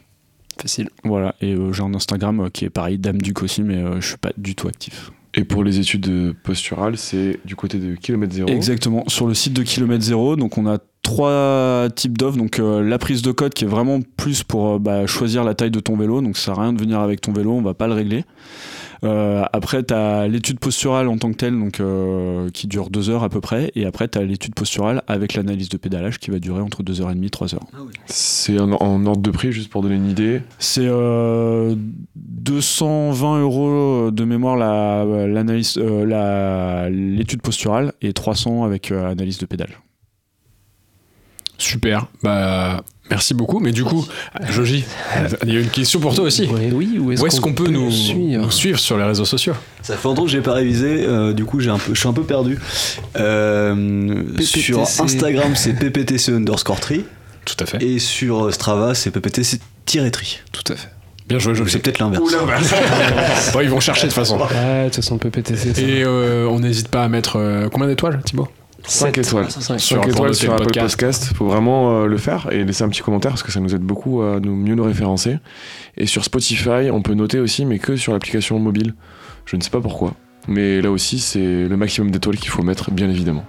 Facile. 0.61 0.89
Voilà, 1.03 1.35
et 1.41 1.53
euh, 1.53 1.73
j'ai 1.73 1.83
un 1.83 1.93
Instagram 1.93 2.39
euh, 2.41 2.49
qui 2.49 2.65
est 2.65 2.69
pareil, 2.69 2.97
Dame 2.97 3.21
Duc 3.21 3.43
aussi, 3.43 3.61
mais 3.61 3.75
euh, 3.75 3.99
je 3.99 4.07
suis 4.07 4.17
pas 4.17 4.31
du 4.37 4.55
tout 4.55 4.67
actif. 4.67 5.11
Et 5.33 5.43
pour 5.43 5.65
les 5.65 5.79
études 5.79 6.33
posturales, 6.43 6.97
c'est 6.97 7.39
du 7.43 7.57
côté 7.57 7.77
de 7.77 7.95
kilomètre 7.95 8.33
zéro. 8.33 8.49
Exactement, 8.49 9.03
sur 9.07 9.27
le 9.27 9.33
site 9.33 9.51
de 9.51 9.63
Kilomètre 9.63 10.03
Zéro, 10.03 10.37
donc 10.37 10.57
on 10.57 10.65
a 10.65 10.77
trois 11.05 11.87
types 11.95 12.17
d'offres. 12.17 12.37
Donc 12.37 12.59
euh, 12.59 12.83
la 12.83 12.97
prise 12.97 13.21
de 13.21 13.31
code 13.31 13.53
qui 13.53 13.63
est 13.63 13.67
vraiment 13.67 13.99
plus 14.17 14.43
pour 14.43 14.73
euh, 14.73 14.79
bah, 14.79 15.05
choisir 15.05 15.43
la 15.43 15.53
taille 15.53 15.71
de 15.71 15.79
ton 15.79 15.95
vélo, 15.95 16.19
donc 16.21 16.35
ça 16.35 16.45
sert 16.45 16.59
à 16.59 16.63
rien 16.63 16.73
de 16.73 16.79
venir 16.81 16.99
avec 16.99 17.21
ton 17.21 17.31
vélo, 17.31 17.51
on 17.53 17.61
va 17.61 17.73
pas 17.73 17.87
le 17.87 17.93
régler. 17.93 18.25
Euh, 19.03 19.43
après, 19.53 19.83
tu 19.83 19.93
as 19.93 20.27
l'étude 20.27 20.57
posturale 20.59 21.07
en 21.09 21.17
tant 21.17 21.29
que 21.31 21.35
telle, 21.35 21.59
donc, 21.59 21.79
euh, 21.79 22.49
qui 22.51 22.65
dure 22.65 22.89
deux 22.89 23.09
heures 23.11 23.23
à 23.23 23.29
peu 23.29 23.39
près. 23.39 23.71
Et 23.75 23.85
après, 23.85 24.07
tu 24.07 24.17
as 24.17 24.23
l'étude 24.23 24.55
posturale 24.55 25.03
avec 25.05 25.35
l'analyse 25.35 25.69
de 25.69 25.77
pédalage 25.77 26.17
qui 26.17 26.31
va 26.31 26.39
durer 26.39 26.61
entre 26.61 26.81
2h30 26.81 27.23
et 27.23 27.29
3 27.29 27.53
heures. 27.53 27.65
C'est 28.07 28.59
en, 28.59 28.71
en 28.71 29.05
ordre 29.05 29.21
de 29.21 29.29
prix, 29.31 29.51
juste 29.51 29.69
pour 29.69 29.83
donner 29.83 29.95
une 29.95 30.09
idée. 30.09 30.41
C'est 30.57 30.87
euh, 30.87 31.75
220 32.15 33.41
euros 33.41 34.09
de 34.11 34.23
mémoire 34.23 34.55
la- 34.55 35.05
l'analyse, 35.27 35.77
euh, 35.77 36.05
la- 36.05 36.89
l'étude 36.89 37.41
posturale 37.41 37.93
et 38.01 38.13
300 38.13 38.63
avec 38.63 38.91
euh, 38.91 39.11
analyse 39.11 39.37
de 39.37 39.45
pédale. 39.45 39.69
Super. 41.57 42.07
Bah, 42.23 42.81
merci 43.09 43.33
beaucoup. 43.33 43.59
Mais 43.59 43.71
du 43.71 43.83
coup, 43.83 44.05
Joji, 44.49 44.83
il 45.45 45.53
y 45.53 45.57
a 45.57 45.59
une 45.59 45.69
question 45.69 45.99
pour 45.99 46.13
toi 46.15 46.25
aussi. 46.25 46.45
Ouais, 46.47 46.69
oui, 46.73 46.97
où 46.99 47.11
est-ce 47.11 47.21
Où 47.21 47.25
est-ce 47.27 47.39
qu'on 47.41 47.53
peut 47.53 47.69
nous, 47.69 47.91
suivre 47.91 48.43
nous 48.43 48.51
suivre 48.51 48.79
sur 48.79 48.97
les 48.97 49.03
réseaux 49.05 49.25
sociaux? 49.25 49.53
Ça 49.81 49.95
fait 49.95 50.07
longtemps 50.07 50.23
que 50.23 50.29
j'ai 50.31 50.41
pas 50.41 50.53
révisé, 50.53 51.05
euh, 51.07 51.33
du 51.33 51.45
coup 51.45 51.59
j'ai 51.59 51.69
un 51.69 51.77
peu, 51.77 51.93
je 51.93 51.99
suis 51.99 52.09
un 52.09 52.13
peu 52.13 52.23
perdu. 52.23 52.57
Euh, 53.17 54.23
PPTC. 54.35 54.59
sur 54.61 54.81
Instagram 54.81 55.55
c'est 55.55 55.73
pptc 55.73 56.29
underscore 56.29 56.79
tri 56.79 57.05
Tout 57.45 57.55
à 57.59 57.65
fait. 57.65 57.81
et 57.83 57.99
sur 57.99 58.53
Strava 58.53 58.95
c'est 58.95 59.11
pptc-tri. 59.11 60.39
Tout 60.51 60.73
à 60.73 60.75
fait. 60.75 60.89
Bien 61.27 61.39
joué, 61.39 61.53
C'est 61.55 61.59
Joji. 61.63 61.77
peut-être 61.79 61.99
l'inverse. 61.99 62.23
Bon, 63.53 63.59
ils 63.61 63.69
vont 63.69 63.79
chercher 63.79 64.03
de 64.03 64.07
toute 64.11 64.15
façon. 64.15 64.37
Ouais, 64.37 64.83
de 64.83 64.85
toute 64.85 64.95
façon, 64.97 65.17
PPTC. 65.17 65.73
ça. 65.73 65.81
Et 65.81 66.03
euh, 66.03 66.47
on 66.47 66.59
n'hésite 66.59 66.87
pas 66.89 67.03
à 67.03 67.07
mettre 67.07 67.37
euh, 67.37 67.67
combien 67.71 67.87
d'étoiles, 67.87 68.21
Thibaut? 68.23 68.47
5 68.87 69.15
Sept. 69.15 69.17
étoiles. 69.27 69.51
Cinq. 69.51 69.79
5 69.79 69.95
pour 70.01 70.09
étoiles 70.09 70.27
noter 70.29 70.39
sur 70.39 70.47
le 70.49 70.53
Apple 70.55 70.63
podcast. 70.65 70.99
Podcast. 70.99 71.33
Faut 71.35 71.45
vraiment 71.47 72.01
euh, 72.01 72.05
le 72.07 72.17
faire 72.17 72.47
et 72.51 72.63
laisser 72.63 72.83
un 72.83 72.89
petit 72.89 73.01
commentaire 73.01 73.31
parce 73.31 73.43
que 73.43 73.51
ça 73.51 73.59
nous 73.59 73.73
aide 73.75 73.81
beaucoup 73.81 74.21
à 74.21 74.39
nous, 74.39 74.55
mieux 74.55 74.75
nous 74.75 74.83
référencer. 74.83 75.37
Et 75.97 76.05
sur 76.05 76.23
Spotify, 76.23 76.89
on 76.91 77.01
peut 77.01 77.13
noter 77.13 77.39
aussi, 77.39 77.65
mais 77.65 77.79
que 77.79 77.95
sur 77.95 78.13
l'application 78.13 78.59
mobile. 78.59 78.93
Je 79.45 79.55
ne 79.55 79.61
sais 79.61 79.69
pas 79.69 79.81
pourquoi. 79.81 80.13
Mais 80.47 80.81
là 80.81 80.91
aussi, 80.91 81.19
c'est 81.19 81.67
le 81.67 81.75
maximum 81.77 82.11
d'étoiles 82.11 82.37
qu'il 82.37 82.49
faut 82.49 82.61
mettre, 82.63 82.91
bien 82.91 83.09
évidemment. 83.09 83.45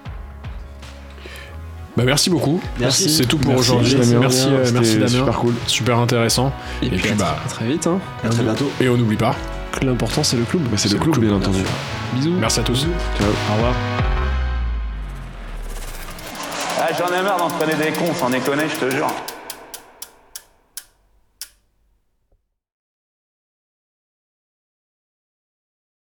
Bah, 1.95 2.03
merci 2.05 2.29
beaucoup. 2.29 2.59
Merci. 2.79 3.09
C'est 3.09 3.25
tout 3.25 3.37
pour 3.37 3.55
aujourd'hui. 3.55 3.95
Merci, 4.19 4.47
euh, 4.49 4.69
merci 4.73 4.95
Damien. 4.97 5.07
super 5.07 5.37
cool. 5.39 5.53
Super 5.65 5.97
intéressant. 5.99 6.51
Et, 6.83 6.85
Et 6.85 6.89
puis, 6.89 6.99
puis, 6.99 7.11
à 7.11 7.15
bah, 7.15 7.37
très- 7.47 7.55
très 7.55 7.67
vite. 7.67 7.87
Hein. 7.87 7.99
À 8.23 8.29
très 8.29 8.43
bientôt. 8.43 8.69
Et 8.79 8.87
on 8.89 8.97
n'oublie 8.97 9.15
pas. 9.17 9.35
Que 9.71 9.85
L'important, 9.85 10.23
c'est 10.23 10.37
le 10.37 10.43
club. 10.43 10.61
Bah, 10.63 10.77
c'est 10.77 10.91
le 10.91 10.99
club, 10.99 11.17
bien 11.19 11.33
entendu. 11.33 11.59
Bisous. 12.13 12.33
Merci 12.39 12.59
à 12.59 12.63
tous. 12.63 12.85
Au 12.85 13.53
revoir. 13.55 13.96
Ah, 16.89 16.93
j'en 16.97 17.13
ai 17.13 17.21
marre 17.21 17.37
d'entraîner 17.37 17.75
des 17.75 17.91
cons, 17.91 18.13
sans 18.13 18.29
déconner, 18.29 18.63
je 18.69 18.85
te 18.85 18.89
jure. 18.89 19.13